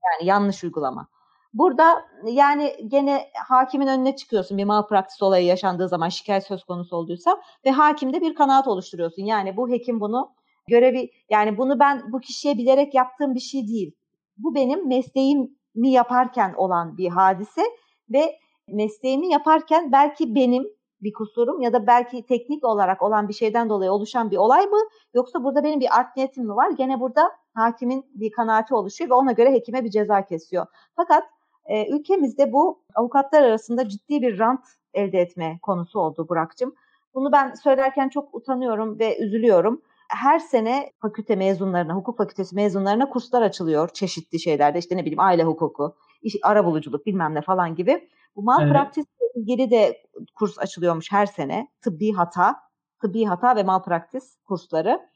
Yani 0.05 0.29
yanlış 0.29 0.63
uygulama. 0.63 1.07
Burada 1.53 2.05
yani 2.25 2.75
gene 2.87 3.29
hakimin 3.47 3.87
önüne 3.87 4.15
çıkıyorsun 4.15 4.57
bir 4.57 4.65
malpraktis 4.65 5.21
olayı 5.21 5.45
yaşandığı 5.45 5.87
zaman 5.87 6.09
şikayet 6.09 6.43
söz 6.43 6.63
konusu 6.63 6.95
olduysa 6.95 7.41
ve 7.65 7.71
hakimde 7.71 8.21
bir 8.21 8.35
kanaat 8.35 8.67
oluşturuyorsun. 8.67 9.23
Yani 9.23 9.57
bu 9.57 9.69
hekim 9.69 9.99
bunu 9.99 10.31
görevi 10.67 11.11
yani 11.29 11.57
bunu 11.57 11.79
ben 11.79 12.11
bu 12.11 12.19
kişiye 12.19 12.57
bilerek 12.57 12.93
yaptığım 12.93 13.35
bir 13.35 13.39
şey 13.39 13.67
değil. 13.67 13.95
Bu 14.37 14.55
benim 14.55 14.87
mesleğimi 14.87 15.49
yaparken 15.75 16.53
olan 16.57 16.97
bir 16.97 17.09
hadise 17.09 17.61
ve 18.09 18.39
mesleğimi 18.67 19.27
yaparken 19.27 19.91
belki 19.91 20.35
benim 20.35 20.67
bir 21.01 21.13
kusurum 21.13 21.61
ya 21.61 21.73
da 21.73 21.87
belki 21.87 22.25
teknik 22.25 22.63
olarak 22.63 23.01
olan 23.01 23.27
bir 23.27 23.33
şeyden 23.33 23.69
dolayı 23.69 23.91
oluşan 23.91 24.31
bir 24.31 24.37
olay 24.37 24.65
mı? 24.65 24.79
Yoksa 25.13 25.43
burada 25.43 25.63
benim 25.63 25.79
bir 25.79 25.99
art 25.99 26.15
niyetim 26.15 26.45
mi 26.45 26.55
var? 26.55 26.69
Gene 26.71 26.99
burada 26.99 27.31
hakimin 27.53 28.05
bir 28.13 28.31
kanaati 28.31 28.75
oluşuyor 28.75 29.09
ve 29.09 29.13
ona 29.13 29.31
göre 29.31 29.51
hekime 29.51 29.83
bir 29.83 29.89
ceza 29.89 30.25
kesiyor. 30.25 30.65
Fakat 30.95 31.23
e, 31.69 31.95
ülkemizde 31.95 32.53
bu 32.53 32.83
avukatlar 32.95 33.43
arasında 33.43 33.89
ciddi 33.89 34.21
bir 34.21 34.39
rant 34.39 34.65
elde 34.93 35.19
etme 35.19 35.59
konusu 35.61 35.99
oldu 35.99 36.29
Burak'cığım. 36.29 36.75
Bunu 37.13 37.31
ben 37.31 37.53
söylerken 37.53 38.09
çok 38.09 38.35
utanıyorum 38.35 38.99
ve 38.99 39.19
üzülüyorum. 39.19 39.81
Her 40.09 40.39
sene 40.39 40.91
fakülte 40.99 41.35
mezunlarına, 41.35 41.93
hukuk 41.93 42.17
fakültesi 42.17 42.55
mezunlarına 42.55 43.09
kurslar 43.09 43.41
açılıyor 43.41 43.89
çeşitli 43.89 44.39
şeylerde. 44.39 44.79
İşte 44.79 44.97
ne 44.97 45.01
bileyim 45.01 45.19
aile 45.19 45.43
hukuku, 45.43 45.95
iş, 46.21 46.35
ara 46.43 46.65
buluculuk 46.65 47.05
bilmem 47.05 47.35
ne 47.35 47.41
falan 47.41 47.75
gibi. 47.75 48.09
Bu 48.35 48.43
malpraktis 48.43 49.05
evet. 49.21 49.31
ilgili 49.35 49.71
de 49.71 50.03
kurs 50.35 50.59
açılıyormuş 50.59 51.11
her 51.11 51.25
sene. 51.25 51.67
Tıbbi 51.81 52.11
hata, 52.11 52.55
tıbbi 53.01 53.25
hata 53.25 53.55
ve 53.55 53.63
malpraktis 53.63 54.37
kursları. 54.43 55.09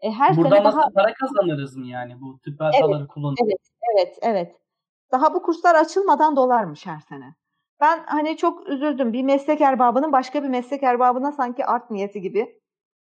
E, 0.00 0.10
her 0.10 0.36
Buradan 0.36 0.50
sene 0.50 0.64
daha 0.64 0.90
para 0.94 1.14
kazanırız 1.14 1.76
mı 1.76 1.86
yani 1.86 2.20
bu 2.20 2.38
tıp 2.38 2.60
hataları 2.60 2.98
evet, 3.00 3.08
kullanıp? 3.08 3.38
Evet, 3.44 3.60
evet, 3.94 4.18
evet. 4.22 4.63
Daha 5.12 5.34
bu 5.34 5.42
kurslar 5.42 5.74
açılmadan 5.74 6.36
dolarmış 6.36 6.86
her 6.86 7.00
sene. 7.00 7.34
Ben 7.80 8.04
hani 8.06 8.36
çok 8.36 8.68
üzüldüm. 8.68 9.12
Bir 9.12 9.22
meslek 9.22 9.60
erbabının 9.60 10.12
başka 10.12 10.42
bir 10.42 10.48
meslek 10.48 10.82
erbabına 10.82 11.32
sanki 11.32 11.66
art 11.66 11.90
niyeti 11.90 12.20
gibi 12.20 12.60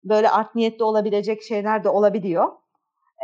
böyle 0.04 0.30
art 0.30 0.56
niyetli 0.56 0.84
olabilecek 0.84 1.42
şeyler 1.42 1.84
de 1.84 1.90
olabiliyor. 1.90 2.52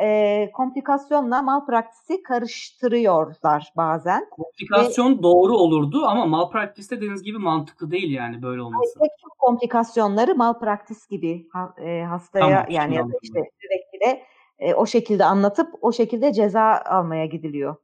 E, 0.01 0.49
komplikasyonla 0.53 1.41
malpraktisi 1.41 2.23
karıştırıyorlar 2.23 3.71
bazen. 3.77 4.29
Komplikasyon 4.29 5.17
Ve, 5.17 5.23
doğru 5.23 5.57
olurdu 5.57 6.05
ama 6.05 6.25
malpraktis 6.25 6.91
dediğiniz 6.91 7.23
gibi 7.23 7.37
mantıklı 7.37 7.91
değil 7.91 8.13
yani 8.15 8.41
böyle 8.41 8.61
olması. 8.61 8.99
Pek 8.99 9.11
çok 9.21 9.37
komplikasyonları 9.37 10.35
malpraktis 10.35 11.07
gibi 11.07 11.47
e, 11.77 12.01
hastaya 12.01 12.45
tamam, 12.45 12.65
yani 12.69 12.95
ya 12.95 13.03
da 13.03 13.11
işte 13.21 13.39
müvekkile 13.39 14.23
e, 14.59 14.73
o 14.73 14.85
şekilde 14.85 15.25
anlatıp 15.25 15.69
o 15.81 15.91
şekilde 15.91 16.33
ceza 16.33 16.81
almaya 16.85 17.25
gidiliyor. 17.25 17.75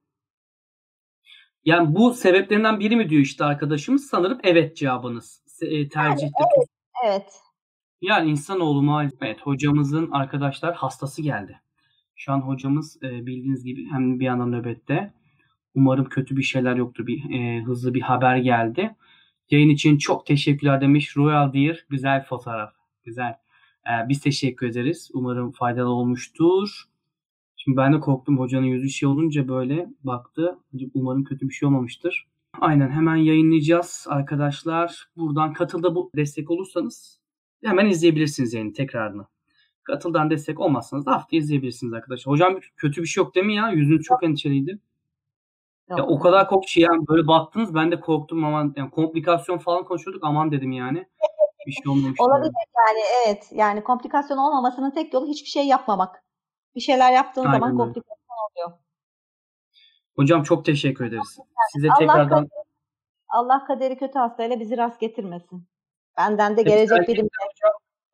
Yani 1.65 1.95
bu 1.95 2.13
sebeplerinden 2.13 2.79
biri 2.79 2.95
mi 2.95 3.09
diyor 3.09 3.21
işte 3.21 3.45
arkadaşımız 3.45 4.07
sanırım 4.07 4.39
evet 4.43 4.77
cevabınız. 4.77 5.43
E, 5.61 5.89
tercihte. 5.89 6.25
Yani, 6.25 6.49
evet, 6.55 6.69
evet. 7.05 7.33
Yani 8.01 8.31
insanoğlu 8.31 8.81
maalesef 8.81 9.21
evet, 9.21 9.41
hocamızın 9.41 10.11
arkadaşlar 10.11 10.75
hastası 10.75 11.21
geldi. 11.21 11.61
Şu 12.15 12.31
an 12.31 12.41
hocamız 12.41 12.97
e, 13.03 13.25
bildiğiniz 13.25 13.63
gibi 13.63 13.87
hem 13.91 14.19
bir 14.19 14.25
yandan 14.25 14.51
nöbette. 14.51 15.13
Umarım 15.75 16.05
kötü 16.05 16.37
bir 16.37 16.43
şeyler 16.43 16.75
yoktur. 16.75 17.07
Bir 17.07 17.39
e, 17.39 17.63
hızlı 17.63 17.93
bir 17.93 18.01
haber 18.01 18.37
geldi. 18.37 18.95
Yayın 19.49 19.69
için 19.69 19.97
çok 19.97 20.25
teşekkürler 20.25 20.81
demiş. 20.81 21.17
Royal 21.17 21.53
Deer 21.53 21.85
güzel 21.89 22.23
fotoğraf. 22.23 22.73
Güzel. 23.03 23.31
E, 23.87 24.09
biz 24.09 24.21
teşekkür 24.21 24.67
ederiz. 24.67 25.09
Umarım 25.13 25.51
faydalı 25.51 25.89
olmuştur. 25.89 26.83
Şimdi 27.63 27.77
ben 27.77 27.93
de 27.93 27.99
korktum 27.99 28.39
hocanın 28.39 28.65
yüzü 28.65 28.89
şey 28.89 29.09
olunca 29.09 29.47
böyle 29.47 29.89
baktı. 30.03 30.57
Umarım 30.93 31.23
kötü 31.23 31.49
bir 31.49 31.53
şey 31.53 31.67
olmamıştır. 31.67 32.27
Aynen 32.61 32.89
hemen 32.89 33.15
yayınlayacağız 33.15 34.05
arkadaşlar. 34.09 35.07
Buradan 35.17 35.53
katılda 35.53 35.95
bu 35.95 36.11
destek 36.15 36.51
olursanız 36.51 37.19
hemen 37.63 37.85
izleyebilirsiniz 37.85 38.53
yayını 38.53 38.73
tekrarını. 38.73 39.25
Katıldan 39.83 40.29
destek 40.29 40.59
olmazsanız 40.59 41.05
da 41.05 41.11
hafta 41.11 41.37
izleyebilirsiniz 41.37 41.93
arkadaşlar. 41.93 42.33
Hocam 42.33 42.59
kötü 42.77 43.01
bir 43.01 43.07
şey 43.07 43.23
yok 43.23 43.35
değil 43.35 43.45
mi 43.45 43.55
ya? 43.55 43.69
Yüzünüz 43.69 44.01
çok 44.01 44.23
endişeliydi. 44.23 44.79
Ya 45.89 46.05
o 46.05 46.19
kadar 46.19 46.47
korktu 46.47 46.79
yani 46.79 47.07
böyle 47.07 47.27
baktınız 47.27 47.75
ben 47.75 47.91
de 47.91 47.99
korktum 47.99 48.43
aman 48.43 48.73
yani 48.75 48.89
komplikasyon 48.89 49.57
falan 49.57 49.83
konuşuyorduk 49.83 50.23
aman 50.23 50.51
dedim 50.51 50.71
yani. 50.71 51.05
Bir 51.67 51.71
şey 51.71 51.91
olmamış. 51.91 52.19
Olabilir 52.19 52.53
yani 52.77 52.99
evet. 53.25 53.49
Yani 53.51 53.83
komplikasyon 53.83 54.37
olmamasının 54.37 54.91
tek 54.91 55.13
yolu 55.13 55.27
hiçbir 55.27 55.49
şey 55.49 55.67
yapmamak. 55.67 56.22
Bir 56.75 56.81
şeyler 56.81 57.11
yaptığın 57.11 57.45
Aynen. 57.45 57.53
zaman 57.53 57.77
komplikasyon 57.77 58.17
oluyor. 58.51 58.79
Hocam 60.15 60.43
çok 60.43 60.65
teşekkür 60.65 61.05
ederiz. 61.05 61.39
Size 61.73 61.87
Allah 61.89 61.97
tekrardan 61.99 62.47
kaderi, 62.47 62.63
Allah 63.27 63.65
kaderi 63.65 63.97
kötü 63.97 64.19
hastayla 64.19 64.59
bizi 64.59 64.77
rast 64.77 64.99
getirmesin. 64.99 65.67
Benden 66.17 66.57
de 66.57 66.61
gelecek 66.61 67.07
bilim. 67.07 67.29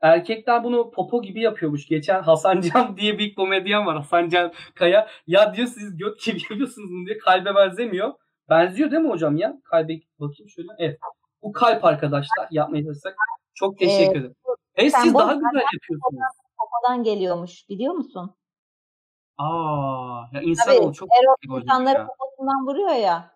Erkekler 0.02 0.64
bunu 0.64 0.92
popo 0.92 1.22
gibi 1.22 1.42
yapıyormuş. 1.42 1.88
Geçen 1.88 2.22
Hasan 2.22 2.62
Can 2.62 2.98
diye 2.98 3.18
bir 3.18 3.36
komedyen 3.36 3.86
var. 3.86 3.96
Hasan 3.98 4.30
Can 4.30 4.54
Kaya. 4.76 5.08
Ya 5.28 5.54
diyor 5.54 5.68
siz 5.68 5.98
göt 5.98 6.26
gibi 6.26 6.40
yapıyorsunuz 6.50 7.08
diye 7.08 7.18
kalbe 7.18 7.56
benzemiyor. 7.56 8.14
Benziyor 8.50 8.92
değil 8.92 9.02
mi 9.02 9.10
hocam 9.10 9.38
ya? 9.38 9.62
Kalbe 9.64 9.94
bakayım 10.20 10.50
şöyle. 10.50 10.68
Evet. 10.78 11.00
Bu 11.44 11.52
kalp 11.52 11.86
arkadaşlar. 11.86 12.48
Yapmaya 12.52 12.84
çalışsak. 12.84 13.16
Çok 13.54 13.78
teşekkür 13.78 14.20
ederim. 14.20 14.36
Evet, 14.76 14.94
siz 15.02 15.14
daha 15.14 15.34
güzel 15.34 15.66
yapıyorsunuz. 15.74 16.22
Popodan 16.58 17.04
geliyormuş. 17.04 17.70
Biliyor 17.70 17.94
musun? 17.94 18.36
Aa, 19.40 20.26
ya 20.34 20.42
insan 20.42 20.76
Tabii, 20.76 20.94
çok 20.94 21.10
Erol 21.14 21.60
insanları 21.60 22.08
poposundan 22.08 22.68
vuruyor 22.68 22.96
ya. 22.96 23.32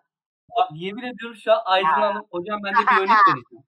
Bak, 0.56 0.70
yemin 0.74 1.02
ediyorum 1.02 1.36
şu 1.36 1.52
an 1.52 1.58
Aydın 1.64 1.86
Hanım. 1.86 2.26
Hocam 2.30 2.60
ben 2.64 2.72
de 2.72 2.78
bir 2.78 2.96
örnek 2.96 3.08
vereceğim. 3.28 3.64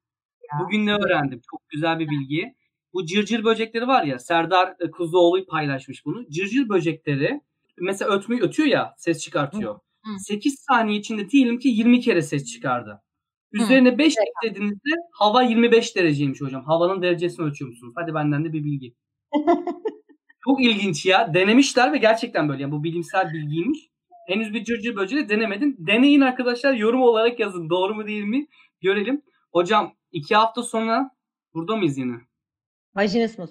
Bugün 0.60 0.86
ne 0.86 0.94
öğrendim? 0.94 1.40
Çok 1.50 1.68
güzel 1.68 1.98
bir 1.98 2.08
bilgi. 2.08 2.54
Bu 2.92 3.06
cırcır 3.06 3.44
böcekleri 3.44 3.88
var 3.88 4.04
ya 4.04 4.18
Serdar 4.18 4.74
e, 4.80 4.90
Kuzuoğlu 4.90 5.46
paylaşmış 5.46 6.06
bunu. 6.06 6.30
Cırcır 6.30 6.68
böcekleri 6.68 7.40
mesela 7.78 8.14
ötmeyi 8.14 8.42
ötüyor 8.42 8.68
ya 8.68 8.94
ses 8.98 9.20
çıkartıyor. 9.20 9.74
Hı. 9.74 10.10
8 10.18 10.60
saniye 10.60 10.98
içinde 10.98 11.30
diyelim 11.30 11.58
ki 11.58 11.68
20 11.68 12.00
kere 12.00 12.22
ses 12.22 12.44
çıkardı. 12.52 13.02
Üzerine 13.52 13.98
5 13.98 14.14
eklediğinizde 14.18 14.90
hava 15.12 15.42
25 15.42 15.96
dereceymiş 15.96 16.40
hocam. 16.40 16.64
Havanın 16.64 17.02
derecesini 17.02 17.46
ölçüyor 17.46 17.70
musunuz? 17.70 17.92
Hadi 17.96 18.14
benden 18.14 18.44
de 18.44 18.52
bir 18.52 18.64
bilgi. 18.64 18.94
Çok 20.46 20.64
ilginç 20.64 21.06
ya. 21.06 21.34
Denemişler 21.34 21.92
ve 21.92 21.98
gerçekten 21.98 22.48
böyle. 22.48 22.62
Yani 22.62 22.72
bu 22.72 22.84
bilimsel 22.84 23.32
bilgiymiş. 23.32 23.78
Henüz 24.28 24.54
bir 24.54 24.64
cırcır 24.64 24.96
böceği 24.96 25.28
denemedim. 25.28 25.76
Deneyin 25.78 26.20
arkadaşlar. 26.20 26.72
Yorum 26.74 27.02
olarak 27.02 27.40
yazın. 27.40 27.70
Doğru 27.70 27.94
mu 27.94 28.06
değil 28.06 28.24
mi? 28.24 28.46
Görelim. 28.80 29.22
Hocam 29.52 29.94
iki 30.12 30.34
hafta 30.36 30.62
sonra 30.62 31.10
burada 31.54 31.76
mıyız 31.76 31.98
yine? 31.98 32.14
Vajinismus. 32.96 33.50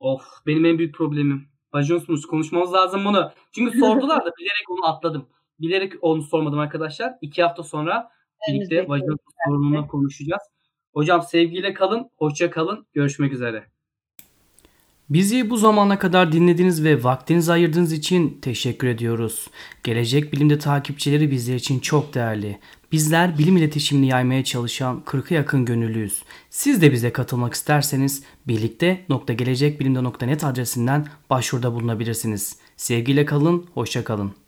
Of 0.00 0.22
benim 0.46 0.64
en 0.64 0.78
büyük 0.78 0.94
problemim. 0.94 1.48
Vajinismus 1.74 2.26
konuşmamız 2.26 2.72
lazım 2.72 3.04
bunu. 3.04 3.32
Çünkü 3.52 3.78
sordular 3.78 4.24
da 4.24 4.32
bilerek 4.38 4.70
onu 4.70 4.86
atladım. 4.86 5.28
Bilerek 5.60 5.92
onu 6.00 6.22
sormadım 6.22 6.58
arkadaşlar. 6.58 7.14
İki 7.20 7.42
hafta 7.42 7.62
sonra 7.62 8.10
birlikte 8.48 8.88
vajinismus 8.88 9.34
sorununu 9.46 9.88
konuşacağız. 9.88 10.42
Hocam 10.94 11.22
sevgiyle 11.22 11.74
kalın, 11.74 12.10
hoşça 12.16 12.50
kalın. 12.50 12.86
Görüşmek 12.92 13.32
üzere. 13.32 13.75
Bizi 15.10 15.50
bu 15.50 15.56
zamana 15.56 15.98
kadar 15.98 16.32
dinlediğiniz 16.32 16.84
ve 16.84 17.04
vaktinizi 17.04 17.52
ayırdığınız 17.52 17.92
için 17.92 18.38
teşekkür 18.42 18.88
ediyoruz. 18.88 19.46
Gelecek 19.84 20.32
Bilim'de 20.32 20.58
takipçileri 20.58 21.30
bizler 21.30 21.54
için 21.54 21.78
çok 21.78 22.14
değerli. 22.14 22.58
Bizler 22.92 23.38
bilim 23.38 23.56
iletişimini 23.56 24.06
yaymaya 24.06 24.44
çalışan 24.44 25.02
40'a 25.06 25.34
yakın 25.34 25.64
gönüllüyüz. 25.64 26.22
Siz 26.50 26.82
de 26.82 26.92
bize 26.92 27.12
katılmak 27.12 27.54
isterseniz 27.54 28.22
birlikte.gelecekbilimde.net 28.48 30.44
adresinden 30.44 31.06
başvuruda 31.30 31.74
bulunabilirsiniz. 31.74 32.56
Sevgiyle 32.76 33.24
kalın, 33.24 33.66
hoşça 33.74 34.04
kalın. 34.04 34.45